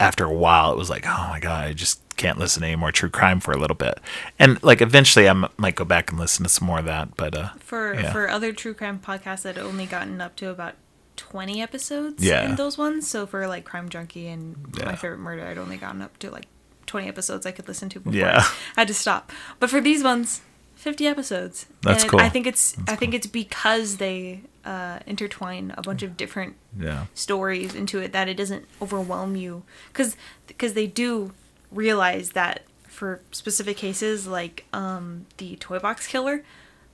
after 0.01 0.25
a 0.25 0.33
while, 0.33 0.73
it 0.73 0.77
was 0.79 0.91
like, 0.91 1.07
oh 1.07 1.27
my 1.31 1.39
god, 1.41 1.65
I 1.65 1.73
just 1.73 2.01
can't 2.17 2.39
listen 2.39 2.61
to 2.63 2.67
any 2.67 2.77
more 2.77 2.93
true 2.93 3.09
crime 3.09 3.41
for 3.41 3.53
a 3.53 3.57
little 3.59 3.77
bit, 3.77 3.99
and 4.39 4.63
like 4.63 4.81
eventually 4.83 5.27
I 5.29 5.31
m- 5.31 5.49
might 5.57 5.77
go 5.77 5.85
back 5.85 6.11
and 6.11 6.19
listen 6.21 6.43
to 6.45 6.49
some 6.49 6.67
more 6.67 6.79
of 6.81 6.85
that, 6.87 7.17
but 7.17 7.35
uh, 7.37 7.49
for 7.61 7.95
Yeah. 7.95 8.13
for 8.13 8.29
other 8.29 8.53
true 8.53 8.75
crime 8.75 8.99
podcasts 9.05 9.43
that 9.43 9.57
had 9.57 9.65
only 9.65 9.87
gotten 9.87 10.21
up 10.21 10.37
to 10.37 10.51
about 10.51 10.75
20 11.23 11.63
episodes 11.63 12.23
Yeah. 12.23 12.45
in 12.49 12.57
those 12.57 12.77
ones. 12.77 13.09
So 13.09 13.27
for 13.27 13.47
like 13.47 13.65
Crime 13.65 13.89
Junkie 13.89 14.27
and 14.29 14.57
Yeah. 14.77 14.87
My 14.87 14.97
Favorite 14.97 15.19
Murder, 15.19 15.47
I'd 15.47 15.57
only 15.59 15.77
gotten 15.77 16.03
up 16.03 16.19
to 16.19 16.31
like 16.31 16.47
20 16.87 17.07
episodes 17.09 17.47
I 17.47 17.53
could 17.53 17.69
listen 17.69 17.89
to 17.91 18.01
before 18.01 18.19
Yeah. 18.19 18.43
I 18.77 18.81
had 18.81 18.89
to 18.89 18.95
stop. 18.95 19.31
But 19.61 19.71
for 19.71 19.81
these 19.81 20.03
ones, 20.03 20.41
50 20.75 21.07
episodes. 21.07 21.67
That's 21.83 22.03
and 22.03 22.11
cool. 22.11 22.21
I 22.21 22.29
think 22.29 22.47
it's 22.47 22.77
I 22.89 22.97
think 22.97 23.15
it's 23.15 23.29
because 23.29 23.99
they 23.99 24.43
uh, 24.65 24.99
intertwine 25.07 25.73
a 25.77 25.83
bunch 25.83 26.03
of 26.03 26.17
different 26.17 26.57
yeah, 26.79 27.07
stories 27.15 27.75
into 27.75 28.01
it 28.01 28.13
that 28.13 28.29
it 28.29 28.35
doesn't 28.37 28.65
overwhelm 28.81 29.37
you 29.37 29.63
because 29.89 30.17
because 30.49 30.75
they 30.75 30.87
do 30.89 31.33
realize 31.71 32.31
that 32.33 32.63
for 32.89 33.21
specific 33.31 33.77
cases 33.77 34.27
like 34.27 34.65
um, 34.73 35.27
the 35.39 35.57
toy 35.57 35.79
box 35.79 36.07
killer 36.07 36.43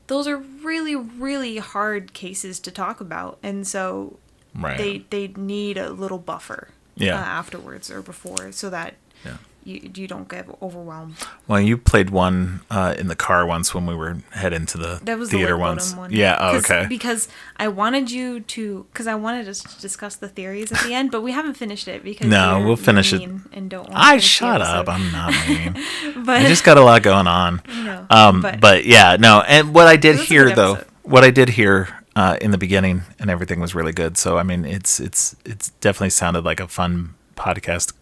those 0.09 0.26
are 0.26 0.38
really 0.38 0.96
really 0.96 1.59
hard 1.59 2.12
cases 2.12 2.59
to 2.61 2.70
talk 2.70 3.00
about 3.00 3.38
and 3.42 3.66
so 3.66 4.18
right, 4.54 4.76
they 4.78 4.98
they 5.11 5.28
need 5.40 5.78
a 5.78 5.90
little 5.90 6.18
buffer 6.18 6.68
Yeah. 6.96 7.14
uh, 7.14 7.24
afterwards 7.24 7.90
or 7.90 8.02
before 8.02 8.50
so 8.52 8.68
that 8.70 8.94
yeah. 9.24 9.36
You, 9.68 9.90
you 9.94 10.06
don't 10.08 10.28
get 10.28 10.46
overwhelmed 10.62 11.14
Well, 11.46 11.60
you 11.60 11.76
played 11.76 12.10
one 12.10 12.60
uh, 12.70 12.94
in 12.98 13.06
the 13.08 13.14
car 13.16 13.44
once 13.46 13.74
when 13.74 13.84
we 13.86 13.94
were 13.94 14.16
heading 14.30 14.64
to 14.66 14.78
the 14.78 15.00
that 15.04 15.18
was 15.18 15.30
theater 15.30 15.52
the 15.54 15.58
once. 15.58 15.94
One 15.94 16.10
Yeah. 16.12 16.36
Oh, 16.40 16.56
okay. 16.58 16.86
because 16.88 17.28
i 17.56 17.68
wanted 17.68 18.10
you 18.10 18.40
to 18.54 18.86
because 18.92 19.06
i 19.06 19.14
wanted 19.14 19.48
us 19.48 19.60
to 19.62 19.80
discuss 19.80 20.16
the 20.16 20.28
theories 20.28 20.72
at 20.72 20.80
the 20.86 20.94
end 20.94 21.10
but 21.10 21.20
we 21.22 21.32
haven't 21.32 21.54
finished 21.54 21.86
it 21.88 22.02
because 22.02 22.26
No, 22.26 22.56
you're- 22.56 22.66
we'll 22.66 22.76
finish 22.76 23.12
it. 23.12 23.22
and 23.52 23.68
don't 23.70 23.88
want 23.90 24.02
I 24.12 24.18
shut 24.18 24.60
up. 24.62 24.88
I'm 24.88 25.12
not 25.12 25.32
mean. 25.48 25.72
but 26.24 26.36
I 26.42 26.48
just 26.48 26.64
got 26.64 26.76
a 26.78 26.82
lot 26.82 27.02
going 27.02 27.26
on. 27.26 27.60
know, 27.84 28.06
Um, 28.10 28.40
but, 28.40 28.60
but- 28.60 28.84
yeah, 28.86 29.16
no. 29.18 29.40
And 29.46 29.74
what 29.74 29.86
I 29.86 29.96
did 29.96 30.16
hear 30.16 30.54
though, 30.54 30.74
episode. 30.74 30.90
what 31.02 31.24
I 31.24 31.30
did 31.30 31.50
hear 31.50 31.88
uh, 32.16 32.36
in 32.40 32.50
the 32.50 32.58
beginning 32.58 33.02
and 33.20 33.30
everything 33.30 33.60
was 33.60 33.74
really 33.74 33.92
good. 33.92 34.16
So 34.16 34.38
I 34.38 34.42
mean, 34.42 34.64
it's 34.64 34.98
it's 35.00 35.36
it's 35.44 35.70
definitely 35.80 36.10
sounded 36.10 36.44
like 36.44 36.58
a 36.60 36.66
fun 36.68 37.14
podcast 37.36 37.92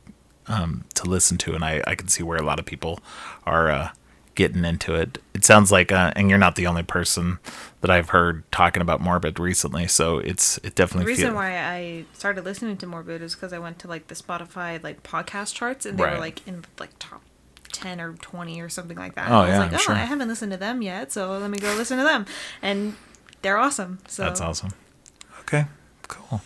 um, 0.49 0.85
to 0.95 1.05
listen 1.09 1.39
to, 1.39 1.55
and 1.55 1.65
I 1.65 1.83
I 1.87 1.95
can 1.95 2.09
see 2.09 2.23
where 2.23 2.39
a 2.39 2.43
lot 2.45 2.59
of 2.59 2.65
people 2.67 3.01
are 3.45 3.71
uh, 3.71 3.89
getting 4.35 4.65
into 4.65 4.95
it. 4.95 5.19
It 5.35 5.45
sounds 5.45 5.73
like, 5.73 5.91
uh, 5.93 6.13
and 6.15 6.29
you're 6.29 6.39
not 6.39 6.57
the 6.57 6.67
only 6.67 6.83
person 6.83 7.39
that 7.81 7.91
I've 7.91 8.11
heard 8.11 8.43
talking 8.53 8.83
about 8.83 9.01
Morbid 9.01 9.39
recently. 9.41 9.87
So 9.87 10.19
it's 10.19 10.59
it 10.59 10.75
definitely. 10.75 11.05
The 11.05 11.09
reason 11.17 11.27
feel- 11.29 11.35
why 11.37 11.59
I 11.59 12.05
started 12.13 12.45
listening 12.45 12.77
to 12.79 12.87
Morbid 12.87 13.23
is 13.23 13.35
because 13.35 13.53
I 13.53 13.59
went 13.59 13.79
to 13.81 13.89
like 13.89 14.09
the 14.09 14.15
Spotify 14.15 14.83
like 14.83 15.03
podcast 15.03 15.55
charts 15.55 15.87
and 15.87 15.99
they 15.99 16.05
Right. 16.05 16.15
were 16.15 16.21
like 16.21 16.47
in 16.47 16.65
like 16.79 16.91
top 16.99 17.23
ten 17.73 18.01
or 18.01 18.15
twenty 18.15 18.61
or 18.61 18.69
something 18.69 18.97
like 18.97 19.15
that. 19.17 19.31
Oh, 19.31 19.35
I 19.35 19.41
was 19.41 19.49
yeah, 19.51 19.59
like, 19.59 19.69
I'm 19.71 19.75
oh, 19.75 19.79
sure. 19.79 19.95
I 19.95 19.99
haven't 20.05 20.29
listened 20.29 20.53
to 20.53 20.59
them 20.59 20.81
yet, 20.83 21.13
so 21.13 21.37
let 21.39 21.51
me 21.51 21.59
go 21.59 21.75
listen 21.75 21.99
to 21.99 22.05
them, 22.05 22.27
and 22.63 22.95
they're 23.43 23.59
awesome. 23.59 23.99
So 24.09 24.23
That's 24.25 24.41
awesome. 24.41 24.71
Okay, 25.41 25.67
cool. 26.09 26.41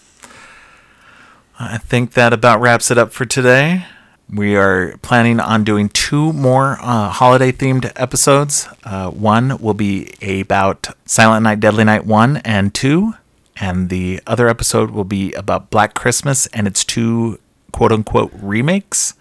I 1.62 1.76
think 1.76 2.14
that 2.14 2.32
about 2.32 2.62
wraps 2.62 2.90
it 2.90 2.96
up 2.96 3.12
for 3.12 3.26
today. 3.26 3.84
We 4.32 4.56
are 4.56 4.96
planning 5.02 5.40
on 5.40 5.62
doing 5.62 5.90
two 5.90 6.32
more 6.32 6.78
uh, 6.80 7.10
holiday 7.10 7.52
themed 7.52 7.92
episodes. 7.96 8.66
Uh, 8.82 9.10
one 9.10 9.58
will 9.58 9.74
be 9.74 10.14
about 10.22 10.88
Silent 11.04 11.42
Night, 11.42 11.60
Deadly 11.60 11.84
Night 11.84 12.06
1 12.06 12.38
and 12.38 12.72
2, 12.72 13.12
and 13.56 13.90
the 13.90 14.22
other 14.26 14.48
episode 14.48 14.92
will 14.92 15.04
be 15.04 15.34
about 15.34 15.68
Black 15.68 15.92
Christmas 15.92 16.46
and 16.46 16.66
its 16.66 16.82
two 16.82 17.38
quote 17.72 17.92
unquote 17.92 18.32
remakes. 18.32 19.12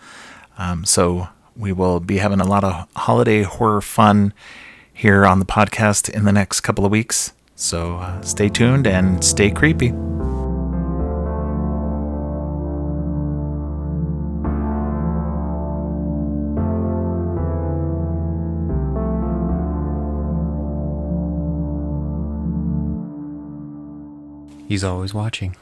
Um, 0.58 0.86
so 0.86 1.28
we 1.58 1.74
will 1.74 2.00
be 2.00 2.20
having 2.20 2.40
a 2.40 2.48
lot 2.48 2.64
of 2.64 2.88
holiday 2.96 3.42
horror 3.42 3.82
fun 3.82 4.34
here 4.94 5.26
on 5.26 5.40
the 5.40 5.46
podcast 5.46 6.08
in 6.08 6.24
the 6.24 6.32
next 6.32 6.62
couple 6.62 6.86
of 6.86 6.92
weeks. 6.92 7.34
So 7.58 7.98
uh, 7.98 8.22
stay 8.22 8.48
tuned 8.48 8.88
and 8.88 9.22
stay 9.26 9.52
creepy. 9.52 9.94
He's 24.70 24.84
always 24.84 25.16
watching. 25.16 25.56